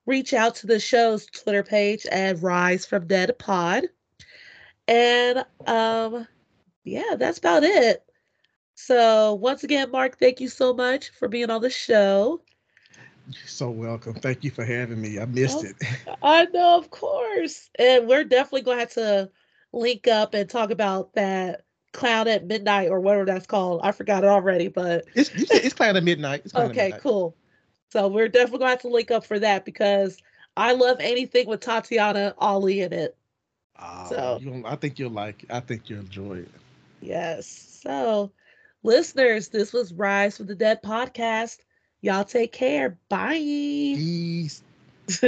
reach 0.06 0.34
out 0.34 0.54
to 0.56 0.66
the 0.66 0.80
show's 0.80 1.26
Twitter 1.26 1.62
page 1.62 2.06
at 2.06 2.42
Rise 2.42 2.86
from 2.86 3.06
Dead 3.06 3.38
Pod. 3.38 3.84
And 4.88 5.44
um, 5.66 6.26
yeah, 6.84 7.14
that's 7.16 7.38
about 7.38 7.62
it. 7.62 8.04
So 8.74 9.34
once 9.34 9.62
again, 9.62 9.90
Mark, 9.90 10.18
thank 10.18 10.40
you 10.40 10.48
so 10.48 10.72
much 10.72 11.10
for 11.10 11.28
being 11.28 11.50
on 11.50 11.60
the 11.60 11.70
show. 11.70 12.40
You're 13.28 13.46
so 13.46 13.70
welcome. 13.70 14.14
Thank 14.14 14.42
you 14.42 14.50
for 14.50 14.64
having 14.64 15.00
me. 15.00 15.20
I 15.20 15.26
missed 15.26 15.58
oh, 15.64 15.68
it. 15.68 16.16
I 16.22 16.44
know, 16.46 16.78
of 16.78 16.90
course. 16.90 17.70
And 17.78 18.08
we're 18.08 18.24
definitely 18.24 18.62
going 18.62 18.78
to 18.78 18.80
have 18.80 18.94
to 18.94 19.30
link 19.72 20.08
up 20.08 20.34
and 20.34 20.48
talk 20.48 20.70
about 20.70 21.14
that 21.14 21.62
clown 21.92 22.28
at 22.28 22.46
midnight 22.46 22.88
or 22.88 23.00
whatever 23.00 23.24
that's 23.24 23.46
called. 23.46 23.80
I 23.82 23.92
forgot 23.92 24.24
it 24.24 24.28
already, 24.28 24.68
but 24.68 25.04
it's 25.14 25.30
it's 25.34 25.74
clown 25.74 25.96
at 25.96 26.04
midnight. 26.04 26.50
Clown 26.50 26.70
okay, 26.70 26.80
at 26.80 26.84
midnight. 26.84 27.02
cool. 27.02 27.36
So 27.90 28.08
we're 28.08 28.28
definitely 28.28 28.58
going 28.60 28.68
to 28.68 28.74
have 28.74 28.82
to 28.82 28.88
link 28.88 29.10
up 29.10 29.24
for 29.24 29.38
that 29.40 29.64
because 29.64 30.18
I 30.56 30.72
love 30.72 30.98
anything 31.00 31.48
with 31.48 31.60
Tatiana 31.60 32.34
Ali 32.38 32.82
in 32.82 32.92
it. 32.92 33.16
Uh, 33.76 34.04
so 34.04 34.62
I 34.64 34.76
think 34.76 34.98
you'll 34.98 35.10
like. 35.10 35.42
It. 35.42 35.50
I 35.50 35.60
think 35.60 35.90
you'll 35.90 36.00
enjoy 36.00 36.38
it. 36.38 36.50
Yes. 37.00 37.80
So 37.82 38.30
Listeners, 38.82 39.48
this 39.48 39.74
was 39.74 39.92
Rise 39.92 40.38
from 40.38 40.46
the 40.46 40.54
Dead 40.54 40.82
podcast. 40.82 41.58
Y'all 42.00 42.24
take 42.24 42.52
care. 42.52 42.96
Bye. 43.10 43.34
Peace. 43.34 44.62